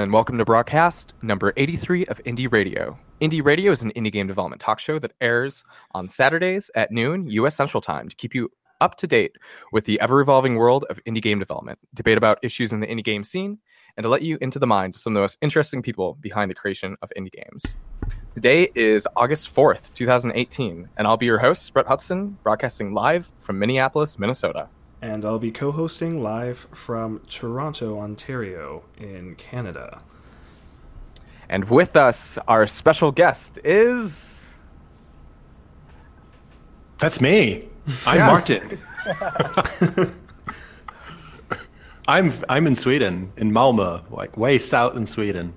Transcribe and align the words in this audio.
and 0.00 0.12
welcome 0.12 0.36
to 0.36 0.44
broadcast 0.44 1.14
number 1.22 1.54
83 1.56 2.04
of 2.06 2.22
Indie 2.24 2.52
Radio. 2.52 2.98
Indie 3.22 3.42
Radio 3.42 3.72
is 3.72 3.82
an 3.82 3.92
indie 3.92 4.12
game 4.12 4.26
development 4.26 4.60
talk 4.60 4.78
show 4.78 4.98
that 4.98 5.12
airs 5.22 5.64
on 5.92 6.06
Saturdays 6.06 6.70
at 6.74 6.90
noon 6.90 7.26
U.S. 7.28 7.56
Central 7.56 7.80
Time 7.80 8.08
to 8.08 8.16
keep 8.16 8.34
you 8.34 8.50
up 8.82 8.96
to 8.96 9.06
date 9.06 9.36
with 9.72 9.86
the 9.86 9.98
ever 10.00 10.20
evolving 10.20 10.56
world 10.56 10.84
of 10.90 11.02
indie 11.04 11.22
game 11.22 11.38
development, 11.38 11.78
debate 11.94 12.18
about 12.18 12.38
issues 12.42 12.74
in 12.74 12.80
the 12.80 12.86
indie 12.86 13.02
game 13.02 13.24
scene, 13.24 13.58
and 13.96 14.04
to 14.04 14.10
let 14.10 14.20
you 14.20 14.36
into 14.42 14.58
the 14.58 14.66
minds 14.66 14.98
of 14.98 15.02
some 15.02 15.12
of 15.12 15.14
the 15.14 15.20
most 15.22 15.38
interesting 15.40 15.80
people 15.80 16.18
behind 16.20 16.50
the 16.50 16.54
creation 16.54 16.94
of 17.00 17.10
indie 17.16 17.32
games. 17.32 17.76
Today 18.32 18.68
is 18.74 19.08
August 19.16 19.54
4th, 19.54 19.94
2018, 19.94 20.90
and 20.98 21.06
I'll 21.06 21.16
be 21.16 21.26
your 21.26 21.38
host, 21.38 21.72
Bret 21.72 21.86
Hudson, 21.86 22.36
broadcasting 22.42 22.92
live 22.92 23.32
from 23.38 23.58
Minneapolis, 23.58 24.18
Minnesota. 24.18 24.68
And 25.02 25.24
I'll 25.24 25.38
be 25.38 25.50
co 25.50 25.72
hosting 25.72 26.22
live 26.22 26.66
from 26.72 27.20
Toronto, 27.28 27.98
Ontario, 27.98 28.82
in 28.98 29.34
Canada. 29.36 30.00
And 31.48 31.68
with 31.68 31.96
us, 31.96 32.38
our 32.48 32.66
special 32.66 33.12
guest 33.12 33.58
is. 33.62 34.40
That's 36.98 37.20
me. 37.20 37.68
I'm 38.06 38.18
Yeah. 38.18 38.26
Martin. 38.26 38.78
I'm 42.08 42.32
I'm 42.48 42.66
in 42.66 42.74
Sweden, 42.74 43.32
in 43.36 43.50
Malmö, 43.50 44.02
like 44.10 44.36
way 44.36 44.58
south 44.58 44.96
in 44.96 45.06
Sweden, 45.06 45.52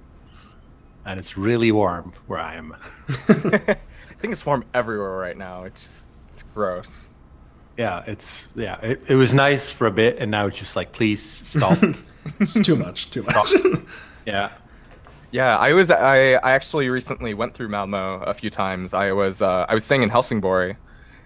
and 1.06 1.20
it's 1.20 1.38
really 1.38 1.72
warm 1.72 2.12
where 2.28 2.40
I 2.40 2.56
am. 2.56 2.76
I 3.10 3.78
think 4.20 4.34
it's 4.34 4.46
warm 4.46 4.66
everywhere 4.74 5.12
right 5.18 5.38
now. 5.38 5.64
It's 5.64 5.82
just, 5.82 6.08
it's 6.30 6.44
gross. 6.44 7.09
Yeah, 7.80 8.04
it's 8.06 8.50
yeah. 8.56 8.78
It, 8.82 9.02
it 9.08 9.16
was 9.16 9.34
nice 9.34 9.72
for 9.72 9.88
a 9.88 9.92
bit, 9.92 10.18
and 10.20 10.30
now 10.30 10.48
it's 10.48 10.60
just 10.60 10.76
like, 10.76 10.92
please 10.92 11.24
stop. 11.24 11.78
It's 12.40 12.54
too 12.62 12.76
much, 12.76 13.10
too 13.12 13.24
much. 13.24 13.54
yeah, 14.26 14.52
Yeah, 15.32 15.58
I 15.58 15.72
was 15.74 15.90
I, 15.90 16.34
I 16.34 16.52
actually 16.52 16.90
recently 16.90 17.34
went 17.34 17.54
through 17.56 17.70
Malmo 17.70 18.20
a 18.22 18.34
few 18.34 18.50
times. 18.50 18.94
I 18.94 19.14
was 19.14 19.42
uh, 19.42 19.66
I 19.70 19.74
was 19.74 19.84
staying 19.86 20.04
in 20.04 20.10
Helsingborg, 20.10 20.76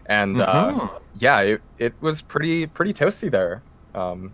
and 0.06 0.40
uh, 0.40 0.72
Mhm. 0.72 1.02
yeah, 1.18 1.40
it, 1.42 1.62
it 1.80 1.94
was 2.00 2.22
pretty 2.22 2.68
pretty 2.68 2.94
toasty 2.94 3.30
there 3.32 3.64
um, 3.96 4.32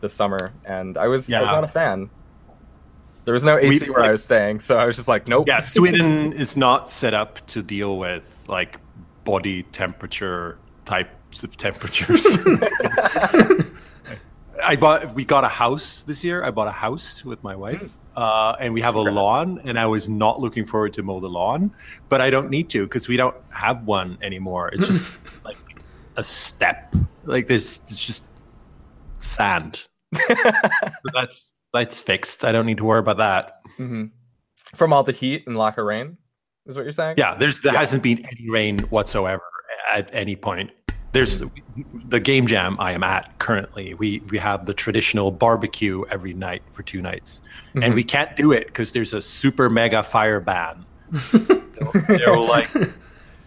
this 0.00 0.12
summer, 0.12 0.52
and 0.64 0.98
I 0.98 1.06
was 1.06 1.28
yeah. 1.28 1.38
I 1.38 1.40
was 1.42 1.48
Yeah. 1.48 1.54
not 1.54 1.64
a 1.64 1.68
fan. 1.68 2.10
There 3.24 3.34
was 3.34 3.44
no 3.44 3.56
AC 3.56 3.84
We- 3.86 3.90
where 3.90 4.02
I 4.02 4.10
was 4.10 4.24
staying, 4.24 4.58
so 4.60 4.76
I 4.78 4.84
was 4.86 4.96
just 4.96 5.08
like, 5.08 5.28
nope. 5.28 5.46
yeah. 5.46 5.60
Sweden 5.60 6.32
is 6.32 6.56
not 6.56 6.90
set 6.90 7.14
up 7.14 7.46
to 7.46 7.62
deal 7.62 7.98
with 7.98 8.44
like 8.48 8.78
body 9.24 9.62
temperature 9.62 10.58
types 10.84 11.10
of 11.44 11.56
temperatures. 11.56 12.26
I 14.62 14.76
bought. 14.76 15.14
We 15.14 15.24
got 15.24 15.44
a 15.44 15.48
house 15.48 16.02
this 16.02 16.22
year. 16.22 16.44
I 16.44 16.50
bought 16.50 16.68
a 16.68 16.72
house 16.72 17.24
with 17.24 17.42
my 17.42 17.56
wife, 17.56 17.96
uh, 18.16 18.56
and 18.60 18.74
we 18.74 18.80
have 18.82 18.94
a 18.94 19.00
lawn. 19.00 19.60
And 19.64 19.78
I 19.78 19.86
was 19.86 20.08
not 20.08 20.38
looking 20.40 20.66
forward 20.66 20.92
to 20.94 21.02
mow 21.02 21.18
the 21.20 21.28
lawn, 21.28 21.72
but 22.10 22.20
I 22.20 22.28
don't 22.30 22.50
need 22.50 22.68
to 22.70 22.84
because 22.84 23.08
we 23.08 23.16
don't 23.16 23.36
have 23.50 23.84
one 23.86 24.18
anymore. 24.20 24.68
It's 24.68 24.86
just 24.86 25.06
like 25.44 25.56
a 26.16 26.24
step. 26.24 26.94
Like 27.24 27.46
this, 27.46 27.80
it's 27.88 28.04
just 28.04 28.24
sand. 29.18 29.86
So 30.28 31.10
that's 31.14 31.48
that's 31.72 31.98
fixed. 32.00 32.44
I 32.44 32.52
don't 32.52 32.66
need 32.66 32.78
to 32.78 32.84
worry 32.84 32.98
about 33.00 33.16
that. 33.18 33.60
hmm 33.76 34.06
From 34.74 34.92
all 34.92 35.04
the 35.04 35.12
heat 35.12 35.44
and 35.46 35.56
lack 35.56 35.78
of 35.78 35.86
rain, 35.86 36.18
is 36.66 36.76
what 36.76 36.82
you're 36.82 36.92
saying? 36.92 37.14
Yeah, 37.16 37.34
there's 37.36 37.60
there 37.60 37.72
Yeah. 37.72 37.80
hasn't 37.80 38.02
been 38.02 38.18
any 38.26 38.50
rain 38.50 38.80
whatsoever 38.90 39.42
at 39.90 40.10
any 40.12 40.36
point. 40.36 40.70
There's 41.12 41.42
the 42.08 42.20
game 42.20 42.46
jam 42.46 42.76
I 42.78 42.92
am 42.92 43.02
at 43.02 43.36
currently. 43.38 43.94
We 43.94 44.20
we 44.30 44.38
have 44.38 44.66
the 44.66 44.74
traditional 44.74 45.30
barbecue 45.32 46.04
every 46.10 46.34
night 46.34 46.62
for 46.70 46.82
two 46.82 47.02
nights, 47.02 47.40
Mhm. 47.74 47.84
and 47.84 47.94
we 47.94 48.04
can't 48.04 48.36
do 48.36 48.52
it 48.52 48.66
because 48.66 48.92
there's 48.92 49.12
a 49.12 49.20
super 49.20 49.68
mega 49.68 50.02
fire 50.02 50.40
ban. 50.40 50.84
there, 51.32 51.58
there 52.18 52.32
will 52.32 52.46
like 52.48 52.68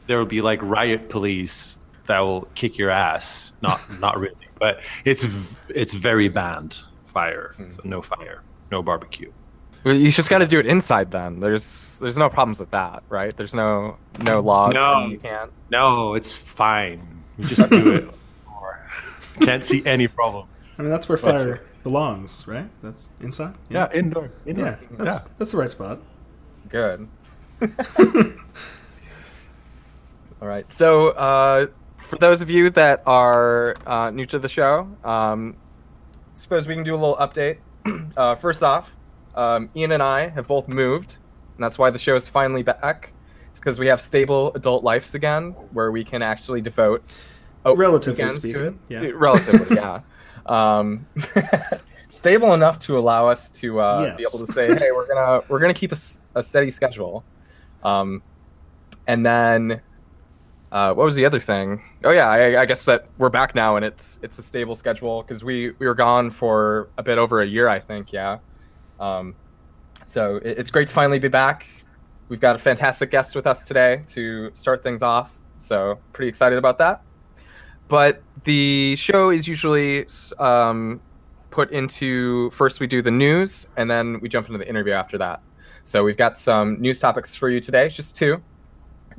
there 0.07 0.17
will 0.17 0.25
be 0.25 0.41
like 0.41 0.59
riot 0.61 1.09
police 1.09 1.77
that 2.07 2.19
will 2.19 2.47
kick 2.55 2.77
your 2.77 2.89
ass. 2.89 3.53
Not 3.61 3.79
not 4.01 4.19
really, 4.19 4.47
but 4.59 4.81
it's 5.05 5.55
it's 5.69 5.93
very 5.93 6.27
banned 6.27 6.79
fire. 7.05 7.55
So 7.69 7.79
no 7.85 8.01
fire, 8.01 8.41
no 8.71 8.83
barbecue. 8.83 9.31
Well, 9.85 9.95
You 9.95 10.11
just 10.11 10.29
got 10.29 10.37
to 10.39 10.47
do 10.47 10.59
it 10.59 10.65
inside 10.65 11.11
then. 11.11 11.39
There's 11.39 11.99
there's 12.01 12.17
no 12.17 12.29
problems 12.29 12.59
with 12.59 12.71
that, 12.71 13.03
right? 13.09 13.35
There's 13.35 13.53
no 13.53 13.97
no 14.19 14.39
laws. 14.41 14.73
No. 14.73 15.07
You 15.07 15.17
can't. 15.19 15.51
No, 15.69 16.13
it's 16.15 16.31
fine. 16.31 17.12
You 17.37 17.45
just 17.45 17.69
do 17.69 17.93
it. 17.93 18.09
Can't 19.41 19.65
see 19.65 19.83
any 19.85 20.07
problems. 20.07 20.75
I 20.77 20.81
mean, 20.83 20.91
that's 20.91 21.09
where 21.09 21.17
What's 21.17 21.43
fire 21.43 21.61
belongs, 21.83 22.47
right? 22.47 22.69
That's 22.81 23.09
inside? 23.19 23.55
Yeah, 23.69 23.89
indoor. 23.93 24.31
indoor. 24.45 24.65
Yeah, 24.65 24.77
that's, 24.91 25.23
that's 25.29 25.51
the 25.51 25.57
right 25.57 25.69
spot. 25.69 25.99
Good. 26.69 27.07
All 30.41 30.47
right. 30.47 30.71
So, 30.71 31.09
uh, 31.09 31.67
for 31.97 32.17
those 32.17 32.41
of 32.41 32.49
you 32.49 32.69
that 32.71 33.01
are 33.05 33.75
uh, 33.87 34.09
new 34.11 34.25
to 34.25 34.39
the 34.39 34.49
show, 34.49 34.89
um, 35.03 35.55
suppose 36.33 36.67
we 36.67 36.75
can 36.75 36.83
do 36.83 36.93
a 36.93 36.97
little 36.97 37.17
update. 37.17 37.57
Uh, 38.15 38.35
first 38.35 38.61
off, 38.61 38.91
um, 39.33 39.69
Ian 39.75 39.91
and 39.93 40.03
I 40.03 40.29
have 40.29 40.47
both 40.47 40.67
moved, 40.67 41.17
and 41.55 41.63
that's 41.63 41.79
why 41.79 41.89
the 41.89 41.97
show 41.97 42.15
is 42.15 42.27
finally 42.27 42.61
back. 42.61 43.12
Because 43.55 43.79
we 43.79 43.87
have 43.87 44.01
stable 44.01 44.51
adult 44.55 44.83
lives 44.83 45.15
again, 45.15 45.51
where 45.71 45.91
we 45.91 46.03
can 46.03 46.21
actually 46.21 46.61
devote 46.61 47.03
oh, 47.65 47.75
Relatively 47.75 48.29
speaking, 48.31 48.61
it. 48.61 48.75
yeah. 48.89 49.11
Relatively, 49.13 49.75
yeah. 49.75 50.01
Um, 50.45 51.07
stable 52.09 52.53
enough 52.53 52.77
to 52.79 52.97
allow 52.97 53.29
us 53.29 53.49
to 53.49 53.79
uh, 53.79 54.17
be 54.17 54.23
able 54.23 54.45
to 54.45 54.51
say, 54.51 54.67
"Hey, 54.67 54.91
we're 54.91 55.07
gonna 55.07 55.41
we're 55.49 55.59
gonna 55.59 55.73
keep 55.73 55.93
a, 55.93 55.97
a 56.35 56.43
steady 56.43 56.69
schedule." 56.69 57.23
Um, 57.83 58.21
and 59.07 59.25
then, 59.25 59.81
uh, 60.71 60.93
what 60.93 61.05
was 61.05 61.15
the 61.15 61.25
other 61.25 61.39
thing? 61.39 61.81
Oh 62.03 62.11
yeah, 62.11 62.27
I, 62.27 62.61
I 62.61 62.65
guess 62.65 62.83
that 62.85 63.07
we're 63.17 63.29
back 63.29 63.55
now, 63.55 63.77
and 63.77 63.85
it's 63.85 64.19
it's 64.21 64.37
a 64.37 64.43
stable 64.43 64.75
schedule 64.75 65.23
because 65.23 65.43
we 65.43 65.71
we 65.79 65.87
were 65.87 65.95
gone 65.95 66.29
for 66.29 66.89
a 66.97 67.03
bit 67.03 67.17
over 67.17 67.41
a 67.41 67.47
year, 67.47 67.69
I 67.69 67.79
think. 67.79 68.11
Yeah. 68.11 68.39
Um, 68.99 69.35
so 70.05 70.37
it, 70.37 70.57
it's 70.59 70.71
great 70.71 70.89
to 70.89 70.93
finally 70.93 71.19
be 71.19 71.29
back. 71.29 71.67
We've 72.29 72.39
got 72.39 72.55
a 72.55 72.59
fantastic 72.59 73.11
guest 73.11 73.35
with 73.35 73.45
us 73.45 73.65
today 73.65 74.03
to 74.09 74.49
start 74.53 74.83
things 74.83 75.03
off. 75.03 75.37
So 75.57 75.99
pretty 76.13 76.29
excited 76.29 76.57
about 76.57 76.77
that. 76.79 77.01
But 77.87 78.23
the 78.43 78.95
show 78.95 79.29
is 79.29 79.47
usually 79.47 80.05
um, 80.39 81.01
put 81.49 81.71
into 81.71 82.49
first 82.51 82.79
we 82.79 82.87
do 82.87 83.01
the 83.01 83.11
news 83.11 83.67
and 83.77 83.89
then 83.89 84.19
we 84.21 84.29
jump 84.29 84.47
into 84.47 84.57
the 84.57 84.67
interview 84.67 84.93
after 84.93 85.17
that. 85.19 85.41
So 85.83 86.03
we've 86.03 86.17
got 86.17 86.37
some 86.39 86.81
news 86.81 86.99
topics 86.99 87.35
for 87.35 87.49
you 87.49 87.59
today, 87.59 87.89
just 87.89 88.15
two. 88.15 88.41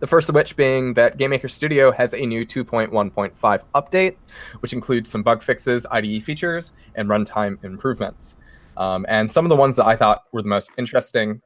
The 0.00 0.06
first 0.06 0.28
of 0.28 0.34
which 0.34 0.56
being 0.56 0.94
that 0.94 1.18
GameMaker 1.18 1.50
Studio 1.50 1.92
has 1.92 2.14
a 2.14 2.26
new 2.26 2.44
2.1.5 2.44 3.62
update, 3.74 4.16
which 4.60 4.72
includes 4.72 5.10
some 5.10 5.22
bug 5.22 5.42
fixes, 5.42 5.86
IDE 5.90 6.22
features, 6.24 6.72
and 6.96 7.08
runtime 7.08 7.62
improvements. 7.64 8.38
Um, 8.76 9.06
and 9.08 9.30
some 9.30 9.44
of 9.44 9.50
the 9.50 9.56
ones 9.56 9.76
that 9.76 9.86
I 9.86 9.94
thought 9.94 10.24
were 10.32 10.42
the 10.42 10.48
most 10.48 10.72
interesting 10.78 11.40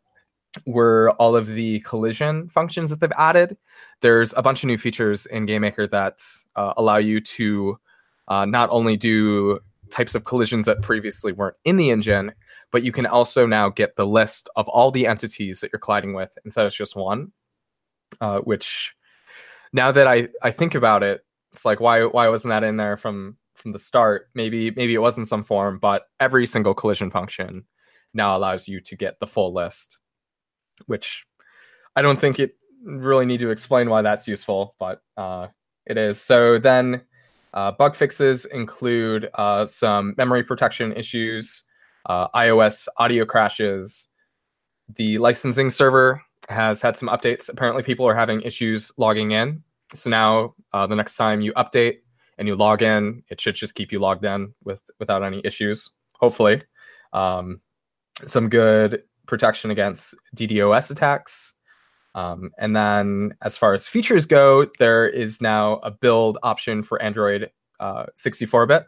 were 0.67 1.13
all 1.19 1.37
of 1.37 1.47
the 1.49 1.81
collision 1.81 2.49
functions 2.49 2.91
that 2.91 3.01
they've 3.01 3.13
added. 3.17 3.57
There's 4.01 4.33
a 4.37 4.43
bunch 4.43 4.63
of 4.63 4.69
new 4.69 4.79
features 4.79 5.27
in 5.27 5.47
GameMaker 5.47 5.91
that 5.91 6.21
uh, 6.57 6.75
allow 6.77 6.97
you 6.97 7.21
to 7.21 7.79
uh, 8.29 8.45
not 8.45 8.69
only 8.71 8.97
do 8.97 9.61
types 9.91 10.15
of 10.15 10.25
collisions 10.25 10.67
that 10.67 10.83
previously 10.83 11.33
weren't 11.33 11.57
in 11.65 11.77
the 11.77 11.91
engine, 11.91 12.33
but 12.71 12.83
you 12.83 12.93
can 12.93 13.07
also 13.07 13.47
now 13.47 13.69
get 13.69 13.95
the 13.97 14.07
list 14.07 14.49
of 14.57 14.69
all 14.69 14.91
the 14.91 15.07
entities 15.07 15.61
that 15.61 15.71
you're 15.73 15.81
colliding 15.81 16.15
with 16.15 16.37
instead 16.45 16.67
of 16.67 16.73
just 16.73 16.97
one. 16.97 17.33
Uh, 18.21 18.41
which, 18.41 18.95
now 19.73 19.93
that 19.93 20.07
I, 20.07 20.29
I 20.43 20.51
think 20.51 20.75
about 20.75 21.03
it, 21.03 21.25
it's 21.53 21.65
like 21.65 21.81
why 21.81 22.05
why 22.05 22.29
wasn't 22.29 22.51
that 22.51 22.65
in 22.65 22.77
there 22.77 22.97
from 22.97 23.37
from 23.55 23.73
the 23.73 23.79
start? 23.79 24.29
Maybe 24.35 24.71
maybe 24.71 24.95
it 24.95 25.03
was 25.03 25.19
in 25.19 25.27
some 25.27 25.45
form, 25.45 25.79
but 25.79 26.05
every 26.21 26.47
single 26.47 26.75
collision 26.75 27.11
function 27.11 27.65
now 28.15 28.37
allows 28.37 28.67
you 28.67 28.81
to 28.81 28.97
get 28.97 29.21
the 29.21 29.27
full 29.27 29.53
list, 29.53 29.99
which 30.87 31.25
I 31.97 32.03
don't 32.03 32.21
think 32.21 32.39
it 32.39 32.57
really 32.85 33.27
need 33.27 33.41
to 33.41 33.51
explain 33.51 33.91
why 33.91 34.03
that's 34.03 34.29
useful, 34.29 34.75
but 34.79 35.03
uh, 35.17 35.49
it 35.87 35.99
is. 35.99 36.21
So 36.21 36.59
then, 36.59 37.03
uh, 37.55 37.73
bug 37.73 37.97
fixes 37.97 38.45
include 38.47 39.31
uh, 39.35 39.67
some 39.67 40.15
memory 40.17 40.45
protection 40.45 40.93
issues, 40.93 41.65
uh, 42.07 42.29
iOS 42.29 42.89
audio 42.99 43.25
crashes. 43.25 44.11
The 44.97 45.19
licensing 45.19 45.71
server 45.71 46.23
has 46.49 46.81
had 46.81 46.97
some 46.97 47.09
updates. 47.09 47.49
Apparently, 47.49 47.83
people 47.83 48.07
are 48.07 48.15
having 48.15 48.43
issues 48.43 48.93
logging 48.97 49.33
in. 49.33 49.63
So 49.95 50.11
now, 50.11 50.55
uh, 50.73 50.87
the 50.87 50.95
next 50.95 51.17
time 51.17 51.41
you 51.41 51.53
update 51.55 51.99
and 52.37 52.47
you 52.47 52.55
log 52.55 52.83
in, 52.83 53.23
it 53.29 53.41
should 53.41 53.55
just 53.55 53.75
keep 53.75 53.91
you 53.91 53.99
logged 53.99 54.25
in 54.25 54.55
with 54.65 54.81
without 54.99 55.25
any 55.25 55.41
issues. 55.45 55.91
Hopefully, 56.15 56.61
um, 57.13 57.61
some 58.27 58.49
good 58.49 59.03
protection 59.29 59.71
against 59.71 60.15
DDoS 60.35 60.91
attacks. 60.91 61.53
Um, 62.15 62.51
and 62.59 62.75
then, 62.75 63.35
as 63.43 63.57
far 63.57 63.75
as 63.75 63.87
features 63.87 64.27
go, 64.27 64.67
there 64.81 65.09
is 65.09 65.41
now 65.41 65.75
a 65.85 65.91
build 65.91 66.39
option 66.43 66.83
for 66.83 67.01
Android 67.01 67.51
uh, 67.79 68.07
64 68.17 68.67
bit. 68.67 68.85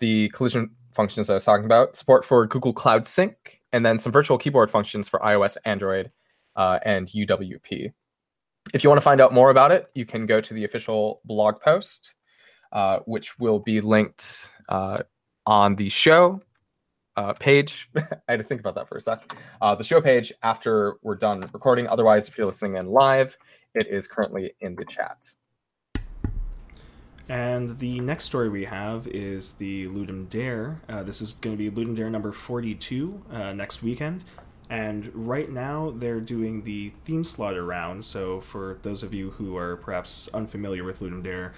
The 0.00 0.28
collision 0.30 0.70
functions 0.92 1.30
I 1.30 1.34
was 1.34 1.44
talking 1.44 1.64
about, 1.64 1.96
support 1.96 2.24
for 2.24 2.46
Google 2.46 2.74
Cloud 2.74 3.06
Sync, 3.06 3.60
and 3.72 3.86
then 3.86 3.98
some 3.98 4.12
virtual 4.12 4.36
keyboard 4.36 4.70
functions 4.70 5.08
for 5.08 5.20
iOS, 5.20 5.56
Android, 5.64 6.10
uh, 6.56 6.80
and 6.84 7.08
UWP. 7.08 7.92
If 8.74 8.84
you 8.84 8.90
want 8.90 8.98
to 8.98 9.04
find 9.04 9.20
out 9.20 9.32
more 9.32 9.50
about 9.50 9.72
it, 9.72 9.86
you 9.94 10.04
can 10.04 10.26
go 10.26 10.40
to 10.40 10.54
the 10.54 10.64
official 10.64 11.20
blog 11.24 11.60
post, 11.60 12.14
uh, 12.72 12.98
which 13.06 13.38
will 13.38 13.58
be 13.58 13.80
linked 13.80 14.52
uh, 14.68 15.02
on 15.46 15.76
the 15.76 15.88
show 15.88 16.40
uh, 17.16 17.32
page. 17.34 17.90
I 17.96 18.02
had 18.28 18.40
to 18.40 18.44
think 18.44 18.60
about 18.60 18.74
that 18.76 18.88
for 18.88 18.96
a 18.96 19.00
sec. 19.00 19.36
Uh, 19.60 19.74
the 19.74 19.84
show 19.84 20.00
page 20.00 20.32
after 20.42 20.96
we're 21.02 21.16
done 21.16 21.48
recording. 21.52 21.86
Otherwise, 21.88 22.28
if 22.28 22.36
you're 22.36 22.46
listening 22.46 22.76
in 22.76 22.86
live, 22.86 23.36
it 23.74 23.86
is 23.88 24.06
currently 24.06 24.54
in 24.60 24.74
the 24.76 24.84
chat. 24.84 25.18
And 27.28 27.78
the 27.78 28.00
next 28.00 28.24
story 28.24 28.50
we 28.50 28.64
have 28.66 29.06
is 29.08 29.52
the 29.52 29.88
Ludum 29.88 30.28
Dare. 30.28 30.80
Uh, 30.88 31.02
this 31.02 31.22
is 31.22 31.32
going 31.32 31.56
to 31.56 31.70
be 31.70 31.70
Ludum 31.70 31.96
Dare 31.96 32.10
number 32.10 32.32
42 32.32 33.22
uh, 33.30 33.52
next 33.54 33.82
weekend. 33.82 34.24
And 34.68 35.10
right 35.14 35.50
now 35.50 35.90
they're 35.90 36.20
doing 36.20 36.62
the 36.62 36.90
theme 36.90 37.24
slaughter 37.24 37.64
round. 37.64 38.04
So 38.04 38.40
for 38.40 38.78
those 38.82 39.02
of 39.02 39.14
you 39.14 39.30
who 39.30 39.56
are 39.56 39.76
perhaps 39.76 40.28
unfamiliar 40.34 40.84
with 40.84 41.00
Ludum 41.00 41.22
Dare, 41.22 41.54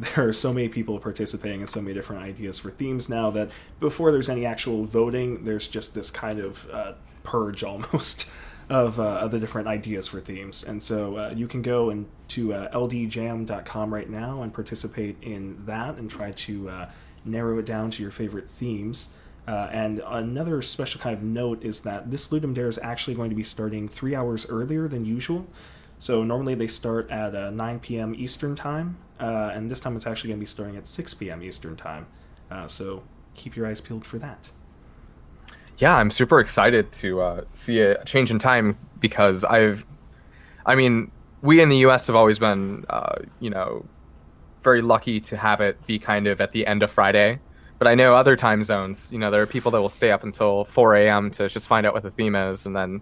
there 0.00 0.28
are 0.28 0.32
so 0.32 0.52
many 0.52 0.68
people 0.68 0.98
participating 0.98 1.60
in 1.60 1.66
so 1.66 1.80
many 1.80 1.94
different 1.94 2.22
ideas 2.22 2.58
for 2.58 2.70
themes 2.70 3.08
now 3.08 3.30
that 3.30 3.50
before 3.80 4.10
there's 4.10 4.28
any 4.28 4.46
actual 4.46 4.84
voting, 4.84 5.44
there's 5.44 5.68
just 5.68 5.94
this 5.94 6.10
kind 6.10 6.38
of 6.38 6.68
uh, 6.70 6.92
purge 7.22 7.62
almost 7.64 8.26
of, 8.70 8.98
uh, 8.98 9.26
different 9.28 9.68
ideas 9.68 10.08
for 10.08 10.20
themes. 10.20 10.62
And 10.62 10.82
so 10.82 11.16
uh, 11.16 11.34
you 11.36 11.46
can 11.46 11.60
go 11.60 11.90
and 11.90 12.06
to 12.28 12.54
uh, 12.54 12.70
ldjam.com 12.70 13.92
right 13.92 14.08
now 14.08 14.42
and 14.42 14.54
participate 14.54 15.16
in 15.22 15.66
that 15.66 15.96
and 15.96 16.08
try 16.10 16.30
to 16.30 16.70
uh, 16.70 16.90
narrow 17.24 17.58
it 17.58 17.66
down 17.66 17.90
to 17.90 18.02
your 18.02 18.12
favorite 18.12 18.48
themes. 18.48 19.10
Uh, 19.46 19.68
and 19.72 20.00
another 20.06 20.62
special 20.62 21.00
kind 21.00 21.16
of 21.16 21.22
note 21.22 21.64
is 21.64 21.80
that 21.80 22.10
this 22.10 22.28
Ludum 22.28 22.54
Dare 22.54 22.68
is 22.68 22.78
actually 22.78 23.14
going 23.14 23.30
to 23.30 23.36
be 23.36 23.42
starting 23.42 23.88
three 23.88 24.14
hours 24.14 24.48
earlier 24.48 24.86
than 24.86 25.04
usual. 25.04 25.46
So 25.98 26.22
normally 26.22 26.54
they 26.54 26.68
start 26.68 27.10
at 27.10 27.34
uh, 27.34 27.50
9 27.50 27.80
p.m. 27.80 28.14
Eastern 28.14 28.54
Time, 28.54 28.96
uh, 29.20 29.52
and 29.54 29.70
this 29.70 29.80
time 29.80 29.96
it's 29.96 30.06
actually 30.06 30.28
going 30.28 30.38
to 30.38 30.42
be 30.42 30.46
starting 30.46 30.76
at 30.76 30.86
6 30.86 31.14
p.m. 31.14 31.42
Eastern 31.42 31.76
Time. 31.76 32.06
Uh, 32.50 32.66
so 32.66 33.02
keep 33.34 33.54
your 33.54 33.66
eyes 33.66 33.80
peeled 33.80 34.04
for 34.04 34.18
that. 34.18 34.48
Yeah, 35.78 35.96
I'm 35.96 36.10
super 36.10 36.40
excited 36.40 36.92
to 36.92 37.20
uh, 37.20 37.44
see 37.52 37.80
a 37.80 38.04
change 38.04 38.30
in 38.30 38.38
time 38.38 38.76
because 38.98 39.44
I've, 39.44 39.86
I 40.66 40.74
mean, 40.74 41.10
we 41.42 41.60
in 41.60 41.68
the 41.68 41.78
U.S. 41.78 42.06
have 42.06 42.16
always 42.16 42.38
been, 42.38 42.84
uh, 42.90 43.16
you 43.40 43.50
know, 43.50 43.84
very 44.62 44.82
lucky 44.82 45.20
to 45.20 45.36
have 45.36 45.60
it 45.60 45.84
be 45.86 45.98
kind 45.98 46.26
of 46.26 46.40
at 46.40 46.52
the 46.52 46.66
end 46.66 46.82
of 46.82 46.90
Friday. 46.90 47.38
But 47.78 47.88
I 47.88 47.94
know 47.94 48.14
other 48.14 48.36
time 48.36 48.62
zones, 48.62 49.10
you 49.10 49.18
know, 49.18 49.30
there 49.30 49.40
are 49.40 49.46
people 49.46 49.70
that 49.70 49.80
will 49.80 49.88
stay 49.88 50.10
up 50.10 50.22
until 50.22 50.66
4 50.66 50.96
a.m. 50.96 51.30
to 51.32 51.48
just 51.48 51.66
find 51.66 51.86
out 51.86 51.94
what 51.94 52.02
the 52.02 52.10
theme 52.10 52.34
is, 52.34 52.66
and 52.66 52.76
then 52.76 53.00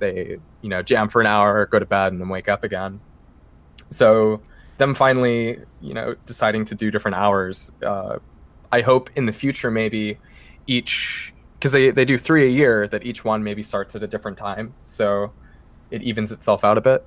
they, 0.00 0.38
you 0.60 0.68
know, 0.68 0.82
jam 0.82 1.08
for 1.08 1.20
an 1.20 1.28
hour, 1.28 1.66
go 1.66 1.78
to 1.78 1.86
bed, 1.86 2.12
and 2.12 2.20
then 2.20 2.28
wake 2.28 2.48
up 2.48 2.64
again. 2.64 3.00
So 3.90 4.40
them 4.78 4.94
finally, 4.94 5.58
you 5.80 5.92
know, 5.92 6.14
deciding 6.24 6.64
to 6.66 6.74
do 6.74 6.90
different 6.90 7.16
hours. 7.16 7.70
Uh, 7.84 8.18
I 8.72 8.80
hope 8.80 9.10
in 9.16 9.26
the 9.26 9.32
future 9.32 9.70
maybe 9.70 10.18
each 10.66 11.34
because 11.54 11.72
they, 11.72 11.90
they 11.90 12.04
do 12.04 12.16
three 12.16 12.46
a 12.46 12.50
year 12.50 12.86
that 12.88 13.04
each 13.04 13.24
one 13.24 13.42
maybe 13.42 13.62
starts 13.62 13.96
at 13.96 14.02
a 14.02 14.06
different 14.06 14.38
time. 14.38 14.74
So 14.84 15.32
it 15.90 16.02
evens 16.02 16.30
itself 16.30 16.64
out 16.64 16.78
a 16.78 16.80
bit. 16.80 17.04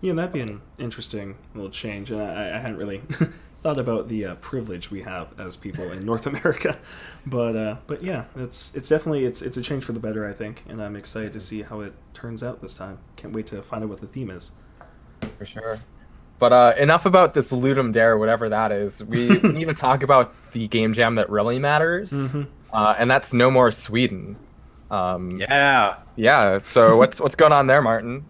Yeah 0.00 0.14
that'd 0.14 0.32
be 0.32 0.40
an 0.40 0.60
interesting 0.78 1.36
little 1.54 1.70
change. 1.70 2.10
And 2.10 2.20
i, 2.20 2.56
I 2.56 2.58
hadn't 2.58 2.76
really 2.76 3.02
thought 3.62 3.78
about 3.78 4.08
the 4.08 4.24
uh, 4.26 4.34
privilege 4.36 4.90
we 4.90 5.02
have 5.02 5.38
as 5.38 5.56
people 5.56 5.92
in 5.92 6.04
north 6.04 6.26
america. 6.32 6.78
But 7.24 7.54
uh, 7.54 7.76
but 7.86 8.02
yeah 8.02 8.24
it's 8.34 8.74
it's 8.74 8.88
definitely 8.88 9.24
it's 9.24 9.40
it's 9.42 9.56
a 9.56 9.62
change 9.62 9.84
for 9.84 9.92
the 9.92 10.00
better 10.00 10.28
i 10.28 10.32
think. 10.32 10.64
And 10.68 10.82
i'm 10.82 10.96
excited 10.96 11.32
to 11.34 11.40
see 11.40 11.62
how 11.62 11.80
it 11.82 11.94
turns 12.14 12.42
out 12.42 12.60
this 12.60 12.74
time. 12.74 12.98
Can't 13.14 13.32
wait 13.32 13.46
to 13.48 13.62
find 13.62 13.84
out 13.84 13.90
what 13.90 14.00
the 14.00 14.08
theme 14.08 14.30
is. 14.30 14.50
For 15.38 15.46
sure 15.46 15.80
but 16.38 16.52
uh, 16.52 16.74
enough 16.78 17.06
about 17.06 17.34
this 17.34 17.52
ludum 17.52 17.92
dare 17.92 18.18
whatever 18.18 18.48
that 18.48 18.72
is 18.72 19.02
we, 19.04 19.38
we 19.38 19.52
need 19.52 19.64
to 19.66 19.74
talk 19.74 20.02
about 20.02 20.34
the 20.52 20.68
game 20.68 20.92
jam 20.92 21.14
that 21.14 21.28
really 21.30 21.58
matters 21.58 22.10
mm-hmm. 22.10 22.42
uh, 22.72 22.94
and 22.98 23.10
that's 23.10 23.32
no 23.32 23.50
more 23.50 23.70
sweden 23.70 24.36
um, 24.90 25.30
Yeah. 25.32 25.96
yeah 26.16 26.58
so 26.58 26.96
what's 27.00 27.20
what's 27.20 27.34
going 27.34 27.52
on 27.52 27.66
there 27.66 27.82
martin 27.82 28.24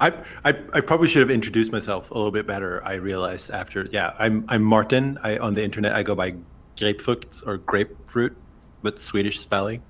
I, 0.00 0.12
I 0.44 0.54
I 0.72 0.80
probably 0.80 1.08
should 1.08 1.20
have 1.20 1.30
introduced 1.30 1.72
myself 1.72 2.10
a 2.10 2.14
little 2.14 2.30
bit 2.30 2.46
better. 2.46 2.84
I 2.84 2.94
realized 2.94 3.50
after, 3.50 3.86
yeah, 3.90 4.14
I'm 4.20 4.44
I'm 4.48 4.62
Martin. 4.62 5.18
I 5.22 5.38
on 5.38 5.54
the 5.54 5.64
internet 5.64 5.92
I 5.94 6.04
go 6.04 6.14
by 6.14 6.36
Grapefruit 6.78 7.42
or 7.44 7.58
Grapefrukt, 7.58 8.36
with 8.84 9.00
Swedish 9.00 9.40
spelling. 9.40 9.82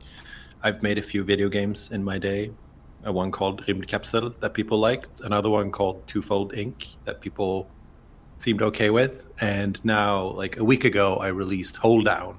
I've 0.62 0.82
made 0.82 0.96
a 0.96 1.02
few 1.02 1.22
video 1.22 1.50
games 1.50 1.90
in 1.92 2.02
my 2.02 2.16
day. 2.16 2.52
A 3.04 3.12
one 3.12 3.30
called 3.30 3.64
Rymdkapsel 3.66 4.40
that 4.40 4.54
people 4.54 4.78
liked, 4.78 5.20
another 5.20 5.50
one 5.50 5.70
called 5.70 6.06
Twofold 6.06 6.52
Inc. 6.54 6.94
that 7.04 7.20
people 7.20 7.68
seemed 8.38 8.62
okay 8.62 8.90
with, 8.90 9.28
and 9.40 9.82
now 9.84 10.28
like 10.30 10.56
a 10.56 10.64
week 10.64 10.84
ago 10.84 11.16
I 11.16 11.28
released 11.28 11.76
holedown, 11.76 12.36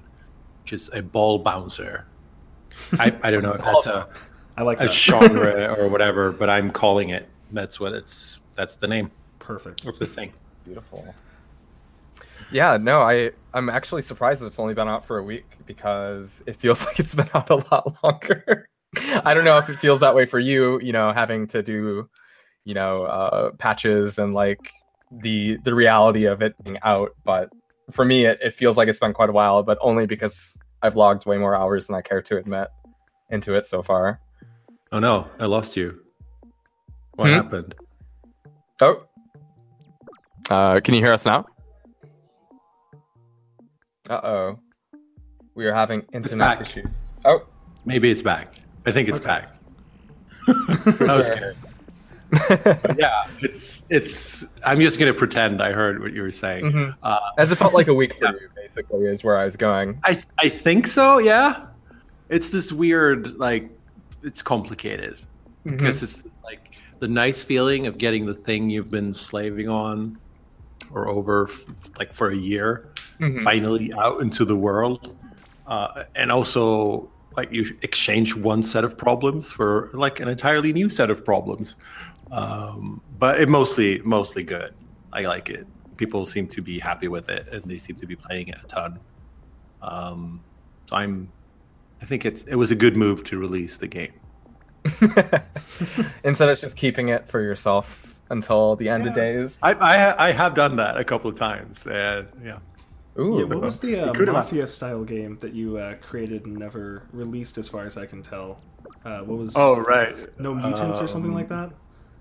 which 0.64 0.74
is 0.74 0.90
a 0.94 1.02
ball 1.02 1.40
bouncer. 1.40 2.08
I, 3.00 3.16
I 3.24 3.32
don't 3.32 3.44
know 3.44 3.54
if 3.54 3.64
that's 3.64 3.86
a 3.86 4.08
i 4.58 4.64
like 4.64 4.80
a 4.80 4.86
that 4.86 4.94
genre 4.94 5.76
or 5.80 5.88
whatever, 5.88 6.32
but 6.32 6.50
I'm 6.50 6.72
calling 6.72 7.10
it. 7.10 7.28
That's 7.52 7.80
what 7.80 7.94
it's. 7.94 8.40
That's 8.54 8.76
the 8.76 8.88
name 8.88 9.12
perfect 9.40 9.86
of 9.86 10.00
the 10.00 10.06
thing. 10.06 10.34
Beautiful. 10.64 11.14
Yeah, 12.52 12.78
no, 12.78 13.02
I 13.02 13.32
I'm 13.54 13.70
actually 13.70 14.02
surprised 14.02 14.42
that 14.42 14.48
it's 14.48 14.60
only 14.60 14.74
been 14.74 14.88
out 14.88 15.06
for 15.06 15.18
a 15.18 15.24
week 15.24 15.46
because 15.66 16.44
it 16.48 16.56
feels 16.56 16.86
like 16.86 17.00
it's 17.00 17.14
been 17.14 17.30
out 17.34 17.50
a 17.50 17.56
lot 17.72 18.04
longer. 18.04 18.70
I 19.24 19.34
don't 19.34 19.46
know 19.46 19.58
if 19.58 19.70
it 19.70 19.78
feels 19.80 20.00
that 20.02 20.16
way 20.16 20.26
for 20.26 20.40
you, 20.40 20.80
you 20.82 20.92
know, 20.94 21.12
having 21.12 21.48
to 21.48 21.62
do, 21.64 22.10
you 22.64 22.74
know, 22.74 23.04
uh, 23.04 23.52
patches 23.52 24.18
and 24.20 24.34
like 24.34 24.72
the 25.12 25.58
the 25.64 25.74
reality 25.74 26.26
of 26.26 26.42
it 26.42 26.56
being 26.64 26.78
out, 26.84 27.12
but 27.24 27.50
for 27.92 28.04
me 28.04 28.26
it, 28.26 28.40
it 28.42 28.54
feels 28.54 28.78
like 28.78 28.88
it's 28.88 29.00
been 29.00 29.14
quite 29.14 29.30
a 29.30 29.34
while, 29.34 29.64
but 29.64 29.78
only 29.82 30.06
because 30.06 30.58
I've 30.82 30.96
logged 30.96 31.26
way 31.26 31.38
more 31.38 31.56
hours 31.56 31.88
than 31.88 31.96
I 31.96 32.02
care 32.02 32.22
to 32.24 32.38
admit 32.38 32.68
into 33.30 33.56
it 33.56 33.68
so 33.68 33.82
far. 33.84 34.20
Oh 34.92 35.00
no, 35.00 35.28
I 35.40 35.46
lost 35.46 35.76
you. 35.78 36.00
What 37.16 37.30
Hmm? 37.30 37.36
happened? 37.36 37.76
Oh. 38.82 39.04
Uh, 40.50 40.80
can 40.80 40.94
you 40.94 41.00
hear 41.02 41.14
us 41.14 41.26
now? 41.26 41.46
Uh 44.10 44.22
oh. 44.24 44.60
We 45.56 45.66
are 45.66 45.74
having 45.74 46.04
internet 46.14 46.62
issues. 46.62 47.12
Oh. 47.24 47.48
Maybe 47.86 48.12
it's 48.12 48.22
back. 48.22 48.56
I 48.86 48.92
think 48.92 49.10
it's 49.10 49.20
Okay. 49.20 49.28
back. 49.28 49.56
I 50.48 51.16
was 51.18 51.28
Sure. 51.28 51.54
Yeah, 52.98 53.24
it's 53.42 53.86
it's. 53.90 54.48
I'm 54.66 54.80
just 54.82 55.00
gonna 55.00 55.14
pretend 55.14 55.62
I 55.62 55.72
heard 55.72 56.02
what 56.02 56.12
you 56.14 56.22
were 56.22 56.32
saying. 56.32 56.66
Mhm. 56.66 56.96
Uh, 57.04 57.20
As 57.38 57.52
it 57.52 57.56
felt 57.58 57.74
like 57.74 57.88
a 57.88 57.94
week 57.94 58.16
for 58.16 58.26
Yeah. 58.26 58.32
you, 58.34 58.50
basically, 58.56 59.06
is 59.06 59.24
where 59.24 59.38
I 59.38 59.46
was 59.46 59.56
going. 59.56 60.00
I 60.04 60.22
I 60.40 60.50
think 60.50 60.88
so. 60.88 61.20
Yeah, 61.20 61.68
it's 62.30 62.50
this 62.50 62.72
weird 62.74 63.38
like 63.38 63.70
it's 64.24 64.42
complicated 64.42 65.22
Mm-hmm. 65.66 65.78
because 65.78 66.04
it's 66.04 66.24
like 66.44 66.76
the 67.00 67.08
nice 67.08 67.44
feeling 67.44 67.88
of 67.88 67.98
getting 67.98 68.26
the 68.26 68.34
thing 68.36 68.70
you've 68.70 68.92
been 68.92 69.14
slaving 69.16 69.68
on 69.70 70.18
or 70.92 71.08
over 71.08 71.48
f- 71.50 71.66
like 71.98 72.14
for 72.14 72.30
a 72.30 72.36
year 72.36 72.90
Mhm. 73.20 73.42
finally 73.44 73.92
out 73.94 74.22
into 74.22 74.46
the 74.46 74.56
world 74.56 75.16
uh, 75.66 76.04
and 76.16 76.32
also 76.32 77.10
like 77.38 77.52
you 77.52 77.66
exchange 77.82 78.36
one 78.36 78.64
set 78.64 78.84
of 78.84 78.98
problems 78.98 79.52
for 79.52 79.90
like 79.94 80.20
an 80.20 80.28
entirely 80.28 80.74
new 80.74 80.90
set 80.90 81.10
of 81.10 81.26
problems. 81.26 81.76
Um, 82.32 83.02
but 83.20 83.40
it 83.40 83.50
mostly 83.50 84.00
mostly 84.00 84.44
good. 84.44 84.74
I 85.14 85.22
like 85.22 85.50
it. 85.50 85.68
People 85.98 86.26
seem 86.26 86.48
to 86.50 86.62
be 86.62 86.80
happy 86.80 87.08
with 87.08 87.30
it 87.30 87.48
and 87.52 87.64
they 87.64 87.78
seem 87.78 87.96
to 87.98 88.08
be 88.08 88.16
playing 88.16 88.50
it 88.50 88.58
a 88.64 88.68
ton. 88.68 89.00
Um, 89.82 90.42
so 90.88 90.98
i'm 90.98 91.32
i 92.02 92.06
think 92.06 92.26
it's 92.26 92.44
it 92.44 92.56
was 92.56 92.72
a 92.72 92.76
good 92.76 92.96
move 92.96 93.24
to 93.26 93.38
release 93.38 93.78
the 93.78 93.88
game. 93.88 94.14
Instead 96.24 96.50
of 96.50 96.60
just 96.60 96.76
keeping 96.76 97.10
it 97.10 97.28
for 97.28 97.42
yourself 97.42 98.16
until 98.30 98.76
the 98.76 98.88
end 98.88 99.08
of 99.08 99.14
days. 99.14 99.58
I, 99.64 99.74
I 99.74 100.28
I 100.28 100.32
have 100.32 100.54
done 100.54 100.76
that 100.76 100.98
a 100.98 101.04
couple 101.04 101.30
of 101.30 101.36
times 101.36 101.86
and 101.88 102.28
yeah 102.44 102.60
Ooh. 103.18 103.40
yeah, 103.40 103.46
what 103.46 103.62
was 103.62 103.80
the 103.80 104.00
uh, 104.00 104.14
could've- 104.14 104.34
mafia 104.34 104.68
style 104.68 105.04
game 105.04 105.38
that 105.40 105.54
you 105.54 105.78
uh, 105.78 105.96
created 106.02 106.46
and 106.46 106.58
never 106.58 107.04
released 107.14 107.58
as 107.58 107.68
far 107.70 107.86
as 107.86 107.96
i 107.98 108.06
can 108.06 108.22
tell 108.22 108.60
uh, 109.06 109.20
what 109.22 109.38
was 109.38 109.54
oh 109.58 109.80
right 109.80 110.16
no 110.40 110.54
mutants 110.54 111.00
or 111.00 111.08
something 111.08 111.32
Um, 111.32 111.38
like 111.38 111.50
that 111.50 111.72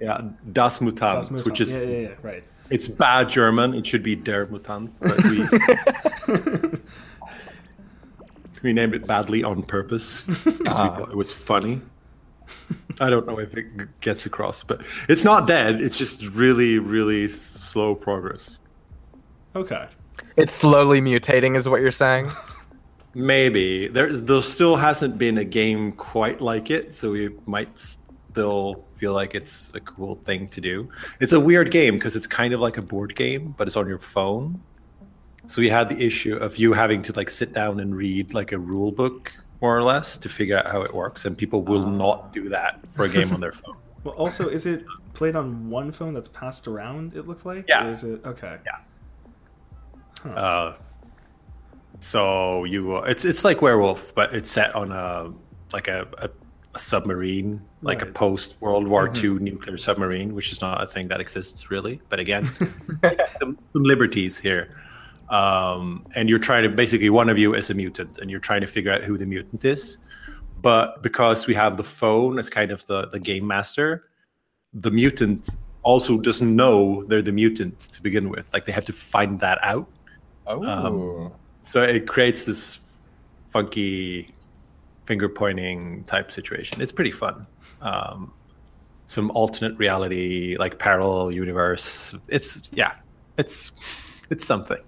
yeah 0.00 0.20
das 0.52 0.80
mutant, 0.80 1.14
Das 1.16 1.30
Mutant. 1.30 1.46
which 1.46 1.60
is 1.60 1.72
yeah, 1.72 1.82
yeah, 1.82 1.98
yeah, 2.08 2.14
right. 2.22 2.44
It's 2.70 2.88
bad 2.88 3.28
German. 3.28 3.74
It 3.74 3.86
should 3.86 4.02
be 4.02 4.16
Der 4.16 4.46
Mutant, 4.46 4.90
but 4.98 5.22
we 5.24 5.46
we 8.62 8.72
named 8.72 8.94
it 8.94 9.06
badly 9.06 9.44
on 9.44 9.62
purpose 9.62 10.22
because 10.26 10.46
we 10.46 10.64
Ah. 10.68 10.96
thought 10.96 11.10
it 11.10 11.16
was 11.16 11.30
funny. 11.32 11.80
I 13.00 13.10
don't 13.10 13.26
know 13.26 13.38
if 13.38 13.54
it 13.54 13.66
gets 14.00 14.24
across, 14.26 14.62
but 14.64 14.80
it's 15.08 15.24
not 15.24 15.46
dead. 15.46 15.80
It's 15.82 15.96
just 15.98 16.22
really, 16.28 16.78
really 16.78 17.28
slow 17.28 17.94
progress. 17.94 18.58
Okay. 19.54 19.86
It's 20.37 20.54
slowly 20.54 21.00
mutating, 21.00 21.56
is 21.56 21.68
what 21.68 21.80
you're 21.80 21.90
saying. 21.90 22.30
Maybe 23.14 23.87
there 23.87 24.12
there 24.12 24.42
still 24.42 24.76
hasn't 24.76 25.18
been 25.18 25.38
a 25.38 25.44
game 25.44 25.92
quite 25.92 26.40
like 26.40 26.71
it, 26.71 26.94
so 26.94 27.12
we 27.12 27.30
might 27.47 27.78
still 27.78 28.85
feel 28.97 29.12
like 29.12 29.37
it's 29.37 29.71
a 29.75 29.80
cool 29.80 30.16
thing 30.25 30.49
to 30.49 30.61
do. 30.61 30.88
It's 31.21 31.33
a 31.33 31.38
weird 31.38 31.71
game 31.71 31.94
because 31.94 32.16
it's 32.16 32.26
kind 32.26 32.52
of 32.52 32.61
like 32.61 32.76
a 32.76 32.83
board 32.83 33.14
game, 33.14 33.54
but 33.56 33.68
it's 33.68 33.76
on 33.76 33.87
your 33.87 34.00
phone. 34.00 34.61
So 35.47 35.61
we 35.61 35.68
had 35.68 35.88
the 35.88 36.02
issue 36.02 36.37
of 36.37 36.56
you 36.56 36.73
having 36.73 37.02
to 37.02 37.12
like 37.12 37.30
sit 37.30 37.52
down 37.52 37.78
and 37.78 37.94
read 37.94 38.35
like 38.35 38.50
a 38.50 38.59
rule 38.59 38.90
book 38.90 39.33
more 39.61 39.76
or 39.76 39.83
less 39.83 40.18
to 40.18 40.28
figure 40.28 40.59
out 40.59 40.66
how 40.66 40.83
it 40.83 40.92
works, 40.92 41.25
and 41.25 41.38
people 41.38 41.62
will 41.62 41.85
ah. 41.85 41.90
not 41.90 42.33
do 42.33 42.49
that 42.49 42.80
for 42.90 43.04
a 43.04 43.09
game 43.09 43.33
on 43.33 43.40
their 43.40 43.52
phone. 43.52 43.76
Well, 44.04 44.14
also, 44.16 44.50
is 44.50 44.66
it 44.66 44.85
played 45.14 45.35
on 45.35 45.71
one 45.71 45.90
phone 45.90 46.12
that's 46.12 46.28
passed 46.28 46.66
around? 46.68 47.16
It 47.16 47.26
looked 47.26 47.47
like. 47.47 47.64
Yeah. 47.66 47.87
Or 47.87 47.90
is 47.90 48.04
it 48.04 48.23
okay? 48.26 48.59
Yeah. 48.66 48.80
Uh, 50.25 50.75
so 52.00 52.64
you, 52.64 52.97
uh, 52.97 53.02
it's 53.02 53.25
it's 53.25 53.45
like 53.45 53.62
Werewolf, 53.62 54.14
but 54.14 54.35
it's 54.35 54.50
set 54.50 54.75
on 54.75 54.93
a 54.93 55.33
like 55.73 55.88
a, 55.88 56.07
a, 56.19 56.31
a 56.75 56.78
submarine, 56.78 57.61
like 57.83 58.02
a 58.02 58.07
post 58.07 58.57
World 58.61 58.87
War 58.87 59.11
II 59.14 59.38
nuclear 59.40 59.76
submarine, 59.76 60.35
which 60.35 60.52
is 60.52 60.61
not 60.61 60.83
a 60.83 60.87
thing 60.87 61.09
that 61.09 61.21
exists 61.21 61.71
really. 61.71 62.00
But 62.09 62.21
again, 62.21 62.47
some, 63.40 63.59
some 63.73 63.83
liberties 63.83 64.38
here. 64.38 64.76
Um, 65.31 66.04
and 66.14 66.28
you're 66.28 66.38
trying 66.38 66.64
to 66.64 66.69
basically 66.69 67.11
one 67.11 67.28
of 67.28 67.38
you 67.38 67.54
is 67.54 67.71
a 67.71 67.75
mutant, 67.75 68.19
and 68.19 68.31
you're 68.31 68.40
trying 68.40 68.61
to 68.61 68.66
figure 68.66 68.93
out 68.93 69.02
who 69.02 69.16
the 69.16 69.26
mutant 69.26 69.64
is. 69.64 69.99
But 70.61 71.02
because 71.02 71.47
we 71.47 71.54
have 71.54 71.76
the 71.76 71.85
phone 71.85 72.38
as 72.38 72.49
kind 72.50 72.71
of 72.71 72.87
the 72.87 73.07
the 73.09 73.21
game 73.21 73.47
master, 73.47 74.09
the 74.73 74.90
mutant 74.90 75.57
also 75.83 76.19
doesn't 76.19 76.54
know 76.54 77.04
they're 77.04 77.23
the 77.23 77.33
mutant 77.33 77.78
to 77.78 78.02
begin 78.02 78.28
with. 78.28 78.47
Like 78.52 78.66
they 78.66 78.73
have 78.73 78.87
to 78.87 78.93
find 78.93 79.40
that 79.40 79.59
out. 79.62 79.88
Oh. 80.46 80.62
Um, 80.64 81.32
So 81.60 81.82
it 81.82 82.06
creates 82.06 82.44
this 82.44 82.80
funky 83.50 84.28
finger 85.06 85.28
pointing 85.28 86.04
type 86.04 86.30
situation. 86.30 86.80
It's 86.80 86.92
pretty 86.92 87.12
fun. 87.12 87.46
Um, 87.80 88.32
some 89.06 89.30
alternate 89.32 89.76
reality, 89.78 90.56
like 90.58 90.78
parallel 90.78 91.30
universe. 91.32 92.14
It's 92.28 92.70
yeah, 92.74 92.92
it's 93.38 93.72
it's 94.30 94.44
something. 94.46 94.78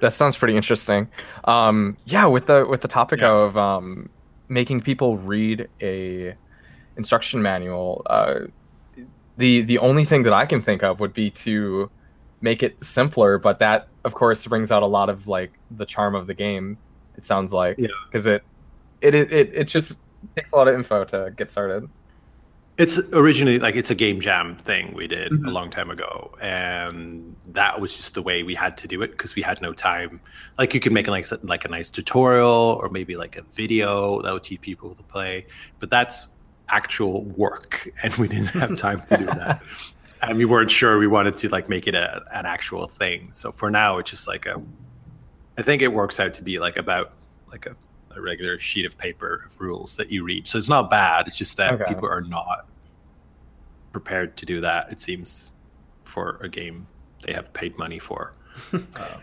That 0.00 0.12
sounds 0.14 0.36
pretty 0.36 0.56
interesting. 0.56 1.08
Um, 1.44 1.96
yeah, 2.06 2.26
with 2.26 2.46
the 2.46 2.66
with 2.68 2.80
the 2.80 2.88
topic 2.88 3.20
Yeah. 3.20 3.30
of 3.30 3.56
um, 3.56 4.08
making 4.48 4.80
people 4.80 5.16
read 5.16 5.68
a 5.80 6.34
instruction 6.96 7.40
manual, 7.40 8.02
uh, 8.06 8.40
the 9.36 9.62
the 9.62 9.78
only 9.78 10.04
thing 10.04 10.24
that 10.24 10.32
I 10.32 10.44
can 10.44 10.60
think 10.60 10.82
of 10.82 10.98
would 11.00 11.14
be 11.14 11.30
to 11.30 11.88
make 12.42 12.62
it 12.62 12.76
simpler. 12.84 13.38
But 13.38 13.58
that, 13.60 13.88
of 14.04 14.14
course, 14.14 14.46
brings 14.46 14.70
out 14.70 14.82
a 14.82 14.86
lot 14.86 15.08
of 15.08 15.26
like 15.26 15.52
the 15.70 15.86
charm 15.86 16.14
of 16.14 16.26
the 16.26 16.34
game. 16.34 16.76
It 17.16 17.24
sounds 17.24 17.52
like 17.52 17.78
Yeah. 17.78 17.88
because 18.06 18.26
it, 18.26 18.42
it 19.00 19.14
it 19.14 19.54
it 19.54 19.64
just 19.64 19.98
takes 20.36 20.52
a 20.52 20.56
lot 20.56 20.68
of 20.68 20.74
info 20.74 21.04
to 21.04 21.32
get 21.36 21.50
started. 21.50 21.88
It's 22.78 22.98
originally 23.12 23.58
like 23.58 23.76
it's 23.76 23.90
a 23.90 23.94
game 23.94 24.18
jam 24.20 24.56
thing 24.56 24.94
we 24.94 25.06
did 25.06 25.30
a 25.30 25.36
Mhm. 25.36 25.52
long 25.52 25.68
time 25.70 25.90
ago, 25.90 26.34
and 26.40 27.36
that 27.52 27.80
was 27.80 27.94
just 27.94 28.14
the 28.14 28.22
way 28.22 28.42
we 28.42 28.54
had 28.54 28.78
to 28.78 28.88
do 28.88 29.02
it 29.02 29.10
because 29.10 29.34
we 29.36 29.42
had 29.42 29.60
no 29.60 29.74
time. 29.74 30.20
Like 30.58 30.72
you 30.72 30.80
could 30.80 30.92
make 30.92 31.06
like 31.06 31.26
like 31.42 31.64
a 31.66 31.68
nice 31.68 31.90
tutorial 31.90 32.78
or 32.82 32.88
maybe 32.88 33.14
like 33.14 33.36
a 33.36 33.42
video 33.42 34.22
that 34.22 34.32
would 34.32 34.42
teach 34.42 34.62
people 34.62 34.94
to 34.94 35.02
play, 35.02 35.46
but 35.80 35.90
that's 35.90 36.28
actual 36.70 37.24
work, 37.24 37.90
and 38.02 38.14
we 38.14 38.26
didn't 38.26 38.46
have 38.46 38.74
time 38.76 39.02
to 39.08 39.16
do 39.18 39.26
that. 39.26 39.62
And 40.22 40.38
we 40.38 40.44
weren't 40.44 40.70
sure 40.70 40.98
we 40.98 41.06
wanted 41.08 41.36
to 41.38 41.48
like 41.48 41.68
make 41.68 41.86
it 41.88 41.94
a, 41.96 42.22
an 42.32 42.46
actual 42.46 42.86
thing. 42.86 43.30
So 43.32 43.50
for 43.52 43.70
now, 43.70 43.98
it's 43.98 44.10
just 44.10 44.28
like 44.28 44.46
a. 44.46 44.60
I 45.58 45.62
think 45.62 45.82
it 45.82 45.88
works 45.92 46.20
out 46.20 46.32
to 46.34 46.42
be 46.42 46.58
like 46.58 46.76
about 46.76 47.12
like 47.50 47.66
a 47.66 47.74
a 48.14 48.20
regular 48.20 48.58
sheet 48.58 48.84
of 48.84 48.96
paper 48.98 49.42
of 49.46 49.58
rules 49.60 49.96
that 49.96 50.10
you 50.10 50.22
read. 50.22 50.46
So 50.46 50.58
it's 50.58 50.68
not 50.68 50.90
bad. 50.90 51.26
It's 51.26 51.36
just 51.36 51.56
that 51.56 51.72
Okay. 51.80 51.84
people 51.92 52.08
are 52.08 52.20
not 52.20 52.66
prepared 53.92 54.36
to 54.36 54.46
do 54.46 54.60
that. 54.60 54.92
It 54.92 55.00
seems 55.00 55.52
for 56.04 56.38
a 56.42 56.48
game 56.48 56.86
they 57.22 57.32
have 57.32 57.52
paid 57.52 57.76
money 57.78 57.98
for. 57.98 58.34
Uh, 58.74 59.18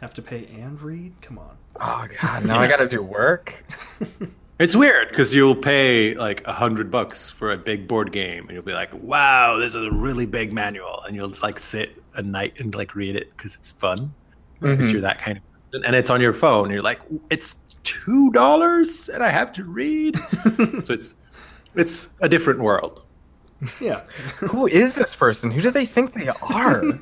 Have 0.00 0.14
to 0.14 0.22
pay 0.22 0.46
and 0.58 0.80
read? 0.80 1.12
Come 1.20 1.38
on. 1.38 1.56
Oh 1.80 2.08
god, 2.20 2.44
now 2.46 2.58
I 2.58 2.66
got 2.66 2.78
to 2.78 2.88
do 2.88 3.02
work. 3.02 3.62
it's 4.62 4.76
weird 4.76 5.08
because 5.08 5.34
you'll 5.34 5.56
pay 5.56 6.14
like 6.14 6.46
a 6.46 6.52
hundred 6.52 6.90
bucks 6.90 7.30
for 7.30 7.52
a 7.52 7.56
big 7.58 7.88
board 7.88 8.12
game, 8.12 8.44
and 8.44 8.52
you'll 8.52 8.62
be 8.62 8.72
like, 8.72 8.90
"Wow, 8.94 9.56
this 9.58 9.74
is 9.74 9.84
a 9.84 9.90
really 9.90 10.26
big 10.26 10.52
manual," 10.52 11.02
and 11.06 11.14
you'll 11.16 11.34
like 11.42 11.58
sit 11.58 12.02
a 12.14 12.22
night 12.22 12.54
and 12.60 12.74
like 12.74 12.94
read 12.94 13.16
it 13.16 13.36
because 13.36 13.54
it's 13.54 13.72
fun. 13.72 14.12
Because 14.60 14.86
Mhm. 14.88 14.92
you're 14.92 15.00
that 15.02 15.20
kind 15.20 15.38
of 15.38 15.42
person. 15.72 15.84
and 15.86 15.96
it's 15.96 16.10
on 16.10 16.20
your 16.20 16.32
phone. 16.34 16.66
And 16.66 16.72
you're 16.74 16.82
like, 16.82 17.00
it's 17.30 17.56
two 17.82 18.30
dollars, 18.32 19.08
and 19.08 19.22
I 19.22 19.30
have 19.30 19.52
to 19.52 19.64
read. 19.64 20.16
so 20.18 20.84
it's 20.94 21.14
it's 21.74 22.08
a 22.20 22.28
different 22.28 22.60
world. 22.60 23.02
yeah. 23.80 24.02
Who 24.40 24.66
is 24.66 24.94
this 24.94 25.14
person? 25.16 25.50
Who 25.50 25.60
do 25.60 25.70
they 25.70 25.86
think 25.86 26.12
they 26.14 26.28
are? 26.28 26.84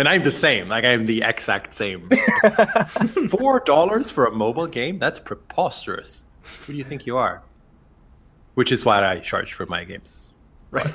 And 0.00 0.08
I'm 0.08 0.22
the 0.22 0.32
same. 0.32 0.66
Like 0.66 0.84
I'm 0.84 1.04
the 1.04 1.22
exact 1.22 1.74
same. 1.74 2.08
Four 3.28 3.60
dollars 3.60 4.10
for 4.10 4.24
a 4.24 4.30
mobile 4.30 4.66
game? 4.66 4.98
That's 4.98 5.18
preposterous. 5.18 6.24
Who 6.64 6.72
do 6.72 6.78
you 6.78 6.84
think 6.84 7.04
you 7.04 7.18
are? 7.18 7.42
Which 8.54 8.72
is 8.72 8.82
why 8.82 9.06
I 9.06 9.18
charge 9.18 9.52
for 9.52 9.66
my 9.66 9.84
games. 9.84 10.32
Right. 10.70 10.86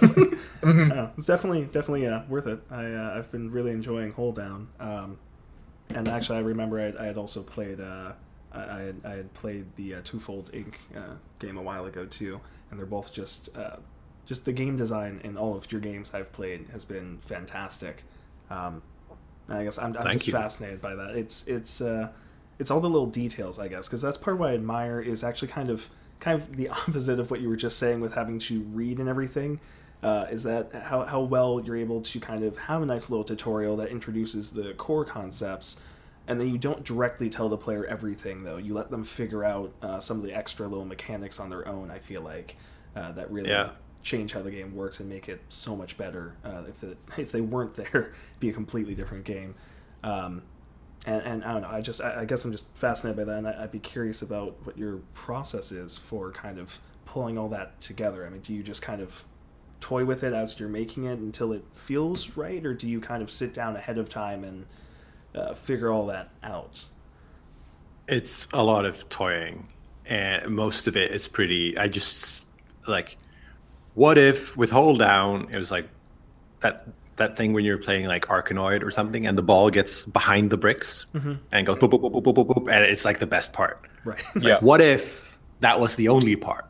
Mhm. 0.65 0.91
Uh, 0.91 1.09
it's 1.15 1.27
definitely 1.27 1.65
definitely 1.65 2.07
uh, 2.07 2.23
worth 2.27 2.47
it. 2.47 2.59
I 2.71 2.85
uh, 2.85 3.13
I've 3.15 3.31
been 3.31 3.51
really 3.51 3.69
enjoying 3.69 4.11
holedown. 4.11 4.65
Um, 4.79 5.19
and 5.89 6.07
actually, 6.07 6.39
I 6.39 6.41
remember 6.41 6.79
I, 6.79 7.03
I 7.03 7.05
had 7.05 7.17
also 7.17 7.43
played 7.43 7.79
uh, 7.79 8.13
I, 8.51 8.59
I, 8.59 8.79
had, 8.79 8.95
I 9.05 9.11
had 9.11 9.33
played 9.35 9.67
the 9.75 9.95
uh, 9.95 10.01
Twofold 10.03 10.51
Inc. 10.51 10.73
Uh, 10.97 11.17
game 11.37 11.57
a 11.57 11.61
while 11.61 11.85
ago 11.85 12.07
too, 12.07 12.41
and 12.71 12.79
they're 12.79 12.87
both 12.87 13.13
just 13.13 13.55
uh, 13.55 13.75
just 14.25 14.45
the 14.45 14.53
game 14.53 14.77
design 14.77 15.21
in 15.23 15.37
all 15.37 15.55
of 15.55 15.71
your 15.71 15.81
games 15.81 16.15
I've 16.15 16.31
played 16.31 16.69
has 16.71 16.85
been 16.85 17.19
fantastic. 17.19 18.03
Um, 18.49 18.81
and 18.81 18.81
I 19.49 19.63
guess 19.63 19.77
I'm, 19.77 19.95
I'm 19.97 20.13
just 20.13 20.27
you. 20.27 20.33
fascinated 20.33 20.81
by 20.81 20.95
that. 20.95 21.15
It's 21.15 21.47
it's 21.47 21.81
uh, 21.81 22.09
it's 22.59 22.71
all 22.71 22.79
the 22.79 22.89
little 22.89 23.07
details, 23.07 23.59
I 23.59 23.67
guess, 23.67 23.87
because 23.87 24.01
that's 24.01 24.17
part 24.17 24.35
of 24.35 24.39
what 24.39 24.49
I 24.49 24.53
admire 24.53 24.99
is 24.99 25.23
actually 25.23 25.49
kind 25.49 25.69
of 25.69 25.89
kind 26.19 26.41
of 26.41 26.55
the 26.55 26.69
opposite 26.69 27.19
of 27.19 27.29
what 27.31 27.41
you 27.41 27.49
were 27.49 27.55
just 27.55 27.77
saying 27.77 28.01
with 28.01 28.15
having 28.15 28.39
to 28.39 28.61
read 28.61 28.99
and 28.99 29.09
everything. 29.09 29.59
Uh, 30.03 30.27
is 30.29 30.43
that 30.43 30.71
how, 30.73 31.03
how 31.03 31.21
well 31.21 31.59
you're 31.65 31.77
able 31.77 31.99
to 32.01 32.19
kind 32.19 32.43
of 32.43 32.55
have 32.57 32.81
a 32.81 32.85
nice 32.85 33.09
little 33.09 33.23
tutorial 33.23 33.75
that 33.77 33.89
introduces 33.89 34.51
the 34.51 34.73
core 34.75 35.05
concepts 35.05 35.79
and 36.27 36.39
then 36.39 36.47
you 36.47 36.57
don't 36.57 36.83
directly 36.83 37.29
tell 37.29 37.49
the 37.49 37.57
player 37.57 37.85
everything 37.85 38.43
though 38.43 38.57
you 38.57 38.73
let 38.73 38.91
them 38.91 39.03
figure 39.03 39.43
out 39.43 39.71
uh, 39.81 39.99
some 39.99 40.17
of 40.17 40.23
the 40.23 40.33
extra 40.33 40.67
little 40.67 40.85
mechanics 40.85 41.39
on 41.39 41.49
their 41.49 41.67
own 41.67 41.89
i 41.89 41.97
feel 41.97 42.21
like 42.21 42.55
uh, 42.95 43.11
that 43.13 43.31
really 43.31 43.49
Yeah. 43.49 43.71
Change 44.05 44.31
how 44.31 44.41
the 44.41 44.51
game 44.51 44.73
works 44.73 45.01
and 45.01 45.09
make 45.09 45.27
it 45.27 45.41
so 45.49 45.75
much 45.75 45.97
better 45.97 46.37
uh, 46.45 46.61
if, 46.69 46.81
it, 46.83 46.97
if 47.17 47.31
they 47.33 47.41
weren't 47.41 47.73
there 47.73 48.13
be 48.39 48.49
a 48.49 48.53
completely 48.53 48.95
different 48.95 49.25
game 49.25 49.53
um, 50.03 50.43
and, 51.05 51.21
and 51.23 51.43
I 51.43 51.53
don't 51.53 51.61
know. 51.61 51.69
I 51.69 51.81
just 51.81 52.01
I, 52.01 52.21
I 52.21 52.25
guess 52.25 52.45
I'm 52.45 52.51
just 52.51 52.65
fascinated 52.73 53.17
by 53.17 53.31
that, 53.31 53.37
and 53.37 53.47
I, 53.47 53.63
I'd 53.63 53.71
be 53.71 53.79
curious 53.79 54.21
about 54.21 54.55
what 54.63 54.77
your 54.77 54.97
process 55.13 55.71
is 55.71 55.97
for 55.97 56.31
kind 56.31 56.59
of 56.59 56.79
pulling 57.05 57.37
all 57.37 57.49
that 57.49 57.79
together. 57.79 58.25
I 58.25 58.29
mean, 58.29 58.41
do 58.41 58.53
you 58.53 58.63
just 58.63 58.81
kind 58.81 59.01
of 59.01 59.23
toy 59.79 60.05
with 60.05 60.23
it 60.23 60.33
as 60.33 60.59
you're 60.59 60.69
making 60.69 61.05
it 61.05 61.19
until 61.19 61.53
it 61.53 61.63
feels 61.73 62.35
right, 62.37 62.65
or 62.65 62.73
do 62.73 62.87
you 62.87 62.99
kind 62.99 63.21
of 63.21 63.29
sit 63.29 63.53
down 63.53 63.75
ahead 63.75 63.97
of 63.97 64.09
time 64.09 64.43
and 64.43 64.65
uh, 65.35 65.53
figure 65.53 65.91
all 65.91 66.07
that 66.07 66.29
out? 66.43 66.85
It's 68.07 68.47
a 68.53 68.63
lot 68.63 68.85
of 68.85 69.07
toying, 69.09 69.67
and 70.05 70.55
most 70.55 70.87
of 70.87 70.97
it 70.97 71.11
is 71.11 71.27
pretty. 71.27 71.77
I 71.77 71.87
just 71.87 72.45
like, 72.87 73.17
what 73.95 74.17
if 74.17 74.55
with 74.55 74.71
holedown 74.71 75.51
it 75.51 75.57
was 75.57 75.71
like 75.71 75.89
that 76.59 76.87
that 77.17 77.37
thing 77.37 77.53
when 77.53 77.63
you're 77.63 77.77
playing 77.77 78.07
like 78.07 78.25
Arkanoid 78.25 78.83
or 78.83 78.91
something, 78.91 79.25
and 79.25 79.37
the 79.37 79.41
ball 79.41 79.69
gets 79.69 80.05
behind 80.05 80.49
the 80.49 80.57
bricks 80.57 81.05
and 81.51 81.65
goes 81.65 81.77
boop 81.77 81.89
boop 81.91 82.01
boop 82.01 82.11
boop 82.11 82.23
boop 82.23 82.35
boop, 82.35 82.47
boop 82.47 82.71
and 82.71 82.83
it's 82.83 83.05
like 83.05 83.19
the 83.19 83.27
best 83.27 83.53
part. 83.53 83.81
Right. 84.03 84.21
yeah. 84.39 84.59
What 84.59 84.81
if 84.81 85.37
that 85.61 85.79
was 85.79 85.95
the 85.95 86.09
only 86.09 86.35
part? 86.35 86.65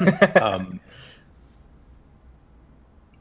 um, 0.40 0.80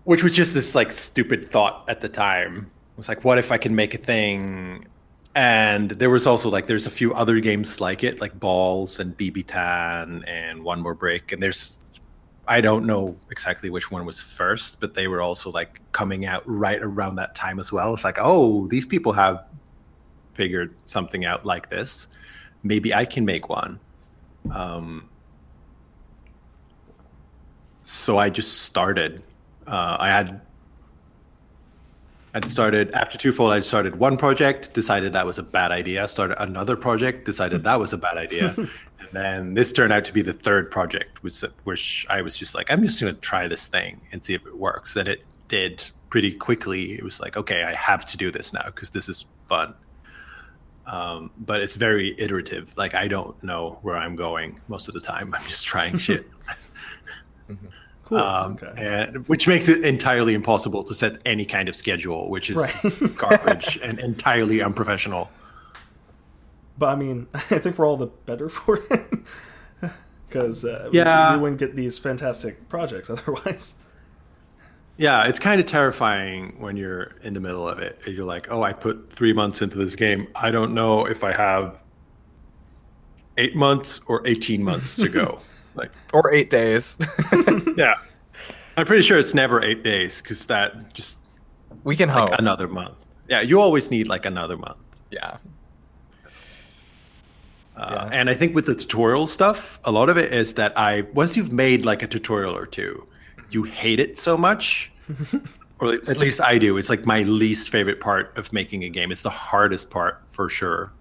which 0.06 0.24
was 0.24 0.34
just 0.34 0.54
this 0.54 0.74
like 0.74 0.92
stupid 0.92 1.52
thought 1.52 1.86
at 1.88 2.02
the 2.02 2.10
time. 2.10 2.72
It 2.94 2.98
was 2.98 3.08
like, 3.08 3.24
what 3.24 3.38
if 3.38 3.52
I 3.52 3.58
can 3.58 3.76
make 3.76 3.94
a 3.94 3.98
thing? 3.98 4.88
And 5.36 5.92
there 5.92 6.10
was 6.10 6.26
also 6.26 6.50
like 6.50 6.68
there's 6.68 6.88
a 6.88 6.92
few 6.92 7.14
other 7.14 7.40
games 7.40 7.80
like 7.80 8.04
it, 8.04 8.20
like 8.20 8.40
Ballz 8.40 9.00
and 9.00 9.16
BB 9.18 9.46
Tan 9.48 10.24
and 10.26 10.64
One 10.64 10.82
More 10.82 10.96
Brick. 10.96 11.32
And 11.32 11.44
there's 11.44 11.80
I 12.50 12.62
don't 12.62 12.88
know 12.88 13.16
exactly 13.30 13.70
which 13.70 13.92
one 13.92 14.08
was 14.08 14.20
first, 14.20 14.80
but 14.80 14.96
they 14.96 15.08
were 15.08 15.22
also 15.22 15.52
like 15.52 15.80
coming 15.92 16.26
out 16.26 16.42
right 16.48 16.82
around 16.82 17.16
that 17.18 17.36
time 17.36 17.60
as 17.60 17.72
well. 17.72 17.94
It's 17.94 18.04
like, 18.04 18.18
oh, 18.20 18.68
these 18.68 18.88
people 18.88 19.14
have 19.14 19.46
figured 20.34 20.74
something 20.86 21.26
out 21.26 21.46
like 21.46 21.70
this. 21.70 22.08
Maybe 22.64 22.92
I 22.92 23.06
can 23.06 23.24
make 23.24 23.50
one. 23.50 23.80
Um, 24.52 25.08
so 27.84 28.18
I 28.18 28.32
just 28.32 28.64
started. 28.64 29.22
Uh, 29.68 29.98
I 30.00 30.08
had 30.10 30.42
I'd 32.34 32.46
started 32.46 32.92
after 32.92 33.18
twofold. 33.18 33.52
I'd 33.52 33.66
started 33.66 33.96
one 33.96 34.18
project, 34.18 34.74
decided 34.74 35.14
that 35.14 35.26
was 35.26 35.38
a 35.38 35.44
bad 35.44 35.72
idea. 35.72 36.08
Started 36.08 36.42
another 36.42 36.76
project, 36.76 37.26
decided 37.26 37.64
that 37.64 37.80
was 37.80 37.94
a 37.94 37.98
bad 37.98 38.18
idea, 38.18 38.56
then 39.14 39.54
this 39.54 39.72
turned 39.72 39.94
out 39.94 40.06
to 40.06 40.14
be 40.14 40.22
the 40.22 40.34
third 40.34 40.70
project, 40.72 41.24
which 41.24 41.42
which 41.64 42.06
I 42.10 42.22
was 42.22 42.38
just 42.38 42.56
like, 42.56 42.72
I'm 42.72 42.82
just 42.84 43.00
going 43.02 43.14
to 43.14 43.22
try 43.22 43.48
this 43.48 43.68
thing 43.68 44.02
and 44.12 44.24
see 44.24 44.34
if 44.34 44.46
it 44.46 44.58
works, 44.58 44.96
and 44.96 45.08
it 45.08 45.24
did 45.48 45.90
pretty 46.10 46.34
quickly. 46.34 46.94
It 46.94 47.04
was 47.04 47.20
like, 47.20 47.38
okay, 47.38 47.64
I 47.64 47.74
have 47.76 48.06
to 48.08 48.18
do 48.18 48.32
this 48.32 48.54
now 48.54 48.64
because 48.66 48.92
this 48.92 49.10
is 49.10 49.26
fun. 49.40 49.74
Um, 50.86 51.30
but 51.38 51.62
it's 51.62 51.76
very 51.76 52.20
iterative. 52.20 52.74
Like 52.76 52.96
I 52.96 53.08
don't 53.08 53.42
know 53.44 53.78
where 53.84 53.96
I'm 53.96 54.16
going 54.16 54.60
most 54.68 54.88
of 54.88 54.94
the 54.96 55.00
time. 55.00 55.34
I'm 55.38 55.46
just 55.46 55.66
trying 55.66 55.98
shit. 56.08 56.26
Cool. 58.06 58.18
Um, 58.18 58.54
okay. 58.54 58.74
and, 58.76 59.28
which 59.28 59.48
makes 59.48 59.70
it 59.70 59.86
entirely 59.86 60.34
impossible 60.34 60.84
to 60.86 60.96
set 60.96 61.18
any 61.26 61.46
kind 61.46 61.70
of 61.70 61.76
schedule, 61.76 62.30
which 62.32 62.50
is 62.50 62.58
Right. 62.58 63.16
garbage 63.16 63.78
and 63.84 64.00
entirely 64.00 64.62
unprofessional. 64.64 65.30
But 66.80 66.88
I 66.90 66.96
mean, 66.96 67.28
I 67.34 67.40
think 67.60 67.78
we're 67.78 67.86
all 67.88 67.98
the 67.98 68.08
better 68.08 68.50
for 68.60 68.78
it 68.90 69.14
because 70.28 70.66
uh, 70.66 70.90
we- 70.92 70.98
Yeah. 70.98 71.36
we, 71.36 71.42
wouldn't 71.42 71.60
get 71.60 71.76
these 71.76 72.00
fantastic 72.00 72.68
projects 72.70 73.10
otherwise. 73.16 73.76
Yeah, 74.98 75.28
it's 75.28 75.40
kind 75.40 75.62
of 75.62 75.66
terrifying 75.68 76.56
when 76.60 76.76
you're 76.76 77.12
in 77.24 77.34
the 77.34 77.40
middle 77.40 77.68
of 77.68 77.80
it. 77.80 78.02
You're 78.06 78.26
like, 78.26 78.52
oh, 78.52 78.64
I 78.64 78.74
put 78.74 79.14
three 79.14 79.32
months 79.32 79.62
into 79.62 79.78
this 79.78 79.96
game. 79.96 80.28
I 80.36 80.52
don't 80.52 80.74
know 80.74 81.06
if 81.06 81.24
I 81.24 81.32
have 81.32 81.78
eight 83.38 83.56
months 83.56 84.02
or 84.08 84.22
18 84.28 84.62
months 84.62 84.98
to 84.98 85.08
go. 85.08 85.40
like, 85.76 85.92
Or 86.12 86.34
eight 86.34 86.50
days. 86.50 86.98
yeah. 87.78 87.94
I'm 88.76 88.86
pretty 88.86 89.04
sure 89.04 89.18
it's 89.18 89.34
never 89.34 89.64
eight 89.64 89.84
days 89.84 90.22
because 90.22 90.46
that 90.48 90.94
just 90.94 91.18
we 91.86 91.96
can 91.96 92.10
like 92.10 92.30
hope. 92.32 92.40
another 92.40 92.68
month. 92.68 93.06
Yeah, 93.30 93.40
you 93.40 93.62
always 93.62 93.90
need 93.92 94.10
like 94.10 94.26
another 94.26 94.58
month. 94.58 94.78
yeah. 95.12 95.38
Uh, 97.80 97.90
Yeah. 97.92 98.10
And 98.12 98.30
I 98.30 98.34
think 98.34 98.56
with 98.56 98.66
the 98.66 98.76
tutorial 98.76 99.28
stuff, 99.28 99.80
a 99.86 99.92
lot 99.92 100.10
of 100.10 100.18
it 100.18 100.32
is 100.34 100.54
that 100.56 100.74
I 100.78 101.04
once 101.14 101.38
you've 101.38 101.52
made 101.52 101.86
like 101.86 102.04
a 102.04 102.08
tutorial 102.08 102.56
or 102.56 102.66
two, 102.66 103.08
you 103.50 103.64
hate 103.64 104.00
it 104.00 104.20
so 104.20 104.38
much, 104.38 104.92
or 105.80 105.94
at 105.94 106.18
least 106.18 106.42
I 106.42 106.58
do. 106.58 106.78
It's 106.78 106.90
like 106.90 107.06
my 107.06 107.24
least 107.24 107.70
favorite 107.70 108.00
part 108.02 108.38
of 108.38 108.52
making 108.54 108.84
a 108.84 108.90
game. 108.90 109.12
It's 109.12 109.24
the 109.24 109.30
hardest 109.30 109.90
part 109.90 110.24
for 110.28 110.50
sure, 110.50 110.94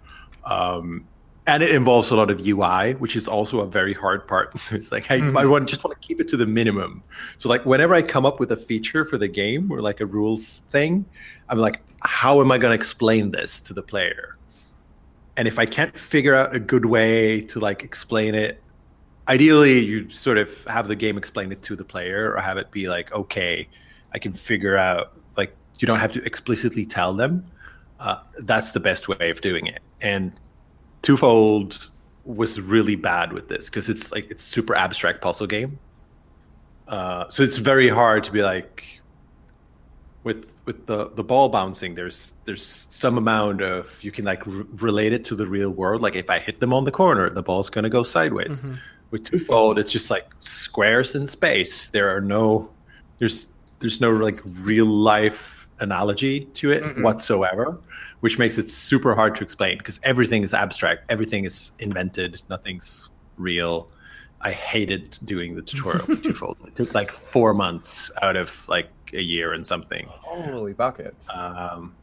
um, 0.44 1.08
and 1.46 1.62
it 1.62 1.74
involves 1.74 2.10
a 2.10 2.16
lot 2.16 2.30
of 2.30 2.40
UI, 2.46 2.94
which 2.94 3.16
is 3.16 3.26
also 3.28 3.60
a 3.60 3.66
very 3.66 3.94
hard 3.94 4.26
part. 4.28 4.52
So 4.58 4.76
it's 4.76 4.92
like 4.92 5.10
I, 5.10 5.16
I 5.16 5.20
Mhm. 5.20 5.50
want 5.50 5.68
just 5.68 5.82
want 5.84 6.00
to 6.00 6.06
keep 6.06 6.20
it 6.20 6.28
to 6.28 6.36
the 6.36 6.46
minimum. 6.46 7.04
So 7.38 7.48
like 7.48 7.64
whenever 7.66 7.94
I 7.94 8.02
come 8.02 8.24
up 8.26 8.38
with 8.40 8.52
a 8.52 8.56
feature 8.56 9.04
for 9.04 9.18
the 9.18 9.28
game 9.28 9.70
or 9.72 9.80
like 9.80 10.00
a 10.00 10.06
rules 10.06 10.62
thing, 10.70 11.06
I'm 11.48 11.58
like, 11.58 11.82
how 12.04 12.40
am 12.40 12.52
I 12.52 12.58
going 12.58 12.70
to 12.70 12.76
explain 12.76 13.30
this 13.32 13.60
to 13.62 13.74
the 13.74 13.82
player? 13.82 14.37
And 15.38 15.48
if 15.48 15.58
i 15.58 15.64
can't 15.64 15.96
figure 15.96 16.34
out 16.34 16.54
a 16.54 16.60
good 16.60 16.84
way 16.84 17.40
to 17.40 17.58
like 17.58 17.82
explain 17.82 18.34
it 18.34 18.62
ideally 19.28 19.78
you 19.78 20.10
sort 20.10 20.36
of 20.36 20.64
have 20.64 20.88
the 20.88 20.96
game 20.96 21.16
explain 21.16 21.50
it 21.50 21.62
to 21.62 21.74
the 21.74 21.84
player 21.84 22.34
or 22.34 22.40
have 22.40 22.58
it 22.58 22.70
be 22.70 22.88
like 22.88 23.10
okay 23.12 23.66
i 24.12 24.18
can 24.18 24.32
figure 24.32 24.76
out 24.76 25.14
like 25.38 25.56
you 25.78 25.86
don't 25.86 26.00
have 26.00 26.12
to 26.12 26.24
explicitly 26.24 26.84
tell 26.84 27.14
them. 27.14 27.46
Uh, 28.00 28.18
that's 28.38 28.72
the 28.72 28.80
best 28.80 29.08
way 29.08 29.30
of 29.30 29.40
doing 29.40 29.66
it. 29.66 29.80
And 30.00 30.32
twofold 31.02 31.90
was 32.24 32.60
really 32.60 32.96
bad 32.96 33.32
with 33.32 33.48
this 33.48 33.66
because 33.66 33.88
it's 33.88 34.12
like 34.12 34.30
it's 34.30 34.44
super 34.44 34.74
abstract 34.74 35.22
puzzle 35.22 35.46
game. 35.46 35.78
Uh, 36.86 37.28
so 37.28 37.42
it's 37.42 37.58
very 37.58 37.88
hard 37.88 38.24
to 38.24 38.32
be 38.32 38.42
like 38.42 39.00
with 40.24 40.52
with 40.68 40.80
the 40.90 41.00
the 41.18 41.24
ball 41.32 41.48
bouncing 41.48 41.90
there's 42.00 42.34
there's 42.46 42.66
some 43.02 43.16
amount 43.24 43.58
of 43.62 43.82
you 44.06 44.12
can 44.16 44.24
like 44.32 44.42
r- 44.46 44.66
relate 44.88 45.12
it 45.16 45.22
to 45.28 45.34
the 45.40 45.46
real 45.56 45.70
world. 45.80 45.98
Like 46.06 46.16
if 46.24 46.28
i 46.36 46.38
hit 46.48 46.56
them 46.62 46.72
on 46.78 46.82
the 46.88 46.94
corner 47.02 47.24
the 47.38 47.42
ball's 47.48 47.70
going 47.74 47.84
to 47.90 47.94
go 47.98 48.02
sideways. 48.16 48.56
Mhm. 48.60 48.76
with 49.12 49.22
twofold 49.30 49.74
it's 49.80 49.92
just 49.98 50.08
like 50.14 50.26
squares 50.40 51.14
in 51.18 51.24
space. 51.26 51.74
There 51.96 52.08
are 52.14 52.20
no 52.36 52.44
there's 53.18 53.46
there's 53.80 54.00
no 54.06 54.10
like 54.28 54.40
real 54.70 54.90
life 55.12 55.68
analogy 55.80 56.34
to 56.60 56.66
it 56.76 56.82
Mm-mm. 56.84 57.02
whatsoever 57.06 57.66
which 58.24 58.36
makes 58.42 58.56
it 58.58 58.68
super 58.68 59.12
hard 59.20 59.32
to 59.36 59.42
explain 59.48 59.78
because 59.78 59.98
everything 60.02 60.42
is 60.48 60.52
abstract. 60.64 61.00
Everything 61.08 61.42
is 61.50 61.56
invented. 61.78 62.30
Nothing's 62.54 63.08
real 63.38 63.74
i 64.40 64.52
hated 64.52 65.18
doing 65.24 65.54
the 65.56 65.62
tutorial 65.62 66.04
for 66.06 66.16
twofold 66.16 66.56
it 66.66 66.76
took 66.76 66.94
like 66.94 67.10
four 67.10 67.52
months 67.54 68.10
out 68.22 68.36
of 68.36 68.68
like 68.68 68.88
a 69.12 69.20
year 69.22 69.52
and 69.52 69.64
something 69.66 70.06
Holy 70.08 70.74
buckets. 70.74 71.26
um, 71.34 71.94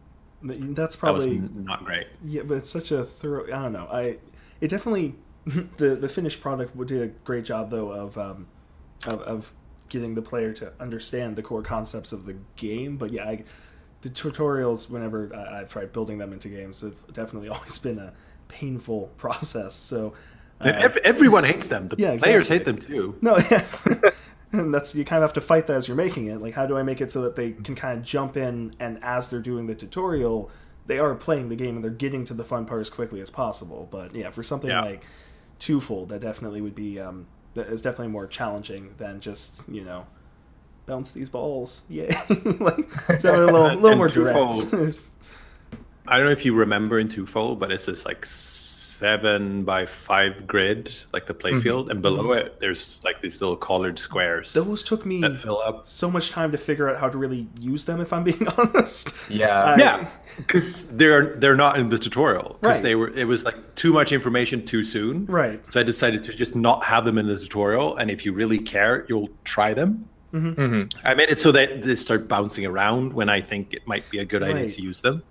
But 0.42 0.76
That's 0.76 0.96
that 0.98 1.14
was 1.14 1.26
probably 1.26 1.38
n- 1.38 1.64
not 1.66 1.86
great 1.86 2.08
yeah, 2.24 2.42
but 2.44 2.58
it's 2.58 2.70
such 2.70 2.92
a 2.92 3.04
thorough. 3.04 3.46
I 3.46 3.62
don't 3.62 3.74
know. 3.74 3.88
I 3.92 4.18
it 4.60 4.70
definitely 4.70 5.16
the 5.46 5.96
the 5.96 6.10
finished 6.10 6.42
product 6.42 6.76
did 6.88 7.02
a 7.02 7.08
great 7.24 7.46
job 7.46 7.70
though 7.70 7.92
of 7.92 8.18
um 8.18 8.48
of, 9.06 9.22
of 9.22 9.54
getting 9.90 10.16
the 10.16 10.22
player 10.22 10.52
to 10.54 10.74
understand 10.80 11.36
the 11.36 11.44
core 11.44 11.62
concepts 11.62 12.12
of 12.12 12.26
the 12.26 12.36
game. 12.56 12.98
But 12.98 13.12
yeah, 13.12 13.26
I, 13.26 13.44
the 14.02 14.10
tutorials 14.10 14.90
whenever 14.90 15.34
I, 15.36 15.60
I've 15.62 15.70
tried 15.70 15.94
building 15.94 16.18
them 16.18 16.34
into 16.34 16.48
games 16.50 16.82
have 16.82 16.96
definitely 17.14 17.50
always 17.56 17.78
been 17.78 18.00
a 18.00 18.14
painful 18.48 19.12
process. 19.18 19.76
So. 19.76 20.14
Uh, 20.62 20.90
everyone 21.04 21.44
hates 21.44 21.68
them 21.68 21.88
the 21.90 21.96
Yeah, 21.98 22.18
players 22.18 22.48
hate 22.48 22.66
them 22.66 22.78
too 22.78 23.18
No, 23.22 23.38
yeah. 23.52 23.66
and 24.52 24.74
that's 24.74 24.96
you 24.96 25.04
kind 25.06 25.24
of 25.24 25.30
have 25.30 25.34
to 25.34 25.42
fight 25.42 25.68
that 25.68 25.76
as 25.76 25.88
you're 25.88 25.98
making 25.98 26.28
it. 26.28 26.42
Like, 26.42 26.54
how 26.54 26.66
do 26.66 26.78
I 26.78 26.84
make 26.84 27.02
it 27.02 27.12
so 27.12 27.22
that 27.24 27.36
they 27.36 27.52
can 27.52 27.76
kind 27.76 27.98
of 28.00 28.06
jump 28.06 28.38
in 28.38 28.74
and 28.80 29.04
as 29.04 29.30
they're 29.30 29.42
doing 29.42 29.68
the 29.68 29.76
tutorial, 29.76 30.50
they 30.86 30.98
are 31.00 31.14
playing 31.16 31.50
the 31.50 31.56
game 31.56 31.76
and 31.76 31.84
they're 31.84 31.92
getting 31.92 32.24
to 32.26 32.34
the 32.34 32.46
fun 32.46 32.66
part 32.66 32.80
as 32.82 32.90
quickly 32.90 33.20
as 33.20 33.30
possible. 33.30 33.88
But 33.92 34.16
yeah, 34.16 34.30
for 34.30 34.44
something 34.44 34.70
Yeah. 34.70 34.82
like 34.82 35.04
twofold, 35.60 36.10
that 36.10 36.22
definitely 36.22 36.62
would 36.62 36.76
be 36.76 37.00
um, 37.00 37.28
that 37.56 37.68
is 37.68 37.82
definitely 37.82 38.10
more 38.14 38.28
challenging 38.28 38.94
than 38.98 39.20
just 39.20 39.62
you 39.68 39.84
know 39.84 40.06
bounce 40.86 41.12
these 41.12 41.30
balls. 41.30 41.84
Yay! 41.90 42.08
like 42.60 42.88
it's 43.10 43.26
a 43.26 43.36
little, 43.36 43.74
little 43.76 43.98
more 43.98 44.10
Twofold- 44.10 44.70
direct. 44.70 45.02
I 46.08 46.18
don't 46.18 46.28
know 46.28 46.32
if 46.32 46.46
you 46.46 46.54
remember 46.54 47.00
in 47.00 47.10
Twofold, 47.10 47.60
but 47.60 47.72
it's 47.72 47.88
this 47.88 48.06
like 48.06 48.26
seven 49.00 49.64
by 49.64 49.86
five 49.86 50.48
grid, 50.48 50.92
like 51.14 51.26
the 51.26 51.34
playfield, 51.34 51.90
and 51.92 52.02
below 52.02 52.32
it 52.32 52.60
there's 52.60 53.02
like 53.04 53.22
these 53.22 53.42
little 53.42 53.58
colored 53.58 53.98
squares 54.00 54.54
Those 54.54 54.82
took 54.84 55.06
me 55.06 55.22
that 55.22 55.38
fill 55.38 55.60
up. 55.60 55.86
so 55.88 56.10
much 56.10 56.30
time 56.32 56.52
to 56.52 56.58
figure 56.58 56.90
out 56.90 56.98
how 56.98 57.10
to 57.10 57.18
really 57.18 57.48
use 57.60 57.86
them. 57.86 58.00
If 58.02 58.12
I'm 58.14 58.24
being 58.24 58.48
honest. 58.58 59.14
yeah. 59.30 59.64
I- 59.64 59.78
Yeah, 59.78 60.08
because 60.38 60.88
they're 61.00 61.36
they're 61.42 61.56
not 61.66 61.78
in 61.80 61.90
the 61.90 62.00
tutorial 62.00 62.58
because 62.62 62.78
Right. 62.78 62.84
they 62.84 62.96
were 62.96 63.10
it 63.10 63.28
was 63.28 63.44
like 63.50 63.58
too 63.76 63.92
much 63.94 64.12
information 64.12 64.66
too 64.66 64.84
soon. 64.84 65.26
Right. 65.28 65.60
So 65.72 65.80
I 65.80 65.84
decided 65.84 66.24
to 66.26 66.34
just 66.34 66.56
not 66.56 66.84
have 66.86 67.04
them 67.06 67.18
in 67.18 67.28
the 67.28 67.38
tutorial, 67.38 67.98
and 67.98 68.10
if 68.10 68.26
you 68.26 68.32
really 68.34 68.60
care, 68.60 69.06
you'll 69.10 69.30
try 69.44 69.74
them. 69.74 69.90
hmm 70.32 70.84
I 71.04 71.14
made 71.20 71.30
it 71.30 71.40
so 71.40 71.52
that 71.58 71.68
they 71.84 71.96
start 71.96 72.28
bouncing 72.28 72.66
around 72.66 73.14
when 73.14 73.30
I 73.38 73.40
think 73.42 73.74
it 73.78 73.84
might 73.88 74.06
be 74.10 74.20
a 74.20 74.26
good 74.34 74.44
idea 74.44 74.68
to 74.76 74.82
use 74.82 75.00
them, 75.08 75.24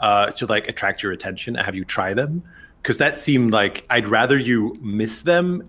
uh, 0.00 0.26
to 0.38 0.46
like 0.54 0.64
attract 0.72 1.02
your 1.02 1.12
attention 1.12 1.54
and 1.56 1.64
have 1.64 1.76
you 1.80 1.84
try 1.84 2.10
them. 2.14 2.42
Because 2.82 2.98
that 2.98 3.20
seemed 3.20 3.52
like 3.52 3.86
I'd 3.90 4.08
rather 4.08 4.36
you 4.38 4.76
miss 4.80 5.20
them 5.22 5.68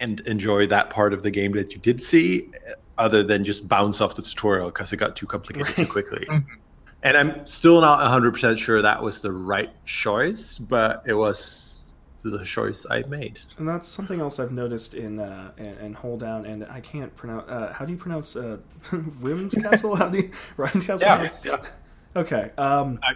and 0.00 0.20
enjoy 0.20 0.66
that 0.68 0.88
part 0.90 1.12
of 1.12 1.22
the 1.22 1.30
game 1.30 1.52
that 1.52 1.72
you 1.72 1.78
did 1.78 2.00
see, 2.00 2.48
uh, 2.68 2.74
other 2.98 3.22
than 3.22 3.44
just 3.44 3.66
bounce 3.68 4.00
off 4.00 4.14
the 4.14 4.22
tutorial 4.22 4.68
because 4.68 4.92
it 4.92 4.98
got 4.98 5.16
too 5.16 5.26
complicated 5.26 5.74
too 5.74 5.82
Right. 5.82 5.90
quickly. 5.90 6.26
Mhm. 6.30 6.44
And 7.04 7.16
I'm 7.16 7.44
still 7.46 7.80
not 7.80 7.98
100% 8.00 8.56
sure 8.56 8.80
that 8.80 9.02
was 9.02 9.22
the 9.22 9.32
right 9.32 9.72
choice, 9.84 10.56
but 10.58 11.02
it 11.04 11.14
was 11.14 11.82
the 12.22 12.44
choice 12.44 12.86
I 12.88 13.02
made. 13.08 13.40
And 13.58 13.68
that's 13.68 13.88
something 13.88 14.20
else 14.20 14.38
I've 14.38 14.52
noticed 14.52 14.94
in 14.94 15.18
uh, 15.18 15.50
in, 15.56 15.74
in 15.78 15.94
holedown, 15.96 16.46
and 16.46 16.64
I 16.70 16.78
can't 16.80 17.12
pronounce. 17.16 17.50
Uh, 17.50 17.72
how 17.72 17.84
do 17.84 17.90
you 17.90 17.98
pronounce 17.98 18.36
uh, 18.36 18.58
Wim's 19.20 19.52
Castle? 19.56 19.96
How 19.96 20.08
do 20.10 20.18
you 20.18 20.30
Ryan 20.56 20.80
Castle? 20.80 21.00
Yeah, 21.00 21.28
yeah. 21.44 21.56
Okay. 22.14 22.52
Um, 22.56 23.00
I 23.02 23.14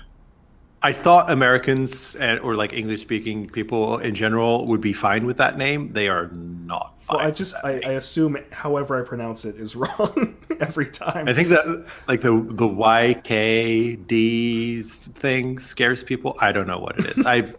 thought 0.92 1.30
Americans 1.30 2.14
and 2.16 2.38
or 2.40 2.54
like 2.56 2.72
English 2.72 3.02
speaking 3.02 3.48
people 3.48 3.98
in 3.98 4.14
general 4.14 4.66
would 4.66 4.80
be 4.80 4.92
fine 4.92 5.26
with 5.26 5.36
that 5.38 5.56
name. 5.58 5.92
They 5.92 6.08
are 6.08 6.28
not 6.32 7.00
fine. 7.00 7.18
well, 7.18 7.26
I 7.26 7.30
just 7.30 7.54
I. 7.64 7.80
I 7.84 7.92
assume 7.92 8.36
however 8.52 9.00
I 9.00 9.06
pronounce 9.06 9.44
it 9.44 9.56
is 9.56 9.74
wrong 9.76 10.36
every 10.60 10.86
time. 10.90 11.28
I 11.28 11.34
think 11.34 11.48
that 11.48 11.84
like 12.08 12.20
the 12.20 12.32
the 12.50 12.68
YKD 12.68 14.84
thing 15.14 15.58
scares 15.58 16.02
people. 16.02 16.36
I 16.40 16.52
don't 16.52 16.66
know 16.66 16.78
what 16.78 16.98
it 16.98 17.18
is. 17.18 17.26
I 17.26 17.52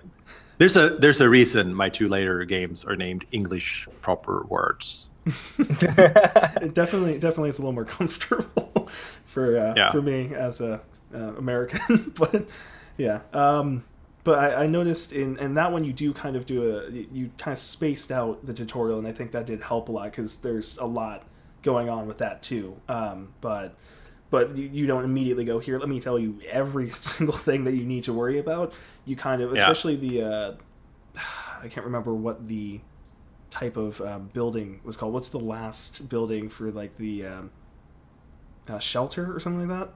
there's 0.57 0.77
a 0.77 0.89
there's 0.97 1.21
a 1.21 1.29
reason 1.29 1.73
my 1.73 1.89
two 1.89 2.07
later 2.07 2.43
games 2.45 2.83
are 2.85 2.95
named 2.95 3.25
English 3.31 3.87
proper 4.01 4.45
words. 4.47 5.09
it 5.59 6.73
definitely 6.73 7.19
definitely 7.19 7.49
is 7.49 7.59
a 7.59 7.61
little 7.61 7.73
more 7.73 7.85
comfortable 7.85 8.89
for 9.25 9.57
uh, 9.57 9.73
Yeah. 9.75 9.91
for 9.91 10.01
me 10.01 10.33
as 10.33 10.61
a 10.61 10.81
uh, 11.13 11.33
American, 11.37 12.13
but 12.17 12.49
yeah. 12.97 13.21
Um, 13.33 13.83
but 14.23 14.39
I, 14.39 14.63
I 14.63 14.67
noticed 14.67 15.13
in 15.13 15.37
and 15.39 15.55
that 15.57 15.71
one 15.71 15.83
you 15.83 15.93
do 15.93 16.13
kind 16.13 16.35
of 16.35 16.45
do 16.45 16.77
a 16.77 16.89
you- 16.91 17.07
you 17.11 17.31
kind 17.37 17.53
of 17.53 17.59
spaced 17.59 18.11
out 18.11 18.45
the 18.45 18.53
tutorial, 18.53 18.99
and 18.99 19.07
I 19.07 19.11
think 19.11 19.31
that 19.31 19.45
did 19.45 19.61
help 19.61 19.89
a 19.89 19.91
lot 19.91 20.05
because 20.11 20.37
there's 20.37 20.77
a 20.77 20.85
lot 20.85 21.23
going 21.63 21.89
on 21.89 22.07
with 22.07 22.17
that 22.19 22.41
too. 22.43 22.79
Um, 22.89 23.33
but 23.41 23.75
but 24.29 24.57
you, 24.57 24.67
you 24.67 24.87
don't 24.87 25.05
immediately 25.05 25.45
go 25.45 25.59
here. 25.59 25.79
Let 25.79 25.87
me 25.87 25.99
tell 26.01 26.19
you 26.19 26.39
every 26.49 26.89
single 26.91 27.35
thing 27.35 27.63
that 27.63 27.73
you 27.75 27.85
need 27.85 28.03
to 28.03 28.13
worry 28.13 28.37
about. 28.39 28.73
You 29.05 29.15
kind 29.15 29.41
of, 29.41 29.53
Yeah. 29.55 29.61
especially 29.61 29.95
the, 29.95 30.21
uh, 30.21 30.53
I 31.63 31.69
can't 31.69 31.85
remember 31.85 32.13
what 32.13 32.47
the 32.49 32.81
type 33.49 33.77
of 33.77 34.01
um, 34.01 34.29
building 34.33 34.81
was 34.83 34.97
called. 34.97 35.13
What's 35.13 35.29
the 35.29 35.39
last 35.39 36.09
building 36.09 36.49
for 36.49 36.69
like 36.71 36.95
the 36.95 37.25
um, 37.25 37.51
uh, 38.69 38.79
shelter 38.79 39.33
or 39.33 39.39
something 39.39 39.67
like 39.69 39.79
that? 39.79 39.93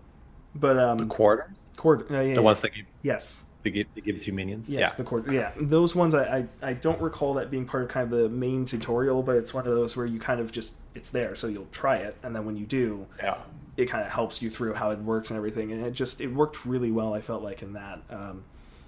But 0.55 0.79
um, 0.79 0.97
The 0.97 1.05
quarters, 1.07 1.49
cord, 1.75 2.11
uh, 2.11 2.19
yeah, 2.19 2.33
the 2.33 2.41
ones 2.41 2.61
that 2.61 2.73
give, 2.73 2.85
yes, 3.01 3.45
that 3.63 3.71
give, 3.71 3.87
that 3.95 4.03
give 4.03 4.21
two 4.21 4.33
minions. 4.33 4.69
Yes, 4.69 4.91
yeah, 4.91 4.95
the 4.95 5.03
cord. 5.03 5.31
Yeah, 5.31 5.51
those 5.59 5.95
ones 5.95 6.13
I, 6.13 6.47
I 6.61 6.69
I 6.69 6.73
don't 6.73 7.01
recall 7.01 7.33
that 7.35 7.51
being 7.51 7.65
part 7.65 7.83
of 7.83 7.89
kind 7.89 8.11
of 8.11 8.17
the 8.17 8.29
main 8.29 8.65
tutorial, 8.65 9.23
but 9.23 9.35
it's 9.35 9.53
one 9.53 9.67
of 9.67 9.73
those 9.73 9.95
where 9.95 10.05
you 10.05 10.19
kind 10.19 10.39
of 10.39 10.51
just 10.51 10.75
it's 10.95 11.09
there, 11.09 11.35
so 11.35 11.47
you'll 11.47 11.67
try 11.71 11.97
it, 11.97 12.17
and 12.23 12.35
then 12.35 12.45
when 12.45 12.57
you 12.57 12.65
do, 12.65 13.07
yeah. 13.17 13.37
it 13.77 13.85
kind 13.85 14.03
of 14.03 14.11
helps 14.11 14.41
you 14.41 14.49
through 14.49 14.73
how 14.73 14.91
it 14.91 14.99
works 14.99 15.29
and 15.29 15.37
everything, 15.37 15.71
and 15.71 15.83
it 15.85 15.91
just 15.91 16.21
it 16.21 16.27
worked 16.27 16.65
really 16.65 16.91
well. 16.91 17.13
I 17.13 17.21
felt 17.21 17.43
like 17.43 17.61
in 17.61 17.73
that. 17.73 18.01
Um, 18.09 18.43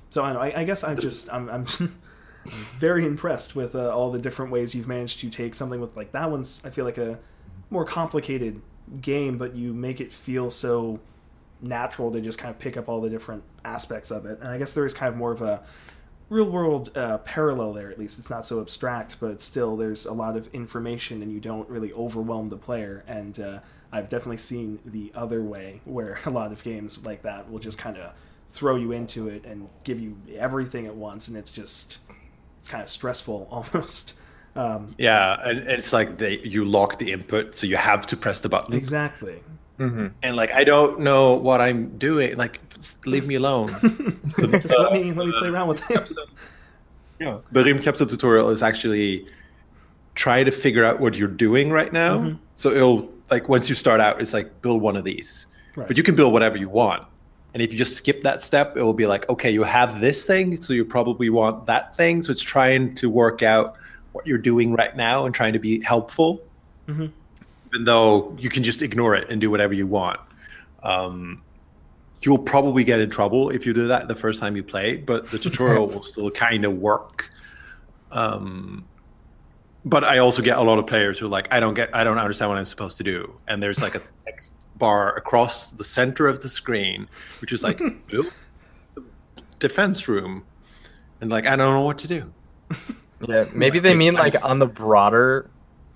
so 0.09 0.23
I, 0.23 0.33
know, 0.33 0.39
I, 0.39 0.61
I 0.61 0.63
guess 0.63 0.83
I'm 0.83 0.99
just 0.99 1.31
I'm 1.31 1.49
I'm, 1.49 1.65
I'm 1.79 1.95
very 2.77 3.05
impressed 3.05 3.55
with 3.55 3.75
uh, 3.75 3.89
all 3.89 4.11
the 4.11 4.19
different 4.19 4.51
ways 4.51 4.75
you've 4.75 4.87
managed 4.87 5.19
to 5.19 5.29
take 5.29 5.55
something 5.55 5.79
with 5.79 5.95
like 5.95 6.11
that 6.11 6.29
one's 6.29 6.63
I 6.65 6.69
feel 6.69 6.85
like 6.85 6.97
a 6.97 7.19
more 7.69 7.85
complicated 7.85 8.61
game, 9.01 9.37
but 9.37 9.55
you 9.55 9.73
make 9.73 10.01
it 10.01 10.11
feel 10.11 10.51
so 10.51 10.99
natural 11.63 12.11
to 12.11 12.21
just 12.21 12.37
kind 12.37 12.51
of 12.53 12.59
pick 12.59 12.77
up 12.77 12.89
all 12.89 13.01
the 13.01 13.09
different 13.09 13.43
aspects 13.63 14.11
of 14.11 14.25
it. 14.25 14.39
And 14.39 14.49
I 14.49 14.57
guess 14.57 14.73
there 14.73 14.85
is 14.85 14.93
kind 14.93 15.11
of 15.11 15.17
more 15.17 15.31
of 15.31 15.41
a 15.41 15.63
real 16.29 16.49
world 16.49 16.95
uh, 16.95 17.19
parallel 17.19 17.73
there. 17.73 17.89
At 17.89 17.99
least 17.99 18.19
it's 18.19 18.29
not 18.29 18.45
so 18.45 18.59
abstract, 18.59 19.17
but 19.19 19.41
still 19.41 19.77
there's 19.77 20.05
a 20.05 20.13
lot 20.13 20.35
of 20.35 20.47
information, 20.53 21.21
and 21.21 21.31
you 21.31 21.39
don't 21.39 21.69
really 21.69 21.93
overwhelm 21.93 22.49
the 22.49 22.57
player. 22.57 23.03
And 23.07 23.39
uh, 23.39 23.59
I've 23.91 24.09
definitely 24.09 24.37
seen 24.37 24.79
the 24.83 25.11
other 25.15 25.41
way, 25.41 25.81
where 25.85 26.19
a 26.25 26.29
lot 26.29 26.51
of 26.51 26.63
games 26.63 27.05
like 27.05 27.21
that 27.21 27.49
will 27.49 27.59
just 27.59 27.77
kind 27.77 27.97
of 27.97 28.13
throw 28.49 28.75
you 28.75 28.91
into 28.91 29.27
it 29.27 29.45
and 29.45 29.69
give 29.83 29.99
you 29.99 30.17
everything 30.35 30.85
at 30.85 30.95
once, 30.95 31.27
and 31.27 31.37
it's 31.37 31.51
just 31.51 31.99
it's 32.59 32.69
kind 32.69 32.81
of 32.81 32.89
stressful 32.89 33.47
almost. 33.51 34.13
Um, 34.55 34.93
Yeah, 34.97 35.39
and 35.43 35.59
and 35.59 35.69
it's 35.69 35.93
like 35.93 36.17
they 36.17 36.39
you 36.39 36.65
lock 36.65 36.99
the 36.99 37.11
input, 37.11 37.55
so 37.55 37.67
you 37.67 37.77
have 37.77 38.05
to 38.07 38.17
press 38.17 38.41
the 38.41 38.49
button. 38.49 38.73
exactly. 38.75 39.41
Hmm 39.77 40.07
And 40.21 40.35
like 40.35 40.51
I 40.51 40.63
don't 40.63 40.99
know 40.99 41.33
what 41.33 41.59
I'm 41.61 41.97
doing. 41.97 42.37
Like, 42.37 42.59
leave 43.05 43.25
me 43.27 43.35
alone. 43.35 43.67
just 44.39 44.69
let 44.69 44.93
me 44.93 45.11
let 45.11 45.25
me 45.27 45.33
play 45.39 45.49
around 45.49 45.67
with 45.67 45.89
it. 45.91 46.11
Yeah. 47.19 47.37
The 47.51 47.63
Rymdkapsel 47.63 48.09
tutorial 48.09 48.49
is 48.49 48.61
actually 48.61 49.27
try 50.15 50.43
to 50.43 50.51
figure 50.51 50.83
out 50.83 50.99
what 50.99 51.15
you're 51.15 51.27
doing 51.27 51.71
right 51.71 51.93
now. 51.93 52.17
Mhm. 52.17 52.39
So 52.55 52.71
it'll 52.71 53.09
like 53.31 53.47
once 53.47 53.69
you 53.69 53.75
start 53.75 54.01
out, 54.01 54.21
it's 54.21 54.33
like 54.33 54.61
build 54.61 54.81
one 54.81 54.97
of 54.97 55.03
these. 55.05 55.45
Right. 55.75 55.87
But 55.87 55.95
you 55.95 56.03
can 56.03 56.15
build 56.15 56.33
whatever 56.33 56.57
you 56.57 56.69
want. 56.69 57.03
And 57.53 57.61
if 57.61 57.71
you 57.71 57.77
just 57.77 57.95
skip 57.95 58.23
that 58.23 58.43
step, 58.43 58.75
it 58.75 58.81
will 58.81 58.95
be 58.95 59.05
like, 59.05 59.29
okay, 59.29 59.51
you 59.51 59.63
have 59.63 60.01
this 60.01 60.25
thing, 60.25 60.59
so 60.59 60.73
you 60.73 60.83
probably 60.83 61.29
want 61.29 61.67
that 61.67 61.95
thing. 61.95 62.23
So 62.23 62.31
it's 62.31 62.41
trying 62.41 62.95
to 62.95 63.09
work 63.09 63.43
out 63.43 63.75
what 64.11 64.25
you're 64.27 64.39
doing 64.39 64.73
right 64.73 64.95
now 64.97 65.25
and 65.25 65.33
trying 65.33 65.53
to 65.53 65.59
be 65.59 65.81
helpful, 65.81 66.41
Mhm. 66.87 67.11
Even 67.73 67.85
though 67.85 68.35
you 68.39 68.49
can 68.49 68.63
just 68.63 68.81
ignore 68.81 69.15
it 69.15 69.29
and 69.31 69.41
do 69.41 69.49
whatever 69.49 69.73
you 69.73 69.87
want. 69.87 70.19
Um, 70.83 71.41
you'll 72.21 72.37
probably 72.37 72.83
get 72.83 72.99
in 72.99 73.09
trouble 73.09 73.49
if 73.49 73.65
you 73.65 73.73
do 73.73 73.87
that 73.87 74.07
the 74.07 74.15
first 74.15 74.39
time 74.39 74.55
you 74.55 74.63
play, 74.63 74.97
but 74.97 75.29
the 75.31 75.39
tutorial 75.39 75.87
will 75.93 76.03
still 76.03 76.29
kind 76.29 76.65
of 76.65 76.77
work. 76.77 77.31
Um, 78.11 78.85
but 79.85 80.03
I 80.03 80.19
also 80.19 80.41
get 80.41 80.57
a 80.57 80.61
lot 80.61 80.77
of 80.77 80.85
players 80.85 81.17
who 81.17 81.25
are 81.25 81.29
like, 81.29 81.51
I 81.51 81.59
don't 81.59 81.73
get, 81.73 81.93
I 81.95 82.03
don't 82.03 82.17
understand 82.17 82.49
what 82.49 82.57
I'm 82.57 82.65
supposed 82.65 82.97
to 82.97 83.03
do, 83.03 83.33
and 83.47 83.61
there's 83.61 83.81
like 83.81 83.95
a 83.95 84.01
text 84.25 84.53
bar 84.75 85.15
across 85.15 85.71
the 85.71 85.83
center 85.83 86.27
of 86.27 86.41
the 86.41 86.49
screen, 86.49 87.09
which 87.41 87.51
is 87.51 87.63
like 87.63 87.81
defense 89.59 90.07
room, 90.07 90.43
and 91.21 91.31
like 91.31 91.47
I 91.47 91.55
don't 91.55 91.73
know 91.73 91.81
what 91.81 91.97
to 91.99 92.07
do. 92.07 92.33
Yeah, 93.27 93.45
maybe 93.53 93.79
they 93.79 93.95
mean 93.95 94.13
like 94.13 94.43
on 94.45 94.59
the 94.59 94.67
broader 94.67 95.49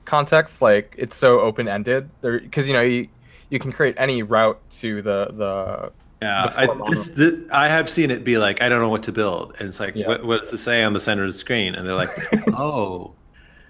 context, 0.08 0.62
like 0.62 0.96
it's 0.98 1.16
so 1.16 1.40
open 1.40 1.68
ended. 1.68 2.10
There, 2.22 2.40
because 2.40 2.68
you 2.68 2.74
know 2.74 2.82
you 2.82 3.10
you 3.50 3.60
can 3.60 3.72
create 3.72 3.96
any 3.98 4.24
route 4.24 4.60
to 4.82 5.02
the 5.04 5.28
the 5.34 5.92
Yeah, 6.22 6.48
the 6.48 6.60
I, 6.60 6.90
this, 6.90 7.10
this, 7.10 7.34
I 7.52 7.68
have 7.68 7.90
seen 7.90 8.10
it 8.12 8.24
be 8.24 8.38
like, 8.40 8.62
I 8.62 8.70
don't 8.70 8.82
know 8.82 8.90
what 8.90 9.04
to 9.04 9.12
build, 9.12 9.56
and 9.60 9.70
it's 9.70 9.80
like, 9.80 9.96
Yeah. 9.96 10.08
what, 10.08 10.26
what's 10.26 10.50
to 10.50 10.58
say 10.58 10.84
on 10.84 10.94
the 10.94 11.00
center 11.00 11.24
of 11.24 11.32
the 11.32 11.38
screen? 11.38 11.76
And 11.76 11.86
they're 11.88 11.96
like, 11.96 12.10
oh, 12.54 13.14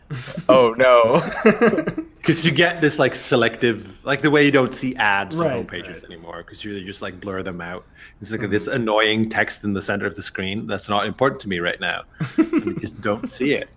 oh 0.49 0.73
no. 0.77 1.21
because 2.17 2.45
you 2.45 2.51
get 2.51 2.81
this 2.81 2.99
like 2.99 3.13
selective, 3.15 3.99
like 4.05 4.21
the 4.21 4.31
way 4.31 4.45
you 4.45 4.51
don't 4.51 4.73
see 4.73 4.95
ads 4.95 5.39
on 5.41 5.47
Right, 5.47 5.53
home 5.53 5.67
pages 5.67 5.97
right. 5.97 6.03
anymore, 6.05 6.43
because 6.43 6.63
you 6.63 6.83
just 6.85 7.01
like 7.01 7.19
blur 7.19 7.43
them 7.43 7.59
out. 7.61 7.85
It's 8.21 8.31
like 8.31 8.41
Mhm. 8.41 8.49
this 8.51 8.67
annoying 8.67 9.29
text 9.29 9.63
in 9.63 9.73
the 9.73 9.81
center 9.81 10.05
of 10.05 10.15
the 10.15 10.21
screen 10.21 10.67
that's 10.67 10.89
not 10.89 11.05
important 11.07 11.41
to 11.41 11.49
me 11.49 11.59
right 11.59 11.79
now. 11.79 12.03
and 12.37 12.65
you 12.65 12.79
just 12.79 12.99
don't 13.01 13.29
see 13.29 13.53
it. 13.53 13.69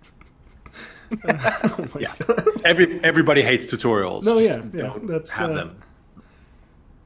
Oh 1.24 1.86
Yeah. 2.00 2.14
God. 2.26 2.44
Every 2.64 3.02
everybody 3.04 3.42
hates 3.42 3.72
tutorials. 3.72 4.22
No, 4.24 4.40
Just 4.40 4.74
yeah, 4.74 4.82
yeah, 4.82 4.98
that's, 5.02 5.36
have 5.36 5.50
uh, 5.50 5.54
them. 5.54 5.78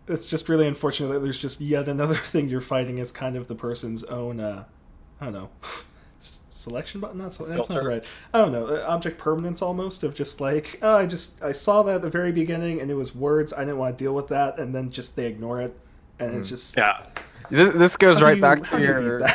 it's 0.08 0.26
just 0.26 0.48
really 0.48 0.66
unfortunate 0.66 1.08
that 1.12 1.20
there's 1.20 1.38
just 1.38 1.60
yet 1.60 1.88
another 1.88 2.14
thing 2.32 2.48
you're 2.48 2.60
fighting 2.60 3.00
as 3.00 3.10
kind 3.12 3.36
of 3.36 3.48
the 3.48 3.54
person's 3.54 4.04
own 4.04 4.40
uh 4.40 4.64
i 5.20 5.24
don't 5.24 5.32
know 5.34 5.48
just 6.22 6.54
selection 6.54 7.00
button 7.00 7.18
not 7.18 7.32
that's 7.48 7.68
not 7.70 7.84
right 7.84 8.04
i 8.34 8.38
don't 8.38 8.52
know 8.52 8.66
uh, 8.66 8.84
object 8.88 9.18
permanence 9.18 9.62
almost 9.62 10.02
of 10.02 10.14
just 10.14 10.40
like 10.40 10.78
oh 10.82 10.96
i 10.98 11.06
just 11.06 11.42
i 11.42 11.52
saw 11.52 11.82
that 11.82 11.96
at 11.96 12.02
the 12.02 12.10
very 12.10 12.32
beginning 12.32 12.80
and 12.80 12.90
it 12.90 12.94
was 12.94 13.14
words 13.14 13.52
i 13.52 13.60
didn't 13.60 13.78
want 13.78 13.96
to 13.96 14.04
deal 14.04 14.14
with 14.14 14.28
that 14.28 14.58
and 14.58 14.74
then 14.74 14.90
just 14.90 15.16
they 15.16 15.26
ignore 15.26 15.60
it 15.60 15.78
and 16.18 16.34
it's 16.36 16.48
just 16.48 16.76
Yeah. 16.76 17.06
This 17.54 17.70
this 17.74 17.96
goes 17.96 18.18
how 18.18 18.24
right 18.24 18.36
you- 18.36 18.42
back 18.42 18.62
to 18.64 18.76
do 18.76 18.82
you 18.82 18.88
your 18.88 19.26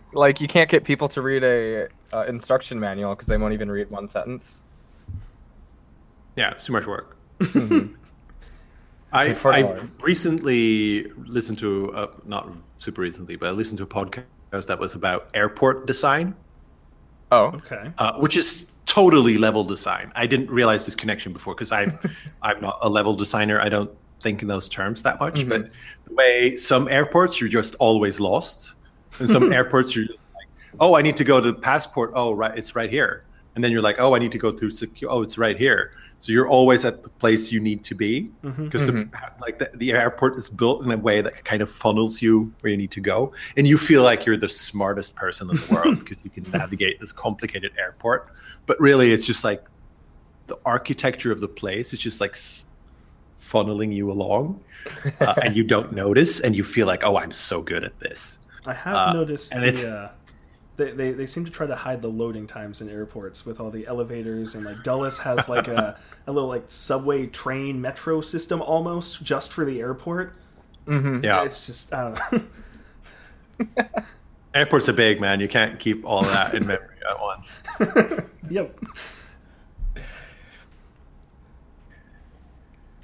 like 0.12 0.40
you 0.40 0.46
can't 0.46 0.70
get 0.70 0.84
people 0.84 1.08
to 1.08 1.20
read 1.22 1.42
a 1.42 1.88
uh, 2.12 2.24
instruction 2.26 2.78
manual 2.78 3.14
because 3.14 3.26
they 3.26 3.36
won't 3.36 3.54
even 3.54 3.70
read 3.70 3.90
one 3.90 4.08
sentence. 4.08 4.62
Yeah, 6.36 6.52
it's 6.52 6.64
too 6.66 6.72
much 6.72 6.86
work. 6.86 7.16
Mhm. 7.40 7.94
I, 9.12 9.34
I 9.44 9.80
recently 10.02 11.04
listened 11.24 11.56
to, 11.60 11.90
uh, 11.94 12.08
not 12.26 12.50
super 12.76 13.00
recently, 13.00 13.36
but 13.36 13.48
I 13.48 13.52
listened 13.52 13.78
to 13.78 13.84
a 13.84 13.86
podcast 13.86 14.66
that 14.66 14.78
was 14.78 14.94
about 14.94 15.30
airport 15.32 15.86
design, 15.86 16.34
Oh, 17.32 17.46
okay 17.46 17.90
uh, 17.96 18.18
which 18.18 18.36
is 18.36 18.70
totally 18.84 19.38
level 19.38 19.64
design. 19.64 20.12
I 20.14 20.26
didn't 20.26 20.50
realize 20.50 20.84
this 20.84 20.94
connection 20.94 21.32
before 21.32 21.54
because 21.54 21.72
I'm 21.72 21.98
I'm 22.42 22.60
not 22.60 22.78
a 22.82 22.88
level 22.88 23.14
designer. 23.14 23.60
I 23.60 23.70
don't 23.70 23.90
think 24.20 24.42
in 24.42 24.48
those 24.48 24.68
terms 24.68 25.02
that 25.02 25.20
much. 25.20 25.40
Mhm. 25.40 25.48
But 25.48 25.70
the 26.06 26.14
way 26.14 26.56
some 26.56 26.88
airports 26.88 27.40
you're 27.40 27.48
just 27.48 27.74
always 27.76 28.18
lost, 28.20 28.74
and 29.20 29.28
some 29.28 29.52
airports 29.58 29.94
you're 29.94 30.06
like, 30.06 30.48
oh, 30.80 30.96
I 30.96 31.02
need 31.02 31.16
to 31.18 31.24
go 31.24 31.40
to 31.40 31.52
the 31.52 31.58
passport. 31.58 32.12
Oh, 32.14 32.32
right, 32.32 32.56
it's 32.56 32.74
right 32.74 32.90
here. 32.90 33.24
And 33.54 33.64
then 33.64 33.72
you're 33.72 33.82
like, 33.82 33.96
oh, 33.98 34.14
I 34.14 34.18
need 34.20 34.30
to 34.32 34.38
go 34.38 34.52
through 34.52 34.70
secure. 34.70 35.10
Oh, 35.10 35.22
it's 35.22 35.36
right 35.36 35.56
here. 35.58 35.92
So 36.20 36.32
you're 36.32 36.48
always 36.48 36.84
at 36.84 37.02
the 37.04 37.08
place 37.08 37.52
you 37.52 37.60
need 37.60 37.84
to 37.84 37.94
be 37.94 38.30
because 38.42 38.88
Mhm. 38.90 39.10
the 39.12 39.18
like 39.40 39.58
the, 39.60 39.70
the 39.74 39.92
airport 39.92 40.36
is 40.36 40.48
built 40.50 40.84
in 40.84 40.90
a 40.90 40.96
way 40.96 41.20
that 41.22 41.44
kind 41.44 41.62
of 41.62 41.70
funnels 41.70 42.20
you 42.20 42.52
where 42.60 42.72
you 42.72 42.76
need 42.76 42.90
to 42.92 43.00
go, 43.00 43.32
and 43.56 43.66
you 43.68 43.78
feel 43.78 44.02
like 44.02 44.26
you're 44.26 44.36
the 44.36 44.48
smartest 44.48 45.14
person 45.14 45.48
in 45.50 45.56
the 45.56 45.66
world 45.74 46.00
because 46.00 46.24
you 46.24 46.30
can 46.30 46.44
navigate 46.50 46.98
this 47.00 47.12
complicated 47.12 47.70
airport. 47.78 48.28
But 48.66 48.80
really, 48.80 49.12
it's 49.12 49.26
just 49.26 49.44
like 49.44 49.64
the 50.48 50.58
architecture 50.64 51.30
of 51.30 51.40
the 51.40 51.46
place 51.48 51.92
It's 51.92 52.02
just 52.02 52.20
like 52.22 52.32
s- 52.32 52.64
funneling 53.38 53.92
you 53.94 54.10
along, 54.10 54.60
uh, 55.20 55.34
and 55.42 55.56
you 55.56 55.64
don't 55.64 55.92
notice, 55.92 56.40
and 56.40 56.54
you 56.56 56.64
feel 56.64 56.86
like, 56.86 57.04
oh, 57.04 57.16
I'm 57.16 57.32
so 57.32 57.62
good 57.62 57.84
at 57.84 57.98
this. 58.00 58.38
i 58.66 58.74
have 58.74 58.94
uh, 58.96 59.12
noticed 59.12 59.52
and 59.52 59.62
the, 59.62 59.68
it's- 59.68 59.84
uh, 59.84 60.10
they, 60.76 60.92
they, 60.92 61.10
they 61.10 61.26
seem 61.26 61.44
to 61.44 61.50
try 61.50 61.66
to 61.66 61.74
hide 61.74 62.00
the 62.02 62.08
loading 62.08 62.46
times 62.46 62.80
in 62.80 62.88
airports 62.88 63.44
with 63.44 63.58
all 63.58 63.68
the 63.70 63.84
elevators 63.88 64.54
and 64.54 64.64
like 64.64 64.84
Dulles 64.84 65.18
has 65.18 65.48
like 65.48 65.66
a, 65.66 65.98
a 66.28 66.32
little 66.32 66.48
like 66.48 66.64
subway 66.68 67.26
train 67.26 67.80
metro 67.80 68.20
system 68.20 68.62
almost 68.62 69.20
just 69.24 69.52
for 69.52 69.64
the 69.64 69.80
airport. 69.80 70.34
hmm 70.86 71.18
Yeah, 71.24 71.42
It's 71.44 71.66
just 71.66 71.92
I 71.92 72.14
don't 72.14 72.32
know. 73.68 73.82
airports 74.54 74.88
are 74.88 74.92
big, 74.92 75.20
man. 75.20 75.40
You 75.40 75.48
can't 75.48 75.80
keep 75.80 76.04
all 76.04 76.22
that 76.22 76.54
in 76.54 76.64
memory 76.64 76.94
at 77.10 77.20
once. 77.20 77.60
yep. 78.50 78.78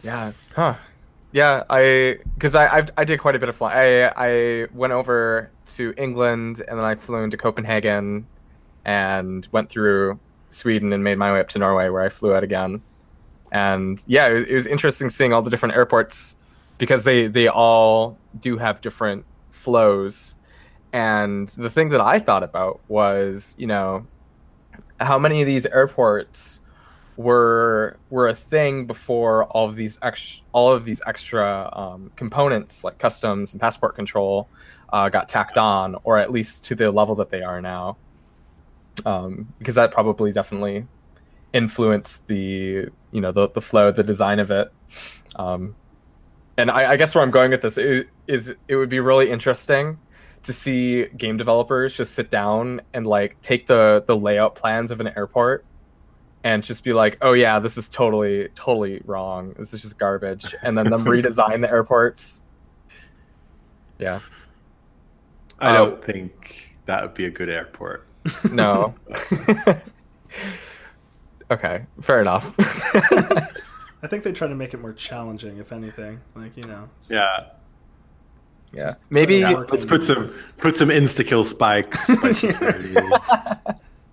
Yeah. 0.05 0.33
Huh. 0.55 0.77
Yeah. 1.33 1.65
I 1.71 2.19
because 2.35 2.55
I 2.55 2.69
I've, 2.69 2.91
I 2.97 3.05
did 3.05 3.19
quite 3.19 3.35
a 3.35 3.39
bit 3.39 3.49
of 3.49 3.57
flying. 3.57 3.77
I 3.77 4.13
I 4.17 4.67
went 4.73 4.93
over 4.93 5.51
to 5.75 5.95
England 5.97 6.63
and 6.69 6.79
then 6.79 6.85
I 6.85 6.95
flew 6.95 7.23
into 7.23 7.37
Copenhagen, 7.37 8.27
and 8.85 9.49
went 9.53 9.69
through 9.71 10.19
Sweden 10.51 10.93
and 10.93 11.03
made 11.03 11.19
my 11.19 11.33
way 11.33 11.41
up 11.41 11.49
to 11.51 11.59
Norway 11.59 11.89
where 11.89 12.03
I 12.03 12.09
flew 12.09 12.35
out 12.35 12.45
again. 12.45 12.83
And 13.53 14.03
yeah, 14.07 14.29
it 14.29 14.35
was, 14.35 14.47
it 14.47 14.55
was 14.55 14.67
interesting 14.67 15.09
seeing 15.11 15.33
all 15.33 15.43
the 15.43 15.51
different 15.51 15.75
airports 15.75 16.37
because 16.79 17.05
they 17.05 17.27
they 17.27 17.49
all 17.49 18.19
do 18.41 18.59
have 18.59 18.81
different 18.81 19.25
flows. 19.51 20.37
And 20.93 21.49
the 21.51 21.71
thing 21.71 21.89
that 21.91 22.01
I 22.01 22.19
thought 22.21 22.43
about 22.43 22.81
was, 22.89 23.57
you 23.59 23.67
know, 23.67 24.07
how 25.01 25.19
many 25.19 25.41
of 25.41 25.47
these 25.47 25.67
airports 25.67 26.61
were 27.17 27.97
were 28.11 28.29
a 28.29 28.35
thing 28.35 28.87
before 28.87 29.45
all 29.45 29.69
of 29.69 29.77
these 29.77 29.99
ex- 30.03 30.41
all 30.53 30.73
of 30.73 30.85
these 30.85 31.01
extra 31.07 31.71
um, 31.73 32.11
components 32.17 32.85
like 32.85 32.99
customs 32.99 33.53
and 33.53 33.61
passport 33.61 33.95
control 33.95 34.49
uh, 34.93 35.09
got 35.09 35.29
tacked 35.29 35.59
on, 35.59 35.97
or 36.05 36.19
at 36.19 36.31
least 36.31 36.65
to 36.65 36.75
the 36.75 36.91
level 36.91 37.15
that 37.17 37.31
they 37.31 37.43
are 37.43 37.61
now. 37.61 37.97
Um, 39.05 39.53
because 39.59 39.75
that 39.75 39.91
probably 39.91 40.33
definitely 40.33 40.87
influenced 41.53 42.27
the 42.27 42.89
you 43.13 43.21
know 43.21 43.33
the 43.33 43.49
the 43.51 43.61
flow, 43.61 43.91
the 43.91 44.03
design 44.03 44.39
of 44.39 44.51
it. 44.51 44.73
Um, 45.37 45.75
and 46.57 46.71
I, 46.71 46.93
I 46.93 46.97
guess 46.97 47.15
where 47.15 47.23
I'm 47.23 47.33
going 47.33 47.51
with 47.51 47.63
this 47.63 47.79
is, 47.79 48.05
is 48.27 48.55
it 48.69 48.77
would 48.77 48.89
be 48.89 49.01
really 49.01 49.31
interesting 49.31 49.99
to 50.45 50.53
see 50.53 51.07
game 51.17 51.37
developers 51.37 51.95
just 51.95 52.15
sit 52.15 52.31
down 52.31 52.81
and 52.93 53.07
like 53.07 53.41
take 53.41 53.67
the 53.67 54.05
the 54.07 54.17
layout 54.17 54.55
plans 54.55 54.91
of 54.91 55.01
an 55.01 55.09
airport 55.17 55.65
and 56.45 56.63
just 56.63 56.85
be 56.85 56.93
like, 56.93 57.19
"Oh 57.23 57.33
yeah, 57.33 57.59
this 57.59 57.77
is 57.77 57.89
totally 57.89 58.49
totally 58.55 59.01
wrong. 59.07 59.53
This 59.59 59.75
is 59.75 59.83
just 59.83 59.99
garbage," 59.99 60.55
and 60.63 60.79
then 60.79 60.89
them 60.91 61.05
redesign 61.05 61.61
the 61.63 61.71
airports. 61.71 62.43
Yeah. 63.99 64.21
I 65.59 65.71
Uh, 65.71 65.73
don't 65.79 66.05
think 66.05 66.77
that 66.87 67.03
would 67.03 67.15
be 67.15 67.25
a 67.27 67.31
good 67.31 67.49
airport. 67.49 68.07
No. 68.53 68.95
okay, 71.51 71.85
fair 72.01 72.21
enough. 72.21 72.55
I 72.59 74.07
think 74.07 74.25
they 74.25 74.33
try 74.33 74.49
to 74.49 74.55
make 74.55 74.75
it 74.75 74.81
more 74.81 74.93
challenging, 74.93 75.59
if 75.59 75.73
anything. 75.73 76.21
Like 76.35 76.57
you 76.57 76.65
know, 76.65 76.89
Yeah. 77.11 77.45
yeah, 78.73 78.95
maybe. 79.11 79.37
Yeah. 79.37 79.65
Let's 79.71 79.85
put 79.85 80.05
some 80.05 80.33
put 80.59 80.77
some 80.77 80.89
insta 80.89 81.27
kill 81.27 81.45
spikes. 81.45 82.09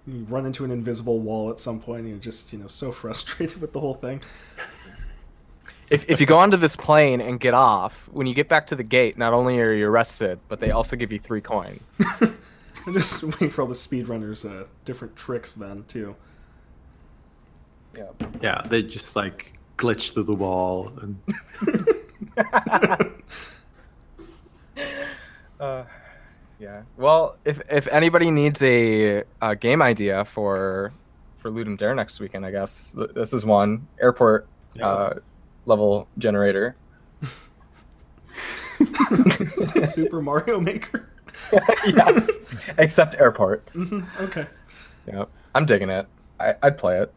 By 0.05 0.11
security. 0.11 0.25
you 0.29 0.33
run 0.33 0.45
into 0.45 0.65
an 0.65 0.71
invisible 0.71 1.19
wall 1.19 1.49
at 1.49 1.59
some 1.59 1.79
point, 1.79 2.01
and 2.01 2.09
you're 2.09 2.17
just 2.19 2.51
you 2.53 2.59
know 2.59 2.67
so 2.67 2.91
frustrated 2.91 3.61
with 3.61 3.73
the 3.73 3.79
whole 3.79 3.93
thing. 3.95 4.21
If, 5.89 6.09
if 6.09 6.21
you 6.21 6.25
go 6.25 6.37
onto 6.37 6.55
this 6.55 6.75
plane 6.77 7.19
and 7.19 7.37
get 7.37 7.53
off, 7.53 8.07
when 8.13 8.25
you 8.25 8.33
get 8.33 8.47
back 8.47 8.65
to 8.67 8.75
the 8.75 8.83
gate, 8.83 9.17
not 9.17 9.33
only 9.33 9.59
are 9.59 9.73
you 9.73 9.87
arrested, 9.87 10.39
but 10.47 10.61
they 10.61 10.71
also 10.71 10.95
give 10.95 11.11
you 11.11 11.19
three 11.19 11.41
coins. 11.41 11.99
I'm 12.87 12.93
just 12.93 13.21
waiting 13.23 13.49
for 13.49 13.63
all 13.63 13.67
the 13.67 13.73
speedrunners' 13.75 14.49
uh, 14.49 14.67
different 14.85 15.15
tricks 15.17 15.53
then 15.53 15.83
too. 15.89 16.15
yeah. 17.97 18.05
yeah, 18.41 18.61
they 18.69 18.83
just 18.83 19.17
like 19.17 19.53
glitch 19.77 20.13
through 20.13 20.23
the 20.23 20.33
wall 20.33 20.93
and 21.01 21.21
Uh, 25.59 25.83
yeah. 26.61 26.83
Well, 26.95 27.35
if 27.43 27.59
if 27.71 27.87
anybody 27.87 28.29
needs 28.31 28.61
a, 28.61 29.23
a 29.41 29.55
game 29.55 29.81
idea 29.81 30.23
for 30.25 30.93
for 31.39 31.49
Ludum 31.49 31.77
Dare 31.77 31.95
next 31.95 32.19
weekend, 32.19 32.45
I 32.45 32.51
guess 32.51 32.95
this 33.15 33.33
is 33.33 33.45
one 33.45 33.87
airport 33.99 34.47
Yeah. 34.75 34.87
uh, 34.87 35.13
level 35.65 36.07
generator. 36.19 36.75
Super 39.83 40.21
Mario 40.21 40.59
Maker. 40.59 41.09
yes, 41.87 42.29
except 42.77 43.15
airports. 43.15 43.75
Mhm, 43.75 44.05
okay. 44.21 44.45
Yeah, 45.07 45.25
I'm 45.55 45.65
digging 45.65 45.89
it. 45.89 46.05
I, 46.39 46.53
I'd 46.61 46.77
play 46.77 46.99
it. 46.99 47.11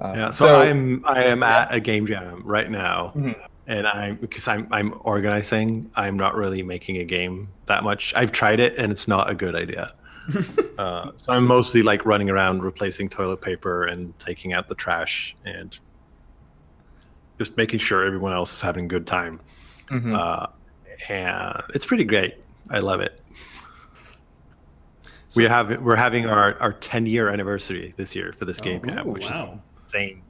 Uh, 0.00 0.12
yeah. 0.16 0.30
So, 0.30 0.60
I'm 0.60 1.04
I 1.06 1.24
am 1.24 1.42
at 1.44 1.72
a 1.72 1.78
game 1.78 2.06
jam 2.06 2.42
right 2.44 2.68
now. 2.68 3.12
Mhm. 3.14 3.36
And 3.72 3.86
I'm 3.86 4.16
because 4.16 4.46
I'm 4.48 4.68
I'm 4.70 4.94
organizing. 5.00 5.90
I'm 5.94 6.16
not 6.16 6.34
really 6.34 6.62
making 6.62 6.98
a 6.98 7.04
game 7.04 7.48
that 7.66 7.82
much. 7.82 8.12
I've 8.14 8.30
tried 8.30 8.60
it 8.60 8.76
and 8.76 8.92
it's 8.92 9.08
not 9.08 9.30
a 9.30 9.34
good 9.34 9.54
idea. 9.56 9.94
uh, 10.78 11.10
so 11.16 11.32
I'm 11.32 11.46
mostly 11.46 11.82
like 11.82 12.04
running 12.04 12.28
around 12.30 12.62
replacing 12.62 13.08
toilet 13.08 13.40
paper 13.40 13.84
and 13.84 14.16
taking 14.18 14.52
out 14.52 14.68
the 14.68 14.74
trash 14.74 15.34
and 15.44 15.76
just 17.38 17.56
making 17.56 17.78
sure 17.80 18.04
everyone 18.04 18.32
else 18.32 18.52
is 18.52 18.60
having 18.60 18.84
a 18.84 18.88
good 18.88 19.06
time. 19.06 19.40
Mhm. 19.88 20.14
Uh, 20.16 20.46
and 21.08 21.62
it's 21.74 21.86
pretty 21.86 22.04
great. 22.04 22.34
I 22.70 22.78
love 22.80 23.00
it. 23.00 23.18
we 25.34 25.44
have 25.44 25.80
we're 25.80 25.96
having 25.96 26.26
our, 26.26 26.60
our 26.60 26.74
10 26.74 27.06
year 27.06 27.30
anniversary 27.30 27.94
this 27.96 28.14
year 28.14 28.34
for 28.34 28.44
this 28.44 28.60
game 28.60 28.80
Oh, 28.84 28.86
jam, 28.86 29.06
which 29.08 29.24
wow. 29.24 29.60
is 29.78 29.84
insane. 29.84 30.22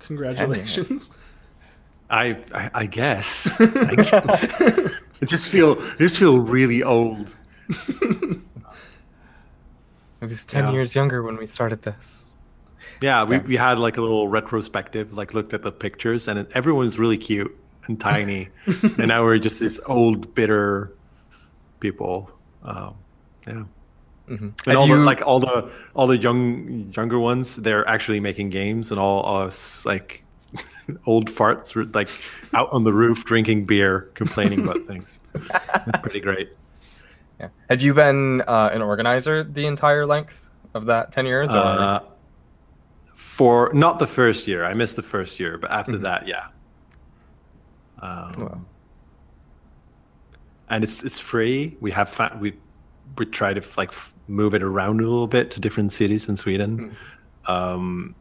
Congratulations. 0.00 1.16
I 2.10 2.36
I, 2.52 2.70
I 2.74 2.86
guess. 2.86 3.48
I 3.60 3.94
guess. 3.94 4.60
I 5.22 5.26
just 5.26 5.48
feel 5.48 5.76
I 5.80 5.96
just 5.98 6.18
feel 6.18 6.38
really 6.40 6.82
old. 6.82 7.34
I 10.22 10.26
was 10.26 10.44
ten 10.44 10.64
Yeah. 10.64 10.72
years 10.72 10.94
younger 10.94 11.22
when 11.22 11.36
we 11.36 11.46
started 11.46 11.82
this. 11.82 12.26
Yeah, 13.00 13.24
we, 13.24 13.36
Yeah. 13.36 13.42
we 13.42 13.56
had 13.56 13.78
like 13.78 13.96
a 13.96 14.00
little 14.02 14.28
retrospective, 14.28 15.12
like 15.16 15.32
looked 15.32 15.54
at 15.54 15.62
the 15.62 15.72
pictures, 15.72 16.28
and 16.28 16.38
it, 16.40 16.50
everyone 16.54 16.84
was 16.84 16.98
really 16.98 17.16
cute 17.16 17.56
and 17.86 17.98
tiny, 17.98 18.48
and 18.82 19.08
now 19.08 19.22
we're 19.24 19.38
just 19.38 19.60
these 19.60 19.80
old, 19.86 20.34
bitter 20.34 20.92
people. 21.80 22.30
Um, 22.62 22.94
yeah, 23.46 23.64
hmm 24.26 24.34
and 24.34 24.52
Have 24.66 24.76
all 24.76 24.86
the 24.86 24.96
like 24.96 25.26
all 25.26 25.40
the 25.40 25.70
all 25.94 26.06
the 26.06 26.18
young 26.18 26.92
younger 26.94 27.18
ones, 27.18 27.56
they're 27.56 27.88
actually 27.88 28.20
making 28.20 28.50
games, 28.50 28.90
and 28.90 29.00
all 29.00 29.24
us 29.44 29.86
like 29.86 30.24
old 31.06 31.28
farts 31.30 31.74
were 31.74 31.84
like 31.84 32.08
out 32.54 32.68
on 32.72 32.84
the 32.84 32.92
roof 32.92 33.24
drinking 33.24 33.64
beer, 33.66 34.10
complaining 34.14 34.60
about 34.64 34.86
things. 34.86 35.20
It's 35.34 35.98
pretty 36.02 36.20
great. 36.20 36.50
Yeah. 37.40 37.48
Have 37.70 37.80
you 37.80 37.94
been 37.94 38.42
uh, 38.46 38.68
an 38.70 38.82
organizer 38.82 39.42
the 39.42 39.64
entire 39.66 40.04
length 40.04 40.38
of 40.74 40.84
that 40.86 41.10
ten 41.10 41.24
years? 41.24 41.48
Or? 41.54 41.56
Uh, 41.56 42.00
for 43.14 43.70
not 43.72 43.98
the 43.98 44.06
first 44.06 44.46
year, 44.46 44.62
I 44.62 44.74
missed 44.74 44.96
the 44.96 45.02
first 45.02 45.40
year, 45.40 45.56
but 45.56 45.70
after 45.70 45.92
Mhm. 45.92 46.02
that, 46.02 46.26
yeah. 46.28 46.48
Um, 48.02 48.32
Wow. 48.36 48.60
and 50.68 50.84
it's 50.84 51.02
it's 51.02 51.18
free. 51.18 51.78
We 51.80 51.90
have 51.92 52.10
fa- 52.10 52.36
we 52.38 52.52
we 53.16 53.24
try 53.24 53.54
to 53.54 53.62
like 53.78 53.88
f- 53.88 54.12
move 54.28 54.52
it 54.52 54.62
around 54.62 55.00
a 55.00 55.04
little 55.04 55.26
bit 55.26 55.50
to 55.52 55.60
different 55.60 55.92
cities 55.92 56.28
in 56.28 56.36
Sweden, 56.36 56.94
um, 57.46 58.14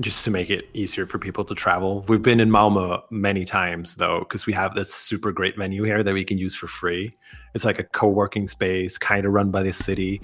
just 0.00 0.24
to 0.24 0.30
make 0.30 0.50
it 0.50 0.68
easier 0.74 1.06
for 1.06 1.18
people 1.18 1.44
to 1.44 1.54
travel. 1.54 2.04
We've 2.08 2.20
been 2.22 2.40
in 2.40 2.50
Malmo 2.50 3.04
many 3.10 3.44
times 3.44 3.94
though, 3.94 4.20
because 4.20 4.46
we 4.46 4.52
have 4.52 4.74
this 4.74 4.92
super 4.94 5.32
great 5.32 5.56
venue 5.56 5.82
here 5.84 6.02
that 6.02 6.12
we 6.12 6.24
can 6.24 6.36
use 6.38 6.54
for 6.54 6.66
free. 6.66 7.16
It's 7.54 7.64
like 7.64 7.78
a 7.78 7.84
co-working 7.84 8.46
space, 8.46 8.98
kind 8.98 9.24
of 9.24 9.32
run 9.32 9.50
by 9.50 9.62
the 9.62 9.72
city. 9.72 10.20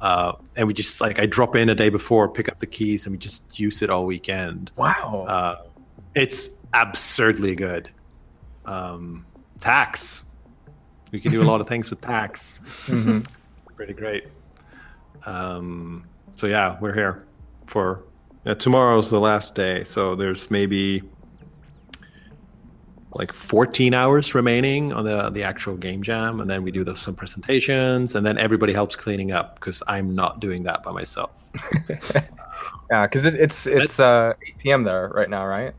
Uh, 0.00 0.32
and 0.56 0.66
we 0.66 0.74
just 0.74 1.00
like 1.00 1.20
I 1.20 1.26
drop 1.26 1.54
in 1.54 1.68
a 1.68 1.74
day 1.74 1.88
before, 1.88 2.28
pick 2.28 2.48
up 2.48 2.58
the 2.58 2.66
keys, 2.66 3.06
and 3.06 3.12
we 3.12 3.18
just 3.18 3.58
use 3.58 3.82
it 3.82 3.90
all 3.90 4.06
weekend. 4.06 4.72
wow. 4.76 5.24
Uh, 5.28 5.66
it's 6.14 6.50
absurdly 6.74 7.54
good. 7.54 7.88
Um, 8.64 9.24
tax. 9.60 10.24
We 11.12 11.20
can 11.20 11.30
do 11.30 11.42
a 11.42 11.44
lot 11.44 11.60
of 11.60 11.68
things 11.68 11.90
with 11.90 12.00
tax. 12.00 12.58
Mhm. 12.86 13.26
Pretty 13.76 13.92
great. 13.92 14.24
Um, 15.26 16.04
so 16.36 16.46
yeah, 16.46 16.76
we're 16.80 16.94
here 16.94 17.24
for 17.66 18.02
yeah, 18.44 18.54
tomorrow's 18.54 19.10
the 19.10 19.20
last 19.20 19.54
day. 19.54 19.84
So 19.84 20.14
there's 20.14 20.50
maybe 20.50 21.02
like 23.14 23.32
14 23.32 23.92
hours 23.92 24.34
remaining 24.34 24.92
on 24.92 25.04
the 25.04 25.30
the 25.30 25.42
actual 25.42 25.76
game 25.76 26.02
jam, 26.02 26.40
and 26.40 26.48
then 26.48 26.62
we 26.62 26.70
do 26.70 26.82
the, 26.84 26.96
some 26.96 27.14
presentations, 27.14 28.14
and 28.14 28.24
then 28.24 28.38
everybody 28.38 28.72
helps 28.72 28.96
cleaning 28.96 29.32
up 29.32 29.56
because 29.56 29.82
I'm 29.86 30.14
not 30.14 30.40
doing 30.40 30.62
that 30.64 30.82
by 30.82 30.92
myself. 30.92 31.48
Yeah, 32.92 33.06
because 33.06 33.24
it, 33.24 33.34
it's 33.36 33.66
it's 33.66 33.98
uh, 33.98 34.34
8 34.46 34.58
p.m. 34.58 34.84
there 34.84 35.08
right 35.08 35.30
now, 35.30 35.46
right? 35.46 35.72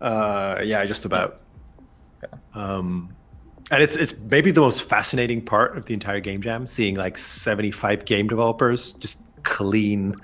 Uh, 0.00 0.60
yeah, 0.64 0.84
just 0.84 1.04
about. 1.04 1.42
Um, 2.54 3.14
and 3.70 3.80
it's 3.80 3.94
it's 3.94 4.16
maybe 4.18 4.50
the 4.50 4.60
most 4.60 4.82
fascinating 4.82 5.40
part 5.40 5.76
of 5.78 5.86
the 5.86 5.94
entire 5.94 6.18
game 6.18 6.42
jam, 6.42 6.66
seeing 6.66 6.96
like 6.96 7.16
75 7.16 8.04
game 8.04 8.26
developers 8.26 8.94
just 8.94 9.20
clean 9.44 10.16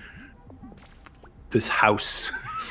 this 1.50 1.68
house. 1.68 2.30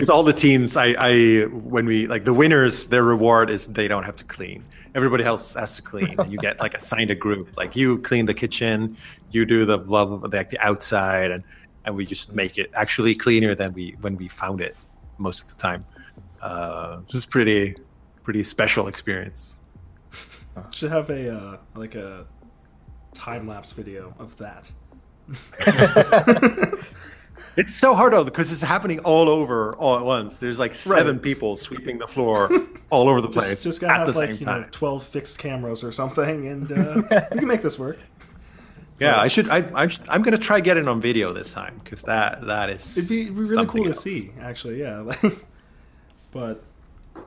Because 0.00 0.08
all 0.08 0.22
the 0.22 0.32
teams, 0.32 0.78
I, 0.78 0.94
I 0.98 1.42
when 1.44 1.84
we 1.84 2.06
like 2.06 2.24
the 2.24 2.32
winners, 2.32 2.86
their 2.86 3.04
reward 3.04 3.50
is 3.50 3.66
they 3.66 3.86
don't 3.86 4.02
have 4.02 4.16
to 4.16 4.24
clean. 4.24 4.64
Everybody 4.94 5.24
else 5.24 5.52
has 5.52 5.76
to 5.76 5.82
clean, 5.82 6.18
and 6.18 6.32
you 6.32 6.38
get 6.38 6.58
like 6.58 6.72
assigned 6.72 7.10
a 7.10 7.14
group. 7.14 7.54
Like 7.54 7.76
you 7.76 7.98
clean 7.98 8.24
the 8.24 8.32
kitchen, 8.32 8.96
you 9.30 9.44
do 9.44 9.66
the 9.66 9.76
blah, 9.76 10.06
blah, 10.06 10.16
blah, 10.16 10.30
like 10.38 10.48
the 10.48 10.58
outside, 10.60 11.30
and 11.30 11.44
and 11.84 11.94
we 11.94 12.06
just 12.06 12.32
make 12.32 12.56
it 12.56 12.70
actually 12.72 13.14
cleaner 13.14 13.54
than 13.54 13.74
we 13.74 13.94
when 14.00 14.16
we 14.16 14.26
found 14.26 14.62
it 14.62 14.74
most 15.18 15.42
of 15.42 15.50
the 15.50 15.56
time. 15.56 15.84
Uh, 16.40 17.00
this 17.06 17.16
is 17.16 17.26
pretty 17.26 17.76
pretty 18.22 18.42
special 18.42 18.86
experience. 18.86 19.56
Should 20.70 20.92
have 20.92 21.10
a 21.10 21.36
uh, 21.36 21.56
like 21.74 21.94
a 21.94 22.26
time 23.12 23.46
lapse 23.46 23.74
video 23.74 24.14
of 24.18 24.34
that. 24.38 24.70
It's 27.56 27.74
so 27.74 27.94
hard 27.94 28.12
though 28.12 28.24
because 28.24 28.52
it's 28.52 28.62
happening 28.62 29.00
all 29.00 29.28
over 29.28 29.74
all 29.74 29.98
at 29.98 30.04
once. 30.04 30.36
There's 30.38 30.58
like 30.58 30.72
seven 30.72 31.16
Right. 31.16 31.22
people 31.22 31.56
sweeping 31.56 31.98
the 31.98 32.06
floor 32.06 32.48
all 32.90 33.08
over 33.08 33.20
the 33.20 33.28
place 33.28 33.50
Just, 33.50 33.64
just 33.64 33.80
gotta 33.80 33.92
at 34.02 34.06
the 34.06 34.12
have 34.12 34.14
same 34.14 34.30
like 34.30 34.40
you 34.40 34.46
time. 34.46 34.60
know 34.62 34.68
twelve 34.70 35.02
fixed 35.04 35.38
cameras 35.38 35.82
or 35.82 35.90
something, 35.92 36.46
and 36.46 36.70
uh, 36.72 37.02
we 37.32 37.38
can 37.40 37.48
make 37.48 37.60
this 37.62 37.78
work. 37.78 37.98
Yeah, 39.00 39.18
I 39.18 39.28
should. 39.28 39.48
I, 39.48 39.64
I'm. 39.74 39.90
I'm 40.10 40.20
gonna 40.22 40.36
try 40.36 40.60
getting 40.60 40.86
on 40.86 41.00
video 41.00 41.32
this 41.32 41.54
time 41.54 41.80
because 41.82 42.02
that 42.02 42.46
that 42.46 42.68
is. 42.68 42.98
It'd 42.98 43.08
be 43.08 43.30
really 43.30 43.64
cool 43.66 43.84
to 43.84 43.94
see, 43.94 44.30
actually. 44.42 44.78
Yeah, 44.78 45.10
but 46.32 46.62
oh, 47.16 47.22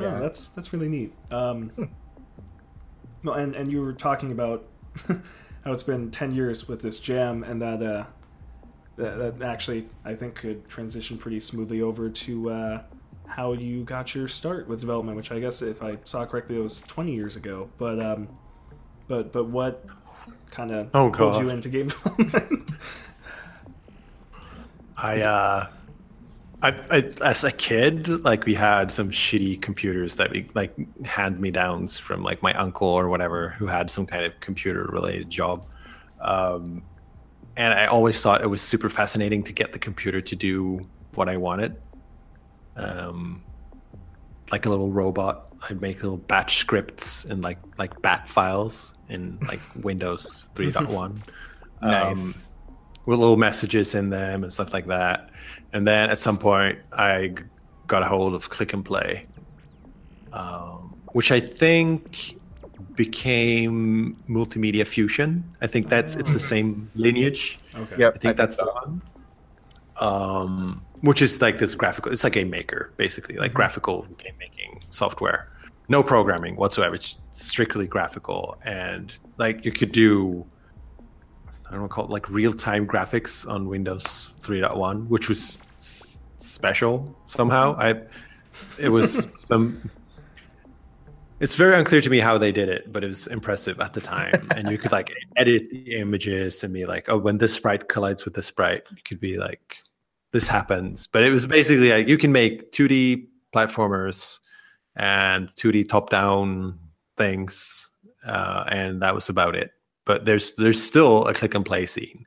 Yeah. 0.00 0.18
that's 0.18 0.48
that's 0.48 0.72
really 0.72 0.88
neat. 0.88 1.12
Um, 1.30 1.70
no, 3.22 3.32
and 3.32 3.54
and 3.54 3.70
you 3.70 3.80
were 3.80 3.92
talking 3.92 4.32
about 4.32 4.64
how 5.64 5.72
it's 5.72 5.82
been 5.82 6.10
ten 6.10 6.34
years 6.34 6.68
with 6.68 6.82
this 6.82 6.98
jam, 6.98 7.42
and 7.44 7.60
that 7.62 7.82
uh, 7.82 8.04
that, 8.96 9.38
that 9.38 9.42
actually 9.42 9.88
I 10.04 10.14
think 10.14 10.34
could 10.34 10.68
transition 10.68 11.18
pretty 11.18 11.40
smoothly 11.40 11.80
over 11.80 12.08
to 12.10 12.50
uh, 12.50 12.82
how 13.26 13.52
you 13.52 13.84
got 13.84 14.14
your 14.14 14.28
start 14.28 14.68
with 14.68 14.80
development, 14.80 15.16
which 15.16 15.30
I 15.32 15.38
guess 15.40 15.62
if 15.62 15.82
I 15.82 15.98
saw 16.04 16.24
correctly, 16.26 16.56
it 16.56 16.62
was 16.62 16.80
twenty 16.80 17.14
years 17.14 17.36
ago. 17.36 17.70
But 17.78 18.00
um, 18.00 18.28
but 19.08 19.32
but 19.32 19.44
what 19.44 19.84
kind 20.50 20.70
of 20.70 20.90
Oh, 20.94 21.10
pulled 21.10 21.42
you 21.42 21.48
into 21.48 21.68
game 21.68 21.86
development? 21.88 22.72
I 24.96 25.20
uh, 25.22 25.66
I, 26.62 26.68
I 26.90 27.10
as 27.24 27.42
a 27.42 27.50
kid, 27.50 28.08
like 28.24 28.46
we 28.46 28.54
had 28.54 28.92
some 28.92 29.10
shitty 29.10 29.60
computers 29.60 30.16
that 30.16 30.30
we 30.30 30.48
like 30.54 30.72
hand 31.04 31.40
me 31.40 31.50
downs 31.50 31.98
from 31.98 32.22
like 32.22 32.40
my 32.42 32.54
uncle 32.54 32.88
or 32.88 33.08
whatever 33.08 33.50
who 33.50 33.66
had 33.66 33.90
some 33.90 34.06
kind 34.06 34.24
of 34.24 34.38
computer 34.40 34.84
related 34.84 35.28
job. 35.28 35.66
Um, 36.20 36.82
and 37.56 37.74
I 37.74 37.86
always 37.86 38.22
thought 38.22 38.42
it 38.42 38.46
was 38.46 38.62
super 38.62 38.88
fascinating 38.88 39.42
to 39.44 39.52
get 39.52 39.72
the 39.72 39.78
computer 39.78 40.20
to 40.20 40.36
do 40.36 40.88
what 41.14 41.28
I 41.28 41.36
wanted. 41.36 41.76
Um, 42.76 43.42
like 44.52 44.64
a 44.64 44.70
little 44.70 44.92
robot, 44.92 45.48
I'd 45.68 45.80
make 45.80 46.02
little 46.02 46.16
batch 46.16 46.58
scripts 46.58 47.24
and 47.24 47.42
like 47.42 47.58
like 47.76 48.00
bat 48.02 48.28
files 48.28 48.94
in 49.08 49.38
like 49.48 49.60
Windows 49.82 50.48
3.1. 50.54 51.18
Nice. 51.82 52.46
Um, 52.46 52.52
with 53.04 53.18
little 53.18 53.36
messages 53.36 53.96
in 53.96 54.10
them 54.10 54.44
and 54.44 54.52
stuff 54.52 54.72
like 54.72 54.86
that. 54.86 55.30
And 55.72 55.86
then 55.86 56.10
at 56.10 56.18
some 56.18 56.38
point, 56.38 56.78
I 56.92 57.34
got 57.86 58.02
a 58.02 58.06
hold 58.06 58.34
of 58.34 58.50
Klik 58.50 58.72
and 58.72 58.84
Play, 58.84 59.26
um, 60.32 60.94
which 61.12 61.32
I 61.32 61.40
think 61.40 62.36
became 62.94 64.16
Multimedia 64.28 64.86
Fusion. 64.86 65.44
I 65.60 65.66
think 65.66 65.88
that's 65.88 66.16
it's 66.16 66.32
the 66.32 66.38
same 66.38 66.90
lineage. 66.94 67.58
okay. 67.74 67.96
Yep. 67.98 68.14
I 68.14 68.18
think 68.18 68.36
that's 68.36 68.56
the 68.56 68.66
one. 68.66 69.02
Um, 69.98 70.82
which 71.02 71.22
is 71.22 71.40
like 71.40 71.58
this 71.58 71.74
graphical. 71.74 72.12
It's 72.12 72.24
like 72.24 72.34
Game 72.34 72.50
Maker, 72.50 72.92
basically, 72.96 73.36
like 73.36 73.52
graphical 73.54 74.02
game 74.18 74.34
making 74.38 74.80
software. 74.90 75.48
No 75.88 76.02
programming 76.02 76.56
whatsoever. 76.56 76.94
It's 76.94 77.18
strictly 77.32 77.86
graphical, 77.86 78.56
and 78.64 79.12
like 79.38 79.64
you 79.64 79.72
could 79.72 79.92
do. 79.92 80.46
I 81.72 81.76
don't 81.76 81.84
know, 81.84 81.88
call 81.88 82.04
it 82.04 82.10
like 82.10 82.28
real 82.28 82.52
time 82.52 82.86
graphics 82.86 83.48
on 83.48 83.66
Windows 83.66 84.34
3.1, 84.38 85.08
which 85.08 85.30
was 85.30 85.56
s- 85.78 86.20
special 86.36 87.16
somehow. 87.26 87.74
I, 87.78 88.02
it 88.78 88.90
was 88.90 89.26
some. 89.46 89.90
It's 91.40 91.54
very 91.54 91.74
unclear 91.74 92.02
to 92.02 92.10
me 92.10 92.18
how 92.18 92.36
they 92.36 92.52
did 92.52 92.68
it, 92.68 92.92
but 92.92 93.02
it 93.02 93.06
was 93.06 93.26
impressive 93.26 93.80
at 93.80 93.94
the 93.94 94.02
time. 94.02 94.46
and 94.54 94.70
you 94.70 94.76
could 94.76 94.92
like 94.92 95.14
edit 95.38 95.70
the 95.70 95.94
images 95.96 96.62
and 96.62 96.74
be 96.74 96.84
like, 96.84 97.08
oh, 97.08 97.16
when 97.16 97.38
this 97.38 97.54
sprite 97.54 97.88
collides 97.88 98.26
with 98.26 98.34
this 98.34 98.48
sprite, 98.48 98.82
you 98.90 99.02
could 99.02 99.18
be 99.18 99.38
like, 99.38 99.82
this 100.32 100.46
happens. 100.46 101.06
But 101.06 101.24
it 101.24 101.30
was 101.30 101.46
basically 101.46 101.90
like 101.90 102.06
you 102.06 102.18
can 102.18 102.32
make 102.32 102.70
2D 102.72 103.28
platformers 103.54 104.40
and 104.96 105.48
2D 105.56 105.88
top 105.88 106.10
down 106.10 106.78
things, 107.16 107.90
uh, 108.26 108.64
and 108.68 109.00
that 109.00 109.14
was 109.14 109.30
about 109.30 109.56
it. 109.56 109.70
But 110.04 110.24
there's 110.24 110.52
there's 110.54 110.82
still 110.82 111.26
a 111.26 111.34
Klik 111.34 111.54
and 111.54 111.64
play 111.64 111.86
scene, 111.86 112.26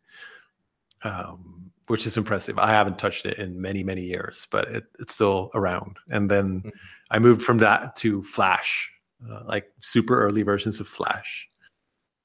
um, 1.04 1.72
which 1.88 2.06
is 2.08 2.18
impressive. 2.18 2.58
I 2.58 2.70
haven't 2.70 2.98
touched 2.98 3.26
it 3.26 3.38
in 3.38 3.60
many 3.62 3.84
many 3.84 4.04
years, 4.04 4.48
but 4.50 4.68
it, 4.70 4.86
it's 5.00 5.14
still 5.14 5.52
around. 5.54 5.98
And 6.10 6.30
then 6.32 6.62
Mhm. 6.62 6.72
I 7.12 7.20
moved 7.20 7.42
from 7.44 7.58
that 7.60 7.96
to 7.98 8.24
Flash, 8.24 8.92
uh, 9.30 9.44
like 9.46 9.72
super 9.82 10.20
early 10.20 10.42
versions 10.44 10.80
of 10.80 10.88
Flash, 10.88 11.48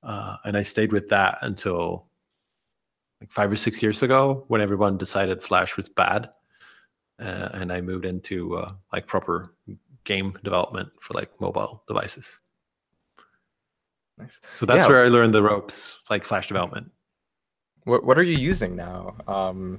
uh, 0.03 0.37
and 0.45 0.57
I 0.57 0.63
stayed 0.63 0.93
with 0.93 1.09
that 1.11 1.39
until 1.43 2.07
like 3.21 3.31
five 3.31 3.53
or 3.53 3.57
six 3.57 3.83
years 3.83 4.03
ago 4.03 4.45
when 4.49 4.61
everyone 4.63 4.97
decided 4.97 5.43
Flash 5.43 5.77
was 5.77 5.89
bad, 5.89 6.31
uh, 7.19 7.51
and 7.53 7.73
I 7.73 7.81
moved 7.83 8.07
into 8.07 8.57
uh, 8.57 8.73
like 8.93 9.07
proper 9.07 9.55
game 10.05 10.33
development 10.43 10.89
for 11.01 11.13
like 11.15 11.39
mobile 11.41 11.83
devices. 11.87 12.41
Nice. 14.21 14.41
So 14.55 14.67
that's 14.67 14.83
Yeah. 14.85 14.89
where 14.89 15.05
I 15.05 15.09
learned 15.09 15.35
the 15.35 15.43
ropes, 15.43 15.99
like 16.11 16.25
Flash 16.25 16.49
development. 16.49 16.91
What 17.85 18.05
What 18.05 18.19
are 18.19 18.23
you 18.23 18.37
using 18.39 18.77
now? 18.77 19.17
Um, 19.27 19.79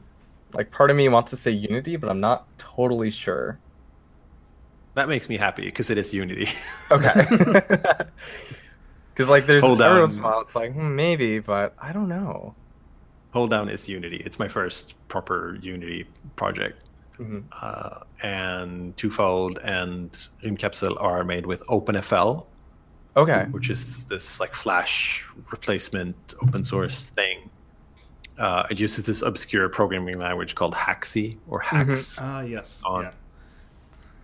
like 0.54 0.72
part 0.72 0.90
of 0.92 0.98
me 0.98 1.08
wants 1.10 1.30
to 1.32 1.38
say 1.38 1.52
Unity, 1.52 1.96
but 1.98 2.10
I'm 2.10 2.20
not 2.20 2.48
totally 2.58 3.12
sure. 3.12 3.60
That 4.96 5.08
makes 5.08 5.30
me 5.30 5.38
happy 5.38 5.64
because 5.66 5.90
it 5.90 5.98
is 5.98 6.14
Unity. 6.14 6.48
Okay. 6.92 7.26
Because 9.14 9.28
like 9.30 9.46
there's 9.46 9.62
Hold 9.64 9.82
every 9.82 9.98
on. 9.98 10.02
once 10.04 10.16
in 10.16 10.22
a 10.22 10.24
while 10.24 10.42
it's 10.42 10.56
like 10.56 10.74
hmm, 10.74 10.96
maybe, 10.96 11.40
but 11.40 11.76
I 11.80 11.92
don't 11.94 12.08
know. 12.08 12.56
holedown 13.36 13.70
is 13.70 13.88
Unity. 13.88 14.18
It's 14.26 14.40
my 14.40 14.48
first 14.48 14.96
proper 15.10 15.58
Unity 15.62 16.06
project. 16.38 16.82
Mhm. 17.20 17.44
Uh, 17.62 18.00
and 18.24 18.96
Twofold 18.98 19.60
and 19.64 20.12
Rymdkapsel 20.44 20.96
are 21.02 21.24
made 21.24 21.46
with 21.46 21.62
OpenFL, 21.68 22.48
Okay. 23.18 23.46
which 23.52 23.70
is 23.70 24.06
this 24.06 24.40
like 24.40 24.54
Flash 24.56 25.26
replacement 25.52 26.16
open 26.42 26.64
source 26.64 27.08
thing. 27.08 27.50
Uh, 28.38 28.66
it 28.72 28.80
uses 28.80 29.06
this 29.06 29.22
obscure 29.22 29.68
programming 29.70 30.18
language 30.18 30.56
called 30.56 30.74
Haxe 30.74 31.38
or 31.48 31.62
Haxe. 31.62 32.18
Ah, 32.22 32.42
yes. 32.42 32.82
On. 32.86 33.04
Yeah. 33.04 33.12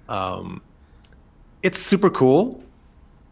Um, 0.10 0.62
it's 1.64 1.80
super 1.80 2.10
cool. 2.10 2.64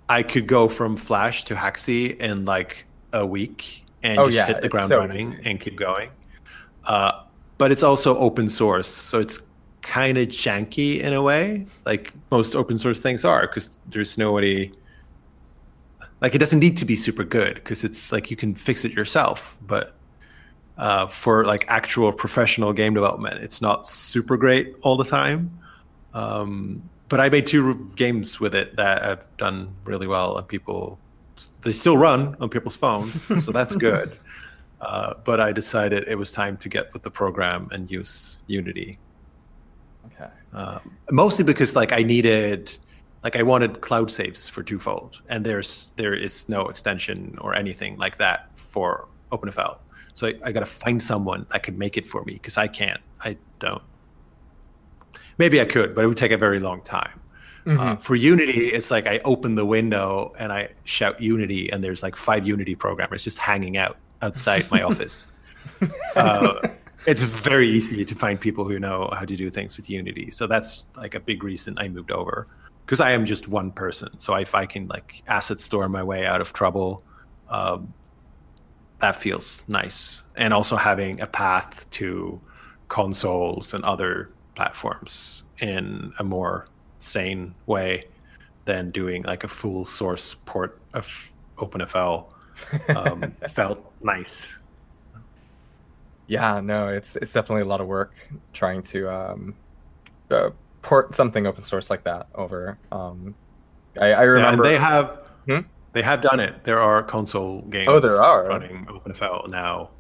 I 0.10 0.22
could 0.24 0.46
go 0.46 0.68
from 0.68 0.96
Flash 0.98 1.46
to 1.46 1.56
Haxe 1.56 2.20
in 2.20 2.46
like 2.46 2.86
a 3.14 3.26
week 3.26 3.86
and 4.04 4.20
Oh, 4.20 4.26
just 4.26 4.36
yeah, 4.36 4.48
hit 4.48 4.62
the 4.62 4.70
ground 4.70 4.90
so 4.90 4.98
running 4.98 5.34
easy. 5.34 5.42
and 5.50 5.60
keep 5.60 5.78
going. 5.78 6.10
Uh, 6.84 7.24
but 7.58 7.72
it's 7.72 7.82
also 7.84 8.18
open 8.18 8.50
source, 8.50 8.88
so 8.88 9.20
it's 9.20 9.42
kind 9.82 10.18
of 10.18 10.28
janky 10.28 11.00
in 11.00 11.14
a 11.14 11.22
way, 11.22 11.66
like 11.86 12.12
most 12.30 12.56
open 12.56 12.78
source 12.78 13.00
things 13.00 13.24
are, 13.24 13.48
because 13.48 13.80
there's 13.90 14.18
nobody. 14.18 14.72
Like 16.22 16.34
it 16.36 16.40
doesn't 16.40 16.60
need 16.60 16.78
to 16.78 16.86
be 16.86 16.96
super 16.96 17.24
good 17.24 17.56
because 17.56 17.84
it's 17.84 18.12
like 18.12 18.32
you 18.32 18.38
can 18.38 18.56
fix 18.56 18.86
it 18.86 18.92
yourself, 18.94 19.58
but 19.68 19.94
uh, 20.78 21.08
for 21.08 21.46
like 21.46 21.66
actual 21.68 22.12
professional 22.12 22.74
game 22.74 22.94
development, 22.94 23.44
it's 23.44 23.62
not 23.62 23.86
super 23.86 24.38
great 24.38 24.76
all 24.82 24.98
the 24.98 25.06
time. 25.06 25.52
Um, 26.14 26.82
but 27.10 27.20
I 27.20 27.30
made 27.30 27.46
two 27.46 27.90
games 27.96 28.40
with 28.40 28.56
it 28.56 28.76
that 28.78 29.04
have 29.04 29.26
done 29.38 29.74
really 29.84 30.08
well, 30.08 30.38
and 30.38 30.48
people 30.48 30.98
they 31.62 31.74
still 31.74 31.98
run 31.98 32.36
on 32.40 32.50
people's 32.50 32.76
phones, 32.76 33.22
so 33.44 33.52
that's 33.52 33.76
good. 33.76 34.18
Uh, 34.82 35.14
but 35.24 35.40
I 35.40 35.52
decided 35.52 36.06
it 36.08 36.16
was 36.18 36.32
time 36.32 36.58
to 36.58 36.70
get 36.70 36.92
with 36.94 37.04
the 37.04 37.12
program 37.12 37.68
and 37.72 37.90
use 37.92 38.40
Unity, 38.48 38.98
Okay. 40.08 40.30
um, 40.54 40.80
mostly 41.12 41.44
because 41.44 41.76
like 41.76 41.92
I 41.92 42.04
needed, 42.04 42.76
like 43.26 43.36
I 43.36 43.42
wanted 43.42 43.82
cloud 43.82 44.12
saves 44.12 44.48
for 44.48 44.62
Twofold, 44.62 45.20
and 45.30 45.44
there's 45.44 45.94
there 45.96 46.14
is 46.14 46.48
no 46.48 46.68
extension 46.68 47.36
or 47.42 47.56
anything 47.56 47.98
like 47.98 48.20
that 48.20 48.56
for 48.56 49.08
OpenFL. 49.32 49.80
So 50.14 50.28
I, 50.28 50.34
I 50.44 50.52
got 50.52 50.60
to 50.60 50.68
find 50.68 51.02
someone 51.02 51.48
that 51.52 51.64
could 51.64 51.76
make 51.76 51.98
it 51.98 52.06
for 52.06 52.24
me 52.24 52.34
because 52.34 52.56
I 52.56 52.68
can't. 52.68 53.02
I 53.20 53.36
don't. 53.58 53.82
Maybe 55.40 55.60
I 55.60 55.66
could, 55.66 55.96
but 55.96 56.04
it 56.04 56.08
would 56.08 56.18
take 56.18 56.32
a 56.32 56.38
very 56.38 56.60
long 56.60 56.82
time. 56.82 57.20
Mm-hmm. 57.66 57.80
Uh, 57.80 57.96
for 57.96 58.14
Unity, 58.14 58.68
it's 58.68 58.92
like 58.92 59.08
I 59.08 59.20
open 59.26 59.56
the 59.56 59.66
window 59.66 60.36
and 60.38 60.54
I 60.54 60.70
shout 60.84 61.20
Unity, 61.20 61.72
and 61.72 61.84
there's 61.84 62.04
like 62.04 62.16
five 62.16 62.46
Unity 62.48 62.76
programmers 62.76 63.24
just 63.24 63.40
hanging 63.40 63.76
out 63.76 63.98
outside 64.22 64.70
my 64.70 64.84
office. 64.90 65.28
Uh, 66.16 66.60
it's 67.08 67.24
very 67.24 67.72
easy 67.72 68.06
to 68.06 68.16
find 68.16 68.40
people 68.40 68.66
who 68.66 68.78
know 68.78 69.10
how 69.14 69.26
to 69.26 69.36
do 69.36 69.50
things 69.50 69.78
with 69.78 69.90
Unity. 69.90 70.30
So 70.30 70.46
that's 70.46 70.84
like 70.96 71.16
a 71.16 71.20
big 71.20 71.44
reason 71.44 71.76
I 71.80 71.88
moved 71.88 72.12
over 72.12 72.48
because 72.86 73.02
I 73.02 73.12
am 73.12 73.26
just 73.26 73.48
one 73.48 73.72
person. 73.72 74.20
So 74.20 74.36
if 74.36 74.54
I 74.54 74.66
can 74.66 74.88
like 74.88 75.24
asset 75.28 75.60
store 75.60 75.90
my 75.90 76.04
way 76.04 76.26
out 76.26 76.40
of 76.40 76.54
trouble, 76.54 77.04
um, 77.50 77.94
that 79.00 79.16
feels 79.16 79.64
nice. 79.68 80.22
And 80.36 80.54
also 80.54 80.76
having 80.76 81.20
a 81.20 81.28
path 81.28 81.90
to 81.92 82.40
consoles 82.88 83.74
and 83.74 83.84
other 83.84 84.30
platforms 84.54 85.44
in 85.60 86.14
a 86.20 86.24
more 86.24 86.68
sane 87.00 87.56
way 87.66 88.06
than 88.66 88.92
doing 88.92 89.24
like 89.24 89.44
a 89.44 89.48
full 89.48 89.86
source 89.86 90.36
port 90.46 90.80
of 90.94 91.32
OpenFL 91.58 92.28
um, 92.96 93.34
felt 93.50 93.92
nice. 94.02 94.54
Yeah, 96.28 96.60
no, 96.62 96.88
it's 96.88 97.16
it's 97.18 97.34
definitely 97.34 97.62
a 97.62 97.66
lot 97.66 97.82
of 97.82 97.88
work 97.88 98.14
trying 98.54 98.82
to 98.84 99.14
um, 99.14 99.56
uh, 100.32 100.50
port 100.86 101.16
something 101.16 101.48
open 101.48 101.64
source 101.64 101.90
like 101.90 102.04
that 102.04 102.28
over. 102.36 102.78
Um, 102.92 103.34
I, 104.00 104.06
I 104.06 104.10
Yeah, 104.10 104.22
remember. 104.22 104.64
and 104.64 104.64
they 104.64 104.78
have 104.78 105.20
Hmm? 105.48 105.60
They 105.94 106.02
have 106.02 106.22
done 106.22 106.40
it. 106.40 106.64
There 106.64 106.80
are 106.80 107.02
console 107.04 107.62
games. 107.64 107.88
Oh, 107.90 108.00
there 108.00 108.20
are? 108.22 108.46
running 108.48 108.86
OpenFL 108.88 109.48
now. 109.50 109.92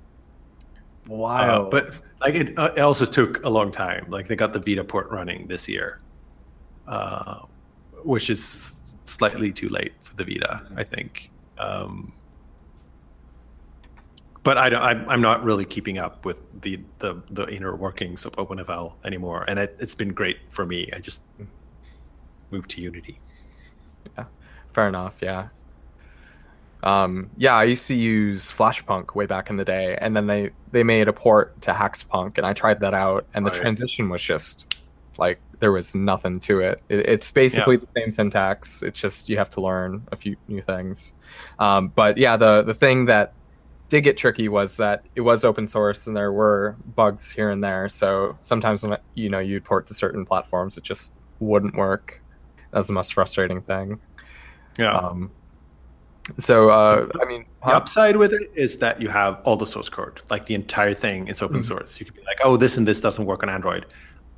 Wow. 1.07 1.37
Uh, 1.65 1.69
but 1.69 2.01
like 2.19 2.35
it, 2.35 2.57
uh, 2.57 2.71
it 2.75 2.81
also 2.81 3.05
took 3.05 3.43
a 3.45 3.49
long 3.49 3.71
time. 3.71 4.05
Like 4.09 4.27
they 4.27 4.35
got 4.35 4.53
the 4.53 4.59
Vita 4.59 4.83
port 4.83 5.09
running 5.11 5.47
this 5.47 5.69
year, 5.69 6.01
uh, 6.87 7.41
which 8.03 8.29
is 8.29 8.97
slightly 9.03 9.51
too 9.51 9.69
late 9.69 9.93
for 10.01 10.15
the 10.15 10.23
Vita, 10.25 10.65
I 10.75 10.83
think. 10.83 11.31
Um, 11.57 12.11
but 14.45 14.59
I 14.59 14.69
don't, 14.69 14.81
I'm, 14.81 15.09
I'm 15.09 15.21
not 15.21 15.43
really 15.43 15.65
keeping 15.65 15.97
up 15.97 16.23
with 16.23 16.41
the, 16.61 16.79
the, 16.99 17.21
the 17.31 17.47
inner 17.47 17.75
workings 17.75 18.25
of 18.25 18.33
OpenFL 18.33 18.93
anymore, 19.03 19.43
and 19.47 19.57
it, 19.57 19.75
it's 19.79 19.95
been 19.95 20.13
great 20.13 20.37
for 20.49 20.67
me. 20.67 20.87
I 20.93 20.99
just 20.99 21.21
moved 22.51 22.69
to 22.69 22.81
Unity. 22.81 23.19
Yeah, 24.15 24.25
fair 24.71 24.87
enough. 24.87 25.15
Yeah. 25.19 25.47
Um, 26.83 27.31
yeah, 27.37 27.55
I 27.55 27.63
used 27.63 27.87
to 27.87 27.95
use 27.95 28.51
Flashpunk 28.51 29.15
way 29.15 29.25
back 29.25 29.49
in 29.49 29.57
the 29.57 29.65
day, 29.65 29.97
and 29.99 30.15
then 30.15 30.27
they 30.27 30.51
they 30.69 30.83
made 30.83 31.07
a 31.07 31.13
port 31.13 31.59
to 31.63 31.71
HaxePunk, 31.71 32.37
and 32.37 32.45
I 32.45 32.53
tried 32.53 32.79
that 32.81 32.93
out, 32.93 33.25
and 33.33 33.47
the 33.47 33.49
Right. 33.49 33.59
transition 33.61 34.09
was 34.09 34.21
just 34.21 34.77
like 35.17 35.39
there 35.59 35.71
was 35.71 35.95
nothing 35.95 36.39
to 36.41 36.59
it. 36.59 36.83
it 36.89 37.09
it's 37.09 37.31
basically 37.31 37.77
the 37.77 37.87
same 37.97 38.11
syntax. 38.11 38.83
It's 38.83 38.99
just 38.99 39.27
you 39.27 39.37
have 39.37 39.49
to 39.51 39.61
learn 39.61 40.03
a 40.11 40.15
few 40.15 40.35
new 40.47 40.61
things. 40.61 41.15
Um, 41.57 41.87
but 41.87 42.19
yeah, 42.19 42.37
the 42.37 42.61
the 42.61 42.75
thing 42.75 43.05
that 43.05 43.33
did 43.89 44.01
get 44.01 44.17
tricky 44.17 44.47
was 44.49 44.77
that 44.77 45.05
it 45.15 45.21
was 45.21 45.43
open 45.45 45.67
source, 45.67 46.07
and 46.07 46.15
there 46.15 46.31
were 46.31 46.75
bugs 46.95 47.31
here 47.31 47.49
and 47.51 47.63
there. 47.63 47.87
So 47.89 48.35
sometimes 48.41 48.83
when 48.83 48.97
you 49.13 49.29
know 49.29 49.39
you'd 49.39 49.63
port 49.63 49.87
to 49.87 49.93
certain 49.93 50.25
platforms, 50.25 50.77
it 50.77 50.83
just 50.83 51.13
wouldn't 51.39 51.75
work. 51.75 52.21
That's 52.71 52.87
the 52.87 52.93
most 52.93 53.13
frustrating 53.13 53.61
thing. 53.61 53.99
Yeah. 54.77 54.97
Um, 54.97 55.31
so 56.39 56.69
uh, 56.69 57.07
I 57.21 57.25
mean, 57.25 57.45
The 57.63 57.69
upside 57.75 58.17
with 58.17 58.33
it 58.33 58.49
is 58.55 58.77
that 58.79 58.99
you 58.99 59.09
have 59.09 59.39
all 59.43 59.55
the 59.57 59.67
source 59.67 59.89
code, 59.89 60.21
like 60.31 60.47
the 60.47 60.55
entire 60.55 60.93
thing 60.95 61.27
is 61.27 61.41
open 61.41 61.59
Mhm. 61.59 61.65
source. 61.65 61.99
You 61.99 62.05
could 62.05 62.15
be 62.15 62.23
like, 62.23 62.39
oh, 62.43 62.57
this 62.57 62.77
and 62.77 62.87
this 62.87 62.99
doesn't 62.99 63.25
work 63.25 63.43
on 63.43 63.49
Android. 63.49 63.85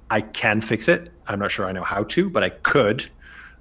I 0.09 0.21
can 0.21 0.59
fix 0.61 0.87
it. 0.89 1.11
I'm 1.27 1.39
not 1.39 1.51
sure 1.51 1.65
I 1.65 1.71
know 1.71 1.83
how 1.83 2.03
to, 2.03 2.29
but 2.29 2.43
I 2.43 2.49
could. 2.49 3.09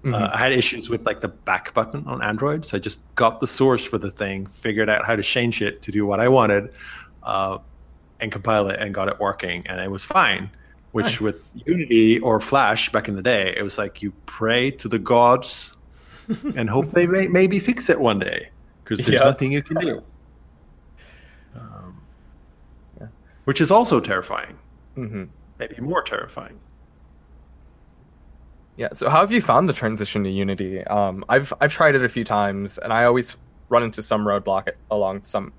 Mhm. 0.06 0.14
Uh, 0.14 0.30
I 0.32 0.38
had 0.38 0.52
issues 0.52 0.88
with 0.88 1.04
like 1.06 1.20
the 1.20 1.28
back 1.28 1.74
button 1.74 2.04
on 2.06 2.22
Android, 2.22 2.64
so 2.64 2.76
I 2.76 2.80
just 2.80 2.98
got 3.16 3.40
the 3.40 3.46
source 3.46 3.84
for 3.84 3.98
the 3.98 4.10
thing, 4.10 4.46
figured 4.46 4.88
out 4.88 5.04
how 5.04 5.16
to 5.16 5.22
change 5.22 5.62
it 5.62 5.82
to 5.82 5.90
do 5.92 6.06
what 6.06 6.20
I 6.20 6.28
wanted, 6.28 6.70
uh, 7.22 7.58
and 8.20 8.30
compile 8.32 8.68
it 8.68 8.78
and 8.80 8.94
got 8.94 9.08
it 9.08 9.18
working, 9.20 9.66
and 9.66 9.80
it 9.80 9.90
was 9.90 10.04
fine. 10.04 10.48
Which 10.92 11.04
Nice. 11.06 11.20
with 11.20 11.52
Unity 11.66 12.20
or 12.20 12.40
Flash 12.40 12.90
back 12.90 13.08
in 13.08 13.16
the 13.16 13.22
day, 13.22 13.52
it 13.56 13.62
was 13.62 13.76
like 13.76 14.00
you 14.02 14.12
pray 14.24 14.70
to 14.72 14.88
the 14.88 14.98
gods 14.98 15.76
and 16.56 16.70
hope 16.70 16.90
they 16.92 17.06
may, 17.06 17.28
maybe 17.28 17.58
fix 17.58 17.90
it 17.90 18.00
one 18.00 18.18
day 18.18 18.48
because 18.82 19.04
there's 19.04 19.20
Yeah. 19.20 19.26
nothing 19.28 19.52
you 19.52 19.62
can 19.62 19.76
do. 19.78 20.02
Um, 21.54 22.00
Yeah. 23.00 23.08
Which 23.44 23.60
is 23.60 23.70
also 23.70 24.00
terrifying, 24.00 24.56
Mhm. 24.96 25.28
maybe 25.58 25.74
more 25.80 26.02
terrifying. 26.02 26.58
Yeah. 28.76 28.88
So 28.92 29.08
how 29.08 29.20
have 29.20 29.32
you 29.32 29.40
found 29.40 29.68
the 29.68 29.72
transition 29.72 30.22
to 30.24 30.30
Unity? 30.30 30.84
Um, 30.84 31.24
I've 31.28 31.52
I've 31.60 31.72
tried 31.72 31.94
it 31.94 32.04
a 32.04 32.08
few 32.08 32.24
times, 32.24 32.78
and 32.78 32.92
I 32.92 33.04
always 33.04 33.36
run 33.68 33.82
into 33.82 34.02
some 34.02 34.24
roadblock 34.24 34.70
along 34.90 35.22
some 35.22 35.54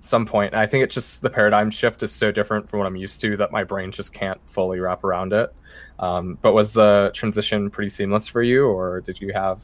some 0.00 0.26
point. 0.26 0.52
And 0.54 0.60
I 0.60 0.66
think 0.66 0.84
it's 0.84 0.94
just 0.94 1.22
the 1.22 1.30
paradigm 1.30 1.70
shift 1.70 2.02
is 2.02 2.12
so 2.12 2.30
different 2.32 2.68
from 2.70 2.78
what 2.80 2.86
I'm 2.86 2.96
used 2.96 3.20
to 3.22 3.36
that 3.38 3.52
my 3.52 3.64
brain 3.64 3.92
just 3.92 4.12
can't 4.14 4.40
fully 4.46 4.80
wrap 4.80 5.04
around 5.04 5.32
it. 5.32 5.50
Um, 5.98 6.38
but 6.42 6.52
was 6.54 6.74
the 6.74 7.10
transition 7.14 7.70
pretty 7.70 7.90
seamless 7.90 8.28
for 8.28 8.42
you, 8.42 8.66
or 8.66 9.00
did 9.00 9.20
you 9.20 9.32
have 9.34 9.62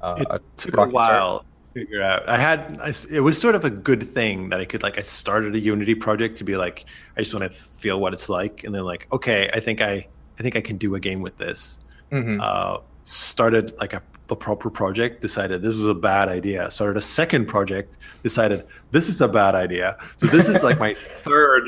uh, 0.00 0.16
It 0.16 0.28
a 0.30 0.40
took 0.56 0.76
a 0.78 0.86
start? 0.90 0.92
while 0.92 1.40
to 1.40 1.46
figure 1.80 2.02
out. 2.02 2.28
I 2.28 2.38
had 2.38 2.78
I 2.80 2.92
it 3.10 3.20
was 3.20 3.40
sort 3.40 3.54
of 3.54 3.64
a 3.64 3.70
good 3.70 4.02
thing 4.14 4.50
that 4.50 4.60
I 4.60 4.64
could 4.64 4.82
like 4.82 4.98
I 4.98 5.02
started 5.02 5.54
a 5.54 5.60
Unity 5.60 5.94
project 5.94 6.36
to 6.38 6.44
be 6.44 6.56
like 6.56 6.84
I 7.16 7.20
just 7.20 7.34
want 7.34 7.44
to 7.44 7.50
feel 7.50 8.00
what 8.00 8.12
it's 8.14 8.28
like, 8.28 8.64
and 8.64 8.74
then 8.74 8.84
like 8.84 9.06
okay, 9.12 9.50
I 9.52 9.60
think 9.60 9.80
I 9.80 10.08
I 10.40 10.42
think 10.42 10.56
I 10.56 10.62
can 10.62 10.78
do 10.78 10.94
a 10.94 11.00
game 11.00 11.20
with 11.20 11.36
this. 11.36 11.78
Mhm. 12.10 12.40
Uh, 12.40 12.78
started 13.04 13.74
like 13.78 13.92
a 13.92 14.02
the 14.28 14.36
proper 14.36 14.70
project, 14.70 15.20
decided 15.20 15.60
this 15.60 15.74
was 15.74 15.86
a 15.86 15.94
bad 15.94 16.28
idea. 16.28 16.70
Started 16.70 16.96
a 16.96 17.00
second 17.02 17.46
project, 17.46 17.98
decided 18.22 18.64
this 18.90 19.08
is 19.08 19.20
a 19.20 19.28
bad 19.28 19.54
idea. 19.54 19.98
So 20.16 20.26
this 20.28 20.48
is 20.48 20.62
like 20.62 20.78
my 20.78 20.94
third 21.24 21.64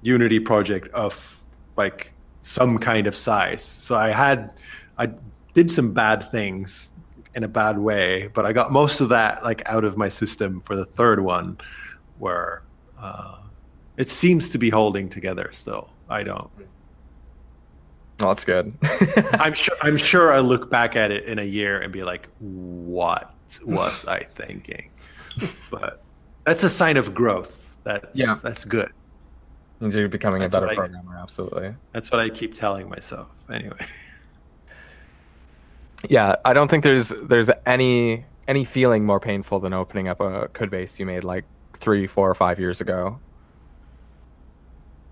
Unity 0.00 0.40
project 0.40 0.88
of 0.94 1.44
like 1.76 2.12
some 2.40 2.78
kind 2.78 3.06
of 3.06 3.14
size. 3.14 3.62
So 3.62 3.94
I 3.94 4.10
had 4.10 4.50
I 4.96 5.10
did 5.52 5.70
some 5.70 5.92
bad 5.92 6.30
things 6.30 6.92
in 7.34 7.44
a 7.44 7.48
bad 7.48 7.78
way, 7.78 8.30
but 8.32 8.46
I 8.46 8.52
got 8.52 8.72
most 8.72 9.00
of 9.00 9.10
that 9.10 9.44
like 9.44 9.62
out 9.66 9.84
of 9.84 9.96
my 9.98 10.08
system 10.08 10.60
for 10.62 10.76
the 10.76 10.86
third 10.86 11.20
one, 11.20 11.58
where 12.18 12.62
uh, 12.98 13.36
it 13.96 14.08
seems 14.08 14.48
to 14.50 14.58
be 14.58 14.70
holding 14.70 15.10
together 15.10 15.50
still. 15.52 15.90
I 16.08 16.22
don't. 16.22 16.50
Oh, 18.22 18.28
that's 18.28 18.44
good. 18.44 18.72
I'm 19.34 19.52
sure. 19.54 19.76
I'm 19.82 19.96
sure 19.96 20.32
I 20.32 20.38
look 20.40 20.70
back 20.70 20.94
at 20.96 21.10
it 21.10 21.24
in 21.24 21.38
a 21.38 21.44
year 21.44 21.80
and 21.80 21.92
be 21.92 22.04
like, 22.04 22.28
"What 22.38 23.34
was 23.64 24.06
I 24.06 24.20
thinking?" 24.22 24.90
But 25.70 26.02
that's 26.44 26.62
a 26.62 26.70
sign 26.70 26.96
of 26.96 27.14
growth. 27.14 27.76
That 27.84 28.10
Yeah. 28.14 28.38
that's 28.42 28.64
good. 28.64 28.92
means 29.80 29.96
you're 29.96 30.08
becoming 30.08 30.44
a 30.44 30.48
better 30.48 30.68
I- 30.68 30.74
programmer. 30.76 31.18
Absolutely. 31.20 31.74
That's 31.92 32.10
what 32.12 32.20
I 32.20 32.28
keep 32.28 32.54
telling 32.54 32.88
myself. 32.88 33.28
Anyway, 33.52 33.84
Yeah, 36.08 36.36
I 36.44 36.52
don't 36.52 36.68
think 36.68 36.84
there's 36.84 37.08
there's 37.08 37.50
any 37.66 38.24
any 38.48 38.64
feeling 38.64 39.04
more 39.04 39.20
painful 39.20 39.60
than 39.60 39.72
opening 39.72 40.08
up 40.08 40.20
a 40.20 40.48
code 40.48 40.70
base 40.70 40.98
you 40.98 41.06
made 41.06 41.24
like 41.24 41.44
three, 41.74 42.06
four, 42.06 42.28
or 42.30 42.34
five 42.34 42.58
years 42.60 42.80
ago. 42.80 43.18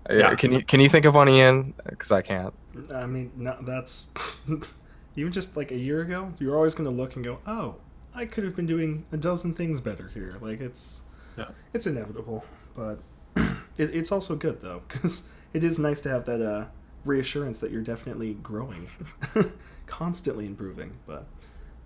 Yeah. 0.09 0.35
Can 0.35 0.51
you 0.51 0.63
can 0.63 0.79
you 0.81 0.89
think 0.89 1.05
of 1.05 1.15
one, 1.15 1.29
Ian? 1.29 1.73
Because 1.87 2.11
I 2.11 2.21
can't. 2.21 2.53
I 2.93 3.05
mean, 3.05 3.31
no, 3.35 3.57
that's 3.61 4.09
even 5.15 5.31
just 5.31 5.55
like 5.57 5.71
a 5.71 5.77
year 5.77 6.01
ago. 6.01 6.33
You're 6.39 6.55
always 6.55 6.73
going 6.75 6.89
to 6.89 6.95
look 6.95 7.15
and 7.15 7.23
go, 7.25 7.39
"Oh, 7.45 7.75
I 8.13 8.25
could 8.25 8.43
have 8.43 8.55
been 8.55 8.65
doing 8.67 9.05
a 9.11 9.17
dozen 9.17 9.53
things 9.53 9.79
better 9.81 10.09
here." 10.13 10.33
Like 10.41 10.59
it's, 10.61 11.03
Yeah. 11.37 11.49
it's 11.73 11.87
inevitable, 11.87 12.45
but 12.75 12.99
it, 13.35 13.95
it's 13.95 14.11
also 14.11 14.35
good 14.35 14.61
though 14.61 14.81
because 14.87 15.23
it 15.53 15.63
is 15.63 15.77
nice 15.79 16.01
to 16.01 16.09
have 16.09 16.25
that 16.25 16.41
uh, 16.41 16.65
reassurance 17.05 17.59
that 17.59 17.71
you're 17.71 17.81
definitely 17.83 18.35
growing, 18.35 18.89
constantly 19.85 20.45
improving. 20.45 20.97
But 21.05 21.25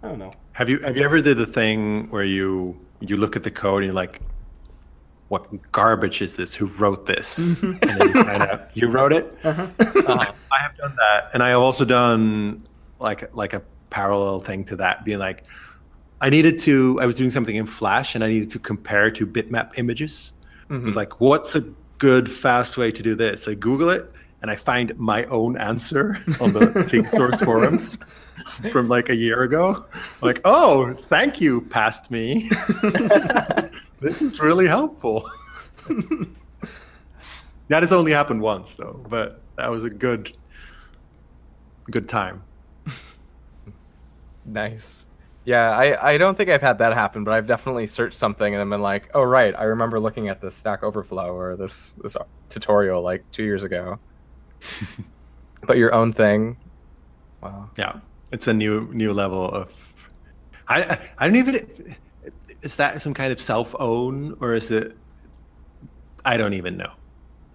I 0.04 0.10
don't 0.10 0.20
know. 0.20 0.34
have 0.54 0.70
you 0.70 0.80
have 0.80 0.96
you 0.98 1.04
ever 1.04 1.22
did 1.22 1.38
the 1.38 1.46
thing 1.48 2.10
where 2.10 2.24
you 2.24 2.80
you 3.00 3.18
look 3.18 3.36
at 3.36 3.44
the 3.44 3.52
code 3.52 3.78
and 3.84 3.86
you're 3.86 3.94
like, 3.96 4.22
"What 5.36 5.72
garbage 5.72 6.22
is 6.22 6.36
this? 6.36 6.54
Who 6.56 6.68
wrote 6.80 7.06
this?" 7.06 7.28
and 7.62 7.80
then 7.82 8.08
you 8.08 8.14
find 8.24 8.42
out 8.44 8.70
you 8.74 8.88
wrote 8.88 9.12
it. 9.14 9.26
Uh-huh. 9.44 9.68
I 10.52 10.60
have 10.62 10.76
done 10.78 10.96
that, 10.96 11.30
and 11.34 11.44
I 11.44 11.50
have 11.50 11.60
also 11.60 11.84
done 11.84 12.62
like 13.00 13.22
like 13.36 13.54
a 13.54 13.62
parallel 13.90 14.40
thing 14.42 14.64
to 14.66 14.76
that, 14.78 15.04
being 15.06 15.20
like, 15.20 15.44
I 16.22 16.30
needed 16.30 16.58
to. 16.60 16.98
I 17.02 17.06
was 17.06 17.16
doing 17.18 17.32
something 17.32 17.56
in 17.58 17.66
Flash, 17.66 18.16
and 18.16 18.24
I 18.24 18.28
needed 18.30 18.50
to 18.52 18.60
compare 18.60 19.12
to 19.12 19.26
bitmap 19.28 19.78
images. 19.78 20.32
It 20.70 20.74
Mhm. 20.74 20.86
was 20.86 20.96
like, 20.96 21.20
what's 21.20 21.54
a 21.56 21.64
good 21.98 22.32
fast 22.32 22.78
way 22.78 22.92
to 22.92 23.04
do 23.04 23.14
this? 23.16 23.48
I 23.48 23.54
Google 23.56 23.90
it, 23.90 24.12
and 24.42 24.50
I 24.50 24.56
find 24.56 24.98
my 24.98 25.26
own 25.26 25.58
answer 25.58 26.18
on 26.42 26.54
the 26.54 26.62
Tink 26.92 27.10
Source 27.12 27.40
forums 27.42 28.00
from 28.72 28.88
like 28.90 29.10
a 29.10 29.16
year 29.16 29.44
ago. 29.44 29.86
like, 30.22 30.40
oh, 30.46 30.94
thank 31.10 31.40
you, 31.42 31.62
past 31.78 32.10
me. 32.12 32.50
This 34.06 34.22
is 34.22 34.40
really 34.40 34.68
helpful. 34.68 35.30
that 37.68 37.82
has 37.84 37.92
only 37.92 38.12
happened 38.12 38.40
once, 38.42 38.76
though, 38.76 39.04
but 39.10 39.42
that 39.58 39.70
was 39.72 39.84
a 39.84 39.90
good, 39.90 40.36
good 41.92 42.08
time. 42.08 42.44
Nice. 44.48 45.08
Yeah, 45.46 45.72
I, 45.72 46.14
I 46.14 46.18
don't 46.20 46.36
think 46.38 46.52
I've 46.52 46.62
had 46.62 46.78
that 46.78 46.94
happen, 46.94 47.24
but 47.24 47.34
I've 47.34 47.48
definitely 47.48 47.88
searched 47.88 48.16
something 48.18 48.54
and 48.54 48.60
then 48.60 48.70
been 48.70 48.82
like, 48.82 49.10
oh 49.16 49.24
right, 49.24 49.56
I 49.58 49.64
remember 49.64 50.00
looking 50.00 50.28
at 50.30 50.40
this 50.40 50.54
Stack 50.56 50.84
Overflow 50.84 51.34
or 51.34 51.56
this 51.56 51.94
this 52.04 52.16
tutorial 52.50 53.02
like 53.02 53.24
two 53.32 53.44
years 53.44 53.64
ago. 53.64 53.98
but 55.64 55.78
your 55.78 55.96
own 55.96 56.14
thing, 56.14 56.58
wow. 57.42 57.70
Yeah, 57.76 58.02
it's 58.32 58.48
a 58.48 58.54
new 58.54 58.88
new 58.94 59.14
level 59.14 59.46
of. 59.50 59.94
I 60.68 60.84
I- 60.84 61.10
I 61.18 61.28
don't 61.28 61.38
even. 61.38 61.96
Is 62.62 62.76
that 62.78 63.02
some 63.02 63.14
kind 63.14 63.32
of 63.32 63.40
self 63.40 63.76
own 63.80 64.38
or 64.40 64.54
is 64.54 64.72
it? 64.72 64.96
I 66.24 66.38
don't 66.38 66.54
even 66.54 66.78
know. 66.78 66.92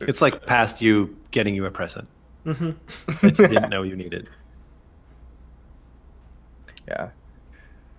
It's 0.00 0.22
like 0.22 0.46
past 0.46 0.80
you 0.80 1.16
getting 1.30 1.54
you 1.54 1.66
a 1.66 1.70
present 1.70 2.08
hmm 2.44 2.70
that 3.20 3.38
you 3.38 3.48
didn't 3.48 3.68
know 3.68 3.82
you 3.82 3.96
needed. 3.96 4.28
Yeah. 6.88 7.10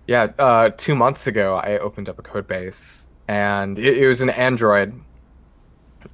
Yeah. 0.06 0.28
Uh, 0.38 0.70
two 0.76 0.94
months 0.94 1.26
ago, 1.26 1.56
I 1.56 1.78
opened 1.78 2.08
up 2.08 2.18
a 2.18 2.22
code 2.22 2.46
base 2.46 3.06
and 3.28 3.78
it, 3.78 3.98
it 3.98 4.06
was 4.08 4.20
an 4.20 4.30
Android. 4.30 4.92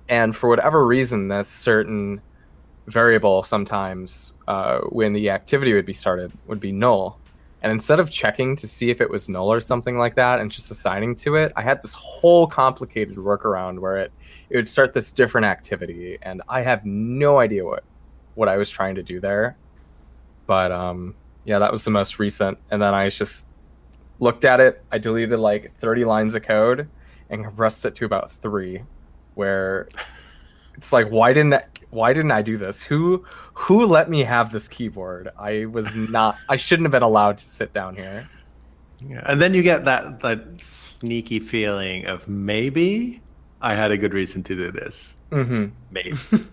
And 0.08 0.36
for 0.36 0.48
whatever 0.48 0.86
reason, 0.86 1.28
this 1.28 1.48
certain 1.48 2.20
variable 2.86 3.42
sometimes, 3.42 4.34
uh, 4.46 4.80
when 4.80 5.12
the 5.12 5.30
activity 5.30 5.72
would 5.72 5.86
be 5.86 5.94
started, 5.94 6.32
would 6.46 6.60
be 6.60 6.72
null. 6.72 7.18
And 7.62 7.72
instead 7.72 7.98
of 7.98 8.10
checking 8.10 8.54
to 8.56 8.68
see 8.68 8.90
if 8.90 9.00
it 9.00 9.10
was 9.10 9.28
null 9.28 9.52
or 9.52 9.60
something 9.60 9.98
like 9.98 10.14
that 10.14 10.38
and 10.38 10.50
just 10.50 10.70
assigning 10.70 11.16
to 11.16 11.34
it, 11.34 11.52
I 11.56 11.62
had 11.62 11.82
this 11.82 11.94
whole 11.94 12.46
complicated 12.46 13.16
workaround 13.16 13.80
where 13.80 13.98
it, 13.98 14.12
it 14.50 14.56
would 14.56 14.68
start 14.68 14.94
this 14.94 15.10
different 15.10 15.44
activity. 15.46 16.18
And 16.22 16.42
I 16.48 16.62
have 16.62 16.84
no 16.84 17.40
idea 17.40 17.64
what, 17.64 17.82
what 18.36 18.48
I 18.48 18.56
was 18.56 18.70
trying 18.70 18.94
to 18.94 19.02
do 19.02 19.18
there. 19.18 19.56
But 20.46 20.70
um, 20.70 21.14
yeah, 21.44 21.58
that 21.58 21.72
was 21.72 21.84
the 21.84 21.90
most 21.90 22.18
recent. 22.18 22.58
And 22.70 22.80
then 22.80 22.94
I 22.94 23.08
just 23.08 23.46
looked 24.20 24.44
at 24.44 24.60
it. 24.60 24.84
I 24.92 24.98
deleted 24.98 25.38
like 25.38 25.74
30 25.74 26.04
lines 26.04 26.34
of 26.34 26.42
code 26.42 26.88
and 27.30 27.44
compressed 27.44 27.84
it 27.84 27.94
to 27.96 28.04
about 28.04 28.30
three, 28.30 28.82
where 29.34 29.88
it's 30.74 30.92
like, 30.92 31.08
why 31.08 31.32
didn't 31.32 31.54
I, 31.54 31.64
why 31.90 32.12
didn't 32.12 32.32
I 32.32 32.42
do 32.42 32.56
this? 32.56 32.82
Who 32.82 33.24
who 33.54 33.86
let 33.86 34.10
me 34.10 34.22
have 34.24 34.52
this 34.52 34.68
keyboard? 34.68 35.30
I 35.38 35.66
was 35.66 35.94
not. 35.94 36.36
I 36.48 36.56
shouldn't 36.56 36.84
have 36.86 36.92
been 36.92 37.02
allowed 37.02 37.38
to 37.38 37.44
sit 37.44 37.72
down 37.72 37.96
here. 37.96 38.28
Yeah. 39.00 39.22
And 39.26 39.40
then 39.40 39.54
you 39.54 39.62
get 39.62 39.84
that 39.84 40.20
that 40.20 40.40
sneaky 40.58 41.40
feeling 41.40 42.06
of 42.06 42.28
maybe 42.28 43.22
I 43.60 43.74
had 43.74 43.90
a 43.90 43.98
good 43.98 44.12
reason 44.14 44.42
to 44.44 44.54
do 44.54 44.70
this. 44.70 45.16
Mm-hmm. 45.30 45.66
Maybe. 45.90 46.14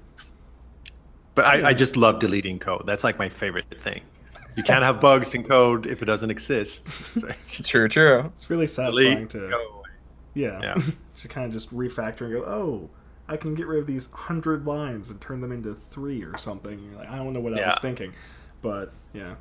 but 1.35 1.45
I, 1.45 1.69
I 1.69 1.73
just 1.73 1.97
love 1.97 2.19
deleting 2.19 2.59
code. 2.59 2.83
That's 2.85 3.03
like 3.03 3.19
my 3.19 3.29
favorite 3.29 3.65
thing. 3.81 4.01
You 4.55 4.63
can't 4.63 4.83
have 4.83 5.01
bugs 5.01 5.33
in 5.33 5.43
code 5.43 5.85
if 5.85 6.01
it 6.01 6.05
doesn't 6.05 6.29
exist. 6.29 6.87
true, 7.63 7.89
true. 7.89 8.31
It's 8.33 8.49
really 8.49 8.67
satisfying 8.67 9.27
Delete, 9.27 9.29
to 9.31 9.49
go. 9.49 9.83
yeah, 10.33 10.61
Yeah. 10.61 10.77
to 11.17 11.27
kind 11.27 11.45
of 11.45 11.51
just 11.51 11.73
refactor 11.75 12.21
and 12.21 12.33
go, 12.33 12.43
oh, 12.45 12.89
I 13.27 13.37
can 13.37 13.55
get 13.55 13.65
rid 13.67 13.79
of 13.79 13.87
these 13.87 14.11
hundred 14.11 14.65
lines 14.67 15.09
and 15.09 15.19
turn 15.19 15.41
them 15.41 15.51
into 15.51 15.73
three 15.73 16.23
or 16.23 16.37
something. 16.37 16.79
You're 16.79 16.99
like, 16.99 17.09
I 17.09 17.17
don't 17.17 17.33
know 17.33 17.39
what 17.39 17.59
I 17.59 17.67
was 17.67 17.79
thinking, 17.79 18.13
but 18.61 18.91
yeah, 19.13 19.35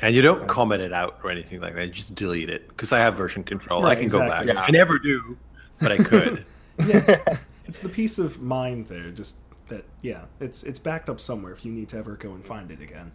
And 0.00 0.14
you 0.14 0.22
don't 0.22 0.46
comment 0.46 0.82
it 0.82 0.92
out 0.92 1.18
or 1.22 1.30
anything 1.30 1.60
like 1.60 1.74
that. 1.74 1.86
You 1.86 1.92
just 1.92 2.14
delete 2.14 2.50
it 2.50 2.68
because 2.68 2.92
I 2.92 2.98
have 3.00 3.14
version 3.14 3.44
control. 3.44 3.84
I 3.84 3.88
Right, 3.90 3.98
can 3.98 4.08
go 4.08 4.20
back. 4.20 4.46
Yeah. 4.46 4.60
I 4.60 4.70
never 4.70 4.98
do, 4.98 5.36
but 5.80 5.92
I 5.92 5.96
could. 5.98 6.44
yeah, 6.86 7.36
it's 7.66 7.80
the 7.80 7.88
peace 7.88 8.18
of 8.18 8.40
mind 8.40 8.86
there. 8.86 9.10
Just 9.10 9.36
that, 9.68 9.84
yeah, 10.02 10.22
it's 10.40 10.62
it's 10.62 10.78
backed 10.78 11.08
up 11.10 11.18
somewhere 11.20 11.52
if 11.52 11.64
you 11.64 11.72
need 11.72 11.88
to 11.90 11.96
ever 11.98 12.16
go 12.16 12.32
and 12.32 12.44
find 12.44 12.70
it 12.70 12.80
again. 12.80 13.12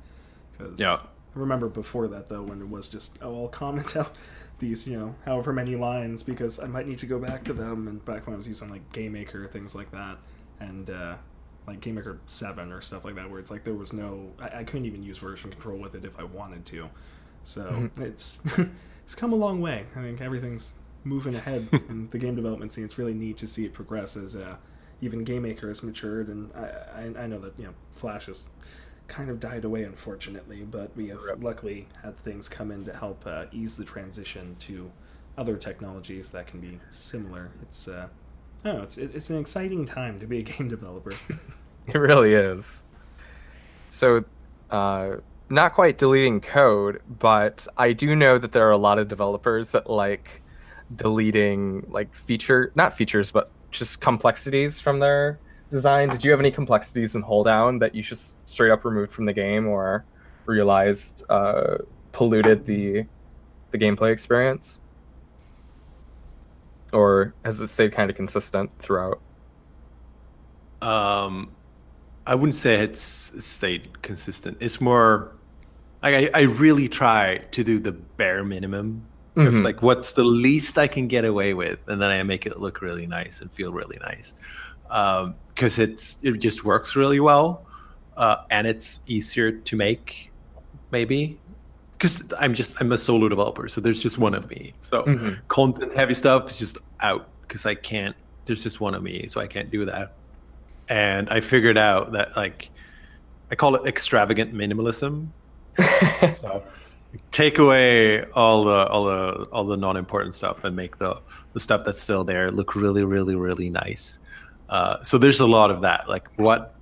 'Cause 0.57 0.79
Yeah. 0.79 0.99
I 1.35 1.39
remember 1.39 1.69
before 1.69 2.07
that 2.09 2.27
though, 2.27 2.43
when 2.43 2.61
it 2.61 2.69
was 2.69 2.87
just, 2.87 3.17
oh, 3.21 3.43
I'll 3.43 3.47
comment 3.47 3.95
out 3.97 4.15
these, 4.59 4.87
you 4.87 4.97
know, 4.97 5.15
however 5.25 5.53
many 5.53 5.75
lines 5.75 6.23
because 6.23 6.59
I 6.59 6.67
might 6.67 6.87
need 6.87 6.99
to 6.99 7.05
go 7.05 7.19
back 7.19 7.43
to 7.45 7.53
them. 7.53 7.87
And 7.87 8.03
back 8.03 8.27
when 8.27 8.33
I 8.33 8.37
was 8.37 8.47
using 8.47 8.69
like 8.69 8.91
GameMaker 8.91 9.49
things 9.49 9.75
like 9.75 9.91
that, 9.91 10.17
and 10.59 10.89
uh, 10.89 11.15
like 11.67 11.79
GameMaker 11.79 12.19
Seven 12.25 12.71
or 12.71 12.81
stuff 12.81 13.05
like 13.05 13.15
that, 13.15 13.29
where 13.29 13.39
it's 13.39 13.51
like 13.51 13.63
there 13.63 13.73
was 13.73 13.93
no, 13.93 14.31
I, 14.39 14.59
I 14.59 14.63
couldn't 14.63 14.85
even 14.85 15.03
use 15.03 15.17
version 15.17 15.51
control 15.51 15.77
with 15.77 15.95
it 15.95 16.05
if 16.05 16.19
I 16.19 16.23
wanted 16.23 16.65
to. 16.67 16.89
So 17.43 17.89
it's 17.97 18.39
it's 19.05 19.15
come 19.15 19.33
a 19.33 19.37
long 19.37 19.61
way. 19.61 19.85
I 19.95 20.01
think 20.01 20.21
everything's 20.21 20.71
moving 21.03 21.35
ahead 21.35 21.67
in 21.89 22.09
the 22.11 22.17
game 22.17 22.35
development 22.35 22.73
scene. 22.73 22.85
It's 22.85 22.97
really 22.97 23.13
neat 23.13 23.37
to 23.37 23.47
see 23.47 23.65
it 23.65 23.73
progress 23.73 24.15
as 24.15 24.35
uh, 24.35 24.57
even 25.01 25.25
GameMaker 25.25 25.67
has 25.67 25.81
matured, 25.81 26.27
and 26.27 26.51
I, 26.53 27.13
I 27.17 27.23
I 27.23 27.27
know 27.27 27.39
that 27.39 27.53
you 27.57 27.65
know 27.65 27.73
Flash 27.91 28.27
has 28.27 28.47
kind 29.11 29.29
of 29.29 29.39
died 29.39 29.65
away 29.65 29.83
unfortunately, 29.83 30.63
but 30.63 30.95
we 30.95 31.09
have 31.09 31.21
Rip. 31.21 31.43
luckily 31.43 31.87
had 32.01 32.17
things 32.17 32.47
come 32.47 32.71
in 32.71 32.85
to 32.85 32.95
help 32.95 33.23
uh, 33.27 33.45
ease 33.51 33.75
the 33.75 33.83
transition 33.83 34.55
to 34.61 34.89
other 35.37 35.57
technologies 35.57 36.29
that 36.29 36.47
can 36.47 36.61
be 36.61 36.79
similar. 36.89 37.51
It's 37.61 37.87
uh, 37.87 38.07
I 38.63 38.67
don't 38.67 38.77
know. 38.77 38.83
It's 38.83 38.97
it's 38.97 39.29
an 39.29 39.37
exciting 39.37 39.85
time 39.85 40.19
to 40.19 40.25
be 40.25 40.39
a 40.39 40.41
game 40.53 40.67
developer. 40.67 41.13
It 41.87 41.97
really 41.97 42.33
is. 42.33 42.83
So, 43.89 44.23
uh, 44.69 45.15
not 45.49 45.73
quite 45.73 45.97
deleting 45.97 46.39
code, 46.39 47.01
but 47.19 47.67
I 47.75 47.91
do 47.93 48.15
know 48.15 48.37
that 48.37 48.51
there 48.51 48.67
are 48.67 48.71
a 48.71 48.77
lot 48.77 48.99
of 48.99 49.07
developers 49.07 49.71
that 49.71 49.89
like 49.89 50.43
deleting 50.95 51.87
like 51.89 52.13
feature, 52.13 52.71
not 52.75 52.93
features, 52.93 53.31
but 53.31 53.49
just 53.71 53.99
complexities 53.99 54.79
from 54.79 54.99
their 54.99 55.39
design. 55.71 56.09
Did 56.09 56.23
you 56.23 56.29
have 56.31 56.39
any 56.39 56.51
complexities 56.51 57.15
in 57.15 57.23
holedown 57.23 57.79
that 57.79 57.95
you 57.95 58.03
just 58.03 58.35
straight 58.47 58.69
up 58.71 58.85
removed 58.85 59.11
from 59.11 59.25
the 59.25 59.33
game 59.33 59.67
or 59.67 60.05
realized 60.45 61.23
uh, 61.29 61.77
polluted 62.11 62.65
the 62.65 63.05
the 63.71 63.77
gameplay 63.77 64.11
experience? 64.11 64.81
Or 66.93 67.33
has 67.45 67.59
it 67.61 67.67
stayed 67.69 67.93
kind 67.93 68.09
of 68.11 68.17
consistent 68.17 68.69
throughout? 68.79 69.21
Um, 70.81 71.51
I 72.27 72.35
wouldn't 72.35 72.55
say 72.55 72.75
it's 72.75 73.01
stayed 73.43 74.01
consistent. 74.01 74.57
It's 74.59 74.81
more 74.81 75.31
like 76.03 76.15
I, 76.35 76.39
I 76.39 76.41
really 76.43 76.87
try 76.89 77.37
to 77.51 77.63
do 77.63 77.79
the 77.79 77.91
bare 77.93 78.43
minimum 78.43 79.07
of 79.37 79.53
Mhm. 79.53 79.63
like 79.63 79.81
what's 79.81 80.11
the 80.11 80.23
least 80.25 80.77
I 80.77 80.87
can 80.87 81.07
get 81.07 81.23
away 81.23 81.53
with, 81.53 81.79
and 81.87 82.01
then 82.01 82.11
I 82.11 82.21
make 82.23 82.45
it 82.45 82.59
look 82.59 82.81
really 82.81 83.07
nice 83.07 83.39
and 83.41 83.49
feel 83.49 83.71
really 83.71 83.97
nice 84.01 84.33
because 84.91 85.79
it's 85.79 86.17
it 86.21 86.33
just 86.39 86.63
works 86.65 86.95
really 86.95 87.19
well, 87.19 87.65
uh, 88.17 88.37
and 88.49 88.67
it's 88.67 88.99
easier 89.07 89.51
to 89.51 89.75
make, 89.75 90.31
maybe. 90.91 91.39
Because 91.93 92.23
I'm 92.39 92.53
just 92.53 92.75
I'm 92.81 92.91
a 92.91 92.97
solo 92.97 93.29
developer, 93.29 93.67
so 93.69 93.79
there's 93.79 94.01
just 94.01 94.17
one 94.17 94.33
of 94.33 94.49
me. 94.49 94.73
So 94.81 95.03
Mhm. 95.03 95.37
content 95.47 95.93
heavy 95.93 96.13
stuff 96.15 96.49
is 96.49 96.57
just 96.57 96.77
out 96.99 97.29
because 97.41 97.65
I 97.65 97.75
can't. 97.75 98.15
There's 98.45 98.63
just 98.63 98.81
one 98.81 98.95
of 98.95 99.03
me, 99.03 99.27
so 99.27 99.39
I 99.39 99.47
can't 99.47 99.69
do 99.71 99.85
that. 99.85 100.17
And 100.89 101.29
I 101.29 101.41
figured 101.41 101.77
out 101.77 102.11
that 102.13 102.35
like 102.35 102.69
I 103.51 103.55
call 103.55 103.75
it 103.75 103.85
extravagant 103.85 104.53
minimalism. 104.53 105.27
So 106.33 106.63
take 107.31 107.59
away 107.59 108.23
all 108.31 108.63
the 108.63 108.87
all 108.87 109.05
the 109.05 109.47
all 109.51 109.65
the 109.65 109.77
non-important 109.77 110.33
stuff 110.33 110.63
and 110.63 110.75
make 110.75 110.97
the 110.97 111.21
the 111.53 111.59
stuff 111.59 111.83
that's 111.85 112.01
still 112.01 112.23
there 112.23 112.49
look 112.51 112.75
really 112.75 113.03
really 113.03 113.35
really 113.35 113.69
nice. 113.69 114.17
Uh, 114.71 115.03
so 115.03 115.17
there's 115.17 115.41
a 115.41 115.45
lot 115.45 115.69
of 115.69 115.81
that. 115.81 116.07
Like 116.07 116.29
what 116.37 116.73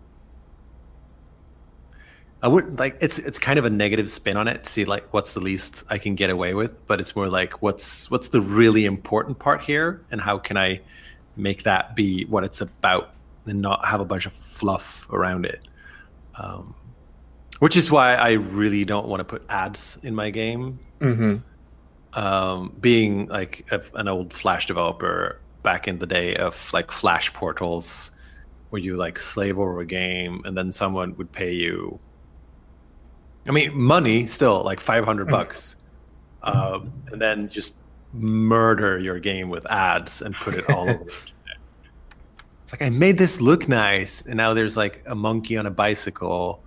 I 2.42 2.48
wouldn't 2.48 2.80
like 2.80 2.98
it's 3.02 3.18
it's 3.20 3.40
kind 3.40 3.60
of 3.60 3.66
a 3.66 3.70
negative 3.70 4.10
spin 4.10 4.38
on 4.38 4.48
it. 4.48 4.66
See 4.68 4.86
like 4.86 5.12
what's 5.12 5.34
the 5.34 5.42
least 5.42 5.84
I 5.90 5.98
can 5.98 6.16
get 6.16 6.30
away 6.30 6.54
with, 6.54 6.86
but 6.88 7.02
it's 7.02 7.16
more 7.16 7.28
like 7.28 7.62
what's 7.62 8.10
what's 8.12 8.30
the 8.30 8.42
really 8.42 8.86
important 8.86 9.40
part 9.40 9.62
here, 9.62 10.06
and 10.12 10.22
how 10.22 10.38
can 10.38 10.56
I 10.56 10.82
make 11.36 11.64
that 11.64 11.96
be 11.96 12.26
what 12.26 12.44
it's 12.44 12.62
about, 12.62 13.14
and 13.46 13.62
not 13.62 13.84
have 13.84 14.00
a 14.00 14.06
bunch 14.06 14.26
of 14.28 14.34
fluff 14.34 15.10
around 15.12 15.46
it. 15.46 15.68
Um, 16.36 16.76
which 17.58 17.76
is 17.76 17.92
why 17.92 18.16
I 18.16 18.34
really 18.34 18.86
don't 18.86 19.08
want 19.08 19.20
to 19.20 19.26
put 19.26 19.44
ads 19.50 19.98
in 20.04 20.16
my 20.16 20.30
game. 20.30 20.80
hmm 21.02 21.38
Um, 22.14 22.76
being 22.80 23.28
like 23.28 23.66
a, 23.72 23.82
an 23.96 24.08
old 24.08 24.32
Flash 24.32 24.68
developer 24.68 25.42
back 25.64 25.88
in 25.88 26.00
the 26.00 26.08
day 26.08 26.36
of 26.36 26.70
like 26.74 26.92
Flash 26.92 27.34
portals, 27.34 28.12
where 28.70 28.82
you 28.82 28.98
like 28.98 29.20
slave 29.20 29.60
over 29.60 29.80
a 29.82 29.86
game 29.86 30.42
and 30.46 30.58
then 30.58 30.72
someone 30.72 31.16
would 31.18 31.32
pay 31.32 31.54
you. 31.54 32.02
I 33.48 33.52
mean, 33.52 33.78
money 33.80 34.28
still 34.28 34.64
like 34.64 34.80
five 34.80 35.06
hundred 35.06 35.28
Mm. 35.28 35.32
bucks, 35.32 35.76
um, 36.44 37.04
and 37.12 37.22
then 37.22 37.50
just 37.50 37.80
murder 38.14 39.00
your 39.00 39.20
game 39.20 39.50
with 39.50 39.70
ads 39.72 40.22
and 40.22 40.40
put 40.40 40.56
it 40.56 40.66
all 40.70 40.90
over. 40.92 41.12
It's 42.64 42.74
like 42.74 42.82
I 42.84 42.90
made 42.92 43.18
this 43.18 43.42
look 43.42 43.68
nice, 43.68 44.22
and 44.22 44.38
now 44.38 44.54
there's 44.54 44.78
like 44.78 45.02
a 45.08 45.16
monkey 45.16 45.58
on 45.58 45.66
a 45.66 45.72
bicycle, 45.72 46.64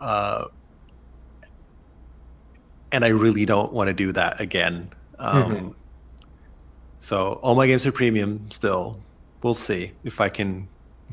uh, 0.00 0.46
and 2.92 3.04
I 3.04 3.08
really 3.08 3.44
don't 3.44 3.72
want 3.72 3.88
to 3.88 3.94
do 3.94 4.12
that 4.12 4.40
again. 4.40 4.92
Um, 5.18 5.56
Mhm. 5.56 5.74
So 7.00 7.34
all 7.42 7.54
my 7.54 7.66
games 7.66 7.86
are 7.86 7.92
premium 7.92 8.50
still. 8.50 8.98
We'll 9.42 9.54
see 9.54 9.92
if 10.04 10.20
I 10.20 10.28
can 10.28 10.68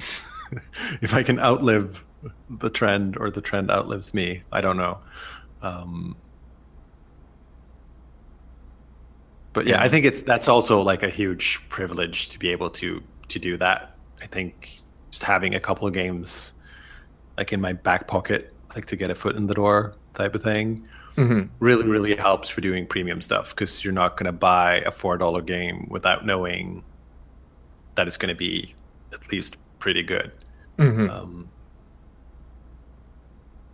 if 1.02 1.14
I 1.14 1.24
can 1.24 1.40
outlive 1.40 2.04
the 2.50 2.70
trend 2.70 3.18
or 3.18 3.30
the 3.30 3.42
trend 3.42 3.70
outlives 3.70 4.14
me. 4.14 4.44
I 4.52 4.62
don't 4.62 4.78
know. 4.78 5.00
Um, 5.62 6.16
but 9.54 9.68
yeah. 9.68 9.82
I 9.82 9.88
think 9.88 10.06
it's 10.06 10.22
that's 10.22 10.48
also 10.48 10.82
like 10.82 11.04
a 11.04 11.10
huge 11.10 11.62
privilege 11.70 12.30
to 12.30 12.40
be 12.40 12.50
able 12.50 12.70
to 12.72 13.02
to 13.28 13.40
do 13.40 13.58
that. 13.58 13.96
I 14.22 14.26
think 14.26 14.82
just 15.12 15.24
having 15.24 15.56
a 15.56 15.60
couple 15.60 15.88
of 15.88 15.94
games 15.94 16.54
like 17.38 17.54
in 17.54 17.62
my 17.62 17.74
back 17.74 18.08
pocket, 18.08 18.54
like 18.76 18.86
to 18.86 18.96
get 18.96 19.10
a 19.10 19.16
foot 19.16 19.36
in 19.36 19.48
the 19.48 19.54
door 19.54 19.96
type 20.16 20.36
of 20.36 20.42
thing, 20.42 20.88
hmm 21.18 21.44
really 21.60 21.86
really 21.88 22.16
helps 22.16 22.50
for 22.50 22.62
doing 22.62 22.88
premium 22.88 23.22
stuff 23.22 23.52
because 23.56 23.84
you're 23.84 23.94
not 23.94 24.18
going 24.18 24.26
to 24.26 24.32
buy 24.32 24.78
a 24.82 24.92
four 24.92 25.18
dollar 25.18 25.42
game 25.42 25.88
without 25.90 26.26
knowing 26.26 26.84
that 27.96 28.08
it's 28.08 28.18
going 28.18 28.30
to 28.34 28.36
be 28.38 28.76
at 29.14 29.32
least 29.32 29.58
pretty 29.80 30.04
good. 30.04 30.32
hmm 30.78 31.08
Um, 31.08 31.52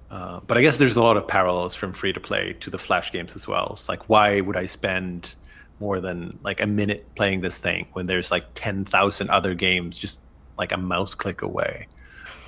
uh, 0.09 0.39
but 0.47 0.57
I 0.57 0.61
guess 0.61 0.77
there's 0.77 0.97
a 0.97 1.03
lot 1.03 1.17
of 1.17 1.27
parallels 1.27 1.75
from 1.75 1.93
free 1.93 2.13
to 2.13 2.19
play 2.19 2.53
to 2.61 2.69
the 2.71 2.79
Flash 2.79 3.11
games 3.11 3.35
as 3.35 3.47
well. 3.47 3.71
It's 3.73 3.87
like, 3.87 4.09
why 4.09 4.41
would 4.41 4.57
I 4.57 4.65
spend 4.65 5.35
more 5.79 6.01
than 6.01 6.39
like 6.43 6.61
a 6.61 6.67
minute 6.67 7.13
playing 7.15 7.41
this 7.41 7.59
thing 7.59 7.87
when 7.93 8.07
there's 8.07 8.31
like 8.31 8.45
10,000 8.55 9.29
other 9.29 9.53
games 9.53 9.97
just 9.97 10.21
like 10.57 10.71
a 10.71 10.77
mouse 10.77 11.13
click 11.15 11.41
away? 11.43 11.87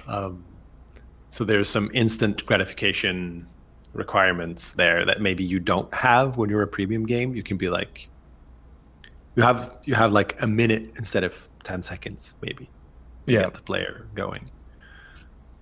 Um, 0.08 0.46
so 1.32 1.44
there's 1.46 1.70
some 1.70 1.92
instant 1.94 2.46
gratification 2.46 3.50
requirements 3.94 4.72
there 4.72 5.06
that 5.06 5.22
maybe 5.22 5.44
you 5.44 5.60
don't 5.60 5.94
have 5.94 6.38
when 6.38 6.50
you're 6.50 6.62
a 6.62 6.68
premium 6.68 7.06
game. 7.06 7.36
You 7.36 7.44
can 7.44 7.58
be 7.58 7.70
like, 7.70 8.08
you 9.36 9.44
have 9.44 9.74
you 9.84 9.96
have 9.96 10.12
like 10.14 10.42
a 10.42 10.48
minute 10.48 10.92
instead 10.98 11.24
of 11.24 11.48
ten 11.64 11.82
seconds, 11.82 12.34
maybe, 12.42 12.70
to 13.28 13.34
Yeah. 13.34 13.42
get 13.44 13.54
the 13.54 13.62
player 13.62 14.08
going. 14.16 14.50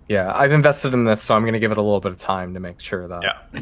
Yeah, 0.07 0.32
I've 0.36 0.51
invested 0.51 0.93
in 0.95 1.03
this, 1.03 1.21
so 1.21 1.36
I'm 1.36 1.43
going 1.43 1.53
to 1.53 1.59
give 1.59 1.71
it 1.71 1.77
a 1.77 1.82
little 1.84 1.99
bit 1.99 2.11
of 2.11 2.17
time 2.17 2.55
to 2.55 2.59
make 2.59 2.80
sure 2.80 3.07
that. 3.07 3.21
Yeah. 3.21 3.61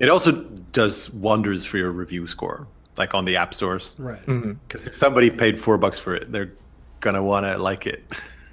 It 0.00 0.10
also 0.10 0.32
does 0.72 1.08
wonders 1.14 1.64
for 1.64 1.78
your 1.78 1.92
review 1.92 2.26
score, 2.26 2.68
like 2.98 3.14
on 3.14 3.24
the 3.24 3.36
app 3.38 3.54
stores. 3.54 3.96
Right. 3.98 4.24
Mhm. 4.26 4.58
Because 4.68 4.86
if 4.86 4.94
somebody 4.94 5.30
paid 5.30 5.58
four 5.58 5.78
bucks 5.78 5.98
for 5.98 6.14
it, 6.14 6.30
they're 6.30 6.52
gonna 7.00 7.22
want 7.22 7.46
to 7.46 7.56
like 7.58 7.86
it. 7.86 8.04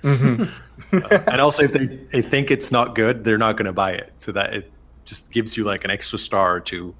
Mhm. 0.03 0.49
Uh, 0.91 1.19
and 1.27 1.39
also, 1.39 1.63
if 1.63 1.71
they, 1.71 1.85
they 2.11 2.21
think 2.21 2.51
it's 2.51 2.69
not 2.69 2.95
good, 2.95 3.23
they're 3.23 3.37
not 3.37 3.55
gonna 3.55 3.71
buy 3.71 3.91
it. 3.93 4.11
So 4.17 4.33
that 4.33 4.53
it 4.53 4.71
just 5.05 5.31
gives 5.31 5.55
you 5.55 5.63
like 5.63 5.85
an 5.85 5.91
extra 5.91 6.17
star 6.19 6.55
or 6.55 6.59
two 6.59 6.93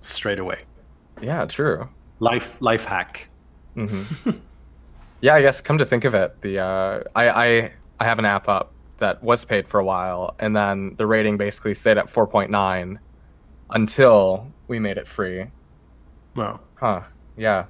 straight 0.00 0.40
away. 0.40 0.60
yeah, 1.22 1.44
true. 1.46 1.88
Life 2.20 2.60
life 2.60 2.84
hack. 2.84 3.28
hmm 3.74 4.02
yeah, 5.20 5.34
I 5.34 5.42
guess 5.42 5.60
come 5.60 5.78
to 5.78 5.86
think 5.86 6.04
of 6.04 6.14
it, 6.14 6.40
the 6.42 6.58
uh, 6.60 7.02
I, 7.16 7.28
I 7.28 7.72
I 8.00 8.04
have 8.04 8.18
an 8.18 8.24
app 8.24 8.48
up 8.48 8.72
that 8.98 9.22
was 9.22 9.44
paid 9.44 9.66
for 9.66 9.80
a 9.80 9.84
while, 9.84 10.34
and 10.38 10.54
then 10.54 10.94
the 10.96 11.06
rating 11.06 11.36
basically 11.36 11.74
stayed 11.74 11.98
at 11.98 12.06
4.9 12.06 12.98
until 13.70 14.46
we 14.68 14.78
made 14.78 14.96
it 14.98 15.06
free. 15.06 15.46
Well, 16.36 16.60
Huh? 16.76 17.02
Yeah. 17.36 17.64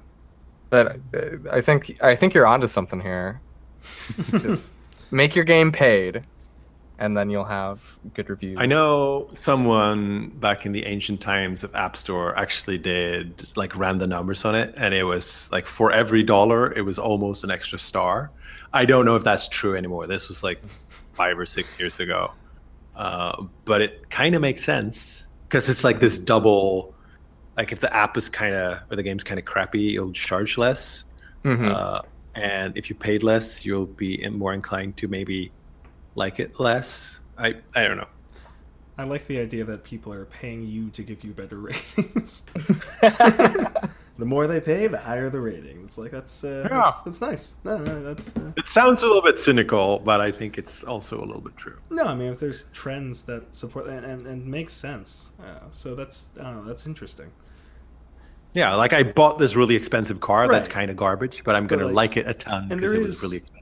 But 0.69 0.97
uh, 1.15 1.21
I 1.51 1.61
think 1.61 1.97
I 2.03 2.15
think 2.15 2.33
you're 2.33 2.45
onto 2.47 2.67
something 2.67 2.99
here. 2.99 3.41
Just 4.31 4.73
make 5.11 5.35
your 5.35 5.45
game 5.45 5.71
paid, 5.71 6.23
and 6.99 7.15
then 7.17 7.29
you'll 7.29 7.43
have 7.45 7.97
good 8.13 8.29
reviews. 8.29 8.57
I 8.59 8.65
know 8.65 9.29
someone 9.33 10.29
back 10.29 10.65
in 10.65 10.71
the 10.71 10.85
ancient 10.85 11.21
times 11.21 11.63
of 11.63 11.73
App 11.75 11.97
Store 11.97 12.37
actually 12.37 12.77
did 12.77 13.47
like 13.55 13.75
ran 13.75 13.97
the 13.97 14.07
numbers 14.07 14.45
on 14.45 14.55
it, 14.55 14.73
and 14.77 14.93
it 14.93 15.03
was 15.03 15.49
like 15.51 15.65
for 15.67 15.91
every 15.91 16.23
dollar, 16.23 16.71
it 16.73 16.81
was 16.81 16.97
almost 16.99 17.43
an 17.43 17.51
extra 17.51 17.79
star. 17.79 18.31
I 18.73 18.85
don't 18.85 19.05
know 19.05 19.15
if 19.15 19.23
that's 19.23 19.47
true 19.47 19.75
anymore. 19.75 20.07
This 20.07 20.27
was 20.29 20.43
like 20.43 20.61
five 21.13 21.37
or 21.39 21.45
six 21.45 21.77
years 21.79 21.99
ago, 21.99 22.31
uh, 22.95 23.43
but 23.65 23.81
it 23.81 24.09
kind 24.09 24.35
of 24.35 24.41
makes 24.41 24.63
sense 24.63 25.25
because 25.47 25.69
it's 25.69 25.83
like 25.83 25.99
this 25.99 26.17
double. 26.19 26.93
Like 27.57 27.71
if 27.71 27.79
the 27.79 27.93
app 27.95 28.17
is 28.17 28.27
kind 28.27 28.53
of 28.53 28.79
or 28.91 28.97
the 28.97 29.03
game's 29.03 29.23
kind 29.23 29.39
of 29.39 29.45
crappy, 29.45 29.79
you'll 29.93 30.11
charge 30.11 30.57
less, 30.57 31.05
Mhm. 31.45 31.73
uh, 31.73 32.01
and 32.35 32.75
if 32.77 32.89
you 32.89 32.95
paid 32.97 33.23
less, 33.23 33.65
you'll 33.65 33.85
be 33.85 34.27
more 34.29 34.53
inclined 34.53 34.97
to 34.97 35.07
maybe 35.07 35.51
like 36.15 36.39
it 36.39 36.59
less. 36.59 37.19
I 37.37 37.55
I 37.75 37.83
don't 37.83 37.97
know. 37.97 38.07
I 38.97 39.03
like 39.03 39.27
the 39.27 39.39
idea 39.39 39.65
that 39.65 39.83
people 39.83 40.13
are 40.13 40.23
paying 40.25 40.65
you 40.65 40.89
to 40.91 41.03
give 41.03 41.23
you 41.25 41.31
better 41.33 41.57
ratings. 41.69 42.45
the 43.01 44.25
more 44.25 44.47
they 44.47 44.61
pay, 44.61 44.87
the 44.87 44.97
higher 44.97 45.29
the 45.29 45.41
rating. 45.41 45.81
It's 45.83 45.97
like 45.97 46.11
that's 46.11 46.43
uh, 46.43 46.67
Yeah. 46.69 46.77
that's, 46.85 47.01
that's 47.01 47.21
nice. 47.21 47.55
No, 47.65 47.77
no, 47.77 48.01
that's 48.03 48.35
uh, 48.37 48.53
It 48.55 48.67
sounds 48.67 49.03
a 49.03 49.07
little 49.07 49.21
bit 49.21 49.37
cynical, 49.37 49.99
but 49.99 50.21
I 50.21 50.31
think 50.31 50.57
it's 50.57 50.83
also 50.85 51.19
a 51.19 51.25
little 51.25 51.41
bit 51.41 51.57
true. 51.57 51.77
no. 51.89 52.03
I 52.05 52.15
mean, 52.15 52.31
if 52.31 52.39
there's 52.39 52.63
trends 52.73 53.23
that 53.23 53.53
support 53.53 53.87
and 53.87 54.05
and, 54.05 54.25
and 54.25 54.45
makes 54.45 54.73
sense, 54.73 55.31
uh, 55.41 55.59
so 55.71 55.95
that's 55.95 56.29
I 56.39 56.43
don't 56.43 56.57
know, 56.57 56.63
that's 56.65 56.85
interesting. 56.85 57.31
Yeah, 58.53 58.73
like 58.75 58.93
I 58.93 59.03
bought 59.03 59.37
this 59.39 59.57
really 59.57 59.75
expensive 59.75 60.21
car 60.21 60.47
that's 60.47 60.69
kind 60.69 60.89
of 60.89 60.95
garbage, 60.95 61.43
but 61.43 61.55
I'm 61.55 61.67
But, 61.67 61.79
gonna 61.79 61.87
like- 61.91 62.15
like, 62.15 62.17
it 62.17 62.27
a 62.29 62.33
ton 62.33 62.67
and 62.71 62.79
because 62.79 62.93
it 62.93 63.01
was 63.01 63.09
is- 63.17 63.21
really 63.23 63.37
expensive. 63.37 63.54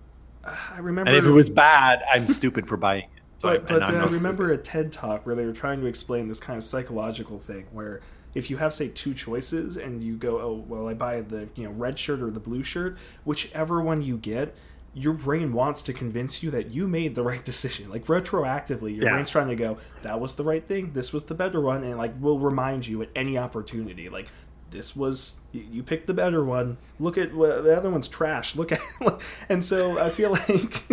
I 0.43 0.79
remember, 0.79 1.09
And 1.09 1.17
if 1.17 1.25
it 1.25 1.31
was 1.31 1.49
bad, 1.49 2.03
I'm 2.11 2.27
stupid 2.27 2.67
for 2.67 2.77
buying 2.77 3.03
it. 3.03 3.09
So 3.41 3.47
But, 3.59 3.71
I, 3.71 3.79
but 3.79 3.83
I 3.83 4.03
remember 4.05 4.45
stupid. 4.47 4.59
a 4.59 4.63
TED 4.63 4.91
talk 4.91 5.25
where 5.25 5.35
they 5.35 5.45
were 5.45 5.53
trying 5.53 5.81
to 5.81 5.87
explain 5.87 6.27
this 6.27 6.39
kind 6.39 6.57
of 6.57 6.63
psychological 6.63 7.39
thing 7.39 7.65
where 7.71 8.01
if 8.33 8.49
you 8.49 8.57
have 8.57 8.73
say 8.73 8.87
two 8.87 9.13
choices 9.13 9.77
and 9.77 10.03
you 10.03 10.15
go, 10.15 10.39
oh 10.39 10.65
well, 10.67 10.87
I 10.87 10.93
buy 10.95 11.21
the 11.21 11.49
you 11.55 11.65
know 11.65 11.71
red 11.71 11.99
shirt 11.99 12.21
or 12.21 12.31
the 12.31 12.39
blue 12.39 12.63
shirt, 12.63 12.97
whichever 13.25 13.81
one 13.81 14.01
you 14.01 14.17
get, 14.17 14.55
your 14.93 15.13
brain 15.13 15.53
wants 15.53 15.81
to 15.83 15.93
convince 15.93 16.41
you 16.43 16.51
that 16.51 16.73
you 16.73 16.87
made 16.87 17.15
the 17.15 17.23
right 17.23 17.43
decision. 17.45 17.89
Like 17.89 18.05
retroactively, 18.05 18.95
your 18.95 19.05
Yeah. 19.05 19.13
brain's 19.13 19.29
trying 19.29 19.49
to 19.49 19.55
go, 19.55 19.77
that 20.01 20.19
was 20.19 20.35
the 20.35 20.43
right 20.43 20.65
thing, 20.65 20.93
this 20.93 21.11
was 21.13 21.23
the 21.25 21.35
better 21.35 21.61
one, 21.61 21.83
and 21.83 21.97
like 21.97 22.13
will 22.19 22.39
remind 22.39 22.87
you 22.87 23.01
at 23.01 23.09
any 23.15 23.37
opportunity, 23.37 24.09
like 24.09 24.27
this 24.73 24.95
was 24.95 25.35
you, 25.53 25.83
picked 25.83 26.07
the 26.07 26.13
better 26.13 26.43
one. 26.43 26.77
Look 26.99 27.17
at 27.17 27.33
well, 27.33 27.61
the 27.63 27.77
other 27.77 27.89
one's 27.89 28.07
trash. 28.07 28.55
Look 28.55 28.71
at 28.73 28.79
and 29.49 29.63
so 29.63 29.97
I 29.99 30.09
feel 30.09 30.31
like 30.49 30.83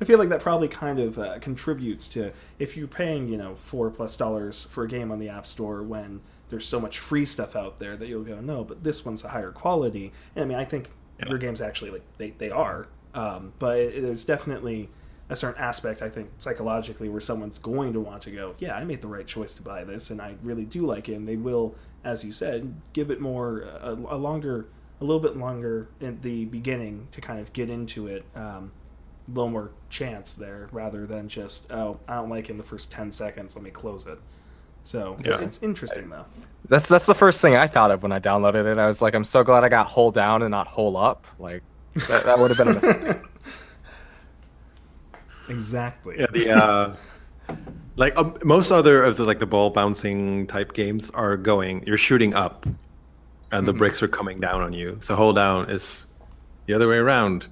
I 0.00 0.04
feel 0.04 0.18
like 0.18 0.30
that 0.30 0.40
probably 0.40 0.68
kind 0.68 0.98
of 0.98 1.18
uh, 1.18 1.38
contributes 1.38 2.08
to 2.08 2.32
if 2.58 2.76
you're 2.76 2.88
paying 2.88 3.28
you 3.28 3.36
know 3.36 3.56
four 3.56 3.90
plus 3.90 4.16
dollars 4.16 4.64
for 4.70 4.84
a 4.84 4.88
game 4.88 5.12
on 5.12 5.18
the 5.20 5.28
App 5.28 5.46
Store 5.46 5.82
when 5.82 6.20
there's 6.48 6.66
so 6.66 6.80
much 6.80 6.98
free 6.98 7.24
stuff 7.26 7.54
out 7.56 7.78
there 7.78 7.96
that 7.96 8.08
you'll 8.08 8.24
go 8.24 8.40
no, 8.40 8.64
but 8.64 8.82
this 8.84 9.04
one's 9.04 9.22
a 9.24 9.28
higher 9.28 9.52
quality. 9.52 10.12
And 10.34 10.44
I 10.44 10.46
mean 10.48 10.58
I 10.58 10.64
think 10.64 10.90
Yeah. 11.20 11.28
your 11.28 11.38
games 11.38 11.60
actually 11.60 11.90
like 11.92 12.04
they 12.18 12.30
they 12.30 12.50
are, 12.50 12.88
um, 13.14 13.52
but 13.58 13.78
it, 13.78 14.02
there's 14.02 14.24
definitely 14.24 14.88
a 15.28 15.34
certain 15.34 15.60
aspect 15.60 16.02
I 16.02 16.08
think 16.08 16.30
psychologically 16.38 17.08
where 17.08 17.20
someone's 17.20 17.58
going 17.58 17.92
to 17.94 18.00
want 18.00 18.22
to 18.22 18.30
go, 18.30 18.54
yeah, 18.60 18.76
I 18.76 18.84
made 18.84 19.00
the 19.00 19.08
right 19.08 19.26
choice 19.26 19.52
to 19.54 19.62
buy 19.62 19.82
this, 19.82 20.08
and 20.10 20.20
I 20.22 20.36
really 20.42 20.64
do 20.64 20.86
like 20.86 21.08
it. 21.08 21.14
And 21.14 21.26
they 21.26 21.34
will, 21.36 21.74
as 22.06 22.24
you 22.24 22.32
said, 22.32 22.72
give 22.94 23.10
it 23.10 23.20
more 23.20 23.60
a, 23.82 23.90
a 23.92 24.16
longer, 24.16 24.68
a 25.00 25.04
little 25.04 25.20
bit 25.20 25.36
longer 25.36 25.88
in 26.00 26.20
the 26.22 26.46
beginning 26.46 27.08
to 27.12 27.20
kind 27.20 27.40
of 27.40 27.52
get 27.52 27.68
into 27.68 28.06
it. 28.06 28.24
Um, 28.34 28.72
a 29.28 29.32
little 29.32 29.50
more 29.50 29.72
chance 29.90 30.34
there 30.34 30.68
rather 30.70 31.04
than 31.04 31.28
just 31.28 31.72
oh 31.72 31.98
I 32.06 32.14
don't 32.14 32.28
like 32.28 32.44
it 32.44 32.52
in 32.52 32.58
the 32.58 32.62
first 32.62 32.92
ten 32.92 33.10
seconds, 33.10 33.56
let 33.56 33.64
me 33.64 33.70
close 33.70 34.06
it. 34.06 34.20
So 34.84 35.16
Yeah. 35.24 35.40
it's 35.40 35.60
interesting 35.64 36.08
though. 36.08 36.26
That's 36.68 36.88
that's 36.88 37.06
the 37.06 37.14
first 37.14 37.40
thing 37.42 37.56
I 37.56 37.66
thought 37.66 37.90
of 37.90 38.04
when 38.04 38.12
I 38.12 38.20
downloaded 38.20 38.70
it. 38.70 38.78
I 38.78 38.86
was 38.86 39.02
like, 39.02 39.14
I'm 39.16 39.24
so 39.24 39.42
glad 39.42 39.64
I 39.64 39.68
got 39.68 39.88
holedown 39.88 40.42
and 40.42 40.50
not 40.52 40.68
hole 40.68 40.96
up. 40.96 41.26
Like 41.40 41.64
that, 42.08 42.24
that 42.24 42.38
would 42.38 42.56
have 42.56 42.58
been 42.58 42.68
a 42.68 42.74
mistake. 42.74 43.16
exactly. 45.48 46.16
Yeah, 46.20 46.26
the 46.32 46.50
uh, 46.50 46.96
like 47.96 48.16
um, 48.18 48.36
most 48.44 48.70
other 48.70 49.02
of 49.02 49.16
the 49.16 49.24
like 49.24 49.38
the 49.38 49.46
ball 49.46 49.70
bouncing 49.70 50.46
type 50.46 50.72
games 50.74 51.10
are 51.10 51.36
going. 51.36 51.82
You're 51.86 51.98
shooting 51.98 52.34
up, 52.34 52.66
and 53.52 53.66
the 53.66 53.72
Mhm. 53.72 53.78
bricks 53.78 54.02
are 54.02 54.08
coming 54.08 54.40
down 54.40 54.60
on 54.62 54.72
you. 54.72 54.98
So 55.00 55.16
holedown 55.16 55.70
is 55.70 56.06
the 56.66 56.74
other 56.74 56.88
way 56.88 56.96
around, 56.98 57.48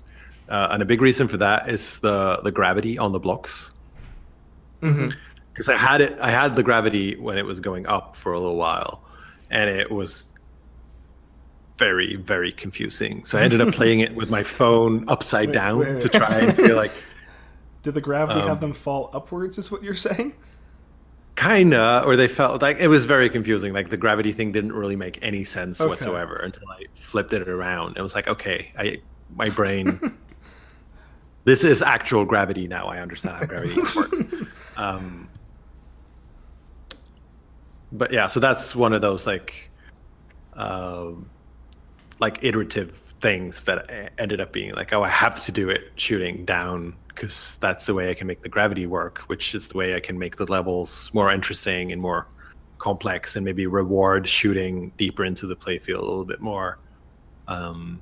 uh, 0.49 0.68
and 0.70 0.82
a 0.82 0.86
big 0.86 1.01
reason 1.01 1.28
for 1.28 1.36
that 1.38 1.68
is 1.68 1.99
the 2.01 2.40
the 2.45 2.53
gravity 2.53 2.99
on 2.99 3.12
the 3.12 3.20
blocks. 3.20 3.72
because 4.80 5.68
I 5.70 5.76
had 5.76 6.01
it. 6.03 6.18
I 6.20 6.30
had 6.30 6.55
the 6.57 6.62
gravity 6.62 7.16
when 7.16 7.38
it 7.38 7.47
was 7.47 7.61
going 7.61 7.86
up 7.86 8.16
for 8.16 8.32
a 8.34 8.38
little 8.38 8.57
while, 8.57 9.03
and 9.51 9.70
it 9.70 9.90
was 9.90 10.30
very, 11.78 12.16
very 12.16 12.53
confusing. 12.53 13.24
So 13.24 13.38
I 13.38 13.42
ended 13.42 13.61
up 13.61 13.72
playing 13.80 14.01
it 14.01 14.14
with 14.14 14.30
my 14.30 14.42
phone 14.42 15.05
upside 15.09 15.49
Wait, 15.49 15.55
down 15.55 15.78
wait, 15.78 16.01
to 16.03 16.09
try 16.09 16.38
and 16.40 16.57
feel 16.57 16.76
like 16.76 16.92
Did 17.85 17.95
the 17.95 18.01
gravity 18.01 18.41
Um, 18.41 18.49
have 18.49 18.61
them 18.61 18.72
fall 18.72 19.11
upwards? 19.12 19.59
Is 19.59 19.70
what 19.70 19.82
you're 19.85 19.95
saying? 19.95 20.32
kinda, 21.37 22.03
or 22.07 22.16
they 22.16 22.28
felt 22.28 22.62
like 22.62 22.78
it 22.78 22.87
was 22.89 23.05
very 23.07 23.28
confusing. 23.28 23.72
Like 23.72 23.91
the 23.91 23.97
gravity 23.97 24.32
thing 24.32 24.53
didn't 24.53 24.72
really 24.72 24.95
make 24.97 25.18
any 25.20 25.43
sense 25.45 25.80
Okay. 25.80 25.89
whatsoever 25.89 26.37
until 26.37 26.62
I 26.70 26.85
flipped 26.95 27.32
it 27.32 27.49
around. 27.49 27.97
It 27.97 28.03
was 28.03 28.14
like, 28.14 28.28
okay, 28.28 28.72
I 28.78 28.99
my 29.37 29.51
brain. 29.51 30.01
this 31.45 31.64
is 31.64 31.82
actual 31.82 32.24
gravity 32.24 32.68
now. 32.68 32.87
I 32.87 33.01
understand 33.01 33.37
how 33.37 33.47
gravity 33.47 33.80
works. 33.97 34.20
Um, 34.76 35.28
but 37.93 38.12
yeah, 38.12 38.26
so 38.26 38.41
that's 38.41 38.74
one 38.74 38.93
of 38.93 39.03
those 39.03 39.24
like, 39.24 39.70
um, 40.55 41.30
like 42.18 42.43
iterative 42.43 42.97
things 43.20 43.62
that 43.64 44.12
ended 44.18 44.41
up 44.41 44.53
being 44.53 44.72
like, 44.74 44.93
oh, 44.93 45.03
I 45.05 45.09
have 45.09 45.41
to 45.43 45.53
do 45.53 45.68
it 45.70 45.93
shooting 45.95 46.45
down 46.45 46.97
because 47.15 47.57
that's 47.61 47.87
the 47.87 47.95
way 47.95 48.11
I 48.11 48.15
can 48.15 48.27
make 48.27 48.43
the 48.43 48.49
gravity 48.49 48.87
work, 48.87 49.19
which 49.29 49.55
is 49.55 49.69
the 49.69 49.77
way 49.79 49.95
I 49.95 50.01
can 50.01 50.19
make 50.19 50.37
the 50.37 50.47
levels 50.47 51.11
more 51.15 51.31
interesting 51.33 51.93
and 51.93 52.01
more 52.03 52.27
complex, 52.79 53.37
and 53.37 53.45
maybe 53.45 53.67
reward 53.67 54.29
shooting 54.29 54.93
deeper 54.97 55.25
into 55.25 55.47
the 55.47 55.57
playfield 55.57 55.99
a 55.99 56.05
little 56.05 56.25
bit 56.25 56.41
more. 56.41 56.79
Um, 57.49 58.01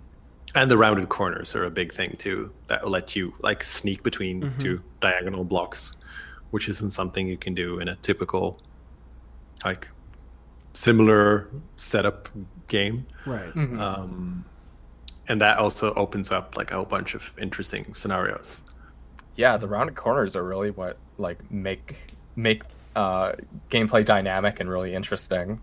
and 0.55 0.71
the 0.71 0.77
rounded 0.79 1.09
corners 1.09 1.55
are 1.55 1.65
a 1.65 1.71
big 1.71 1.93
thing 1.95 2.15
too 2.19 2.53
that 2.69 2.83
will 2.83 2.91
let 2.91 3.15
you 3.17 3.35
like 3.41 3.63
sneak 3.65 4.03
between 4.03 4.43
Mhm. 4.43 4.59
two 4.61 4.83
diagonal 5.01 5.45
blocks 5.45 5.95
which 6.51 6.69
isn't 6.69 6.91
something 6.91 7.27
you 7.27 7.39
can 7.39 7.55
do 7.55 7.79
in 7.81 7.89
a 7.89 7.97
typical 7.97 8.61
like 9.65 9.89
similar 10.75 11.49
setup 11.77 12.29
game 12.69 13.07
Right. 13.25 13.53
Mhm. 13.55 13.81
um, 13.81 14.45
and 15.29 15.41
that 15.41 15.57
also 15.59 15.95
opens 15.95 16.31
up 16.31 16.55
like 16.57 16.71
a 16.71 16.75
whole 16.75 16.85
bunch 16.85 17.15
of 17.15 17.33
interesting 17.39 17.95
scenarios 17.95 18.65
yeah, 19.37 19.57
the 19.57 19.67
rounded 19.69 19.97
corners 19.97 20.37
are 20.37 20.45
really 20.45 20.71
what 20.71 20.97
like 21.19 21.39
make 21.51 21.97
make 22.37 22.63
uh, 22.97 23.33
gameplay 23.71 24.05
dynamic 24.05 24.61
and 24.61 24.69
really 24.69 24.95
interesting. 24.95 25.61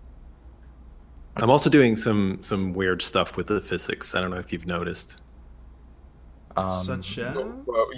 i'm 1.37 1.49
also 1.49 1.69
doing 1.69 1.95
some 1.95 2.39
some 2.41 2.73
weird 2.73 3.01
stuff 3.01 3.37
with 3.37 3.47
the 3.47 3.61
physics 3.61 4.15
i 4.15 4.19
don't 4.21 4.31
know 4.31 4.37
if 4.39 4.51
you've 4.51 4.65
noticed 4.65 5.21
Um, 6.57 6.83
Such 6.83 7.17
as? 7.19 7.37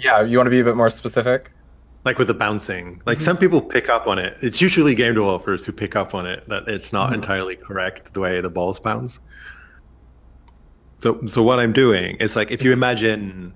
yeah, 0.02 0.22
you 0.22 0.36
want 0.36 0.46
to 0.46 0.50
be 0.50 0.60
a 0.60 0.64
bit 0.64 0.76
more 0.76 0.90
specific? 0.90 1.50
like 2.04 2.18
with 2.18 2.26
the 2.28 2.34
bouncing. 2.34 3.00
Like 3.06 3.20
some 3.20 3.36
people 3.36 3.60
pick 3.62 3.88
up 3.88 4.06
on 4.08 4.18
it. 4.18 4.36
It's 4.42 4.60
usually 4.60 4.92
game 4.94 5.14
developers 5.14 5.64
who 5.64 5.70
pick 5.72 5.94
up 5.94 6.14
on 6.16 6.26
it 6.26 6.46
that 6.48 6.66
it's 6.66 6.92
not 6.92 7.12
entirely 7.14 7.54
correct 7.56 8.12
the 8.12 8.18
way 8.20 8.40
the 8.40 8.50
balls 8.50 8.80
bounce. 8.80 9.20
So 11.02 11.24
so 11.26 11.42
what 11.42 11.58
I'm 11.58 11.72
doing 11.72 12.16
is 12.16 12.36
like 12.36 12.50
if 12.50 12.62
you 12.62 12.72
imagine 12.72 13.54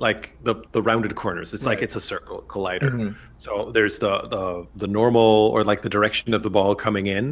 like 0.00 0.36
the 0.42 0.54
the 0.72 0.82
rounded 0.82 1.14
corners, 1.14 1.54
it's 1.54 1.64
like 1.66 1.82
it's 1.82 1.94
a 1.96 2.00
circle 2.00 2.42
collider. 2.48 2.90
Mhm. 2.90 3.14
So 3.38 3.70
there's 3.72 3.98
the, 3.98 4.14
the 4.34 4.66
the 4.76 4.86
normal 4.86 5.50
or 5.54 5.62
like 5.62 5.82
the 5.82 5.88
direction 5.90 6.34
of 6.34 6.42
the 6.42 6.50
ball 6.50 6.74
coming 6.74 7.06
in, 7.06 7.24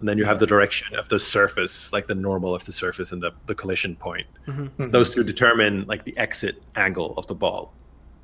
and 0.00 0.08
then 0.08 0.16
you 0.18 0.24
have 0.24 0.38
the 0.38 0.46
direction 0.46 0.94
of 0.96 1.08
the 1.08 1.18
surface, 1.18 1.92
like 1.92 2.06
the 2.06 2.14
normal 2.14 2.54
of 2.54 2.64
the 2.64 2.72
surface 2.72 3.10
and 3.12 3.20
the, 3.22 3.32
the 3.46 3.54
collision 3.54 3.96
point. 3.96 4.26
Mhm. 4.46 4.92
Those 4.92 5.14
two 5.14 5.24
determine 5.24 5.84
like 5.86 6.04
the 6.04 6.16
exit 6.16 6.62
angle 6.76 7.14
of 7.18 7.26
the 7.26 7.34
ball 7.34 7.72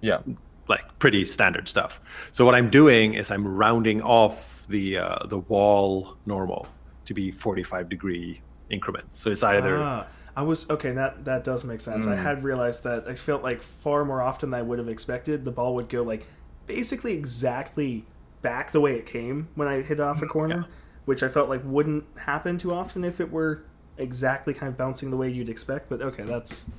Yeah. 0.00 0.20
like 0.68 0.84
pretty 1.00 1.24
standard 1.24 1.66
stuff. 1.68 2.00
So 2.32 2.44
what 2.44 2.54
I'm 2.54 2.70
doing 2.70 3.14
is 3.14 3.30
I'm 3.32 3.44
rounding 3.46 4.00
off 4.02 4.64
the 4.68 4.98
uh, 4.98 5.26
the 5.26 5.38
wall 5.52 6.16
normal 6.26 6.68
to 7.06 7.12
be 7.14 7.32
45 7.32 7.88
degree 7.88 8.40
increments. 8.70 9.18
So 9.18 9.30
it's 9.30 9.42
either 9.42 9.78
Ah, 9.78 10.06
I 10.36 10.42
was 10.42 10.68
okay. 10.70 10.92
That 10.92 11.24
that 11.24 11.44
does 11.44 11.64
make 11.64 11.80
sense. 11.80 12.06
I 12.06 12.14
Mm. 12.14 12.22
had 12.22 12.44
realized 12.44 12.84
that 12.84 13.06
I 13.08 13.14
felt 13.14 13.42
like 13.42 13.62
far 13.62 14.04
more 14.04 14.22
often 14.22 14.50
than 14.50 14.60
I 14.60 14.62
would 14.62 14.78
have 14.78 14.88
expected. 14.88 15.44
The 15.44 15.50
ball 15.52 15.74
would 15.74 15.88
go 15.88 16.02
like 16.02 16.26
basically 16.66 17.14
exactly 17.14 18.04
back 18.42 18.70
the 18.70 18.80
way 18.80 18.94
it 18.94 19.06
came 19.06 19.48
when 19.54 19.68
I 19.68 19.82
hit 19.82 20.00
off 20.00 20.22
a 20.22 20.26
corner, 20.26 20.66
which 21.04 21.22
I 21.22 21.28
felt 21.28 21.48
like 21.48 21.62
wouldn't 21.64 22.04
happen 22.20 22.58
too 22.58 22.72
often 22.72 23.04
if 23.04 23.20
it 23.20 23.30
were 23.32 23.62
exactly 23.98 24.54
kind 24.54 24.68
of 24.70 24.78
bouncing 24.78 25.10
the 25.10 25.16
way 25.16 25.28
you'd 25.28 25.48
expect. 25.48 25.88
But 25.90 26.00
okay, 26.00 26.22
that's 26.22 26.70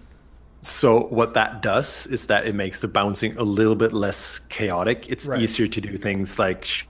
so 0.62 1.06
what 1.08 1.34
that 1.34 1.62
does 1.62 2.08
is 2.08 2.28
that 2.28 2.46
it 2.46 2.54
makes 2.56 2.80
the 2.80 2.88
bouncing 2.88 3.36
a 3.38 3.44
little 3.44 3.76
bit 3.76 3.94
less 3.94 4.40
chaotic. 4.50 5.10
It's 5.10 5.26
Right. 5.28 5.42
easier 5.42 5.68
to 5.68 5.82
do 5.82 5.98
things 5.98 6.38
like 6.40 6.88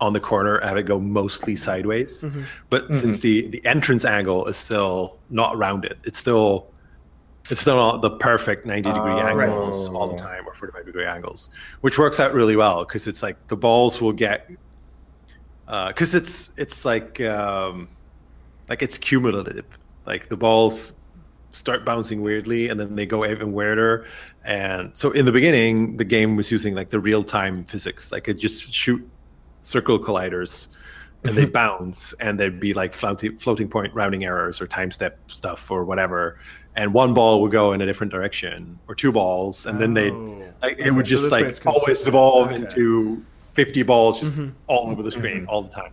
on 0.00 0.12
the 0.12 0.20
corner, 0.20 0.60
have 0.60 0.76
it 0.76 0.84
go 0.84 0.98
mostly 0.98 1.56
sideways. 1.56 2.22
Mm-hmm. 2.22 2.42
But 2.70 2.84
mm-hmm. 2.84 2.98
since 2.98 3.20
the 3.20 3.48
the 3.48 3.64
entrance 3.66 4.04
angle 4.04 4.46
is 4.46 4.56
still 4.56 5.18
not 5.30 5.56
rounded, 5.56 5.98
it's 6.04 6.18
still 6.18 6.68
it's 7.50 7.60
still 7.60 7.76
not 7.76 8.02
the 8.02 8.10
perfect 8.10 8.66
90 8.66 8.92
degree 8.92 9.12
Oh. 9.12 9.18
angles 9.20 9.88
all 9.90 10.08
the 10.08 10.18
time 10.18 10.46
or 10.46 10.54
45 10.54 10.86
degree 10.86 11.06
angles, 11.06 11.50
which 11.80 11.98
works 11.98 12.18
out 12.18 12.32
really 12.32 12.56
well 12.56 12.84
because 12.84 13.06
it's 13.06 13.22
like 13.22 13.36
the 13.48 13.56
balls 13.56 14.00
will 14.00 14.12
get 14.12 14.50
uh, 15.68 15.88
because 15.88 16.14
it's 16.14 16.50
it's 16.56 16.84
like 16.84 17.20
um, 17.20 17.88
like 18.68 18.82
it's 18.82 18.98
cumulative. 18.98 19.66
Like 20.06 20.28
the 20.28 20.36
balls 20.36 20.94
start 21.50 21.84
bouncing 21.84 22.22
weirdly 22.22 22.68
and 22.68 22.78
then 22.78 22.94
they 22.94 23.06
go 23.06 23.24
even 23.24 23.52
weirder. 23.52 24.06
And 24.44 24.96
so 24.96 25.10
in 25.10 25.24
the 25.24 25.32
beginning, 25.32 25.96
the 25.96 26.04
game 26.04 26.36
was 26.36 26.52
using 26.52 26.74
like 26.74 26.90
the 26.90 27.00
real 27.00 27.24
time 27.24 27.64
physics. 27.64 28.12
Like 28.12 28.28
it 28.28 28.34
just 28.34 28.72
shoot 28.72 29.08
circle 29.66 29.98
colliders 29.98 30.68
and 31.24 31.36
they 31.36 31.44
bounce 31.44 32.12
and 32.20 32.38
there'd 32.38 32.60
be 32.60 32.72
like 32.72 32.92
floating, 32.92 33.36
floating 33.36 33.68
point 33.68 33.92
rounding 33.94 34.24
errors 34.24 34.60
or 34.60 34.66
time 34.68 34.92
step 34.92 35.18
stuff 35.28 35.70
or 35.72 35.84
whatever. 35.84 36.38
And 36.76 36.94
one 36.94 37.14
ball 37.14 37.42
would 37.42 37.50
go 37.50 37.72
in 37.72 37.80
a 37.80 37.86
different 37.86 38.12
direction 38.12 38.78
or 38.86 38.94
two 38.94 39.10
balls. 39.10 39.66
And 39.66 39.80
then 39.80 39.94
they 39.94 40.10
Oh. 40.12 40.44
like, 40.62 40.74
it 40.78 40.82
Okay, 40.82 40.90
would 40.92 41.06
so 41.06 41.10
just 41.10 41.30
like 41.32 41.66
always 41.66 42.06
evolve 42.06 42.48
Okay. 42.48 42.56
into 42.56 43.24
50 43.54 43.82
balls 43.82 44.20
just 44.20 44.36
Mhm. 44.36 44.52
all 44.68 44.88
over 44.90 45.02
the 45.02 45.10
screen 45.10 45.42
Mhm. 45.42 45.48
all 45.48 45.62
the 45.62 45.70
time. 45.70 45.92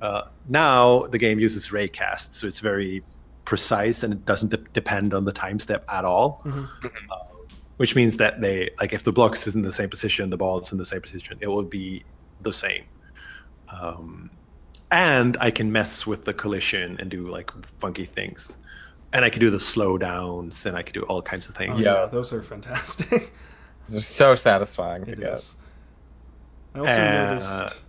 Uh, 0.00 0.22
now 0.48 1.02
the 1.02 1.18
game 1.18 1.38
uses 1.38 1.68
raycast, 1.68 2.32
so 2.32 2.46
it's 2.48 2.58
very 2.60 3.04
precise 3.44 4.02
and 4.02 4.12
it 4.12 4.24
doesn't 4.24 4.50
de- 4.50 4.56
depend 4.72 5.14
on 5.14 5.24
the 5.26 5.32
time 5.32 5.60
step 5.60 5.84
at 5.88 6.04
all. 6.04 6.40
Mhm. 6.44 6.66
Uh, 6.82 7.16
which 7.76 7.94
means 7.94 8.16
that 8.16 8.40
they 8.40 8.70
like 8.80 8.92
if 8.92 9.04
the 9.04 9.12
block 9.12 9.34
is 9.36 9.54
in 9.54 9.62
the 9.62 9.70
same 9.72 9.88
position, 9.90 10.30
the 10.30 10.36
ball 10.36 10.58
is 10.58 10.72
in 10.72 10.78
the 10.78 10.84
same 10.84 11.00
position, 11.02 11.36
it 11.40 11.46
will 11.46 11.62
be 11.64 12.02
the 12.42 12.52
same. 12.52 12.84
Um, 13.68 14.30
and 14.90 15.36
I 15.40 15.50
can 15.50 15.70
mess 15.70 16.06
with 16.06 16.24
the 16.24 16.34
collision 16.34 16.96
and 16.98 17.10
do 17.10 17.28
like 17.28 17.50
funky 17.78 18.04
things, 18.04 18.56
and 19.12 19.24
I 19.24 19.30
can 19.30 19.40
do 19.40 19.50
the 19.50 19.58
slowdowns 19.58 20.66
and 20.66 20.76
I 20.76 20.82
can 20.82 20.92
do 20.94 21.02
all 21.02 21.22
kinds 21.22 21.48
of 21.48 21.54
Oh, 21.54 21.58
things. 21.58 21.80
yeah, 21.80 22.00
Yeah. 22.02 22.06
those 22.06 22.32
are 22.32 22.42
fantastic. 22.42 23.32
It's 23.92 24.06
so 24.06 24.36
satisfying 24.36 25.04
to 25.06 25.12
It 25.12 25.18
get. 25.20 25.32
is. 25.34 25.56
I 26.74 26.78
also 26.78 27.00
Uh, 27.00 27.30
noticed. 27.30 27.82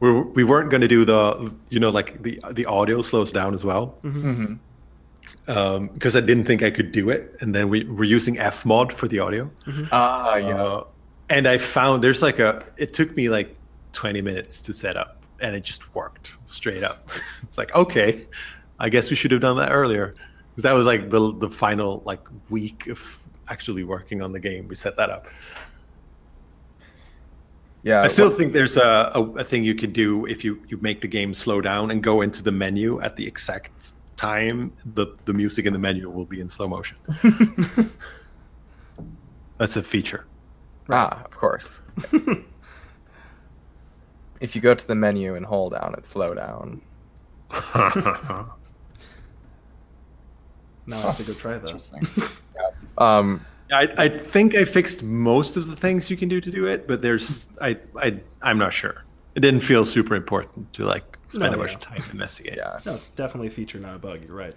we 0.00 0.12
we 0.38 0.44
weren't 0.44 0.68
going 0.70 0.82
to 0.82 0.88
do 0.88 1.04
the 1.06 1.54
you 1.70 1.80
know 1.80 1.88
like 1.90 2.22
the 2.22 2.38
the 2.52 2.66
audio 2.66 3.00
slows 3.02 3.32
down 3.32 3.54
as 3.54 3.64
well 3.64 3.94
because 5.92 6.14
I 6.16 6.20
didn't 6.20 6.44
think 6.44 6.62
I 6.62 6.70
could 6.70 6.92
do 6.92 7.08
it, 7.10 7.36
and 7.40 7.54
then 7.54 7.68
we 7.70 7.84
were 7.84 8.04
using 8.04 8.36
Fmod 8.36 8.92
for 8.92 9.08
the 9.08 9.20
audio. 9.20 9.50
Ah, 9.92 10.36
yeah. 10.36 10.62
Uh, 10.62 10.84
and 11.28 11.46
I 11.46 11.58
found 11.58 12.02
there's 12.02 12.22
like 12.22 12.38
a. 12.38 12.64
It 12.76 12.94
took 12.94 13.16
me 13.16 13.28
like 13.28 13.56
20 13.92 14.20
minutes 14.20 14.60
to 14.62 14.72
set 14.72 14.96
up, 14.96 15.22
and 15.40 15.54
it 15.56 15.64
just 15.64 15.94
worked 15.94 16.38
straight 16.44 16.82
up. 16.82 17.08
it's 17.42 17.58
like 17.58 17.74
okay, 17.74 18.26
I 18.78 18.88
guess 18.88 19.10
we 19.10 19.16
should 19.16 19.30
have 19.32 19.40
done 19.40 19.56
that 19.56 19.72
earlier, 19.72 20.14
because 20.50 20.62
that 20.62 20.72
was 20.72 20.86
like 20.86 21.10
the 21.10 21.34
the 21.34 21.50
final 21.50 22.02
like 22.04 22.20
week 22.50 22.86
of 22.88 23.18
actually 23.48 23.84
working 23.84 24.22
on 24.22 24.32
the 24.32 24.40
game. 24.40 24.68
We 24.68 24.74
set 24.74 24.96
that 24.96 25.10
up. 25.10 25.26
yeah. 27.82 28.02
I 28.02 28.08
still 28.08 28.30
think 28.30 28.52
there's 28.52 28.76
a, 28.76 29.12
a, 29.14 29.22
a 29.34 29.44
thing 29.44 29.62
you 29.62 29.74
can 29.74 29.92
do 29.92 30.26
if 30.26 30.44
you, 30.44 30.60
you 30.68 30.78
make 30.78 31.00
the 31.00 31.06
game 31.06 31.32
slow 31.32 31.60
down 31.60 31.92
and 31.92 32.02
go 32.02 32.22
into 32.22 32.42
the 32.42 32.50
menu 32.50 33.00
at 33.02 33.16
the 33.16 33.26
exact 33.26 33.92
time. 34.16 34.72
The 34.94 35.16
the 35.24 35.32
music 35.32 35.66
in 35.66 35.72
the 35.72 35.78
menu 35.78 36.10
will 36.10 36.26
be 36.26 36.40
in 36.40 36.48
slow 36.48 36.68
motion. 36.68 36.96
That's 39.58 39.76
a 39.76 39.82
feature. 39.82 40.26
Ah, 40.90 41.22
of 41.24 41.30
course. 41.32 41.80
if 44.40 44.54
you 44.54 44.60
go 44.60 44.74
to 44.74 44.86
the 44.86 44.94
menu 44.94 45.34
and 45.34 45.44
hold 45.46 45.72
down, 45.72 45.94
it's 45.98 46.08
slow 46.10 46.34
down. 46.34 46.80
Now 50.88 50.98
I 50.98 51.00
have 51.02 51.16
to 51.16 51.24
go 51.24 51.32
try 51.34 51.58
that. 51.58 51.68
Interesting. 51.68 52.06
Um, 52.98 53.44
I, 53.72 53.88
I 53.98 54.08
think 54.08 54.54
I 54.54 54.64
fixed 54.64 55.02
most 55.02 55.56
of 55.56 55.66
the 55.66 55.74
things 55.74 56.08
you 56.10 56.16
can 56.16 56.28
do 56.28 56.40
to 56.40 56.50
do 56.50 56.66
it, 56.66 56.86
but 56.86 57.02
there's 57.02 57.48
I 57.60 57.76
I 58.00 58.20
I'm 58.40 58.56
not 58.58 58.72
sure. 58.72 59.02
It 59.34 59.40
didn't 59.40 59.60
feel 59.60 59.84
super 59.84 60.14
important 60.14 60.72
to 60.74 60.84
like 60.84 61.18
spend 61.26 61.50
No, 61.52 61.56
a 61.56 61.58
bunch 61.58 61.72
yeah. 61.72 61.76
of 61.78 61.80
time 61.80 62.02
investigating. 62.12 62.58
yeah. 62.58 62.78
No, 62.86 62.94
it's 62.94 63.08
definitely 63.08 63.48
a 63.48 63.50
feature, 63.50 63.80
not 63.80 63.96
a 63.96 63.98
bug. 63.98 64.20
You're 64.24 64.36
right. 64.36 64.54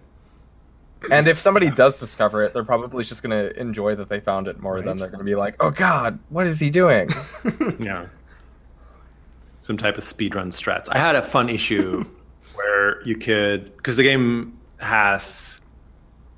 And 1.10 1.28
if 1.28 1.40
somebody 1.40 1.70
does 1.70 2.00
discover 2.00 2.44
it, 2.44 2.54
they're 2.54 2.64
probably 2.64 3.04
just 3.04 3.24
going 3.24 3.32
to 3.32 3.58
enjoy 3.60 3.96
that 3.96 4.10
they 4.10 4.20
found 4.20 4.48
it 4.48 4.60
more 4.60 4.82
than 4.82 4.98
they're 4.98 5.08
going 5.08 5.20
to 5.20 5.26
be 5.26 5.36
like, 5.36 5.56
oh 5.60 5.70
God, 5.72 6.20
what 6.30 6.46
is 6.48 6.60
he 6.60 6.70
doing? 6.70 7.10
Yeah. 7.80 8.08
Some 9.62 9.78
type 9.78 9.98
of 9.98 10.04
speedrun 10.04 10.52
strats. 10.52 10.88
I 10.90 10.98
had 10.98 11.16
a 11.16 11.22
fun 11.22 11.50
issue 11.50 12.06
where 12.56 13.02
you 13.04 13.18
could 13.18 13.76
because 13.78 13.96
the 13.98 14.04
game 14.04 14.58
has 14.78 15.60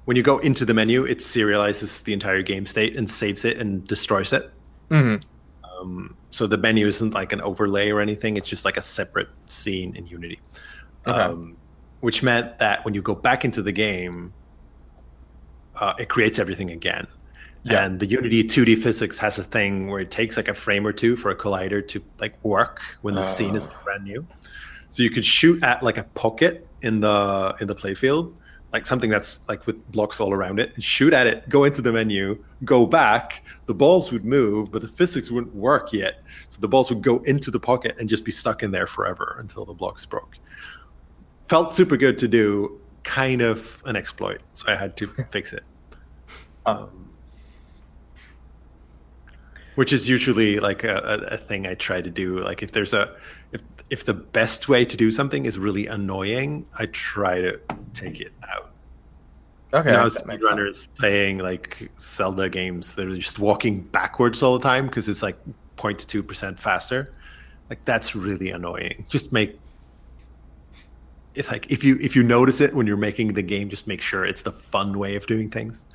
when 0.05 0.17
you 0.17 0.23
go 0.23 0.39
into 0.39 0.65
the 0.65 0.73
menu, 0.73 1.05
it 1.05 1.19
serializes 1.19 2.03
the 2.03 2.13
entire 2.13 2.41
game 2.41 2.65
state 2.65 2.95
and 2.95 3.09
saves 3.09 3.45
it 3.45 3.57
and 3.59 3.87
destroys 3.87 4.33
it. 4.33 4.51
hmm 4.89 5.15
Um, 5.63 6.15
so 6.31 6.47
the 6.47 6.57
menu 6.57 6.87
isn't 6.87 7.13
like 7.13 7.31
an 7.31 7.41
overlay 7.41 7.89
or 7.91 8.01
anything; 8.01 8.37
it's 8.37 8.49
just 8.49 8.65
like 8.65 8.77
a 8.77 8.81
separate 8.81 9.29
scene 9.45 9.95
in 9.95 10.07
Unity. 10.07 10.39
Okay. 11.05 11.17
Um, 11.19 11.57
which 11.99 12.23
meant 12.23 12.57
that 12.59 12.83
when 12.83 12.93
you 12.95 13.01
go 13.01 13.13
back 13.13 13.45
into 13.45 13.61
the 13.61 13.71
game, 13.71 14.33
uh, 15.81 15.93
it 15.99 16.07
creates 16.07 16.39
everything 16.39 16.71
again. 16.71 17.05
Yeah. 17.63 17.83
And 17.85 17.99
the 17.99 18.07
Unity 18.07 18.43
2D 18.43 18.81
physics 18.81 19.17
has 19.19 19.37
a 19.37 19.43
thing 19.43 19.87
where 19.87 19.99
it 19.99 20.09
takes 20.09 20.35
like 20.37 20.47
a 20.47 20.53
frame 20.53 20.87
or 20.87 20.93
two 20.93 21.15
for 21.15 21.29
a 21.29 21.35
collider 21.35 21.85
to 21.89 22.01
like 22.19 22.33
work 22.43 22.81
when 23.01 23.13
the 23.15 23.21
scene 23.23 23.55
is 23.55 23.67
Oh. 23.67 23.75
brand 23.83 24.03
new. 24.03 24.25
So 24.89 25.03
you 25.03 25.09
could 25.11 25.25
shoot 25.25 25.61
at 25.63 25.83
like 25.83 25.97
a 25.97 26.03
pocket 26.15 26.65
in 26.81 27.01
the 27.01 27.55
in 27.61 27.67
the 27.67 27.75
playfield, 27.75 28.33
like 28.73 28.87
something 28.87 29.09
that's 29.11 29.41
like 29.47 29.67
with 29.67 29.77
blocks 29.91 30.19
all 30.19 30.33
around 30.33 30.59
it, 30.59 30.71
and 30.73 30.83
shoot 30.83 31.13
at 31.13 31.27
it, 31.27 31.47
go 31.49 31.63
into 31.65 31.81
the 31.83 31.91
menu, 31.91 32.43
go 32.65 32.85
back, 32.87 33.43
the 33.67 33.73
balls 33.75 34.11
would 34.11 34.25
move, 34.25 34.71
but 34.71 34.81
the 34.81 34.87
physics 34.87 35.29
wouldn't 35.29 35.53
work 35.55 35.93
yet. 35.93 36.15
So 36.49 36.59
the 36.61 36.67
balls 36.67 36.89
would 36.89 37.03
go 37.03 37.19
into 37.19 37.51
the 37.51 37.59
pocket 37.59 37.95
and 37.99 38.09
just 38.09 38.25
be 38.25 38.31
stuck 38.31 38.63
in 38.63 38.71
there 38.71 38.87
forever 38.87 39.37
until 39.39 39.65
the 39.65 39.73
blocks 39.73 40.05
broke. 40.05 40.35
Felt 41.47 41.75
super 41.75 41.95
good 41.97 42.17
to 42.17 42.27
do, 42.27 42.79
kind 43.03 43.41
of 43.41 43.81
an 43.85 43.95
exploit, 43.95 44.41
so 44.55 44.65
I 44.67 44.75
had 44.75 44.97
to 44.97 45.07
fix 45.29 45.53
it. 45.53 45.63
Um, 46.65 47.09
which 49.75 49.93
is 49.93 50.07
usually 50.09 50.59
like 50.59 50.83
a, 50.83 51.27
a, 51.31 51.37
thing 51.37 51.65
I 51.65 51.75
try 51.75 52.01
to 52.01 52.09
do. 52.09 52.39
Like 52.39 52.61
if 52.61 52.71
there's 52.71 52.93
a 52.93 53.15
if 53.51 53.61
if 53.89 54.05
the 54.05 54.13
best 54.13 54.69
way 54.69 54.85
to 54.85 54.97
do 54.97 55.11
something 55.11 55.45
is 55.45 55.57
really 55.57 55.87
annoying, 55.87 56.65
I 56.77 56.87
try 56.87 57.41
to 57.41 57.59
take 57.93 58.19
it 58.21 58.33
out. 58.49 58.71
Okay. 59.73 59.91
now 59.91 60.07
that 60.09 60.27
makes 60.27 60.43
sense. 60.43 60.53
speedrunners 60.53 60.87
playing 60.97 61.37
like 61.37 61.89
Zelda 61.97 62.49
games, 62.49 62.93
they're 62.95 63.09
just 63.15 63.39
walking 63.39 63.81
backwards 63.81 64.43
all 64.43 64.57
the 64.57 64.63
time 64.63 64.87
because 64.87 65.07
it's 65.07 65.23
like 65.23 65.37
0.2 65.77 66.27
percent 66.27 66.59
faster. 66.59 67.13
Like 67.69 67.83
that's 67.85 68.15
really 68.15 68.51
annoying. 68.51 69.05
Just 69.09 69.31
make 69.31 69.57
it's 71.33 71.49
like 71.49 71.71
if 71.71 71.83
you 71.83 71.97
if 72.01 72.15
you 72.15 72.23
notice 72.23 72.59
it 72.59 72.73
when 72.75 72.85
you're 72.85 72.97
making 72.97 73.33
the 73.33 73.41
game, 73.41 73.69
just 73.69 73.87
make 73.87 74.01
sure 74.01 74.25
it's 74.25 74.41
the 74.41 74.51
fun 74.51 74.99
way 74.99 75.15
of 75.15 75.25
doing 75.27 75.49
things. 75.49 75.85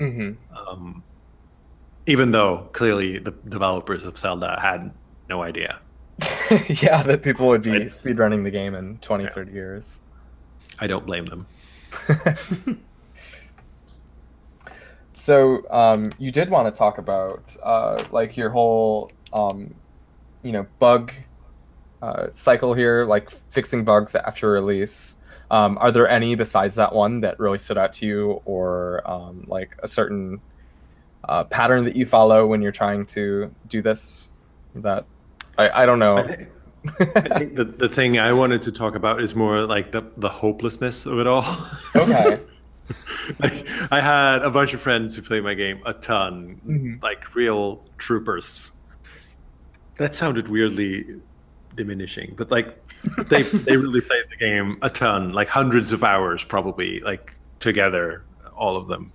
Mhm. 0.00 0.36
Um, 0.56 1.02
even 2.06 2.30
though 2.32 2.68
clearly 2.72 3.18
the 3.18 3.32
developers 3.48 4.04
of 4.04 4.18
Zelda 4.18 4.58
had 4.60 4.90
no 5.28 5.42
idea. 5.42 5.78
yeah, 6.68 7.02
that 7.02 7.22
people 7.22 7.48
would 7.48 7.62
be 7.62 7.70
speedrunning 7.86 8.42
the 8.44 8.50
game 8.50 8.74
in 8.74 8.98
20, 8.98 9.24
Yeah. 9.24 9.30
30 9.34 9.52
years. 9.52 10.00
I 10.78 10.86
don't 10.86 11.06
blame 11.06 11.26
them. 11.26 11.46
So 15.14 15.68
um, 15.70 16.12
you 16.18 16.30
did 16.30 16.48
want 16.48 16.66
to 16.66 16.76
talk 16.76 16.96
about 16.96 17.54
uh, 17.62 18.04
like 18.10 18.38
your 18.38 18.48
whole 18.48 19.10
um, 19.34 19.74
you 20.42 20.50
know 20.52 20.66
bug 20.78 21.12
uh, 22.00 22.28
cycle 22.32 22.72
here, 22.72 23.04
like 23.04 23.30
fixing 23.50 23.84
bugs 23.84 24.14
after 24.14 24.50
release. 24.50 25.16
Um, 25.50 25.78
are 25.80 25.90
there 25.90 26.08
any 26.08 26.34
besides 26.36 26.76
that 26.76 26.94
one 26.94 27.20
that 27.22 27.38
really 27.40 27.58
stood 27.58 27.76
out 27.78 27.92
to 27.94 28.06
you, 28.06 28.40
or 28.44 29.02
um, 29.10 29.44
like 29.48 29.76
a 29.82 29.88
certain 29.88 30.40
uh, 31.28 31.44
pattern 31.44 31.84
that 31.84 31.96
you 31.96 32.06
follow 32.06 32.46
when 32.46 32.62
you're 32.62 32.72
trying 32.72 33.06
to 33.06 33.52
do 33.68 33.82
this? 33.82 34.28
That 34.76 35.04
I, 35.58 35.82
I 35.82 35.86
don't 35.86 35.98
know. 35.98 36.18
I 36.18 36.26
think, 36.36 36.48
I 37.16 37.38
think 37.38 37.56
the, 37.56 37.64
the 37.64 37.88
thing 37.88 38.18
I 38.18 38.32
wanted 38.32 38.62
to 38.62 38.72
talk 38.72 38.94
about 38.94 39.20
is 39.20 39.34
more 39.34 39.62
like 39.62 39.90
the, 39.92 40.02
the 40.16 40.28
hopelessness 40.28 41.04
of 41.06 41.18
it 41.18 41.26
all. 41.26 41.44
okay. 41.96 42.38
like, 43.40 43.66
I 43.90 44.00
had 44.00 44.42
a 44.42 44.50
bunch 44.50 44.72
of 44.72 44.80
friends 44.80 45.14
who 45.16 45.22
played 45.22 45.42
my 45.44 45.54
game 45.54 45.80
a 45.84 45.92
ton, 45.92 46.60
Mhm. 46.66 47.02
like 47.02 47.34
real 47.34 47.82
troopers. 47.98 48.70
That 49.96 50.14
sounded 50.14 50.48
weirdly 50.48 51.20
diminishing, 51.76 52.34
but 52.36 52.50
like 52.50 52.78
they 53.28 53.42
they 53.42 53.76
really 53.76 54.00
played 54.00 54.24
the 54.30 54.36
game 54.36 54.78
a 54.82 54.90
ton, 54.90 55.32
like 55.32 55.48
hundreds 55.48 55.92
of 55.92 56.04
hours 56.04 56.44
probably, 56.44 57.00
like 57.00 57.34
together, 57.58 58.24
all 58.56 58.76
of 58.76 58.88
them. 58.88 59.12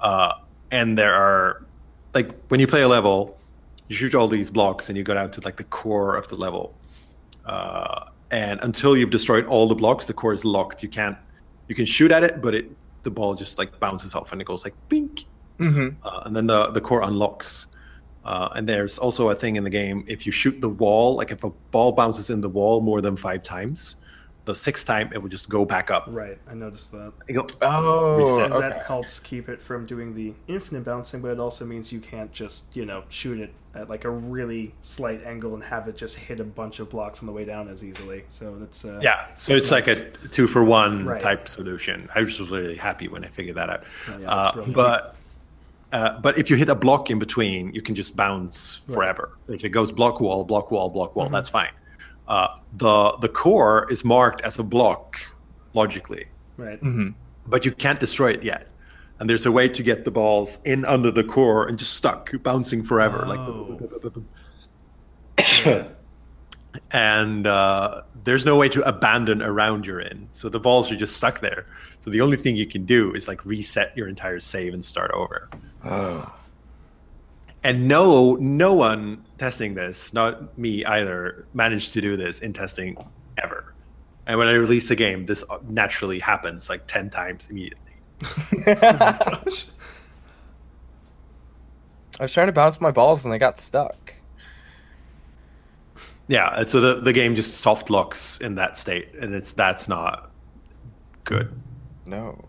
Uh, 0.00 0.32
and 0.70 0.96
there 0.96 1.14
are 1.14 1.64
like 2.14 2.30
when 2.48 2.60
you 2.60 2.66
play 2.66 2.82
a 2.82 2.88
level, 2.88 3.38
you 3.88 3.96
shoot 3.96 4.14
all 4.14 4.28
these 4.28 4.50
blocks 4.50 4.88
and 4.88 4.96
you 4.96 5.04
go 5.04 5.14
down 5.14 5.30
to 5.32 5.40
like 5.42 5.56
the 5.56 5.64
core 5.64 6.16
of 6.16 6.28
the 6.28 6.36
level. 6.36 6.74
Uh, 7.44 8.06
and 8.30 8.58
until 8.62 8.96
you've 8.96 9.10
destroyed 9.10 9.46
all 9.46 9.68
the 9.68 9.74
blocks, 9.74 10.06
the 10.06 10.14
core 10.14 10.32
is 10.32 10.44
locked. 10.44 10.82
You 10.82 10.88
can't 10.88 11.16
you 11.68 11.74
can 11.74 11.86
shoot 11.86 12.10
at 12.10 12.24
it, 12.24 12.40
but 12.40 12.54
it 12.54 12.70
the 13.02 13.10
ball 13.10 13.34
just 13.34 13.58
like 13.58 13.78
bounces 13.78 14.14
off 14.14 14.32
and 14.32 14.40
it 14.40 14.46
goes 14.46 14.64
like 14.64 14.74
bink, 14.88 15.24
hmm 15.58 15.90
uh, 16.02 16.22
and 16.24 16.34
then 16.34 16.46
the 16.46 16.70
the 16.72 16.80
core 16.80 17.02
unlocks. 17.02 17.66
Uh, 18.26 18.48
and 18.56 18.68
there's 18.68 18.98
also 18.98 19.28
a 19.30 19.34
thing 19.36 19.54
in 19.54 19.62
the 19.62 19.70
game 19.70 20.04
if 20.08 20.26
you 20.26 20.32
shoot 20.32 20.60
the 20.60 20.68
wall, 20.68 21.14
like 21.14 21.30
if 21.30 21.44
a 21.44 21.50
ball 21.70 21.92
bounces 21.92 22.28
in 22.28 22.40
the 22.40 22.48
wall 22.48 22.80
more 22.80 23.00
than 23.00 23.16
five 23.16 23.40
times, 23.42 23.96
the 24.46 24.54
sixth 24.54 24.84
time 24.86 25.10
it 25.14 25.18
will 25.22 25.28
just 25.28 25.48
go 25.48 25.64
back 25.64 25.90
up. 25.92 26.04
Right, 26.08 26.38
I 26.50 26.54
noticed 26.54 26.90
that. 26.92 27.12
You 27.28 27.34
go, 27.36 27.46
Oh, 27.62 28.16
Reset. 28.16 28.44
And 28.46 28.54
okay. 28.54 28.68
that 28.68 28.82
helps 28.84 29.18
keep 29.20 29.48
it 29.48 29.60
from 29.60 29.86
doing 29.86 30.14
the 30.14 30.34
infinite 30.48 30.84
bouncing, 30.84 31.20
but 31.20 31.30
it 31.30 31.40
also 31.40 31.64
means 31.64 31.92
you 31.92 32.00
can't 32.00 32.32
just, 32.32 32.74
you 32.76 32.84
know, 32.84 33.04
shoot 33.08 33.38
it 33.40 33.52
at 33.76 33.88
like 33.90 34.04
a 34.04 34.10
really 34.10 34.72
slight 34.80 35.22
angle 35.24 35.54
and 35.54 35.62
have 35.64 35.86
it 35.88 35.96
just 35.96 36.16
hit 36.16 36.40
a 36.40 36.44
bunch 36.44 36.78
of 36.80 36.88
blocks 36.90 37.20
on 37.20 37.26
the 37.26 37.32
way 37.32 37.44
down 37.44 37.68
as 37.68 37.84
easily. 37.84 38.24
So 38.28 38.56
that's 38.58 38.84
uh, 38.84 39.00
yeah, 39.02 39.26
so 39.34 39.52
That's 39.52 39.64
it's 39.64 39.70
like 39.72 39.88
a 39.88 40.28
two 40.28 40.46
for 40.48 40.64
one 40.64 41.04
Right. 41.04 41.20
type 41.20 41.48
solution. 41.48 42.08
I 42.14 42.20
was 42.22 42.40
really 42.40 42.76
happy 42.76 43.08
when 43.08 43.24
I 43.24 43.28
figured 43.28 43.56
that 43.56 43.68
out. 43.68 43.84
Oh, 44.08 44.18
yeah, 44.18 44.30
uh, 44.30 44.66
but 44.68 45.15
uh, 45.92 46.18
but 46.20 46.38
if 46.38 46.50
you 46.50 46.56
hit 46.56 46.68
a 46.68 46.74
block 46.74 47.10
in 47.10 47.18
between, 47.18 47.72
you 47.74 47.82
can 47.82 47.94
just 47.94 48.16
bounce 48.16 48.82
Right. 48.86 48.94
forever. 48.94 49.38
So 49.42 49.52
if 49.52 49.64
it 49.64 49.70
goes 49.70 49.92
block 49.92 50.20
wall, 50.20 50.44
block 50.44 50.70
wall, 50.70 50.88
block 50.90 51.14
wall, 51.16 51.28
Mhm. 51.28 51.32
that's 51.32 51.48
fine. 51.48 51.70
Uh, 52.28 52.48
the 52.76 53.12
the 53.20 53.28
core 53.28 53.86
is 53.90 54.04
marked 54.04 54.40
as 54.42 54.58
a 54.58 54.62
block 54.64 55.18
logically, 55.74 56.26
right. 56.56 56.78
hmm 56.80 57.08
but 57.48 57.64
you 57.64 57.70
can't 57.70 58.00
destroy 58.00 58.32
it 58.32 58.42
yet. 58.42 58.66
And 59.20 59.30
there's 59.30 59.46
a 59.46 59.52
way 59.52 59.68
to 59.68 59.82
get 59.82 60.04
the 60.04 60.10
balls 60.10 60.58
in 60.64 60.84
under 60.84 61.10
the 61.12 61.22
core 61.24 61.66
and 61.68 61.78
just 61.78 61.94
stuck 61.94 62.30
bouncing 62.42 62.82
forever. 62.82 63.24
Oh. 63.24 63.78
Like 64.02 64.12
and 66.90 67.46
uh, 67.46 68.02
there's 68.24 68.44
no 68.44 68.56
way 68.56 68.68
to 68.70 68.82
abandon 68.86 69.42
a 69.42 69.52
round 69.52 69.86
you're 69.86 70.00
in. 70.00 70.28
So 70.30 70.48
the 70.48 70.60
balls 70.60 70.90
are 70.90 70.96
just 70.96 71.16
stuck 71.16 71.40
there. 71.40 71.66
So 72.00 72.10
the 72.10 72.20
only 72.20 72.36
thing 72.36 72.56
you 72.56 72.66
can 72.66 72.84
do 72.84 73.12
is 73.14 73.28
like 73.28 73.44
reset 73.44 73.96
your 73.96 74.08
entire 74.08 74.40
save 74.40 74.74
and 74.74 74.84
start 74.84 75.10
over. 75.12 75.48
Oh. 75.84 76.32
And 77.62 77.88
no, 77.88 78.34
no 78.36 78.74
one 78.74 79.24
testing 79.38 79.74
this, 79.74 80.12
not 80.12 80.56
me 80.56 80.84
either, 80.84 81.46
managed 81.52 81.92
to 81.94 82.00
do 82.00 82.16
this 82.16 82.38
in 82.38 82.52
testing 82.52 82.96
ever. 83.42 83.74
And 84.26 84.38
when 84.38 84.48
I 84.48 84.52
release 84.52 84.88
the 84.88 84.96
game, 84.96 85.26
this 85.26 85.42
naturally 85.68 86.18
happens 86.18 86.68
like 86.68 86.86
ten 86.86 87.10
times 87.10 87.48
immediately. 87.50 87.92
Gosh. 88.64 89.66
I 92.18 92.24
was 92.24 92.32
trying 92.32 92.46
to 92.46 92.52
bounce 92.52 92.80
my 92.80 92.90
balls 92.90 93.24
and 93.24 93.32
they 93.32 93.38
got 93.38 93.60
stuck. 93.60 94.05
Yeah, 96.28 96.62
so 96.64 96.80
the, 96.80 97.00
the 97.00 97.12
game 97.12 97.34
just 97.34 97.58
soft 97.60 97.88
locks 97.90 98.38
in 98.38 98.56
that 98.56 98.76
state, 98.76 99.14
and 99.14 99.34
it's 99.34 99.52
that's 99.52 99.88
not 99.88 100.30
good. 101.24 101.52
No. 102.04 102.42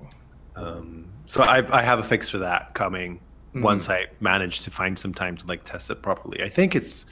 Um, 0.55 1.07
so 1.27 1.43
I 1.43 1.57
I 1.77 1.81
have 1.83 1.99
a 1.99 2.03
fix 2.03 2.29
for 2.29 2.39
that 2.39 2.73
coming 2.73 3.19
Mhm. 3.53 3.61
once 3.61 3.89
I 3.89 4.07
manage 4.19 4.61
to 4.61 4.71
find 4.71 4.97
some 4.97 5.13
time 5.13 5.37
to 5.37 5.45
like 5.45 5.63
test 5.63 5.89
it 5.91 6.01
properly. 6.01 6.41
I 6.43 6.49
think 6.49 6.75
it's 6.75 7.05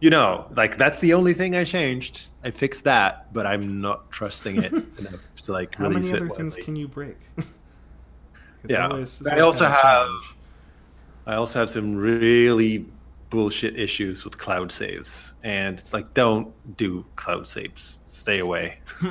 you 0.00 0.10
know 0.10 0.46
like 0.56 0.76
that's 0.76 0.98
the 0.98 1.14
only 1.14 1.32
thing 1.34 1.54
I 1.54 1.62
changed. 1.64 2.30
I 2.42 2.50
fixed 2.50 2.84
that, 2.84 3.32
but 3.32 3.46
I'm 3.46 3.80
not 3.80 4.10
trusting 4.10 4.62
it 4.62 4.72
enough 4.98 5.20
to 5.44 5.52
like 5.52 5.74
How 5.76 5.84
release 5.88 6.06
many 6.10 6.18
it. 6.24 6.26
other 6.26 6.34
things 6.34 6.54
widely. 6.54 6.64
can 6.64 6.76
you 6.76 6.88
break? 6.88 7.18
Yeah. 8.68 8.88
always- 8.88 9.20
it's 9.22 9.30
I 9.30 9.38
also 9.40 9.64
kind 9.64 9.72
of 9.72 9.72
a 9.72 9.74
have- 9.74 9.82
challenge. 9.82 10.24
I 11.26 11.34
also 11.36 11.58
have 11.60 11.70
some 11.70 11.94
really 11.96 12.86
bullshit 13.30 13.78
issues 13.78 14.24
with 14.24 14.36
cloud 14.38 14.70
saves, 14.72 15.34
and 15.42 15.78
it's 15.78 15.92
like 15.92 16.12
don't 16.14 16.52
do 16.76 17.04
cloud 17.16 17.46
saves. 17.46 18.00
Stay 18.06 18.40
away. 18.40 18.80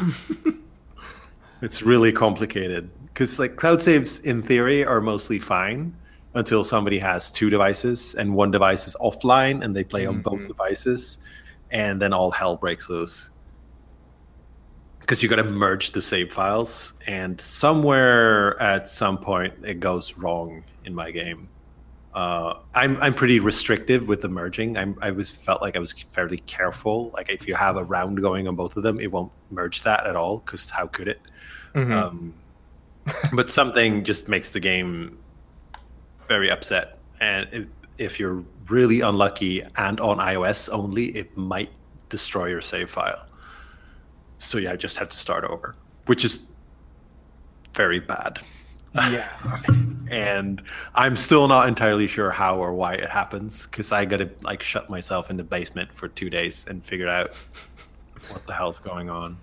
It's 1.62 1.82
really 1.82 2.14
complicated 2.14 2.90
because 3.08 3.38
like 3.38 3.58
cloud 3.58 3.82
saves 3.82 4.20
in 4.22 4.42
theory 4.42 4.86
are 4.86 5.02
mostly 5.02 5.40
fine 5.40 5.94
until 6.34 6.64
somebody 6.64 6.98
has 7.00 7.30
two 7.32 7.50
devices 7.50 8.16
and 8.16 8.34
one 8.34 8.50
device 8.50 8.88
is 8.88 8.96
offline 9.02 9.62
and 9.62 9.76
they 9.76 9.84
play 9.84 10.06
on 10.06 10.22
both 10.22 10.40
Mhm. 10.40 10.48
devices, 10.48 11.20
and 11.72 12.02
then 12.02 12.14
all 12.14 12.32
hell 12.32 12.56
breaks 12.56 12.90
loose. 12.90 13.30
Because 15.02 15.22
you 15.22 15.28
got 15.28 15.36
to 15.38 15.44
merge 15.44 15.92
the 15.92 16.02
save 16.02 16.32
files, 16.32 16.94
and 17.08 17.42
somewhere 17.42 18.58
at 18.62 18.88
some 18.88 19.18
point 19.18 19.54
it 19.66 19.82
goes 19.82 20.14
wrong 20.18 20.64
in 20.86 20.96
my 20.96 21.12
game. 21.12 21.50
Uh, 22.14 22.56
I'm 22.74 22.98
I'm 22.98 23.14
pretty 23.14 23.40
restrictive 23.40 24.08
with 24.08 24.22
the 24.22 24.30
merging. 24.30 24.78
I'm 24.78 24.98
I 25.02 25.12
was 25.12 25.30
felt 25.30 25.62
like 25.62 25.76
I 25.76 25.80
was 25.80 25.92
fairly 25.92 26.40
careful. 26.40 27.12
Like 27.14 27.30
if 27.30 27.48
you 27.48 27.54
have 27.56 27.78
a 27.78 27.84
round 27.84 28.20
going 28.22 28.48
on 28.48 28.56
both 28.56 28.78
of 28.78 28.84
them, 28.84 29.00
it 29.00 29.12
won't 29.12 29.32
merge 29.52 29.82
that 29.84 30.08
at 30.08 30.16
all. 30.16 30.40
Because 30.40 30.70
how 30.70 30.88
could 30.88 31.08
it? 31.08 31.22
Mhm. 31.76 31.94
Um, 31.94 32.34
but 33.34 33.50
something 33.50 34.04
just 34.04 34.28
makes 34.28 34.54
the 34.54 34.60
game 34.60 35.18
very 36.28 36.50
upset. 36.50 36.98
And 37.20 37.48
if, 37.52 37.66
if 37.98 38.20
you're 38.20 38.44
really 38.70 39.02
unlucky 39.02 39.62
and 39.76 40.00
on 40.00 40.18
iOS 40.18 40.70
only, 40.72 41.08
it 41.18 41.36
might 41.38 41.72
destroy 42.10 42.48
your 42.48 42.62
save 42.62 42.90
file. 42.90 43.28
So 44.38 44.58
yeah, 44.58 44.72
I 44.72 44.76
just 44.76 44.98
have 44.98 45.10
to 45.10 45.18
start 45.18 45.44
over, 45.44 45.76
which 46.06 46.24
is 46.26 46.48
very 47.74 48.00
bad. 48.00 48.40
Yeah. 48.96 49.62
And 50.10 50.64
I'm 50.96 51.16
still 51.16 51.48
not 51.48 51.68
entirely 51.68 52.08
sure 52.08 52.32
how 52.32 52.56
or 52.56 52.74
why 52.74 52.96
it 52.96 53.10
happens 53.10 53.68
because 53.68 53.92
I 53.92 54.06
got 54.06 54.18
to 54.18 54.30
like 54.42 54.64
shut 54.64 54.90
myself 54.90 55.30
in 55.30 55.38
the 55.38 55.44
basement 55.44 55.94
for 55.94 56.08
two 56.08 56.30
days 56.30 56.66
and 56.68 56.84
figure 56.84 57.08
out 57.08 57.34
what 58.30 58.46
the 58.46 58.54
hell's 58.54 58.80
going 58.80 59.10
on. 59.10 59.38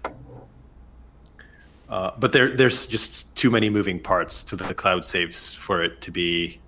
Uh, 1.88 2.10
but 2.18 2.32
there, 2.32 2.56
there's 2.56 2.86
just 2.86 3.34
too 3.36 3.50
many 3.50 3.70
moving 3.70 4.00
parts 4.00 4.42
to 4.42 4.56
the 4.56 4.74
cloud 4.74 5.04
saves 5.04 5.54
for 5.54 5.84
it 5.84 6.00
to 6.00 6.10
be. 6.10 6.60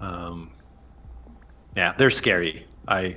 Um, 0.00 0.50
yeah, 1.76 1.94
they're 1.96 2.10
scary. 2.10 2.66
I 2.88 3.16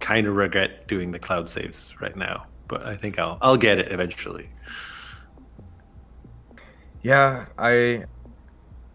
kind 0.00 0.26
of 0.26 0.34
regret 0.34 0.88
doing 0.88 1.12
the 1.12 1.18
cloud 1.18 1.48
saves 1.48 1.94
right 2.00 2.16
now, 2.16 2.46
but 2.66 2.84
I 2.84 2.96
think 2.96 3.18
I'll 3.20 3.38
I'll 3.40 3.56
get 3.56 3.78
it 3.78 3.92
eventually. 3.92 4.48
Yeah, 7.06 7.46
I 7.56 8.04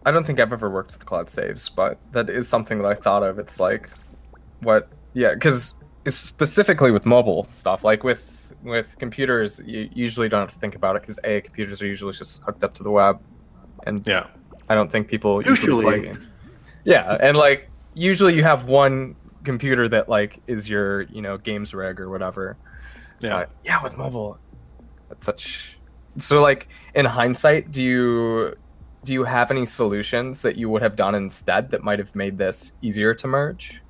I 0.04 0.10
don't 0.10 0.24
think 0.24 0.38
I've 0.38 0.52
ever 0.52 0.68
worked 0.68 0.92
with 0.92 1.06
cloud 1.06 1.30
saves, 1.30 1.70
but 1.70 1.98
that 2.12 2.28
is 2.28 2.46
something 2.46 2.76
that 2.82 2.86
I 2.86 2.94
thought 2.94 3.22
of. 3.22 3.38
It's 3.38 3.58
like 3.58 3.88
what 4.60 4.90
yeah, 5.14 5.34
cuz 5.34 5.74
it's 6.04 6.14
specifically 6.16 6.90
with 6.90 7.06
mobile 7.06 7.46
stuff. 7.46 7.82
Like 7.84 8.04
with 8.04 8.52
with 8.62 8.96
computers, 8.98 9.62
you 9.64 9.88
usually 9.94 10.28
don't 10.28 10.40
have 10.40 10.52
to 10.52 10.58
think 10.58 10.74
about 10.74 10.94
it 10.96 11.04
cuz 11.04 11.18
a 11.24 11.40
computers 11.40 11.80
are 11.80 11.86
usually 11.86 12.12
just 12.12 12.42
hooked 12.42 12.62
up 12.62 12.74
to 12.74 12.82
the 12.82 12.90
web 12.90 13.18
and 13.86 14.06
Yeah, 14.06 14.26
I 14.68 14.74
don't 14.74 14.92
think 14.92 15.08
people 15.08 15.42
Usually. 15.42 15.82
play 15.82 16.00
games. 16.02 16.28
Yeah, 16.84 17.16
and 17.18 17.34
like 17.38 17.70
usually 17.94 18.34
you 18.34 18.42
have 18.42 18.64
one 18.64 19.16
computer 19.42 19.88
that 19.88 20.10
like 20.10 20.38
is 20.46 20.68
your, 20.68 21.02
you 21.04 21.22
know, 21.22 21.38
games 21.38 21.72
rig 21.72 21.98
or 21.98 22.10
whatever. 22.10 22.58
yeah. 23.20 23.30
But 23.30 23.50
yeah, 23.64 23.82
with 23.82 23.96
mobile, 23.96 24.38
that's 25.08 25.24
such. 25.24 25.71
So, 26.18 26.40
like 26.40 26.68
in 26.94 27.04
hindsight, 27.04 27.72
do 27.72 27.82
you 27.82 28.54
do 29.04 29.12
you 29.12 29.24
have 29.24 29.50
any 29.50 29.66
solutions 29.66 30.42
that 30.42 30.56
you 30.56 30.68
would 30.68 30.82
have 30.82 30.94
done 30.94 31.14
instead 31.14 31.70
that 31.70 31.82
might 31.82 31.98
have 31.98 32.14
made 32.14 32.38
this 32.38 32.72
easier 32.82 33.14
to 33.14 33.26
merge? 33.26 33.80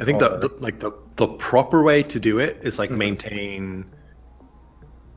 I 0.00 0.04
think 0.04 0.18
the, 0.18 0.36
the 0.38 0.50
like 0.58 0.80
the, 0.80 0.92
the 1.16 1.28
proper 1.28 1.82
way 1.82 2.02
to 2.02 2.18
do 2.18 2.40
it 2.40 2.58
is 2.62 2.78
like 2.78 2.90
maintain 2.90 3.86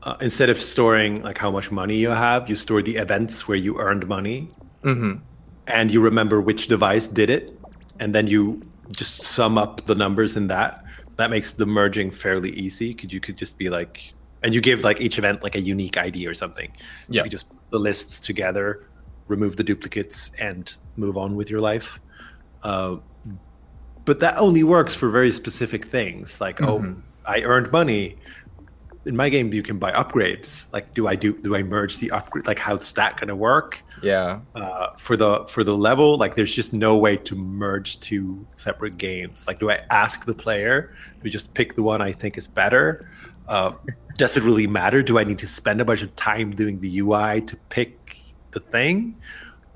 uh, 0.04 0.16
instead 0.20 0.48
of 0.48 0.56
storing 0.56 1.22
like 1.22 1.36
how 1.38 1.50
much 1.50 1.70
money 1.70 1.96
you 1.96 2.10
have, 2.10 2.48
you 2.48 2.56
store 2.56 2.82
the 2.82 2.96
events 2.96 3.48
where 3.48 3.56
you 3.56 3.78
earned 3.78 4.06
money, 4.06 4.50
Mm-hmm. 4.84 5.18
and 5.66 5.90
you 5.90 6.00
remember 6.00 6.40
which 6.40 6.68
device 6.68 7.08
did 7.08 7.30
it, 7.30 7.58
and 7.98 8.14
then 8.14 8.28
you 8.28 8.62
just 8.92 9.22
sum 9.22 9.58
up 9.58 9.86
the 9.86 9.94
numbers 9.94 10.36
in 10.36 10.46
that. 10.46 10.84
That 11.16 11.30
makes 11.30 11.52
the 11.52 11.66
merging 11.66 12.12
fairly 12.12 12.50
easy 12.50 12.94
because 12.94 13.12
you 13.12 13.18
could 13.18 13.36
just 13.36 13.58
be 13.58 13.68
like, 13.68 14.14
and 14.42 14.54
you 14.54 14.60
give 14.60 14.84
like 14.84 15.00
each 15.00 15.18
event 15.18 15.42
like 15.42 15.54
a 15.54 15.60
unique 15.60 15.96
ID 15.96 16.26
or 16.26 16.34
something. 16.34 16.70
Yeah. 17.08 17.24
You 17.24 17.30
just 17.30 17.48
put 17.48 17.58
the 17.70 17.78
lists 17.78 18.18
together, 18.18 18.86
remove 19.26 19.56
the 19.56 19.64
duplicates, 19.64 20.30
and 20.38 20.72
move 20.96 21.16
on 21.16 21.36
with 21.36 21.50
your 21.50 21.60
life. 21.60 22.00
Uh, 22.62 22.96
but 24.04 24.20
that 24.20 24.36
only 24.38 24.64
works 24.64 24.94
for 24.94 25.10
very 25.10 25.30
specific 25.30 25.84
things 25.86 26.40
like 26.40 26.62
oh 26.62 26.80
Mhm. 26.80 27.02
i 27.26 27.42
earned 27.42 27.70
money 27.70 28.16
in 29.04 29.14
my 29.16 29.28
game 29.28 29.52
you 29.52 29.62
can 29.62 29.78
buy 29.78 29.92
upgrades 29.92 30.64
like 30.72 30.94
do 30.94 31.06
i 31.06 31.14
do 31.14 31.34
do 31.34 31.54
i 31.54 31.62
merge 31.62 31.98
the 31.98 32.10
upgrade 32.10 32.46
like 32.46 32.58
how's 32.58 32.90
that 32.94 33.16
going 33.18 33.28
to 33.28 33.36
work 33.36 33.82
Yeah. 34.02 34.40
uh, 34.54 34.88
for 34.96 35.14
the 35.16 35.44
for 35.46 35.62
the 35.62 35.76
level 35.76 36.16
like 36.16 36.36
there's 36.36 36.54
just 36.54 36.72
no 36.72 36.96
way 36.96 37.16
to 37.18 37.34
merge 37.36 38.00
two 38.00 38.46
separate 38.54 38.96
games 38.96 39.44
like 39.46 39.60
do 39.60 39.70
i 39.70 39.78
ask 39.90 40.24
the 40.24 40.34
player 40.34 40.94
to 41.22 41.28
just 41.28 41.52
pick 41.52 41.74
the 41.76 41.82
one 41.82 42.00
i 42.00 42.10
think 42.12 42.38
is 42.38 42.46
better 42.46 43.10
uh, 43.48 43.72
does 44.16 44.36
it 44.36 44.42
really 44.42 44.66
matter 44.66 45.02
do 45.02 45.18
i 45.18 45.24
need 45.24 45.38
to 45.38 45.46
spend 45.46 45.80
a 45.80 45.84
bunch 45.84 46.02
of 46.02 46.14
time 46.16 46.50
doing 46.50 46.80
the 46.80 46.98
ui 47.00 47.40
to 47.42 47.56
pick 47.68 48.20
the 48.52 48.60
thing 48.60 49.16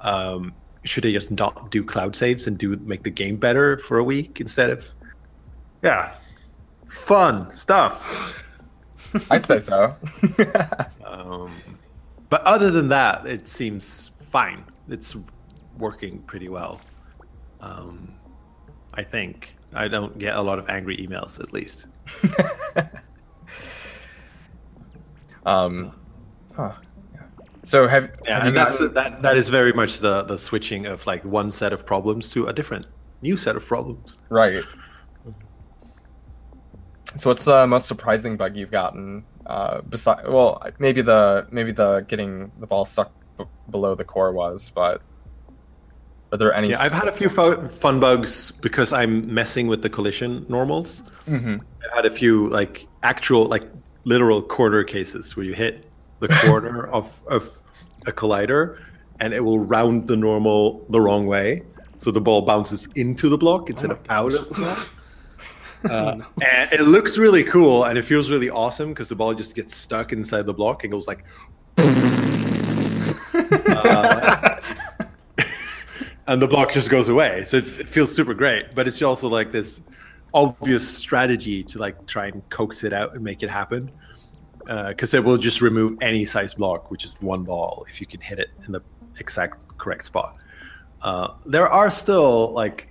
um, 0.01 0.53
should 0.85 1.05
i 1.07 1.13
just 1.13 1.31
not 1.31 1.71
do 1.71 1.83
cloud 1.85 2.15
saves 2.15 2.47
and 2.47 2.59
do 2.59 2.77
make 2.77 3.03
the 3.03 3.11
game 3.11 3.37
better 3.37 3.79
for 3.79 3.99
a 3.99 4.05
week 4.05 4.41
instead 4.41 4.71
of 4.71 4.87
yeah 5.83 6.13
fun 6.89 7.53
stuff 7.55 8.39
I'd 9.31 9.47
say 9.47 9.59
so. 9.59 9.95
um, 11.05 11.53
but 12.29 12.43
other 12.43 12.71
than 12.71 12.89
that, 12.89 13.27
it 13.27 13.49
seems 13.49 14.11
fine. 14.19 14.65
It's 14.89 15.17
working 15.79 16.21
pretty 16.23 16.49
well. 16.49 16.81
Um, 17.61 18.15
I 18.95 19.03
think 19.03 19.57
I 19.75 19.89
don't 19.89 20.19
get 20.19 20.37
a 20.37 20.41
lot 20.41 20.59
of 20.59 20.69
angry 20.69 20.97
emails, 20.97 21.41
at 21.41 21.53
least. 21.53 21.87
um, 25.47 25.93
huh. 26.55 26.73
So 27.65 27.87
have, 27.87 28.11
Yeah, 28.25 28.35
have 28.35 28.43
you 28.45 28.49
and 28.49 28.57
that's 28.57 28.79
gotten- 28.79 28.95
that. 28.95 29.23
That 29.23 29.37
is 29.37 29.49
very 29.49 29.73
much 29.73 29.99
the 29.99 30.23
the 30.25 30.37
switching 30.39 30.87
of 30.87 31.07
like 31.07 31.25
one 31.25 31.51
set 31.51 31.73
of 31.73 31.87
problems 31.87 32.31
to 32.31 32.47
a 32.47 32.53
different 32.53 32.87
new 33.23 33.37
set 33.37 33.55
of 33.57 33.65
problems. 33.67 34.19
right? 34.31 34.65
So 37.17 37.29
what's 37.31 37.45
the 37.45 37.67
most 37.67 37.87
surprising 37.87 38.37
bug 38.37 38.57
you've 38.57 38.71
gotten? 38.71 39.25
Uh, 39.47 39.81
beside, 39.83 40.27
well, 40.27 40.63
maybe 40.79 41.03
the 41.03 41.47
maybe 41.51 41.71
the 41.73 42.05
getting 42.09 42.51
the 42.59 42.67
ball 42.67 42.85
stuck 42.85 43.13
b- 43.39 43.45
below 43.71 43.95
the 43.95 44.05
core 44.05 44.33
was, 44.33 44.71
but 44.71 45.03
are 46.33 46.39
there 46.39 46.53
any? 46.55 46.71
Yeah, 46.71 46.81
I've 46.81 46.93
had 46.93 47.09
a 47.09 47.13
few 47.13 47.29
fun, 47.29 47.69
fun 47.69 48.01
bugs 48.01 48.53
because 48.53 48.93
I'm 48.93 49.33
messing 49.33 49.67
with 49.67 49.83
the 49.83 49.91
collision 49.91 50.47
normals. 50.49 51.03
hmm 51.27 51.57
I've 51.85 51.95
had 51.95 52.07
a 52.07 52.11
few 52.11 52.49
like 52.49 52.89
actual 53.03 53.45
like 53.45 53.65
literal 54.05 54.41
corner 54.43 54.83
cases 54.83 55.37
where 55.37 55.45
you 55.45 55.55
hit 55.55 55.89
the 56.21 56.29
corner 56.47 56.87
of 56.87 57.21
of 57.27 57.61
a 58.07 58.13
collider 58.13 58.79
and 59.21 59.35
it 59.35 59.41
will 59.41 59.59
round 59.59 60.09
the 60.09 60.17
normal 60.17 60.85
the 60.89 61.01
wrong 61.01 61.27
way, 61.27 61.63
so 61.99 62.11
the 62.11 62.21
ball 62.21 62.43
bounces 62.43 62.89
into 62.97 63.29
the 63.29 63.39
block 63.39 63.69
instead 63.69 63.91
my 63.91 63.97
of 63.97 64.03
out 64.09 64.33
of 64.33 64.49
the 64.49 64.55
block. 64.55 64.89
Uh, 65.85 66.17
and 66.41 66.73
it 66.73 66.83
looks 66.83 67.19
really 67.19 67.45
cool 67.45 67.85
and 67.85 67.99
it 67.99 68.03
feels 68.03 68.31
really 68.31 68.49
awesome 68.49 68.89
because 68.89 69.09
the 69.09 69.15
ball 69.15 69.35
just 69.35 69.55
gets 69.55 69.77
stuck 69.77 70.13
inside 70.13 70.47
the 70.47 70.55
block 70.55 70.83
and 70.83 70.93
goes 70.93 71.07
like. 71.07 71.25
Uh, 73.35 74.42
and 76.33 76.41
the 76.41 76.49
block 76.49 76.73
just 76.73 76.89
goes 76.89 77.09
away. 77.09 77.45
So 77.45 77.59
it, 77.59 77.67
it 77.81 77.89
feels 77.89 78.15
super 78.15 78.33
great, 78.33 78.75
but 78.75 78.89
it's 78.89 79.03
also 79.03 79.29
like 79.29 79.53
this 79.53 79.83
obvious 80.33 80.89
strategy 80.89 81.63
to 81.65 81.79
like 81.79 82.07
try 82.07 82.29
and 82.29 82.49
coax 82.49 82.85
it 82.85 82.93
out 82.93 83.15
and 83.15 83.23
make 83.23 83.43
it 83.43 83.51
happen. 83.51 83.91
Because 84.65 85.13
it 85.13 85.23
will 85.23 85.37
just 85.37 85.61
remove 85.61 85.99
any 86.01 86.25
size 86.25 86.55
block, 86.55 86.91
which 86.91 87.05
is 87.05 87.15
one 87.21 87.43
ball, 87.43 87.85
if 87.91 88.01
you 88.01 88.07
can 88.07 88.21
hit 88.21 88.39
it 88.39 88.51
in 88.65 88.73
the 88.73 88.81
exact 89.19 89.77
correct 89.77 90.07
spot. 90.07 90.37
Uh, 91.03 91.35
there 91.45 91.69
are 91.69 91.91
still 91.91 92.53
like 92.53 92.89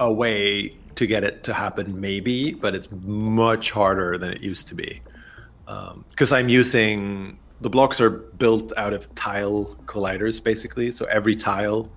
a 0.00 0.12
way 0.12 0.76
to 0.96 1.06
get 1.06 1.24
it 1.24 1.44
to 1.44 1.54
happen, 1.54 1.98
maybe, 1.98 2.52
but 2.52 2.74
it's 2.74 2.88
much 2.90 3.70
harder 3.70 4.18
than 4.18 4.30
it 4.32 4.42
used 4.42 4.68
to 4.68 4.74
be. 4.74 5.00
Because 6.10 6.32
I'm 6.32 6.48
using 6.48 7.38
the 7.60 7.70
blocks 7.70 8.00
are 8.00 8.10
built 8.10 8.72
out 8.76 8.92
of 8.92 9.14
tile 9.14 9.76
colliders, 9.86 10.42
basically. 10.42 10.90
So 10.90 11.06
every 11.06 11.36
tile 11.36 11.88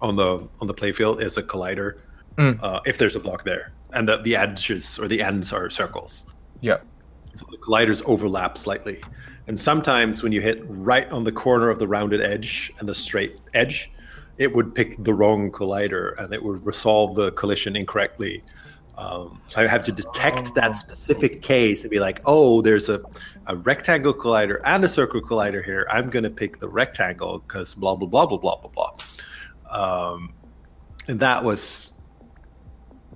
on 0.00 0.16
the 0.16 0.46
on 0.60 0.66
the 0.66 0.74
playfield 0.74 1.22
is 1.22 1.36
a 1.36 1.42
collider 1.42 1.98
Mm. 2.36 2.58
uh, 2.64 2.80
if 2.84 2.98
there's 2.98 3.14
a 3.14 3.20
block 3.20 3.44
there, 3.44 3.70
and 3.92 4.08
the 4.08 4.16
the 4.22 4.34
edges 4.34 4.98
or 4.98 5.06
the 5.06 5.22
ends 5.22 5.52
are 5.52 5.70
circles. 5.70 6.24
Yeah. 6.62 6.78
So 7.36 7.46
the 7.50 7.58
colliders 7.58 8.02
overlap 8.06 8.58
slightly, 8.58 9.00
and 9.46 9.56
sometimes 9.58 10.22
when 10.24 10.32
you 10.32 10.40
hit 10.40 10.64
right 10.68 11.08
on 11.12 11.22
the 11.22 11.30
corner 11.30 11.68
of 11.70 11.78
the 11.78 11.86
rounded 11.86 12.20
edge 12.20 12.72
and 12.80 12.88
the 12.88 12.94
straight 12.94 13.38
edge, 13.54 13.92
it 14.38 14.52
would 14.52 14.74
pick 14.74 15.02
the 15.04 15.14
wrong 15.14 15.52
collider 15.52 16.18
and 16.18 16.34
it 16.34 16.42
would 16.42 16.66
resolve 16.66 17.14
the 17.14 17.30
collision 17.32 17.76
incorrectly. 17.76 18.42
Um, 18.98 19.40
so 19.48 19.62
I 19.62 19.66
have 19.68 19.84
to 19.84 19.92
detect 19.92 20.48
Oh. 20.48 20.52
that 20.56 20.76
specific 20.76 21.40
case 21.42 21.82
and 21.82 21.90
be 21.90 21.98
like, 22.00 22.20
oh, 22.26 22.62
there's 22.62 22.88
a, 22.88 23.00
a 23.46 23.56
rectangle 23.56 24.14
collider 24.14 24.60
and 24.64 24.84
a 24.84 24.88
circle 24.88 25.20
collider 25.20 25.64
here. 25.64 25.86
I'm 25.90 26.10
going 26.10 26.22
to 26.24 26.30
pick 26.30 26.58
the 26.60 26.68
rectangle 26.68 27.40
because 27.40 27.74
blah, 27.74 27.96
blah, 27.96 28.06
blah, 28.08 28.26
blah, 28.26 28.38
blah, 28.38 28.56
blah, 28.56 28.70
blah. 28.70 28.90
Um, 29.74 30.34
and 31.08 31.20
that 31.20 31.44
was 31.44 31.94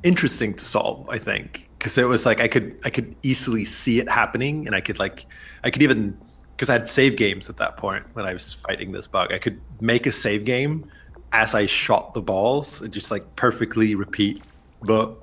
interesting 0.03 0.55
to 0.55 0.65
solve, 0.65 1.09
I 1.11 1.19
think, 1.19 1.71
because 1.79 1.99
it 1.99 2.05
was 2.05 2.27
like 2.27 2.41
I 2.41 2.49
could 2.49 2.79
I 2.85 2.91
could 2.91 3.17
easily 3.23 3.65
see 3.65 3.99
it 4.01 4.09
happening, 4.09 4.67
and 4.67 4.75
I 4.75 4.81
could 4.81 4.99
like 4.99 5.27
I 5.65 5.71
could 5.71 5.83
even 5.83 6.19
because 6.57 6.71
I 6.71 6.75
had 6.75 6.89
save 6.89 7.17
games 7.17 7.49
at 7.49 7.57
that 7.59 7.77
point 7.77 8.05
when 8.15 8.25
I 8.27 8.33
was 8.35 8.53
fighting 8.55 8.93
this 8.93 9.09
bug. 9.09 9.33
I 9.33 9.39
could 9.39 9.65
make 9.81 10.07
a 10.07 10.13
save 10.13 10.45
game 10.45 10.91
as 11.33 11.55
I 11.55 11.67
shot 11.67 12.15
the 12.15 12.23
balls 12.23 12.81
and 12.83 12.93
just 12.93 13.11
like 13.11 13.37
perfectly 13.37 13.95
repeat 13.95 14.45
the, 14.83 15.17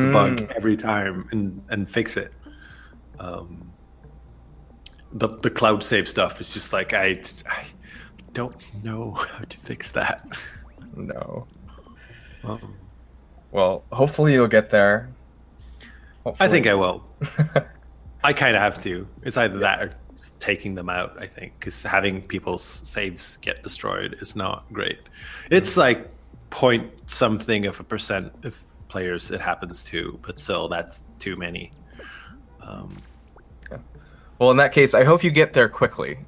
the 0.00 0.06
Mm. 0.06 0.12
bug 0.12 0.50
every 0.56 0.76
time 0.76 1.28
and 1.32 1.62
and 1.70 1.90
fix 1.90 2.16
it. 2.16 2.32
Um, 3.18 3.74
the 5.12 5.28
the 5.42 5.50
cloud 5.50 5.82
save 5.82 6.08
stuff 6.08 6.40
is 6.40 6.50
just 6.52 6.72
like 6.72 6.92
I 6.92 7.22
I 7.46 7.66
don't 8.32 8.56
know 8.84 9.12
how 9.32 9.44
to 9.44 9.58
fix 9.60 9.92
that. 9.92 10.26
No. 10.96 11.46
Um, 12.44 12.74
Well, 13.52 13.84
hopefully 13.92 14.32
you'll 14.32 14.48
get 14.48 14.70
there. 14.70 15.10
I 16.40 16.48
think 16.48 16.66
I 16.66 16.74
will. 16.74 17.04
I 18.24 18.32
kind 18.32 18.56
of 18.56 18.62
have 18.62 18.82
to. 18.84 19.06
It's 19.22 19.36
either 19.36 19.58
that 19.58 19.82
or 19.82 19.90
taking 20.40 20.74
them 20.74 20.88
out. 20.88 21.16
I 21.20 21.26
think 21.26 21.52
because 21.58 21.82
having 21.82 22.22
people's 22.22 22.62
saves 22.64 23.36
get 23.38 23.62
destroyed 23.62 24.16
is 24.20 24.34
not 24.34 24.64
great. 24.72 24.98
It's 25.50 25.76
like 25.76 26.08
point 26.50 26.90
something 27.10 27.66
of 27.66 27.78
a 27.80 27.84
percent 27.84 28.32
of 28.44 28.62
players 28.88 29.30
it 29.30 29.40
happens 29.40 29.82
to, 29.84 30.18
but 30.22 30.38
still, 30.38 30.68
that's 30.68 31.02
too 31.18 31.36
many. 31.36 31.72
Um, 32.62 32.96
Well, 34.38 34.50
in 34.50 34.56
that 34.56 34.72
case, 34.72 34.94
I 34.94 35.04
hope 35.04 35.22
you 35.22 35.30
get 35.30 35.52
there 35.52 35.68
quickly. 35.68 36.18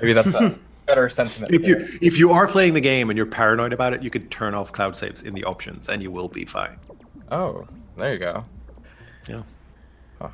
Maybe 0.00 0.12
that's 0.12 0.34
a 0.34 0.58
better 0.86 1.08
sentiment. 1.08 1.52
if 1.52 1.66
you 1.66 1.76
there. 1.78 1.88
if 2.00 2.18
you 2.18 2.30
are 2.30 2.46
playing 2.46 2.74
the 2.74 2.80
game 2.80 3.10
and 3.10 3.16
you're 3.16 3.26
paranoid 3.26 3.72
about 3.72 3.92
it, 3.94 4.02
you 4.02 4.10
can 4.10 4.28
turn 4.28 4.54
off 4.54 4.72
cloud 4.72 4.96
saves 4.96 5.22
in 5.22 5.34
the 5.34 5.44
options, 5.44 5.88
and 5.88 6.02
you 6.02 6.10
will 6.10 6.28
be 6.28 6.44
fine. 6.44 6.78
Oh, 7.30 7.66
there 7.96 8.12
you 8.12 8.18
go. 8.18 8.44
Yeah. 9.28 9.42
Huh. 10.20 10.28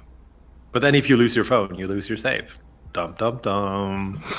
But 0.73 0.83
then 0.83 0.95
if 0.95 1.09
you 1.09 1.17
lose 1.17 1.35
your 1.35 1.45
phone, 1.45 1.75
you 1.75 1.87
lose 1.87 2.09
your 2.09 2.19
save. 2.19 2.59
Dum 2.93 3.15
dum 3.19 3.39
dum. 3.43 4.21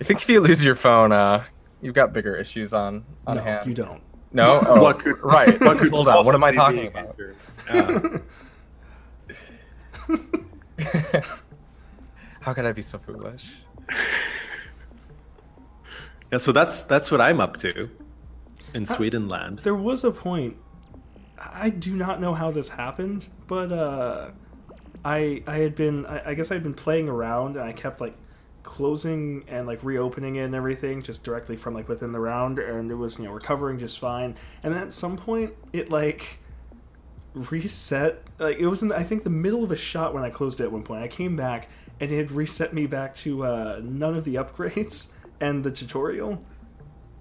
I 0.00 0.04
think 0.04 0.22
if 0.22 0.28
you 0.28 0.40
lose 0.40 0.64
your 0.64 0.76
phone, 0.76 1.10
uh, 1.12 1.42
you've 1.82 1.94
got 1.94 2.12
bigger 2.12 2.36
issues 2.36 2.72
on 2.72 3.04
on 3.26 3.36
no, 3.36 3.42
hand. 3.42 3.66
you 3.68 3.74
don't. 3.74 4.00
No. 4.32 4.60
Oh, 4.66 4.80
What 4.80 5.00
could- 5.00 5.18
right. 5.20 5.60
what 5.60 5.78
could 5.78 5.90
Hold 5.90 6.06
on. 6.06 6.24
What 6.24 6.34
am 6.36 6.44
I 6.44 6.52
possibly 6.52 6.88
talking 6.90 6.92
be 6.92 6.98
about? 6.98 7.18
major? 7.18 8.22
How 12.40 12.54
could 12.54 12.64
I 12.64 12.72
be 12.72 12.82
so 12.82 12.98
foolish? 12.98 13.50
Yeah, 16.32 16.38
so 16.38 16.52
that's 16.52 16.84
that's 16.84 17.10
what 17.10 17.20
I'm 17.20 17.40
up 17.40 17.56
to 17.58 17.90
in 18.74 18.86
Sweden 18.86 19.28
land. 19.28 19.60
There 19.62 19.74
was 19.74 20.04
a 20.04 20.10
point. 20.10 20.56
I 21.38 21.70
do 21.70 21.96
not 21.96 22.20
know 22.20 22.34
how 22.34 22.50
this 22.50 22.68
happened, 22.68 23.28
but 23.46 23.72
uh, 23.72 24.30
I 25.04 25.42
I 25.46 25.56
had 25.58 25.74
been 25.74 26.06
I, 26.06 26.30
I 26.30 26.34
guess 26.34 26.52
I'd 26.52 26.62
been 26.62 26.74
playing 26.74 27.08
around 27.08 27.56
and 27.56 27.64
I 27.64 27.72
kept 27.72 28.00
like 28.00 28.14
closing 28.62 29.44
and 29.48 29.66
like 29.66 29.82
reopening 29.82 30.36
it 30.36 30.42
and 30.42 30.54
everything 30.54 31.02
just 31.02 31.24
directly 31.24 31.56
from 31.56 31.74
like 31.74 31.88
within 31.88 32.12
the 32.12 32.20
round 32.20 32.58
and 32.58 32.90
it 32.90 32.94
was 32.94 33.18
you 33.18 33.24
know 33.24 33.32
recovering 33.32 33.78
just 33.78 33.98
fine 33.98 34.34
and 34.62 34.74
then 34.74 34.82
at 34.82 34.92
some 34.92 35.16
point 35.16 35.52
it 35.72 35.90
like 35.90 36.38
reset 37.32 38.22
like 38.38 38.58
it 38.58 38.66
was 38.66 38.82
in 38.82 38.88
the, 38.88 38.96
i 38.98 39.02
think 39.02 39.24
the 39.24 39.30
middle 39.30 39.64
of 39.64 39.70
a 39.70 39.76
shot 39.76 40.12
when 40.12 40.22
i 40.22 40.28
closed 40.28 40.60
it 40.60 40.64
at 40.64 40.72
one 40.72 40.82
point 40.82 41.02
i 41.02 41.08
came 41.08 41.36
back 41.36 41.70
and 42.00 42.12
it 42.12 42.16
had 42.16 42.30
reset 42.30 42.72
me 42.74 42.86
back 42.86 43.14
to 43.14 43.44
uh, 43.44 43.80
none 43.82 44.14
of 44.14 44.24
the 44.24 44.34
upgrades 44.34 45.12
and 45.40 45.64
the 45.64 45.70
tutorial. 45.70 46.44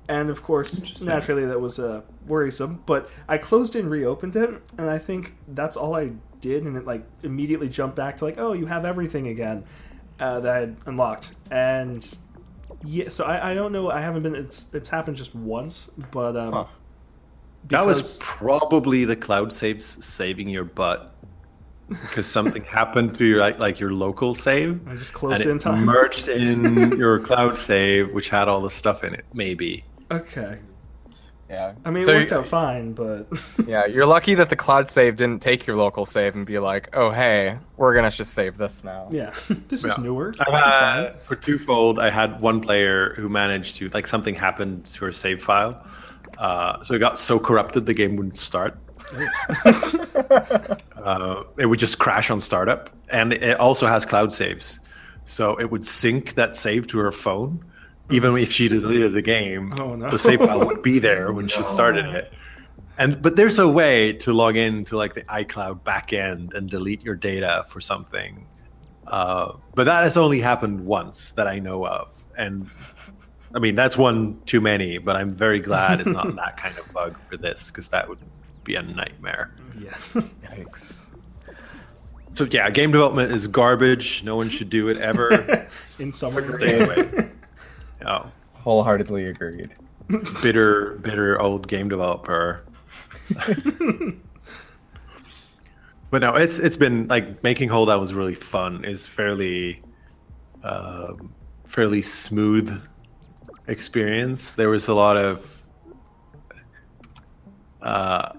And 0.08 0.30
of 0.32 0.42
course 0.42 1.02
naturally 1.04 1.46
that 1.46 1.62
was 1.62 1.78
uh, 1.78 2.02
worrisome 2.26 2.82
but 2.88 3.10
i 3.28 3.38
closed 3.38 3.76
and 3.76 3.92
reopened 3.92 4.36
it 4.36 4.50
and 4.80 4.90
i 4.90 4.98
think 4.98 5.36
that's 5.50 5.78
all 5.78 5.96
i 5.96 6.12
did 6.42 6.64
and 6.64 6.76
it 6.76 6.86
like 6.86 7.04
immediately 7.22 7.70
jumped 7.70 7.96
back 7.96 8.18
to 8.18 8.26
like 8.26 8.40
oh 8.40 8.54
you 8.54 8.66
have 8.66 8.86
everything 8.86 9.28
again 9.28 9.64
uh, 10.20 10.40
that 10.40 10.56
i 10.56 10.60
had 10.60 10.76
unlocked. 10.88 11.36
And 11.52 12.18
yeah 12.84 13.10
so 13.10 13.24
I, 13.26 13.52
I 13.52 13.54
don't 13.54 13.72
know 13.72 13.92
i 13.92 14.02
haven't 14.02 14.24
been 14.24 14.36
it's 14.36 14.74
it's 14.74 14.90
happened 14.90 15.18
just 15.18 15.36
once 15.36 15.92
but 16.12 16.36
um 16.36 16.54
Huh. 16.54 16.66
That 17.68 17.86
was 17.86 18.18
probably 18.20 19.06
the 19.06 19.16
cloud 19.18 19.52
saves 19.52 20.04
saving 20.04 20.48
your 20.50 20.64
butt 20.64 21.14
because 21.90 22.28
something 22.28 22.64
happened 22.64 23.16
to 23.18 23.26
your 23.26 23.40
like, 23.40 23.60
like 23.60 23.80
your 23.80 23.92
local 23.94 24.36
save. 24.36 24.80
i 24.88 24.96
just 24.96 25.14
closed 25.14 25.42
and 25.42 25.48
it 25.50 25.52
in 25.52 25.58
it 25.58 25.62
time 25.62 25.86
merged 25.86 26.30
in 26.30 26.92
your 26.98 27.20
cloud 27.20 27.58
save, 27.58 28.12
which 28.14 28.30
had 28.30 28.48
all 28.48 28.62
the 28.62 28.70
stuff 28.70 29.04
in 29.04 29.14
it. 29.14 29.26
Maybe. 29.34 29.84
okay 30.12 30.60
Yeah. 31.50 31.74
i 31.86 31.90
mean 31.90 32.04
So 32.06 32.14
it 32.14 32.18
worked 32.20 32.32
out 32.32 32.48
fine 32.48 32.94
but 32.94 33.28
Yeah, 33.68 33.86
you're 33.88 34.06
lucky 34.06 34.36
that 34.36 34.50
the 34.50 34.56
cloud 34.56 34.90
save 34.90 35.16
didn't 35.16 35.42
take 35.42 35.66
your 35.68 35.76
local 35.78 36.06
save 36.06 36.36
and 36.36 36.46
be 36.46 36.60
like, 36.60 36.90
"Oh, 36.96 37.10
hey, 37.12 37.58
we're 37.78 37.94
gonna 37.96 38.12
just 38.12 38.34
save 38.34 38.58
this 38.58 38.84
now." 38.84 39.08
yeah 39.12 39.32
this 39.68 39.84
is 39.84 39.96
Yeah. 39.98 40.04
newer 40.04 40.32
this 40.32 40.42
I 40.48 41.06
is 41.08 41.16
for 41.26 41.36
twofold, 41.36 42.00
I 42.00 42.10
had 42.10 42.40
one 42.42 42.62
player 42.62 43.14
who 43.16 43.30
managed 43.30 43.78
to 43.78 43.90
like 43.90 44.06
something 44.08 44.36
happened 44.36 44.86
to 44.94 45.06
her 45.06 45.12
save 45.12 45.42
file, 45.44 45.84
uh, 46.38 46.82
so 46.84 46.94
it 46.94 47.00
got 47.00 47.18
so 47.18 47.40
corrupted 47.40 47.86
the 47.86 47.94
game 47.96 48.16
wouldn't 48.16 48.38
start. 48.38 48.78
Uh, 50.98 51.44
it 51.58 51.66
would 51.66 51.80
just 51.80 52.00
crash 52.00 52.30
on 52.30 52.42
startup, 52.42 52.90
and 53.10 53.34
it 53.34 53.60
also 53.60 53.88
has 53.88 54.06
cloud 54.06 54.34
saves, 54.34 54.80
so 55.24 55.56
it 55.60 55.70
would 55.72 55.86
sync 55.86 56.36
that 56.36 56.56
save 56.56 56.88
to 56.88 56.98
her 57.00 57.12
phone. 57.12 57.64
Even 58.12 58.36
if 58.38 58.52
she 58.52 58.68
deleted 58.68 59.14
the 59.14 59.22
game, 59.22 59.72
Oh, 59.80 59.96
no. 59.96 60.10
the 60.10 60.18
save 60.18 60.40
file 60.40 60.66
would 60.66 60.82
be 60.82 60.98
there 60.98 61.32
when 61.32 61.48
she 61.48 61.62
started 61.62 62.06
it. 62.08 62.34
And 62.98 63.22
but 63.22 63.36
there's 63.36 63.60
a 63.60 63.68
way 63.68 64.14
to 64.14 64.34
log 64.34 64.58
in 64.58 64.84
to 64.86 64.98
like 64.98 65.14
the 65.14 65.22
iCloud 65.24 65.82
backend 65.84 66.56
and 66.56 66.68
delete 66.70 67.04
your 67.04 67.14
data 67.16 67.66
for 67.70 67.80
something. 67.80 68.48
Uh, 69.06 69.54
but 69.76 69.84
that 69.86 70.02
has 70.04 70.18
only 70.18 70.40
happened 70.42 70.84
once 70.86 71.34
that 71.34 71.46
I 71.48 71.60
know 71.60 71.86
of, 71.86 72.10
and 72.36 72.68
I 73.56 73.60
mean 73.60 73.76
that's 73.76 73.96
one 73.96 74.42
too 74.48 74.60
many. 74.60 74.98
But 74.98 75.16
I'm 75.16 75.30
very 75.30 75.60
glad 75.60 76.00
it's 76.02 76.10
not 76.10 76.36
that 76.36 76.58
kind 76.58 76.76
of 76.80 76.92
bug 76.92 77.16
for 77.30 77.38
this 77.38 77.70
because 77.70 77.90
that 77.90 78.10
would 78.10 78.18
be 78.64 78.76
a 78.76 78.82
nightmare. 78.82 79.54
yeah 79.80 79.90
Yikes. 80.44 81.08
So 82.34 82.46
yeah, 82.46 82.70
game 82.70 82.92
development 82.92 83.32
is 83.32 83.48
garbage. 83.48 84.24
No 84.24 84.36
one 84.36 84.50
should 84.50 84.70
do 84.70 84.88
it 84.90 84.98
ever. 84.98 85.30
in 86.00 86.12
some 86.12 86.32
Stay 86.32 86.82
away. 86.84 87.30
Oh, 88.06 88.32
Wholeheartedly 88.54 89.26
agreed. 89.26 89.72
bitter, 90.42 90.94
bitter 91.02 91.42
old 91.42 91.68
game 91.68 91.90
developer. 91.90 92.64
but 96.10 96.22
no, 96.22 96.36
it's 96.36 96.60
it's 96.60 96.78
been 96.78 97.10
like 97.10 97.44
making 97.44 97.68
holedown 97.68 98.00
was 98.00 98.14
really 98.14 98.36
fun. 98.36 98.86
It's 98.86 99.06
fairly, 99.06 99.82
um, 100.64 101.34
fairly 101.68 102.02
smooth 102.02 102.82
experience. 103.68 104.54
There 104.54 104.70
was 104.70 104.88
a 104.88 104.94
lot 104.94 105.18
of. 105.18 105.64
Uh, 107.82 108.32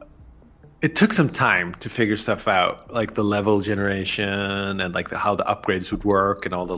it 0.82 0.96
took 0.96 1.12
some 1.12 1.28
time 1.28 1.74
to 1.76 1.90
figure 1.90 2.16
stuff 2.16 2.48
out, 2.48 2.92
like 2.92 3.14
the 3.14 3.24
level 3.24 3.60
generation 3.60 4.80
and 4.80 4.94
like 4.94 5.10
the, 5.10 5.18
how 5.18 5.34
the 5.34 5.44
upgrades 5.44 5.90
would 5.90 6.04
work 6.04 6.46
and 6.46 6.54
all 6.54 6.66
the, 6.66 6.76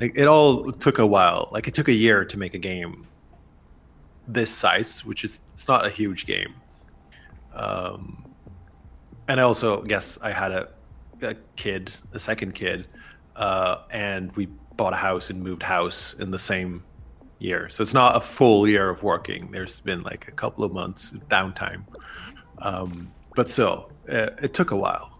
like 0.00 0.16
it 0.16 0.28
all 0.28 0.70
took 0.72 0.98
a 0.98 1.06
while. 1.06 1.48
Like 1.50 1.66
it 1.66 1.74
took 1.74 1.88
a 1.88 1.92
year 1.92 2.24
to 2.24 2.38
make 2.38 2.54
a 2.54 2.58
game 2.58 3.06
this 4.28 4.50
size, 4.50 5.04
which 5.04 5.24
is 5.24 5.40
it's 5.52 5.66
not 5.66 5.86
a 5.86 5.90
huge 5.90 6.26
game. 6.26 6.54
Um, 7.52 8.24
and 9.28 9.40
I 9.40 9.42
also 9.42 9.82
guess 9.82 10.18
I 10.22 10.30
had 10.30 10.52
a, 10.52 10.68
a 11.22 11.34
kid, 11.56 11.92
a 12.12 12.18
second 12.18 12.54
kid, 12.54 12.86
uh, 13.34 13.82
and 13.90 14.30
we 14.36 14.46
bought 14.76 14.92
a 14.92 14.96
house 14.96 15.30
and 15.30 15.42
moved 15.42 15.62
house 15.62 16.14
in 16.18 16.30
the 16.30 16.38
same 16.38 16.84
year. 17.38 17.68
So 17.70 17.82
it's 17.82 17.94
not 17.94 18.16
a 18.16 18.20
full 18.20 18.68
year 18.68 18.88
of 18.88 19.02
working. 19.02 19.50
There's 19.50 19.80
been 19.80 20.02
like 20.02 20.28
a 20.28 20.32
couple 20.32 20.62
of 20.64 20.72
months 20.72 21.12
of 21.12 21.28
downtime, 21.28 21.84
um, 22.58 23.10
but 23.36 23.48
still, 23.48 23.92
it, 24.08 24.36
it 24.42 24.54
took 24.54 24.72
a 24.72 24.76
while. 24.76 25.12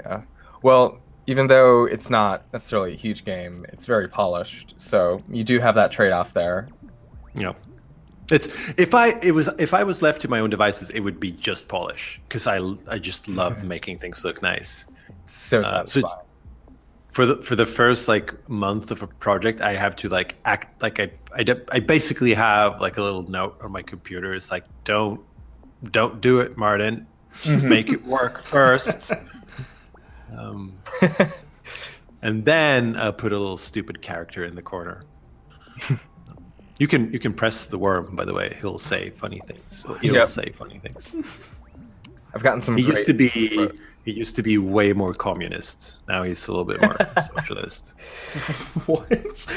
Yeah. 0.00 0.22
Well, 0.62 0.98
even 1.26 1.46
though 1.46 1.84
it's 1.84 2.10
not 2.10 2.44
necessarily 2.52 2.94
a 2.94 2.96
huge 2.96 3.24
game, 3.24 3.64
it's 3.68 3.84
very 3.84 4.08
polished. 4.08 4.74
So 4.78 5.22
you 5.28 5.44
do 5.44 5.60
have 5.60 5.74
that 5.76 5.92
trade-off 5.92 6.32
there. 6.32 6.68
You 7.34 7.42
know, 7.42 7.56
it's 8.32 8.48
if 8.76 8.94
I 8.94 9.10
it 9.20 9.32
was 9.32 9.48
if 9.58 9.72
I 9.72 9.84
was 9.84 10.02
left 10.02 10.20
to 10.22 10.28
my 10.28 10.40
own 10.40 10.50
devices, 10.50 10.90
it 10.90 11.00
would 11.00 11.20
be 11.20 11.30
just 11.30 11.68
polish 11.68 12.20
because 12.26 12.46
I 12.46 12.58
I 12.88 12.98
just 12.98 13.28
love 13.28 13.62
making 13.76 13.98
things 13.98 14.24
look 14.24 14.42
nice. 14.42 14.86
So 15.26 15.60
Uh, 15.60 15.86
so 15.86 16.02
for 17.12 17.26
the 17.26 17.36
for 17.42 17.56
the 17.56 17.66
first 17.66 18.08
like 18.08 18.48
month 18.48 18.90
of 18.90 19.02
a 19.02 19.06
project 19.06 19.60
i 19.60 19.74
have 19.74 19.96
to 19.96 20.08
like 20.08 20.36
act 20.44 20.80
like 20.80 21.00
i 21.00 21.10
i, 21.34 21.42
de- 21.42 21.62
I 21.72 21.80
basically 21.80 22.34
have 22.34 22.80
like 22.80 22.98
a 22.98 23.02
little 23.02 23.28
note 23.28 23.58
on 23.62 23.72
my 23.72 23.82
computer 23.82 24.34
it's 24.34 24.50
like 24.50 24.64
don't 24.84 25.20
don't 25.90 26.20
do 26.20 26.40
it 26.40 26.56
martin 26.56 27.06
just 27.42 27.62
make 27.62 27.90
it 27.90 28.04
work 28.04 28.38
first 28.40 29.12
um, 30.36 30.76
and 32.22 32.44
then 32.44 32.96
uh, 32.96 33.10
put 33.12 33.32
a 33.32 33.38
little 33.38 33.56
stupid 33.58 34.02
character 34.02 34.44
in 34.44 34.54
the 34.54 34.62
corner 34.62 35.02
you 36.78 36.86
can 36.86 37.10
you 37.12 37.18
can 37.18 37.32
press 37.32 37.66
the 37.66 37.78
worm 37.78 38.14
by 38.14 38.24
the 38.24 38.34
way 38.34 38.56
he'll 38.60 38.78
say 38.78 39.10
funny 39.10 39.40
things 39.46 39.86
he'll 40.00 40.14
Yep. 40.14 40.28
say 40.30 40.50
funny 40.50 40.78
things 40.78 41.14
I've 42.32 42.44
gotten 42.44 42.62
some. 42.62 42.76
he 42.76 42.84
used 42.84 43.06
to 43.06 43.12
be 43.12 43.28
quotes. 43.56 44.02
he 44.04 44.12
used 44.12 44.36
to 44.36 44.42
be 44.44 44.56
way 44.56 44.92
more 44.92 45.12
communist. 45.12 45.98
Now 46.06 46.22
he's 46.22 46.46
a 46.46 46.52
little 46.52 46.64
bit 46.64 46.80
more 46.80 46.96
socialist. 47.34 47.92
what 48.86 49.48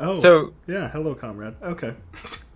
oh 0.00 0.20
So 0.20 0.52
yeah 0.66 0.88
hello 0.88 1.14
comrade 1.14 1.54
okay 1.62 1.94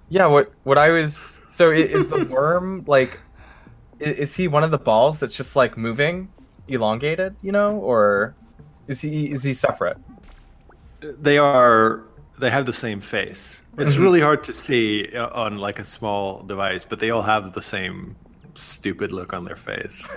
yeah, 0.08 0.26
what 0.26 0.52
what 0.64 0.78
I 0.78 0.90
was 0.90 1.42
so 1.48 1.70
is 1.70 2.08
the 2.08 2.24
worm 2.30 2.84
like 2.86 3.18
is 3.98 4.34
he 4.34 4.46
one 4.48 4.62
of 4.62 4.70
the 4.70 4.78
balls 4.78 5.20
that's 5.20 5.34
just 5.36 5.56
like 5.56 5.76
moving, 5.76 6.28
elongated, 6.68 7.34
you 7.42 7.52
know, 7.52 7.76
or 7.78 8.34
is 8.88 9.00
he 9.00 9.30
is 9.30 9.42
he 9.42 9.54
separate? 9.54 9.96
They 11.00 11.38
are 11.38 12.02
they 12.38 12.50
have 12.50 12.66
the 12.66 12.72
same 12.72 13.00
face. 13.00 13.62
It's 13.78 13.94
Mhm. 13.94 14.00
really 14.00 14.20
hard 14.20 14.42
to 14.44 14.52
see 14.52 15.08
uh, 15.14 15.28
on 15.32 15.58
like 15.58 15.78
a 15.78 15.84
small 15.84 16.42
device, 16.42 16.84
but 16.84 17.00
they 17.00 17.10
all 17.10 17.22
have 17.22 17.52
the 17.52 17.62
same 17.62 18.16
stupid 18.54 19.12
look 19.12 19.32
on 19.32 19.44
their 19.44 19.56
face. 19.56 20.06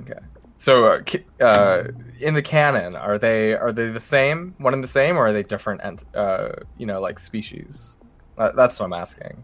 Okay. 0.00 0.18
So, 0.56 0.84
uh, 0.86 1.02
ki- 1.02 1.24
uh, 1.40 1.84
in 2.22 2.34
the 2.34 2.42
canon, 2.42 2.96
are 2.96 3.18
they 3.18 3.54
are 3.54 3.72
they 3.72 3.88
the 3.88 4.00
same, 4.00 4.54
one 4.58 4.74
and 4.74 4.82
the 4.82 4.88
same, 4.88 5.16
or 5.16 5.26
are 5.26 5.32
they 5.32 5.42
different? 5.42 5.80
and 5.82 6.04
uh, 6.14 6.50
you 6.78 6.86
know, 6.86 7.00
like 7.00 7.18
species. 7.18 7.96
That's 8.36 8.80
what 8.80 8.86
I'm 8.86 8.92
asking. 8.92 9.42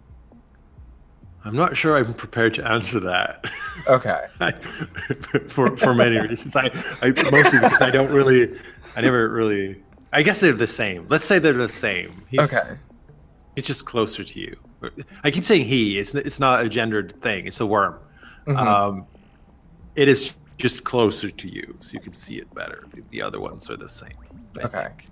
I'm 1.45 1.55
not 1.55 1.77
sure 1.77 1.97
I'm 1.97 2.15
prepared 2.15 2.55
to 2.55 2.67
answer 2.69 2.99
that. 3.01 3.45
Okay. 3.87 4.27
I, 4.41 4.53
for 5.47 5.77
for 5.77 5.95
many 5.95 6.19
reasons. 6.19 6.57
I, 6.57 6.71
I 7.01 7.11
mostly 7.31 7.61
because 7.61 7.81
I 7.81 7.91
don't 7.91 8.11
really 8.11 8.59
I 8.97 9.01
never 9.01 9.29
really 9.29 9.83
I 10.13 10.23
guess 10.23 10.41
they're 10.41 10.53
the 10.53 10.67
same. 10.67 11.07
Let's 11.09 11.27
say 11.27 11.39
they're 11.39 11.53
the 11.53 11.69
same. 11.69 12.25
He's, 12.29 12.41
Okay. 12.41 12.77
It's 13.57 13.67
just 13.67 13.87
closer 13.87 14.25
to 14.25 14.41
you. 14.41 14.57
I 15.25 15.31
keep 15.31 15.45
saying 15.45 15.65
he. 15.65 15.99
It's 15.99 16.15
it's 16.15 16.41
not 16.41 16.65
a 16.65 16.69
gendered 16.69 17.21
thing. 17.23 17.47
It's 17.47 17.61
a 17.61 17.67
worm. 17.67 17.99
Mhm. 18.47 18.57
Um, 18.57 19.07
it 19.95 20.09
is 20.09 20.33
just 20.59 20.85
closer 20.85 21.31
to 21.31 21.49
you, 21.49 21.75
so 21.81 21.95
you 21.95 22.01
can 22.01 22.13
see 22.13 22.37
it 22.39 22.53
better. 22.55 22.85
The, 22.91 23.03
the 23.11 23.23
other 23.23 23.41
ones 23.41 23.71
are 23.71 23.77
the 23.77 23.89
same. 23.89 24.13
I 24.61 24.65
Okay. 24.65 24.83
think. 24.83 25.07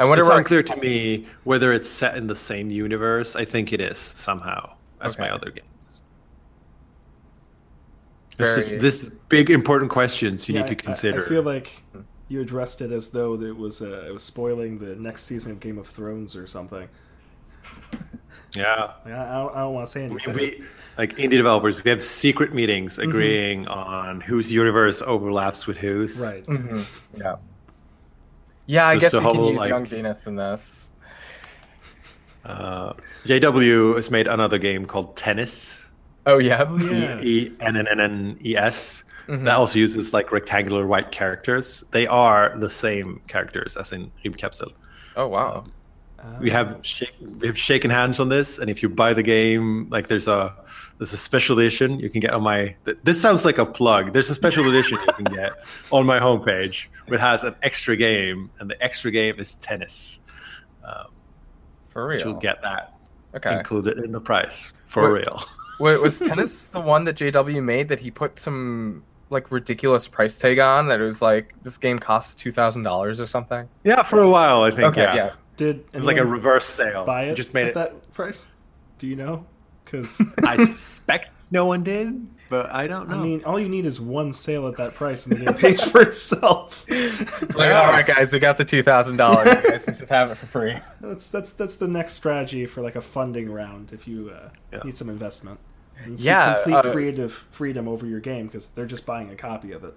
I 0.00 0.04
wonder 0.04 0.20
It's 0.22 0.28
where 0.28 0.38
unclear 0.38 0.62
to 0.62 0.76
me 0.76 1.26
whether 1.42 1.72
it's 1.72 1.88
set 1.88 2.16
in 2.16 2.28
the 2.28 2.36
same 2.36 2.70
universe. 2.70 3.34
I 3.34 3.44
think 3.44 3.72
it 3.72 3.80
is 3.80 3.98
somehow, 3.98 4.74
as 5.00 5.18
my 5.18 5.28
other 5.30 5.50
games. 5.50 6.02
This, 8.36 8.56
is, 8.58 8.68
Very- 8.68 8.80
this 8.80 9.10
big 9.28 9.50
important 9.50 9.90
questions 9.90 10.48
you 10.48 10.54
Yeah, 10.54 10.60
need 10.62 10.68
to 10.68 10.72
I- 10.74 10.86
consider. 10.86 11.24
I, 11.24 11.28
feel 11.28 11.42
like 11.42 11.82
you 12.28 12.40
addressed 12.40 12.80
it 12.80 12.92
as 12.92 13.08
though 13.08 13.34
it 13.42 13.56
was 13.56 13.82
uh, 13.82 14.04
it 14.06 14.12
was 14.12 14.22
spoiling 14.22 14.78
the 14.78 14.94
next 14.94 15.24
season 15.24 15.50
of 15.50 15.58
Game 15.60 15.78
of 15.78 15.88
Thrones 15.88 16.36
or 16.36 16.46
something. 16.46 16.88
Yeah. 18.56 18.92
Yeah, 19.06 19.22
I 19.30 19.34
don't, 19.42 19.56
I 19.56 19.58
don't 19.60 19.74
want 19.74 19.86
to 19.86 19.92
say 19.92 20.08
We, 20.08 20.20
anything. 20.26 20.34
we 20.34 20.64
like 20.96 21.16
indie 21.16 21.30
developers, 21.30 21.82
we 21.84 21.90
have 21.90 22.02
secret 22.02 22.52
meetings 22.54 22.98
agreeing 22.98 23.66
on 23.68 24.20
whose 24.20 24.50
universe 24.50 25.02
overlaps 25.02 25.66
with 25.66 25.78
whose. 25.78 26.20
right. 26.20 26.44
hmm 26.46 26.80
Yeah. 27.16 27.36
Yeah, 28.66 28.88
I 28.88 28.94
Just 28.98 29.02
guess 29.02 29.12
the 29.12 29.18
we 29.18 29.24
can 29.24 29.34
whole, 29.36 29.48
use 29.50 29.56
like- 29.58 29.68
Young 29.70 29.86
Venus 29.86 30.26
in 30.26 30.36
this. 30.36 30.90
Uh, 32.44 32.92
JW 33.26 33.96
has 33.96 34.10
made 34.10 34.26
another 34.26 34.58
game 34.58 34.86
called 34.86 35.16
Tennes. 35.16 35.78
Oh 36.26 36.38
yeah. 36.38 36.64
Oh, 36.66 36.76
yeah. 36.78 37.20
E 37.20 37.54
N 37.60 37.76
N 37.76 37.86
N 37.88 38.00
N 38.00 38.38
E 38.44 38.56
S. 38.56 39.04
Mhm. 39.28 39.44
That 39.44 39.54
also 39.56 39.78
uses 39.78 40.12
like 40.14 40.32
rectangular 40.32 40.86
white 40.86 41.10
characters. 41.10 41.84
They 41.90 42.06
are 42.06 42.56
the 42.58 42.70
same 42.70 43.20
characters 43.28 43.76
as 43.76 43.92
in 43.92 44.10
Rymdkapsel. 44.24 44.72
Oh 45.16 45.28
wow. 45.28 45.64
We 46.40 46.50
have 46.50 46.78
shake, 46.82 47.14
we 47.20 47.46
have 47.46 47.58
shaken 47.58 47.90
hands 47.90 48.20
on 48.20 48.28
this, 48.28 48.58
and 48.58 48.70
if 48.70 48.82
you 48.82 48.88
buy 48.88 49.14
the 49.14 49.22
game, 49.22 49.88
like 49.90 50.08
there's 50.08 50.28
a 50.28 50.54
there's 50.98 51.12
a 51.12 51.16
special 51.16 51.58
edition 51.58 52.00
you 52.00 52.10
can 52.10 52.20
get 52.20 52.32
on 52.32 52.42
my. 52.42 52.74
This 53.04 53.20
sounds 53.20 53.44
like 53.44 53.58
a 53.58 53.66
plug. 53.66 54.12
There's 54.12 54.30
a 54.30 54.34
special 54.34 54.68
edition 54.68 54.98
you 55.00 55.24
can 55.24 55.24
get 55.36 55.52
on 55.92 56.06
my 56.06 56.18
homepage, 56.18 56.86
which 57.06 57.20
has 57.20 57.44
an 57.44 57.54
extra 57.62 57.96
game, 57.96 58.50
and 58.58 58.68
the 58.68 58.82
extra 58.82 59.10
game 59.10 59.38
is 59.38 59.54
tennes. 59.56 60.18
Um, 60.84 61.06
For 61.90 62.06
real. 62.06 62.20
You'll 62.20 62.34
get 62.34 62.62
that 62.62 62.94
okay. 63.34 63.58
included 63.58 63.98
in 63.98 64.10
the 64.10 64.20
price 64.20 64.72
for 64.84 65.12
Wait. 65.12 65.20
real. 65.20 65.42
Wait, 65.78 66.02
was 66.02 66.18
tennis 66.20 66.64
the 66.64 66.80
one 66.80 67.04
that 67.04 67.16
JW 67.16 67.62
made 67.62 67.88
that 67.88 68.00
he 68.00 68.10
put 68.10 68.38
some 68.38 69.04
like 69.30 69.52
ridiculous 69.52 70.08
price 70.08 70.38
tag 70.38 70.58
on 70.58 70.88
that 70.88 71.00
it 71.00 71.04
was 71.04 71.20
like 71.20 71.54
this 71.62 71.78
game 71.78 71.98
costs 71.98 72.34
two 72.34 72.50
thousand 72.50 72.82
dollars 72.82 73.20
or 73.20 73.26
something? 73.26 73.68
Yeah, 73.84 74.02
for 74.02 74.20
a 74.20 74.28
while 74.28 74.62
I 74.62 74.70
think. 74.70 74.88
Okay, 74.88 75.02
yeah. 75.02 75.14
yeah. 75.14 75.32
Did 75.58 75.84
It's 75.92 76.06
like 76.06 76.16
a 76.16 76.24
reverse 76.26 76.64
sale. 76.64 77.04
buy 77.04 77.24
it 77.24 77.34
Just 77.34 77.52
made 77.52 77.64
at 77.64 77.68
it. 77.68 77.74
that 77.74 78.12
price? 78.14 78.50
Do 78.96 79.06
you 79.06 79.16
know? 79.16 79.44
Because 79.84 80.22
I 80.44 80.56
suspect 80.64 81.28
no 81.50 81.66
one 81.66 81.82
did, 81.82 82.26
but 82.50 82.72
I 82.74 82.86
don't 82.86 83.10
I 83.10 83.16
mean, 83.16 83.42
all 83.44 83.58
you 83.58 83.68
need 83.68 83.84
is 83.86 84.00
one 84.00 84.32
sale 84.32 84.66
at 84.68 84.76
that 84.76 84.94
price, 84.94 85.26
and 85.26 85.36
the 85.38 85.44
game 85.46 85.54
pays 85.54 85.82
for 85.84 86.00
itself. 86.02 86.84
It's 86.88 87.42
like, 87.56 87.74
all 87.74 87.90
right, 87.90 88.06
guys, 88.06 88.32
we 88.32 88.38
got 88.38 88.56
the 88.56 88.64
two 88.64 88.82
thousand 88.82 89.16
dollars. 89.16 89.44
Guys 89.62 89.84
can 89.84 89.96
just 89.96 90.10
have 90.10 90.30
it 90.30 90.36
for 90.36 90.46
free. 90.46 90.76
That's 91.00 91.28
that's 91.28 91.52
that's 91.52 91.76
the 91.76 91.88
next 91.88 92.14
strategy 92.14 92.66
for 92.66 92.82
like 92.82 92.96
a 92.96 93.00
funding 93.00 93.50
round 93.50 93.92
if 93.92 94.06
you 94.08 94.30
uh, 94.34 94.50
Yeah. 94.72 94.80
need 94.84 94.96
some 94.96 95.08
investment. 95.10 95.58
Yeah, 96.16 96.54
complete 96.62 96.74
uh, 96.76 96.92
creative 96.92 97.32
freedom 97.50 97.88
over 97.88 98.06
your 98.06 98.20
game 98.20 98.46
because 98.46 98.68
they're 98.70 98.86
just 98.86 99.04
buying 99.04 99.30
a 99.30 99.34
copy 99.36 99.72
of 99.72 99.82
it. 99.84 99.94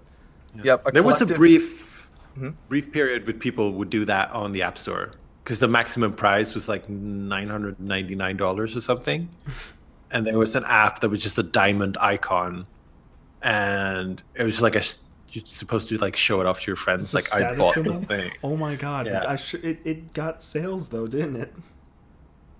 Yep. 0.64 0.92
there 0.92 1.02
was 1.02 1.16
a 1.22 1.26
collective- 1.26 1.36
brief 1.38 2.08
Mhm. 2.38 2.54
brief 2.68 2.90
period 2.92 3.26
when 3.26 3.38
people 3.38 3.72
would 3.74 3.90
do 3.90 4.06
that 4.06 4.30
on 4.32 4.52
the 4.52 4.62
app 4.62 4.78
store 4.78 5.12
because 5.42 5.58
the 5.58 5.68
maximum 5.68 6.12
price 6.12 6.54
was 6.54 6.68
like 6.68 6.86
$999 6.88 8.58
or 8.76 8.80
something 8.80 9.28
and 10.10 10.26
there 10.26 10.38
was 10.38 10.54
an 10.56 10.64
app 10.66 11.00
that 11.00 11.08
was 11.08 11.22
just 11.22 11.38
a 11.38 11.42
diamond 11.42 11.96
icon 12.00 12.66
and 13.42 14.22
it 14.34 14.44
was 14.44 14.60
like 14.62 14.76
a 14.76 14.82
you're 15.30 15.44
supposed 15.46 15.88
to 15.88 15.96
like 15.98 16.14
show 16.14 16.40
it 16.40 16.46
off 16.46 16.60
to 16.60 16.66
your 16.66 16.76
friends 16.76 17.14
It's 17.14 17.32
like 17.34 17.42
i 17.42 17.54
bought 17.54 17.74
symbol? 17.74 18.00
the 18.00 18.06
thing 18.06 18.32
Oh 18.44 18.54
my 18.56 18.76
god! 18.76 19.06
Yeah. 19.06 19.24
I 19.26 19.36
sh- 19.36 19.54
it 19.54 19.80
it 19.84 20.12
got 20.12 20.42
sales 20.42 20.88
though, 20.90 21.06
didn't 21.06 21.36
it? 21.36 21.54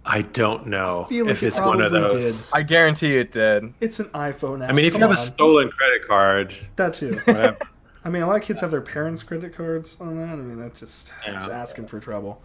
i 0.04 0.22
don't 0.22 0.66
know 0.66 1.04
feel 1.08 1.26
like 1.26 1.32
if 1.34 1.42
it 1.44 1.46
it's 1.48 1.60
one 1.60 1.80
of 1.80 1.92
probably 1.92 2.22
those 2.22 2.50
I 2.52 2.62
guarantee 2.62 3.16
it 3.16 3.30
did. 3.30 3.72
It's 3.80 4.00
an 4.00 4.06
iPhone 4.06 4.64
app. 4.64 4.70
i 4.70 4.72
mean 4.72 4.84
if 4.84 4.94
you 4.94 4.98
come 4.98 5.10
have 5.10 5.16
a 5.18 5.22
stolen 5.22 5.68
credit 5.70 6.08
card 6.08 6.54
that 6.76 6.94
too. 6.94 7.20
I 8.04 8.10
mean, 8.10 8.22
a 8.22 8.26
lot 8.26 8.34
of 8.34 8.42
kids 8.42 8.60
have 8.62 8.72
their 8.72 8.80
parents' 8.80 9.22
credit 9.22 9.54
cards 9.54 9.96
on 10.00 10.16
that. 10.16 10.32
I 10.32 10.34
mean, 10.36 10.58
that's 10.58 10.80
just 10.80 11.12
it's 11.24 11.46
asking 11.46 11.86
for 11.86 12.00
trouble. 12.00 12.42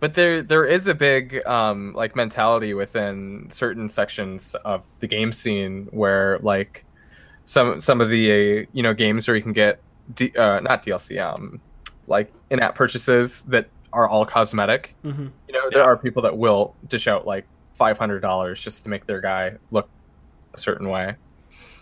But 0.00 0.14
there 0.14 0.42
there 0.42 0.64
is 0.64 0.88
a 0.88 0.94
big 0.94 1.46
um 1.46 1.92
like 1.94 2.16
mentality 2.16 2.74
within 2.74 3.48
certain 3.50 3.88
sections 3.88 4.54
of 4.64 4.84
the 5.00 5.06
game 5.06 5.32
scene 5.32 5.88
where 5.90 6.38
like 6.40 6.86
some 7.46 7.80
some 7.80 8.00
of 8.00 8.10
the 8.10 8.62
uh, 8.62 8.66
you 8.72 8.82
know 8.82 8.94
games 8.94 9.28
where 9.28 9.36
you 9.36 9.42
can 9.42 9.52
get 9.54 9.82
D, 10.14 10.32
uh, 10.36 10.60
not 10.60 10.82
DLC 10.84 11.18
um 11.18 11.62
like 12.06 12.34
in-app 12.50 12.74
purchases 12.76 13.42
that 13.44 13.70
are 13.92 14.08
all 14.08 14.26
cosmetic. 14.26 14.96
hmm 15.04 15.28
You 15.48 15.54
know, 15.54 15.70
there 15.72 15.82
Yeah. 15.82 15.84
are 15.84 15.98
people 15.98 16.22
that 16.22 16.36
will 16.38 16.76
dish 16.86 17.08
out 17.08 17.26
like 17.26 17.48
five 17.74 17.98
hundred 17.98 18.20
dollars 18.20 18.62
just 18.62 18.84
to 18.84 18.90
make 18.90 19.06
their 19.06 19.20
guy 19.22 19.58
look 19.70 19.90
a 20.54 20.58
certain 20.58 20.88
way. 20.90 21.16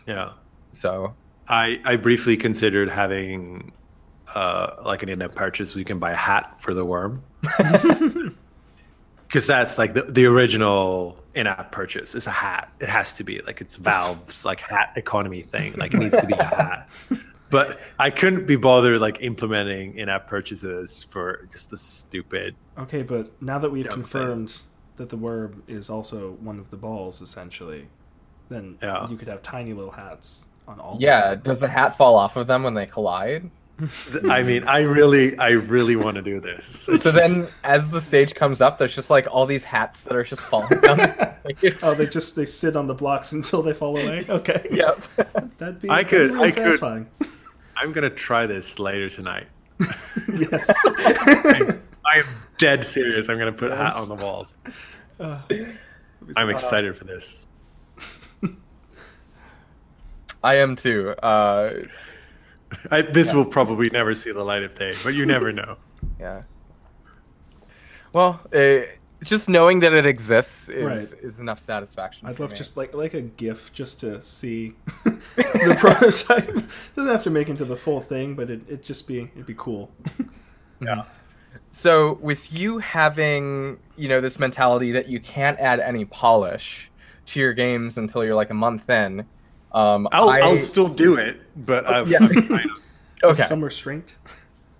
yeah 0.06 0.32
So 0.72 1.16
I, 1.48 1.80
I 1.84 1.96
briefly 1.96 2.36
considered 2.36 2.90
having 2.90 3.72
uh, 4.34 4.76
like 4.84 5.02
an 5.02 5.08
in-app 5.08 5.34
purchase 5.34 5.74
where 5.74 5.78
you 5.80 5.84
can 5.84 5.98
buy 5.98 6.12
a 6.12 6.16
hat 6.16 6.60
for 6.60 6.74
the 6.74 6.84
worm 6.84 7.22
because 9.26 9.46
that's 9.46 9.78
like 9.78 9.94
the, 9.94 10.02
the 10.02 10.26
original 10.26 11.16
in-app 11.34 11.70
purchase 11.72 12.14
is 12.14 12.26
a 12.26 12.30
hat 12.30 12.70
it 12.80 12.88
has 12.88 13.14
to 13.16 13.24
be 13.24 13.40
like 13.42 13.60
it's 13.60 13.76
valve's 13.76 14.44
like 14.44 14.60
hat 14.60 14.92
economy 14.96 15.42
thing 15.42 15.72
like 15.76 15.94
it 15.94 15.98
needs 15.98 16.16
to 16.18 16.26
be 16.26 16.34
a 16.34 16.42
hat 16.44 16.88
but 17.50 17.78
i 17.98 18.10
couldn't 18.10 18.46
be 18.46 18.56
bothered 18.56 19.00
like 19.00 19.22
implementing 19.22 19.96
in-app 19.96 20.26
purchases 20.26 21.02
for 21.04 21.46
just 21.52 21.70
the 21.70 21.76
stupid 21.78 22.54
Okay, 22.78 23.02
but 23.02 23.30
now 23.42 23.58
that 23.58 23.68
we've 23.70 23.84
Dumb 23.86 23.94
thing. 23.94 24.02
confirmed 24.04 24.56
that 24.98 25.08
the 25.08 25.16
worm 25.16 25.64
is 25.66 25.90
also 25.90 26.34
one 26.40 26.60
of 26.60 26.70
the 26.70 26.76
balls, 26.76 27.20
essentially, 27.20 27.88
then 28.48 28.78
Yeah. 28.80 29.04
you 29.08 29.16
could 29.16 29.26
have 29.26 29.42
tiny 29.42 29.72
little 29.72 29.90
hats 29.90 30.46
on 30.68 30.78
all. 30.78 30.96
yeah, 31.00 31.34
does 31.34 31.58
the 31.58 31.66
hat 31.66 31.96
fall 31.96 32.14
off 32.14 32.36
of 32.36 32.46
them 32.46 32.62
when 32.62 32.74
they 32.74 32.86
collide? 32.86 33.50
I 34.28 34.42
mean 34.42 34.64
i 34.66 34.80
really 34.80 35.38
i 35.38 35.50
really 35.50 35.94
want 35.94 36.16
to 36.16 36.22
do 36.22 36.40
this 36.40 36.88
It's 36.88 37.02
So 37.04 37.12
just- 37.12 37.14
then, 37.14 37.46
as 37.62 37.90
the 37.92 38.00
stage 38.00 38.34
comes 38.34 38.60
up, 38.60 38.78
there's 38.78 38.94
just 38.94 39.08
like 39.10 39.26
all 39.30 39.46
these 39.46 39.62
hats 39.64 40.02
that 40.04 40.16
are 40.16 40.24
just 40.24 40.42
falling 40.42 40.80
down. 40.80 40.98
oh, 41.82 41.94
they 41.94 42.06
just 42.06 42.34
they 42.34 42.44
sit 42.44 42.74
on 42.76 42.86
the 42.88 42.94
blocks 42.94 43.32
until 43.32 43.62
they 43.62 43.72
fall 43.72 43.96
away. 43.96 44.26
Okay. 44.28 44.66
yep. 44.72 45.00
That'd 45.58 45.80
be. 45.80 45.88
I 45.90 46.02
could- 46.02 46.28
be 46.30 46.34
really 46.34 46.48
I 46.48 46.50
could- 46.50 46.62
satisfying. 46.64 47.06
i'm 47.76 47.92
gonna 47.92 48.10
try 48.10 48.46
this 48.46 48.78
later 48.80 49.08
tonight 49.08 49.46
yes. 50.36 50.68
I 52.04 52.18
am 52.18 52.24
dead 52.56 52.84
serious. 52.84 53.28
I'm 53.28 53.38
going 53.38 53.52
to 53.52 53.56
put 53.58 53.70
a 53.70 53.76
hat 53.76 53.94
on 53.96 54.08
the 54.08 54.16
walls. 54.24 54.56
Uh, 55.20 55.40
I'm 56.36 56.48
excited 56.48 56.96
for 56.96 57.04
this. 57.04 57.46
I 60.44 60.54
am 60.56 60.76
too. 60.76 61.10
Uh, 61.22 61.72
I, 62.90 63.02
this 63.02 63.32
will 63.32 63.44
probably 63.44 63.90
never 63.90 64.14
see 64.14 64.32
the 64.32 64.44
light 64.44 64.62
of 64.62 64.74
day, 64.74 64.94
but 65.02 65.14
you 65.14 65.26
never 65.26 65.52
know. 65.52 65.76
yeah. 66.20 66.42
Well, 68.12 68.40
uh, 68.54 68.80
just 69.22 69.48
knowing 69.48 69.80
that 69.80 69.92
it 69.92 70.06
exists 70.06 70.68
is 70.68 71.12
Right. 71.12 71.22
is 71.24 71.40
enough 71.40 71.58
satisfaction. 71.58 72.28
I'd 72.28 72.38
love 72.38 72.52
me. 72.52 72.56
just 72.56 72.76
like 72.76 72.94
like 72.94 73.14
a 73.14 73.20
GIF 73.22 73.72
just 73.72 74.00
to 74.00 74.22
see 74.22 74.74
the 75.04 75.76
prototype. 75.78 76.46
Doesn't 76.94 77.10
have 77.10 77.24
to 77.24 77.30
make 77.30 77.48
into 77.48 77.64
the 77.64 77.76
full 77.76 78.00
thing, 78.00 78.34
but 78.34 78.48
it 78.50 78.60
it 78.68 78.82
just 78.82 79.08
be 79.08 79.22
it'd 79.34 79.46
be 79.46 79.54
cool. 79.56 79.90
Yeah. 80.80 81.04
So 81.70 82.14
with 82.22 82.52
you 82.52 82.78
having, 82.78 83.78
you 83.96 84.08
know, 84.08 84.20
this 84.20 84.38
mentality 84.38 84.92
that 84.92 85.08
you 85.08 85.20
can't 85.20 85.58
add 85.58 85.80
any 85.80 86.04
polish 86.04 86.90
to 87.26 87.40
your 87.40 87.52
games 87.52 87.98
until 87.98 88.24
you're 88.24 88.34
like 88.34 88.50
a 88.50 88.54
month 88.54 88.88
in, 88.88 89.26
um, 89.72 90.08
I'll, 90.12 90.30
I, 90.30 90.38
I'll 90.40 90.58
still 90.58 90.88
do 90.88 91.16
it, 91.16 91.40
but 91.66 91.86
I've, 91.86 92.08
Yeah. 92.08 92.18
I, 92.22 92.64
okay, 93.24 93.42
Some 93.42 93.62
restraint. 93.62 94.16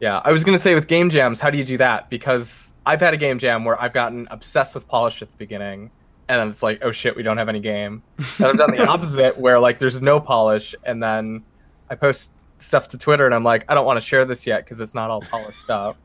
yeah. 0.01 0.21
I 0.25 0.33
was 0.33 0.45
gonna 0.45 0.59
say 0.59 0.75
with 0.75 0.87
game 0.87 1.11
jams, 1.11 1.41
how 1.41 1.51
do 1.51 1.59
you 1.59 1.65
do 1.65 1.77
that? 1.79 2.09
Because 2.11 2.73
I've 2.87 3.01
had 3.01 3.13
a 3.15 3.19
game 3.19 3.39
jam 3.39 3.65
where 3.65 3.81
I've 3.81 3.93
gotten 3.93 4.27
obsessed 4.31 4.75
with 4.75 4.89
polish 4.89 5.21
at 5.23 5.31
the 5.31 5.37
beginning, 5.37 5.91
and 6.29 6.41
then 6.41 6.49
it's 6.49 6.63
like, 6.63 6.81
oh 6.83 6.93
shit, 6.93 7.17
we 7.17 7.23
don't 7.23 7.37
have 7.37 7.49
any 7.49 7.61
game. 7.61 8.03
And 8.39 8.47
I've 8.47 8.57
done 8.57 8.71
the 8.71 8.87
opposite 8.89 9.37
where 9.39 9.59
like 9.61 9.79
there's 9.79 10.01
no 10.01 10.21
polish, 10.21 10.75
and 10.85 11.03
then 11.03 11.43
I 11.91 11.95
post 11.95 12.33
stuff 12.59 12.89
to 12.89 12.99
Twitter, 12.99 13.27
and 13.27 13.35
I'm 13.35 13.45
like, 13.45 13.65
I 13.69 13.75
don't 13.75 13.87
want 13.87 14.01
to 14.01 14.05
share 14.07 14.25
this 14.25 14.47
yet 14.47 14.65
because 14.65 14.81
it's 14.81 14.95
not 14.95 15.11
all 15.11 15.21
polished 15.21 15.59
up. 15.71 15.97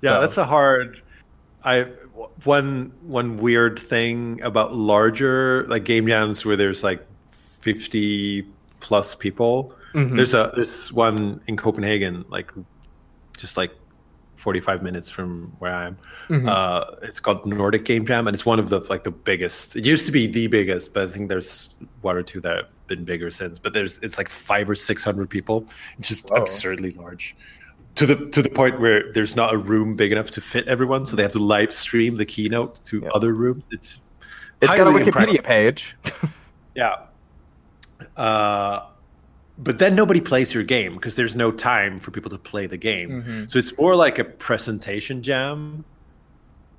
yeah, 0.00 0.12
So- 0.14 0.20
that's 0.20 0.36
a 0.36 0.44
hard. 0.44 1.02
I 1.64 1.82
one 2.42 2.92
one 3.02 3.36
weird 3.36 3.78
thing 3.78 4.40
about 4.42 4.74
larger 4.74 5.64
like 5.68 5.84
game 5.84 6.08
jams 6.08 6.44
where 6.44 6.56
there's 6.56 6.82
like 6.82 7.06
fifty 7.62 8.46
plus 8.80 9.14
people. 9.14 9.74
Mhm. 9.94 10.16
There's 10.16 10.34
a 10.34 10.52
there's 10.54 10.92
one 10.92 11.40
in 11.46 11.56
Copenhagen, 11.56 12.24
like 12.28 12.50
just 13.38 13.56
like 13.56 13.72
forty 14.36 14.60
five 14.60 14.82
minutes 14.82 15.08
from 15.08 15.52
where 15.60 15.72
I 15.72 15.86
am. 15.86 15.98
Mhm. 16.28 16.48
Uh, 16.48 16.96
it's 17.02 17.20
called 17.20 17.46
Nordic 17.46 17.84
Game 17.84 18.04
Jam, 18.06 18.26
and 18.26 18.34
it's 18.34 18.44
one 18.44 18.58
of 18.58 18.68
the 18.68 18.80
like 18.90 19.04
the 19.04 19.10
biggest. 19.10 19.76
It 19.76 19.84
used 19.86 20.04
to 20.06 20.12
be 20.12 20.26
the 20.26 20.46
biggest, 20.48 20.92
but 20.92 21.08
I 21.08 21.12
think 21.12 21.28
there's 21.28 21.74
one 22.02 22.16
or 22.16 22.22
two 22.22 22.40
that 22.40 22.56
have 22.56 22.86
been 22.88 23.04
bigger 23.04 23.30
since. 23.30 23.58
But 23.58 23.72
there's 23.72 23.98
it's 24.00 24.18
like 24.18 24.28
five 24.28 24.68
or 24.68 24.74
six 24.74 25.04
hundred 25.04 25.30
people. 25.30 25.66
It's 25.98 26.08
just 26.08 26.28
Whoa. 26.28 26.36
absurdly 26.42 26.90
large. 26.92 27.36
To 27.96 28.06
the 28.06 28.16
to 28.30 28.40
the 28.42 28.48
point 28.48 28.80
where 28.80 29.12
there's 29.12 29.36
not 29.36 29.52
a 29.54 29.58
room 29.58 29.94
big 29.96 30.12
enough 30.12 30.30
to 30.32 30.40
fit 30.40 30.66
everyone, 30.66 31.04
so 31.06 31.14
they 31.14 31.22
have 31.22 31.32
to 31.32 31.38
live 31.38 31.72
stream 31.74 32.16
the 32.16 32.24
keynote 32.24 32.82
to 32.84 33.00
Yeah. 33.00 33.10
other 33.14 33.34
rooms. 33.34 33.68
It's 33.70 34.00
it's 34.62 34.74
got 34.74 34.86
a 34.86 34.90
Wikipedia 34.90 35.06
impractical. 35.06 35.44
page. 35.44 35.96
Yeah. 36.74 36.94
Uh, 38.16 38.80
but 39.58 39.78
then 39.78 39.94
nobody 39.94 40.20
plays 40.20 40.54
your 40.54 40.62
game 40.64 40.94
because 40.94 41.14
there's 41.16 41.36
no 41.36 41.52
time 41.52 41.98
for 41.98 42.10
people 42.10 42.30
to 42.30 42.38
play 42.38 42.66
the 42.66 42.76
game. 42.78 43.22
Mhm. 43.22 43.50
So 43.50 43.58
it's 43.58 43.76
more 43.78 43.94
like 43.94 44.18
a 44.18 44.24
presentation 44.24 45.22
jam 45.22 45.84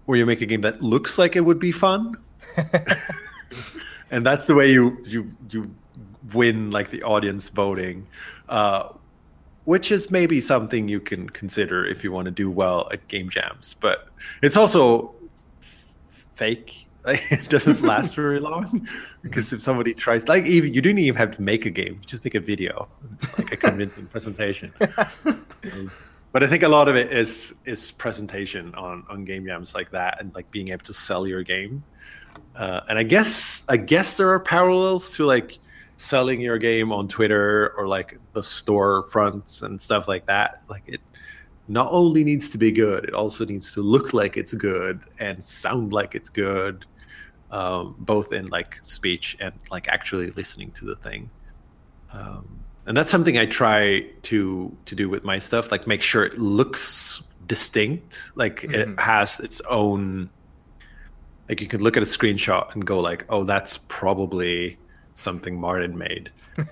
where 0.05 0.17
you 0.17 0.25
make 0.25 0.41
a 0.41 0.45
game 0.45 0.61
that 0.61 0.81
looks 0.81 1.17
like 1.17 1.35
it 1.35 1.41
would 1.41 1.59
be 1.59 1.71
fun, 1.71 2.17
and 4.11 4.25
that's 4.25 4.47
the 4.47 4.55
way 4.55 4.71
you 4.71 4.97
you 5.05 5.31
you 5.49 5.73
win 6.33 6.71
like 6.71 6.89
the 6.89 7.01
audience 7.03 7.49
voting, 7.49 8.07
uh, 8.49 8.89
which 9.65 9.91
is 9.91 10.09
maybe 10.11 10.41
something 10.41 10.87
you 10.87 10.99
can 10.99 11.29
consider 11.29 11.85
if 11.85 12.03
you 12.03 12.11
want 12.11 12.25
to 12.25 12.31
do 12.31 12.49
well 12.49 12.87
at 12.91 13.07
game 13.07 13.29
jams. 13.29 13.75
But 13.79 14.07
it's 14.41 14.57
also 14.57 15.13
fake. 16.35 16.87
It 17.05 17.49
doesn't 17.49 17.81
last 17.81 18.15
very 18.15 18.39
long 18.39 18.87
because 19.23 19.53
if 19.53 19.61
somebody 19.61 19.93
tries, 19.93 20.27
like, 20.27 20.45
even 20.45 20.73
you 20.73 20.81
don't 20.81 20.97
even 20.97 21.17
have 21.17 21.35
to 21.35 21.41
make 21.41 21.65
a 21.65 21.69
game; 21.69 21.93
you 21.93 22.05
just 22.05 22.23
make 22.23 22.35
a 22.35 22.39
video, 22.39 22.87
like 23.37 23.53
a 23.53 23.57
convincing 23.57 24.05
presentation. 24.11 24.71
Um, 24.79 25.89
but 26.31 26.43
I 26.43 26.47
think 26.47 26.63
a 26.63 26.67
lot 26.67 26.87
of 26.87 26.95
it 26.95 27.11
is 27.11 27.55
is 27.65 27.91
presentation 27.91 28.75
on 28.75 29.05
on 29.09 29.23
game 29.23 29.45
jams 29.45 29.73
like 29.73 29.91
that, 29.91 30.19
and 30.19 30.33
like 30.35 30.49
being 30.51 30.69
able 30.69 30.83
to 30.85 30.93
sell 30.93 31.25
your 31.25 31.43
game. 31.43 31.83
Uh, 32.55 32.81
and 32.89 32.99
I 32.99 33.03
guess 33.03 33.63
I 33.69 33.77
guess 33.77 34.15
there 34.15 34.29
are 34.29 34.39
parallels 34.39 35.11
to 35.11 35.25
like 35.25 35.57
selling 35.97 36.41
your 36.41 36.57
game 36.57 36.91
on 36.91 37.07
Twitter 37.07 37.73
or 37.77 37.87
like 37.87 38.17
the 38.33 38.43
store 38.43 39.07
fronts 39.09 39.61
and 39.61 39.81
stuff 39.81 40.07
like 40.07 40.25
that. 40.25 40.63
Like 40.69 40.83
it 40.85 41.01
not 41.67 41.87
only 41.91 42.23
needs 42.23 42.49
to 42.49 42.57
be 42.57 42.71
good, 42.71 43.05
it 43.05 43.13
also 43.13 43.45
needs 43.45 43.73
to 43.73 43.81
look 43.81 44.13
like 44.13 44.35
it's 44.35 44.53
good 44.53 44.99
and 45.19 45.41
sound 45.43 45.93
like 45.93 46.13
it's 46.13 46.29
good, 46.29 46.85
um, 47.53 47.95
both 47.99 48.33
in 48.33 48.47
like 48.47 48.79
speech 48.85 49.37
and 49.39 49.53
like 49.71 49.87
actually 49.87 50.31
listening 50.31 50.71
to 50.71 50.85
the 50.85 50.95
thing. 50.97 51.29
Um, 52.11 52.59
and 52.87 52.97
that's 52.97 53.11
something 53.11 53.37
I 53.37 53.45
try 53.45 54.05
to 54.23 54.75
to 54.85 54.95
do 54.95 55.07
with 55.07 55.23
my 55.23 55.37
stuff, 55.39 55.71
like 55.71 55.85
make 55.87 56.01
sure 56.01 56.25
it 56.25 56.37
looks 56.37 57.21
distinct, 57.47 58.31
like 58.35 58.61
Mhm. 58.61 58.73
it 58.73 58.99
has 58.99 59.39
its 59.39 59.61
own. 59.69 60.29
Like 61.47 61.61
you 61.61 61.67
can 61.67 61.81
look 61.81 61.95
at 61.97 62.03
a 62.03 62.05
screenshot 62.17 62.73
and 62.73 62.85
go 62.85 62.99
like, 62.99 63.25
"Oh, 63.29 63.43
that's 63.43 63.77
probably 63.87 64.77
something 65.13 65.59
Martin 65.59 65.97
made." 65.97 66.31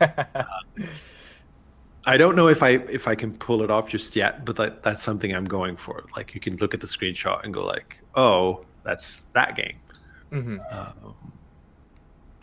I 2.07 2.17
don't 2.17 2.35
know 2.35 2.47
if 2.47 2.63
I 2.63 2.69
if 2.89 3.07
I 3.07 3.13
can 3.15 3.31
pull 3.37 3.61
it 3.61 3.69
off 3.69 3.87
just 3.89 4.15
yet, 4.15 4.43
but 4.45 4.55
that, 4.55 4.81
that's 4.83 5.03
something 5.03 5.33
I'm 5.35 5.45
going 5.45 5.77
for. 5.77 6.05
Like 6.15 6.33
you 6.33 6.41
can 6.41 6.55
look 6.57 6.73
at 6.73 6.81
the 6.81 6.87
screenshot 6.87 7.43
and 7.43 7.53
go 7.53 7.63
like, 7.63 8.01
"Oh, 8.15 8.65
that's 8.83 9.21
that 9.33 9.55
game." 9.55 9.77
Mhm. 10.31 10.59
Um, 10.73 11.15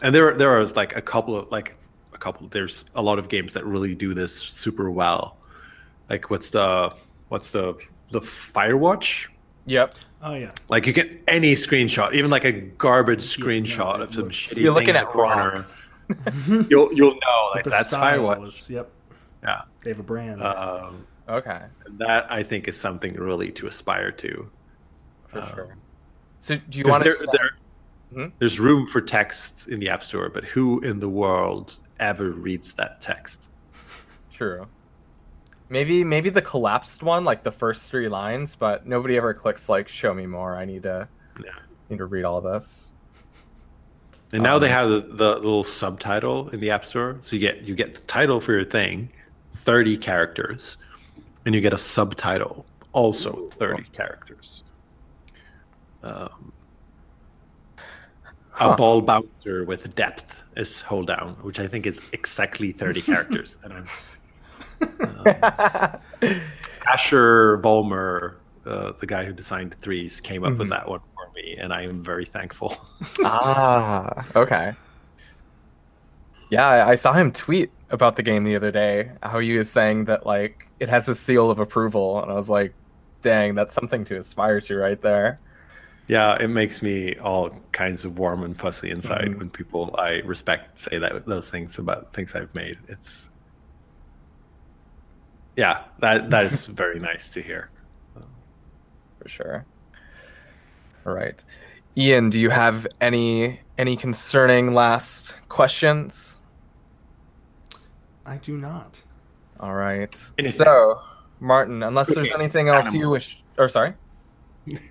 and 0.02 0.15
there 0.15 0.35
there 0.35 0.51
are 0.51 0.65
like 0.69 0.94
a 0.97 1.01
couple 1.02 1.36
of 1.36 1.51
like 1.51 1.77
a 2.12 2.19
couple. 2.19 2.47
There's 2.48 2.85
a 2.94 3.02
lot 3.02 3.19
of 3.19 3.28
games 3.28 3.55
that 3.55 3.65
really 3.65 3.94
do 3.94 4.15
this 4.15 4.35
super 4.36 4.90
well. 4.90 5.39
Like 6.10 6.31
what's 6.31 6.51
the 6.51 6.93
what's 7.28 7.51
the 7.51 7.74
the 8.10 8.20
Firewatch? 8.20 9.28
Yep. 9.66 9.94
Oh 10.23 10.35
yeah. 10.35 10.51
Like 10.69 10.86
you 10.86 10.93
get 10.93 11.23
any 11.28 11.55
screenshot, 11.55 12.12
even 12.12 12.31
like 12.31 12.44
a 12.44 12.52
garbage 12.52 13.20
Yeah, 13.39 13.44
screenshot 13.44 13.97
no, 13.98 14.02
it 14.02 14.09
of 14.09 14.15
some 14.15 14.23
looks- 14.24 14.36
shitty 14.36 14.62
You're 14.62 14.73
looking 14.74 14.90
in 14.90 14.97
at 14.97 15.06
the 15.06 15.12
corner. 15.12 15.62
You'll 16.70 16.93
you'll 16.94 17.12
know 17.15 17.48
like 17.55 17.65
the 17.65 17.70
that's 17.70 17.89
style 17.89 18.20
Firewatch. 18.23 18.48
is- 18.48 18.70
yep. 18.70 18.90
Yeah. 19.43 19.62
They 19.85 19.90
have 19.90 20.01
a 20.01 20.02
brand. 20.02 20.43
Um, 20.43 21.06
Okay, 21.28 21.60
that 21.98 22.32
I 22.32 22.43
think 22.43 22.69
is 22.69 22.77
something 22.81 23.12
really 23.12 23.52
to 23.52 23.66
aspire 23.66 24.10
to. 24.12 24.48
for 25.27 25.43
Um, 25.43 25.48
sure. 25.55 25.77
So 26.40 26.56
do 26.56 26.78
you 26.78 26.86
want 26.86 27.05
there, 27.05 27.16
to? 27.16 27.28
there- 27.31 27.51
Hmm? 28.12 28.26
there's 28.39 28.59
room 28.59 28.86
for 28.86 29.01
text 29.01 29.68
in 29.68 29.80
the 29.80 29.89
App 29.90 30.02
Store, 30.02 30.30
but 30.30 30.44
who 30.44 30.80
in 30.80 30.98
the 30.98 31.09
world 31.09 31.78
ever 32.01 32.30
reads 32.30 32.72
that 32.74 33.01
text? 33.01 33.51
True. 34.32 34.66
Maybe 35.68 36.02
maybe 36.02 36.30
the 36.30 36.40
collapsed 36.40 37.02
one, 37.02 37.24
like 37.24 37.43
the 37.43 37.52
first 37.52 37.90
three 37.90 38.09
lines, 38.09 38.56
but 38.56 38.86
nobody 38.86 39.16
ever 39.18 39.35
clicks 39.35 39.68
like 39.68 39.89
"Show 39.89 40.14
me 40.14 40.24
more." 40.26 40.56
I 40.56 40.64
need 40.64 40.85
to 40.85 41.06
Yeah. 41.44 41.51
need 41.90 41.98
to 41.98 42.06
read 42.06 42.24
all 42.24 42.40
this. 42.40 42.94
And 44.32 44.43
now 44.43 44.59
they 44.59 44.68
Um, 44.68 44.72
have 44.72 44.89
the, 44.90 45.01
the 45.01 45.35
little 45.36 45.64
subtitle 45.64 46.48
in 46.51 46.60
the 46.60 46.70
App 46.70 46.85
Store, 46.86 47.18
so 47.20 47.36
you 47.36 47.40
get 47.40 47.64
you 47.66 47.74
get 47.74 47.94
the 47.94 48.01
title 48.02 48.40
for 48.40 48.52
your 48.52 48.64
thing, 48.64 49.10
thirty 49.52 49.98
characters, 49.98 50.78
and 51.44 51.55
you 51.55 51.60
get 51.60 51.74
a 51.74 51.78
subtitle, 51.78 52.64
also 52.93 53.48
thirty 53.51 53.85
characters. 53.93 54.64
Um, 56.02 56.52
Huh. 58.59 58.70
A 58.72 58.76
ball 58.76 59.01
bouncer 59.01 59.64
with 59.64 59.94
depth 59.94 60.43
is 60.56 60.82
holedown, 60.85 61.40
which 61.44 61.60
I 61.60 61.68
think 61.68 61.86
is 61.86 62.01
exactly 62.12 62.72
thirty 62.72 63.01
characters, 63.01 63.56
and 63.62 63.72
I'm 63.72 63.86
Asher 66.86 67.59
Vollmer, 67.59 68.35
uh, 68.66 68.93
the 68.98 69.06
guy 69.06 69.24
who 69.24 69.32
designed 69.32 69.76
threes, 69.80 70.20
came 70.20 70.43
up 70.44 70.56
with 70.59 70.66
Mhm. 70.66 70.70
that 70.70 70.89
one 70.89 71.01
for 71.14 71.30
me, 71.36 71.56
and 71.56 71.72
I 71.72 71.82
am 71.82 72.02
very 72.02 72.24
thankful. 72.24 72.76
ah, 73.24 74.24
okay. 74.35 74.74
Yeah, 76.51 76.66
I, 76.66 76.90
I 76.90 76.94
saw 76.97 77.12
him 77.12 77.30
tweet 77.30 77.70
about 77.90 78.16
the 78.16 78.22
game 78.24 78.43
the 78.43 78.56
other 78.56 78.70
day. 78.72 79.12
How 79.22 79.39
he 79.39 79.56
was 79.56 79.70
saying 79.70 80.06
that 80.06 80.26
like 80.26 80.66
it 80.80 80.89
has 80.89 81.09
a 81.09 81.14
seal 81.14 81.48
of 81.51 81.60
approval, 81.60 82.20
and 82.22 82.32
I 82.32 82.35
was 82.35 82.48
like, 82.51 82.72
"Dang, 83.22 83.55
that's 83.55 83.74
something 83.74 84.02
to 84.05 84.16
aspire 84.18 84.60
to 84.62 84.76
right 84.76 85.01
there." 85.01 85.39
Yeah, 86.09 86.36
it 86.43 86.48
makes 86.48 86.82
me 86.82 87.14
all 87.18 87.51
kinds 87.72 88.05
of 88.05 88.18
warm 88.18 88.43
and 88.43 88.59
fuzzy 88.59 88.90
inside 88.90 89.28
Mhm. 89.28 89.39
when 89.39 89.51
people 89.51 89.94
I 89.98 90.20
respect 90.24 90.78
say 90.78 90.98
that 90.98 91.26
those 91.26 91.51
things 91.51 91.78
about 91.78 92.12
things 92.14 92.35
I've 92.35 92.55
made. 92.55 92.78
It's 92.89 93.30
yeah, 95.56 95.85
that 96.01 96.30
that 96.30 96.44
is 96.47 96.66
very 96.82 96.98
nice 96.98 97.30
to 97.32 97.43
hear. 97.43 97.70
for 99.20 99.28
sure. 99.28 99.64
All 101.06 101.12
right, 101.12 101.43
Ian, 101.97 102.30
do 102.30 102.40
you 102.40 102.51
have 102.51 102.86
any 103.01 103.60
any 103.76 103.97
concerning 103.97 104.74
last 104.74 105.36
questions? 105.48 106.40
I 108.26 108.36
do 108.36 108.56
not. 108.56 109.01
All 109.60 109.74
right. 109.74 110.14
Anything. 110.39 110.59
So, 110.64 111.01
Martin, 111.40 111.82
unless 111.82 112.14
there's 112.14 112.30
anything 112.32 112.68
else 112.68 112.93
you 112.93 113.09
wish, 113.09 113.43
or 113.56 113.68
sorry. 113.68 113.94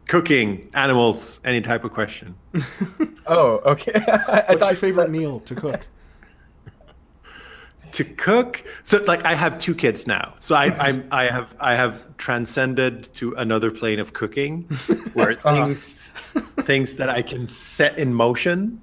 Cooking, 0.08 0.70
animals, 0.74 1.41
any 1.44 1.62
type 1.62 1.84
of 1.84 1.91
question. 1.91 2.36
Oh, 3.30 3.58
okay. 3.66 3.91
What's 4.48 4.66
your 4.66 4.76
favorite 4.76 5.10
meal 5.10 5.41
to 5.41 5.54
cook? 5.54 5.86
to 7.91 8.04
cook 8.04 8.64
so 8.84 9.02
like 9.08 9.26
i 9.26 9.34
have 9.34 9.58
two 9.60 9.74
kids 9.74 10.08
now 10.08 10.36
so 10.40 10.56
i 10.56 10.66
i'm 10.78 11.08
i 11.12 11.24
have 11.24 11.56
i 11.60 11.74
have 11.74 12.04
transcended 12.18 13.04
to 13.14 13.32
another 13.34 13.72
plane 13.72 13.99
of 13.99 14.14
cooking 14.14 14.64
where 15.14 15.36
things 15.36 16.12
things 16.62 16.98
that 16.98 17.10
i 17.10 17.22
can 17.22 17.48
set 17.48 17.98
in 17.98 18.14
motion 18.14 18.82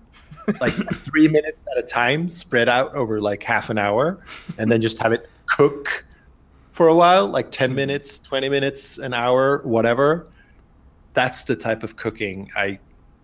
like 0.61 0.73
three 1.05 1.29
minutes 1.29 1.63
at 1.71 1.79
a 1.79 1.87
time 1.87 2.29
spread 2.29 2.69
out 2.69 2.95
over 2.95 3.21
like 3.21 3.43
half 3.43 3.71
an 3.71 3.79
hour 3.79 4.19
and 4.59 4.73
then 4.73 4.81
just 4.81 4.99
have 4.99 5.13
it 5.13 5.29
cook 5.47 6.05
for 6.73 6.89
a 6.89 6.95
while 6.95 7.27
like 7.27 7.51
10 7.51 7.75
minutes 7.75 8.19
20 8.19 8.49
minutes 8.49 8.99
an 8.99 9.13
hour 9.13 9.61
whatever 9.65 10.27
that's 11.15 11.45
the 11.45 11.57
type 11.57 11.83
of 11.83 11.97
cooking 11.97 12.51
i 12.57 12.79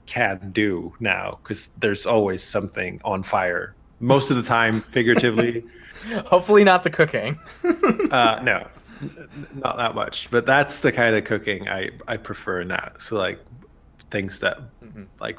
can 0.06 0.50
do 0.52 0.92
now 1.00 1.38
because 1.42 1.70
there's 1.78 2.06
always 2.06 2.42
something 2.42 3.00
on 3.04 3.22
fire 3.22 3.74
most 4.00 4.30
of 4.30 4.36
the 4.36 4.42
time 4.42 4.80
figuratively 4.96 5.64
Hopefully, 6.24 6.64
not 6.64 6.82
the 6.82 6.88
cooking. 6.88 7.38
uh, 8.10 8.40
no, 8.42 8.66
not 9.52 9.76
that 9.76 9.94
much. 9.94 10.30
But 10.30 10.46
that's 10.46 10.80
the 10.80 10.90
kind 10.90 11.14
of 11.14 11.24
cooking 11.24 11.68
I 11.68 11.90
I 12.08 12.16
prefer 12.16 12.64
now. 12.64 12.92
So 12.98 13.18
like 13.18 13.38
things 14.10 14.40
that 14.40 14.60
Mhm. 14.82 15.08
like 15.20 15.38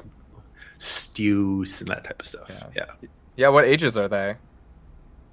stews 0.78 1.80
and 1.80 1.88
that 1.88 2.04
type 2.04 2.20
of 2.22 2.28
stuff. 2.28 2.46
Yeah. 2.48 2.66
Yeah. 2.76 3.08
Yeah. 3.34 3.48
What 3.48 3.64
ages 3.64 3.96
are 3.96 4.06
they? 4.06 4.36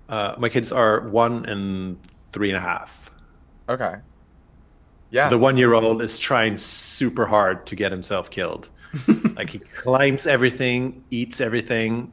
Uh, 0.10 0.34
my 0.40 0.50
kids 0.50 0.72
are 0.72 1.08
one 1.10 1.46
and 1.46 2.00
three 2.32 2.50
and 2.50 2.58
a 2.58 2.62
half. 2.62 3.12
Okay. 3.70 3.98
Yeah. 5.12 5.26
So 5.26 5.32
the 5.32 5.38
one 5.40 5.58
year 5.58 5.74
old 5.74 6.02
is 6.02 6.20
trying 6.20 6.58
super 6.58 7.26
hard 7.26 7.66
to 7.68 7.76
get 7.76 7.92
himself 7.92 8.30
killed. 8.30 8.70
like 9.36 9.50
he 9.52 9.60
climbs 9.60 10.26
everything, 10.28 11.04
eats 11.12 11.42
everything. 11.42 12.12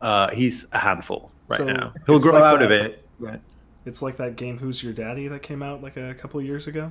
Uh, 0.00 0.30
he's 0.30 0.66
a 0.72 0.78
handful 0.78 1.30
right 1.48 1.58
So 1.58 1.64
now. 1.64 1.92
He'll 2.06 2.20
grow 2.20 2.34
like 2.34 2.42
out 2.42 2.62
of 2.62 2.70
it. 2.70 3.06
But 3.20 3.40
It's 3.86 4.02
like 4.02 4.16
that 4.16 4.36
game 4.36 4.58
Who's 4.58 4.82
Your 4.82 4.92
Daddy 4.92 5.28
that 5.28 5.42
came 5.42 5.62
out 5.62 5.82
like 5.82 5.96
a 5.96 6.14
couple 6.14 6.40
of 6.40 6.46
years 6.46 6.66
ago. 6.66 6.90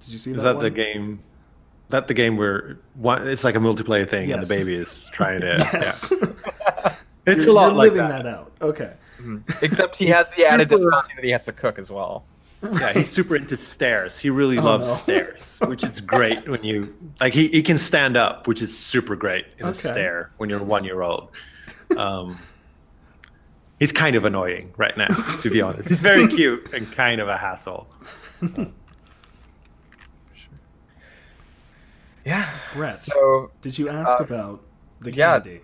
Did 0.00 0.08
you 0.10 0.18
see 0.18 0.30
is 0.32 0.36
that? 0.38 0.42
that 0.44 0.54
one? 0.56 0.64
the 0.64 0.70
game? 0.70 1.20
That 1.90 2.06
the 2.06 2.14
game 2.14 2.36
where 2.36 2.78
one, 2.94 3.26
it's 3.26 3.44
like 3.44 3.54
a 3.54 3.58
multiplayer 3.58 4.08
thing 4.08 4.30
and 4.30 4.42
the 4.42 4.46
baby 4.46 4.74
is 4.74 4.92
trying 5.12 5.40
to. 5.40 5.52
Yes. 5.72 6.12
Yeah. 6.12 6.94
It's 7.26 7.44
You're- 7.44 7.50
a 7.50 7.52
lot 7.54 7.66
you're 7.68 7.74
like 7.74 7.92
living 7.92 8.08
that. 8.08 8.24
that. 8.24 8.34
out. 8.34 8.52
Okay. 8.62 8.92
Mhm. 9.20 9.62
Except 9.62 9.96
he 9.96 10.06
has 10.06 10.30
the 10.32 10.46
added 10.46 10.70
super- 10.70 10.84
difficulty 10.84 11.12
that 11.16 11.24
he 11.24 11.30
has 11.30 11.44
to 11.46 11.52
cook 11.52 11.78
as 11.78 11.90
well. 11.90 12.24
Yeah, 12.62 12.92
he's 12.92 13.08
super 13.10 13.36
into 13.36 13.56
stairs. 13.56 14.18
He 14.18 14.30
really 14.30 14.58
Oh, 14.58 14.62
loves 14.64 14.88
no. 14.88 14.94
stairs, 14.94 15.58
which 15.66 15.84
is 15.84 16.00
great 16.00 16.48
when 16.48 16.64
you 16.64 16.92
like. 17.20 17.32
He, 17.32 17.46
he 17.48 17.62
can 17.62 17.78
stand 17.78 18.16
up, 18.16 18.48
which 18.48 18.62
is 18.62 18.76
super 18.76 19.14
great 19.14 19.46
in 19.58 19.66
a 19.68 19.74
stair 19.74 20.32
when 20.38 20.50
you're 20.50 20.62
one 20.62 20.82
year 20.84 21.02
old. 21.02 21.28
Um, 21.96 22.36
he's 23.78 23.92
kind 23.92 24.16
of 24.16 24.24
annoying 24.24 24.72
right 24.76 24.96
now, 24.96 25.06
to 25.42 25.50
be 25.50 25.60
honest. 25.62 25.88
He's 25.88 26.00
very 26.00 26.26
cute 26.36 26.72
and 26.72 26.90
kind 26.92 27.20
of 27.20 27.28
a 27.28 27.36
hassle. 27.36 27.86
Yeah. 32.24 32.50
Bret, 32.74 32.98
So, 32.98 33.50
did 33.62 33.78
you 33.78 33.88
ask 33.88 34.20
uh, 34.20 34.24
about 34.24 34.60
the 35.00 35.12
yeah. 35.12 35.34
candy? 35.40 35.60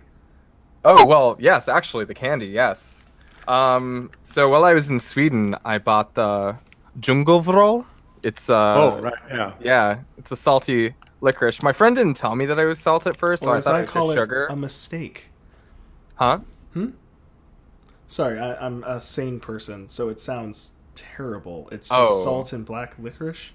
oh 0.83 1.05
well, 1.05 1.35
yes, 1.39 1.67
actually, 1.67 2.05
the 2.05 2.13
candy, 2.13 2.47
yes. 2.47 3.09
Um, 3.47 4.11
so 4.23 4.49
while 4.49 4.63
I 4.65 4.73
was 4.73 4.89
in 4.89 4.99
Sweden, 4.99 5.55
I 5.65 5.77
bought 5.77 6.13
the 6.15 6.55
Djungelvrål. 6.99 7.85
It's 8.23 8.49
uh, 8.49 8.73
oh, 8.75 8.99
right. 9.01 9.13
Yeah. 9.29 9.51
yeah, 9.59 9.99
it's 10.17 10.31
a 10.31 10.35
salty 10.35 10.95
licorice. 11.21 11.61
My 11.61 11.73
friend 11.73 11.95
didn't 11.95 12.15
tell 12.15 12.35
me 12.35 12.45
that 12.47 12.57
I 12.59 12.65
was 12.65 12.79
salt 12.79 13.05
at 13.05 13.17
first, 13.17 13.43
so 13.43 13.49
or 13.49 13.55
I 13.57 13.61
thought 13.61 13.75
I 13.75 13.79
it 13.79 13.81
was 13.83 13.91
call 13.91 14.07
just 14.07 14.17
it, 14.17 14.21
sugar. 14.21 14.45
a 14.47 14.55
mistake. 14.55 15.29
Huh? 16.15 16.39
Hmm. 16.73 16.89
Sorry, 18.07 18.39
I, 18.39 18.55
I'm 18.65 18.83
a 18.83 19.01
sane 19.01 19.39
person, 19.39 19.89
so 19.89 20.09
it 20.09 20.19
sounds 20.19 20.71
terrible. 20.95 21.67
It's 21.71 21.89
just 21.89 22.11
Oh. 22.11 22.23
salt 22.23 22.53
and 22.53 22.65
black 22.65 22.95
licorice, 22.97 23.51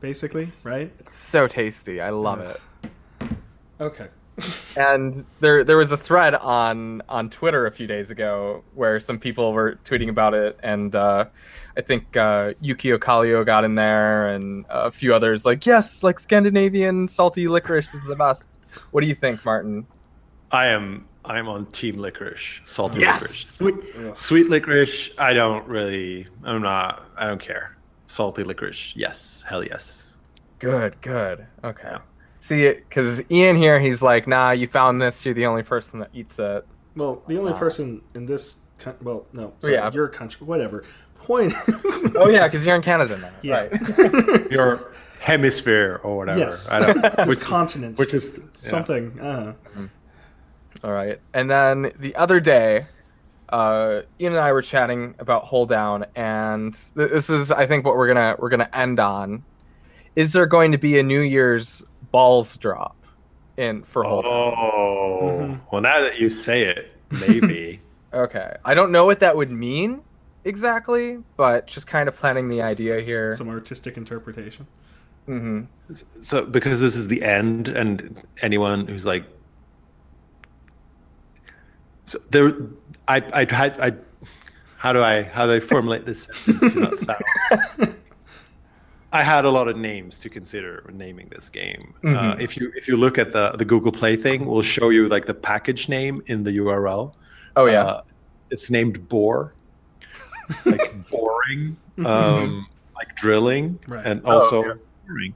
basically, 0.00 0.46
right? 0.64 0.90
It's 1.00 1.14
so 1.14 1.46
tasty. 1.46 2.00
I 2.00 2.10
love 2.10 2.40
Yeah. 2.40 2.54
it. 3.22 3.30
Okay. 3.80 4.08
And 4.76 5.26
there 5.40 5.64
there 5.64 5.76
was 5.76 5.90
a 5.92 5.96
thread 5.96 6.34
on 6.34 7.02
on 7.08 7.28
Twitter 7.30 7.66
a 7.66 7.70
few 7.72 7.86
days 7.86 8.10
ago 8.10 8.62
where 8.74 9.00
some 9.00 9.18
people 9.18 9.52
were 9.52 9.78
tweeting 9.84 10.08
about 10.08 10.34
it, 10.34 10.58
and 10.62 10.94
uh, 10.94 11.26
I 11.76 11.80
think 11.80 12.16
uh, 12.16 12.52
Jukio 12.62 12.98
Kallio 12.98 13.44
got 13.44 13.64
in 13.64 13.74
there, 13.74 14.28
and 14.28 14.64
a 14.68 14.90
few 14.90 15.14
others 15.14 15.44
like 15.44 15.66
yes, 15.66 16.02
like 16.02 16.18
Scandinavian 16.18 17.08
salty 17.08 17.48
licorice 17.48 17.92
is 17.94 18.04
the 18.04 18.16
best. 18.16 18.48
What 18.92 19.00
do 19.00 19.06
you 19.06 19.14
think, 19.14 19.44
Martin? 19.44 19.86
I 20.52 20.66
am. 20.68 21.06
I'm 21.24 21.46
on 21.48 21.66
team 21.66 21.98
licorice, 21.98 22.60
salty 22.64 23.00
Yes! 23.00 23.20
licorice, 23.20 23.46
sweet, 23.48 23.74
Ugh. 23.98 24.16
sweet 24.16 24.48
licorice. 24.48 25.10
I 25.18 25.34
don't 25.34 25.66
really. 25.66 26.26
I'm 26.44 26.62
not. 26.62 27.04
I 27.16 27.26
don't 27.26 27.40
care. 27.40 27.76
Salty 28.06 28.44
licorice. 28.44 28.94
Yes. 28.96 29.44
Hell 29.46 29.62
yes. 29.64 30.16
Good, 30.58 31.00
good. 31.02 31.46
Okay. 31.64 31.96
See, 32.48 32.64
it 32.64 32.88
because 32.88 33.20
Ian 33.30 33.56
here, 33.56 33.78
he's 33.78 34.00
like, 34.00 34.26
nah, 34.26 34.52
you 34.52 34.66
found 34.66 35.02
this. 35.02 35.22
You're 35.26 35.34
the 35.34 35.44
only 35.44 35.62
person 35.62 36.00
that 36.00 36.08
eats 36.14 36.38
it. 36.38 36.66
Well, 36.96 37.22
the 37.26 37.36
only 37.38 37.52
Uh, 37.52 37.58
person 37.58 38.00
in 38.14 38.24
this, 38.24 38.60
coun- 38.78 38.96
well, 39.02 39.26
no, 39.34 39.52
sorry, 39.60 39.74
Yeah. 39.74 39.92
your 39.92 40.08
country, 40.08 40.46
whatever. 40.46 40.84
Point 41.18 41.52
is, 41.68 42.06
Oh 42.16 42.30
yeah, 42.30 42.46
because 42.48 42.64
you're 42.64 42.74
in 42.74 42.80
Canada 42.80 43.18
now, 43.18 43.28
yeah, 43.42 43.66
right? 43.70 44.50
Your 44.50 44.92
hemisphere 45.20 46.00
or 46.02 46.16
whatever. 46.16 46.38
yes, 46.38 46.72
I 46.72 46.80
don't. 46.80 47.02
this 47.02 47.26
Which, 47.26 47.40
continent, 47.40 47.98
which 47.98 48.14
is 48.14 48.30
yeah. 48.34 48.42
something. 48.54 49.20
Uh, 49.20 49.52
All 50.82 50.92
right. 50.92 51.20
And 51.34 51.50
then 51.50 51.92
the 51.98 52.16
other 52.16 52.40
day, 52.40 52.86
uh, 53.50 54.00
Ian 54.18 54.32
and 54.32 54.40
I 54.40 54.52
were 54.52 54.62
chatting 54.62 55.14
about 55.18 55.44
holedown, 55.44 56.06
and 56.16 56.72
th- 56.96 57.10
this 57.10 57.28
is, 57.28 57.52
I 57.52 57.66
think, 57.66 57.84
what 57.84 57.96
we're 57.96 58.08
gonna 58.08 58.36
we're 58.38 58.48
gonna 58.48 58.70
end 58.72 58.98
on. 59.00 59.42
Is 60.18 60.32
there 60.32 60.46
going 60.46 60.72
to 60.72 60.78
be 60.78 60.98
a 60.98 61.02
New 61.04 61.20
Year's 61.20 61.84
balls 62.10 62.56
drop 62.56 62.96
in 63.56 63.84
for 63.84 64.02
holedown? 64.02 64.24
Oh. 64.26 65.20
Mhm. 65.22 65.60
Well, 65.70 65.80
now 65.80 66.00
that 66.00 66.18
you 66.18 66.28
say 66.28 66.64
it, 66.64 66.92
maybe. 67.10 67.80
Okay. 68.14 68.56
I 68.64 68.72
don't 68.72 68.90
know 68.90 69.04
what 69.04 69.20
that 69.20 69.36
would 69.36 69.50
mean 69.50 70.00
exactly, 70.44 71.18
but 71.36 71.66
just 71.66 71.86
kind 71.86 72.08
of 72.08 72.16
planning 72.16 72.48
the 72.48 72.62
idea 72.62 73.02
here. 73.02 73.36
some 73.36 73.50
artistic 73.50 73.98
interpretation. 73.98 74.66
Mm-hmm. 75.28 75.94
so 76.22 76.46
because 76.46 76.80
this 76.80 76.96
is 76.96 77.08
the 77.08 77.22
end, 77.22 77.68
and 77.68 78.16
anyone 78.40 78.86
who's 78.86 79.04
like, 79.04 79.24
so 82.06 82.18
there, 82.30 82.54
I, 83.06 83.22
I 83.34 83.44
tried, 83.44 83.78
I, 83.78 83.92
how 84.78 84.94
do 84.94 85.02
I, 85.02 85.24
how 85.24 85.44
do 85.44 85.52
I 85.52 85.60
formulate 85.60 86.06
this 86.06 86.28
sentence 86.32 86.72
to 86.72 86.80
not 86.80 86.96
sound? 86.96 87.22
I 89.12 89.22
had 89.22 89.44
a 89.46 89.50
lot 89.50 89.68
of 89.68 89.76
names 89.76 90.18
to 90.20 90.28
consider 90.28 90.82
when 90.84 90.98
naming 90.98 91.28
this 91.34 91.48
game. 91.48 91.94
Uh, 92.04 92.08
Mhm. 92.08 92.40
if 92.40 92.56
you 92.58 92.70
if 92.76 92.86
you 92.88 92.96
look 92.96 93.16
at 93.18 93.32
the 93.32 93.52
the 93.52 93.64
Google 93.64 93.92
Play 93.92 94.16
thing, 94.16 94.44
we'll 94.44 94.62
show 94.62 94.90
you 94.90 95.08
like 95.08 95.24
the 95.26 95.34
package 95.34 95.88
name 95.88 96.22
in 96.26 96.44
the 96.44 96.52
URL. 96.58 97.14
Oh 97.56 97.66
yeah. 97.66 97.84
Uh, 97.84 98.02
it's 98.50 98.70
named 98.70 99.08
bore, 99.08 99.54
like 100.66 100.94
boring, 101.10 101.76
um, 102.04 102.66
like 102.96 103.14
drilling, 103.16 103.78
Right. 103.88 104.04
and 104.06 104.20
Oh, 104.24 104.40
also 104.40 104.64
yeah. 104.64 104.72
boring. 105.06 105.34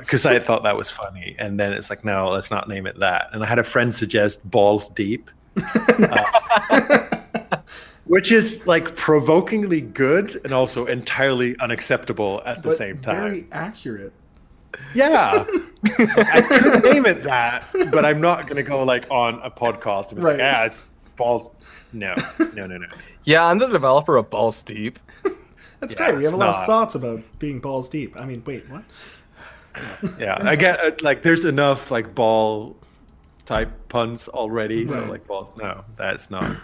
Because 0.00 0.24
I 0.26 0.38
thought 0.38 0.62
that 0.64 0.76
was 0.76 0.88
funny, 0.90 1.36
and 1.38 1.58
then 1.60 1.72
it's 1.72 1.90
like, 1.90 2.04
no, 2.04 2.28
let's 2.30 2.50
not 2.50 2.68
name 2.68 2.86
it 2.86 2.98
that. 3.00 3.28
And 3.32 3.42
I 3.42 3.46
had 3.46 3.58
a 3.58 3.64
friend 3.64 3.94
suggest 3.94 4.48
balls 4.50 4.88
deep, 4.88 5.30
which 8.06 8.32
is 8.32 8.66
like 8.66 8.94
provokingly 8.96 9.80
good 9.80 10.40
and 10.44 10.52
also 10.52 10.86
entirely 10.86 11.58
unacceptable 11.58 12.42
at 12.46 12.62
the 12.62 12.70
but 12.70 12.78
same 12.78 12.98
time. 13.00 13.16
very 13.22 13.46
accurate. 13.52 14.12
Yeah, 14.94 15.44
I 15.84 16.42
could 16.48 16.84
name 16.84 17.06
it 17.06 17.22
that, 17.22 17.66
but 17.90 18.04
I'm 18.04 18.20
not 18.20 18.42
going 18.44 18.56
to 18.56 18.62
go 18.62 18.82
like 18.84 19.06
on 19.10 19.40
a 19.42 19.50
podcast 19.50 20.08
and 20.10 20.16
be 20.16 20.22
Right. 20.22 20.32
like, 20.32 20.38
yeah, 20.40 20.64
it's, 20.66 20.84
it's 20.96 21.08
balls. 21.10 21.50
No, 21.92 22.14
no, 22.54 22.66
no, 22.66 22.76
no. 22.76 22.86
yeah, 23.24 23.46
I'm 23.46 23.58
the 23.58 23.68
developer 23.68 24.16
of 24.16 24.28
Balls 24.28 24.60
Deep. 24.60 24.98
That's 25.80 25.94
Yeah, 25.94 26.10
great. 26.10 26.18
We 26.18 26.24
have 26.24 26.34
a 26.34 26.36
lot 26.36 26.50
not. 26.52 26.60
of 26.60 26.66
thoughts 26.66 26.94
about 26.94 27.22
being 27.38 27.58
balls 27.60 27.88
deep. 27.88 28.16
I 28.18 28.24
mean, 28.26 28.42
wait, 28.44 28.68
what? 28.68 28.82
Yeah, 30.18 30.38
I 30.40 30.56
get 30.56 30.80
uh, 30.80 30.90
like 31.02 31.22
there's 31.22 31.44
enough 31.44 31.90
like 31.90 32.14
ball 32.14 32.76
type 33.44 33.70
puns 33.88 34.26
already. 34.28 34.86
So 34.88 35.04
like, 35.04 35.26
ball. 35.26 35.52
No, 35.58 35.84
that's 35.96 36.30
not. 36.30 36.56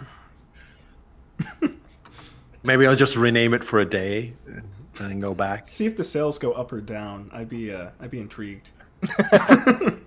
Maybe 2.65 2.87
I'll 2.87 2.97
just 2.97 3.17
rename 3.17 3.55
it 3.55 3.65
for 3.65 3.81
a 3.81 3.85
day 3.85 4.35
and 4.47 4.65
then 4.95 5.21
go 5.21 5.35
back. 5.35 5.69
See 5.69 5.87
if 5.87 5.97
the 5.97 6.05
sales 6.05 6.39
go 6.39 6.53
up 6.53 6.73
or 6.73 6.81
down. 6.81 7.31
I'd 7.33 7.49
be, 7.49 7.73
uh, 7.73 7.91
I'd 8.01 8.11
be 8.11 8.21
intrigued. 8.21 8.71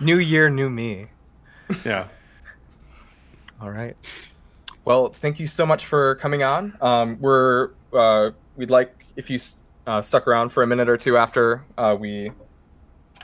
New 0.00 0.18
year, 0.18 0.50
new 0.50 0.68
me. 0.68 1.06
Yeah. 1.84 2.08
All 3.60 3.70
right. 3.70 3.96
Well, 4.84 5.08
thank 5.08 5.38
you 5.38 5.46
so 5.46 5.64
much 5.64 5.86
for 5.86 6.16
coming 6.16 6.42
on. 6.42 6.76
Um, 6.80 7.16
we're 7.20 7.70
uh, 7.92 8.32
we'd 8.56 8.70
like 8.70 9.04
if 9.16 9.30
you 9.30 9.38
uh, 9.86 10.02
stuck 10.02 10.26
around 10.26 10.50
for 10.50 10.62
a 10.62 10.66
minute 10.66 10.88
or 10.88 10.96
two 10.96 11.16
after 11.16 11.64
uh, 11.78 11.96
we 11.98 12.32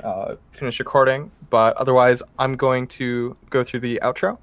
uh, 0.04 0.36
finish 0.52 0.78
recording, 0.78 1.30
but 1.50 1.76
otherwise, 1.76 2.22
I'm 2.38 2.56
going 2.56 2.86
to 2.88 3.36
go 3.50 3.64
through 3.64 3.80
the 3.80 3.98
outro. 4.02 4.38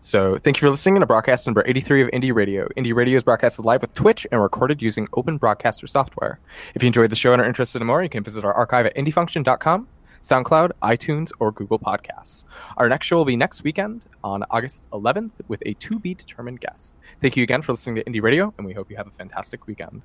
So, 0.00 0.36
thank 0.38 0.56
you 0.56 0.60
for 0.60 0.70
listening 0.70 1.00
to 1.00 1.06
broadcast 1.06 1.46
number 1.46 1.62
83 1.66 2.02
of 2.02 2.08
Indie 2.10 2.34
Radio. 2.34 2.68
Indie 2.76 2.94
Radio 2.94 3.16
is 3.16 3.22
broadcasted 3.22 3.64
live 3.64 3.82
with 3.82 3.94
Twitch 3.94 4.26
and 4.32 4.42
recorded 4.42 4.82
using 4.82 5.08
Open 5.14 5.38
Broadcaster 5.38 5.86
software. 5.86 6.40
If 6.74 6.82
you 6.82 6.88
enjoyed 6.88 7.10
the 7.10 7.16
show 7.16 7.32
and 7.32 7.40
are 7.40 7.44
interested 7.44 7.80
in 7.80 7.86
more, 7.86 8.02
you 8.02 8.08
can 8.08 8.24
visit 8.24 8.44
our 8.44 8.52
archive 8.52 8.86
at 8.86 8.96
indiefunction.com, 8.96 9.88
SoundCloud, 10.20 10.72
iTunes, 10.82 11.30
or 11.40 11.52
Google 11.52 11.78
Podcasts. 11.78 12.44
Our 12.76 12.88
next 12.88 13.06
show 13.06 13.16
will 13.16 13.24
be 13.24 13.36
next 13.36 13.64
weekend 13.64 14.06
on 14.24 14.44
August 14.50 14.84
11th 14.92 15.32
with 15.48 15.62
a 15.66 15.74
to 15.74 15.98
be 15.98 16.14
determined 16.14 16.60
guest. 16.60 16.94
Thank 17.20 17.36
you 17.36 17.42
again 17.42 17.62
for 17.62 17.72
listening 17.72 17.96
to 17.96 18.04
Indie 18.04 18.22
Radio, 18.22 18.52
and 18.58 18.66
we 18.66 18.72
hope 18.72 18.90
you 18.90 18.96
have 18.96 19.06
a 19.06 19.10
fantastic 19.10 19.66
weekend. 19.66 20.02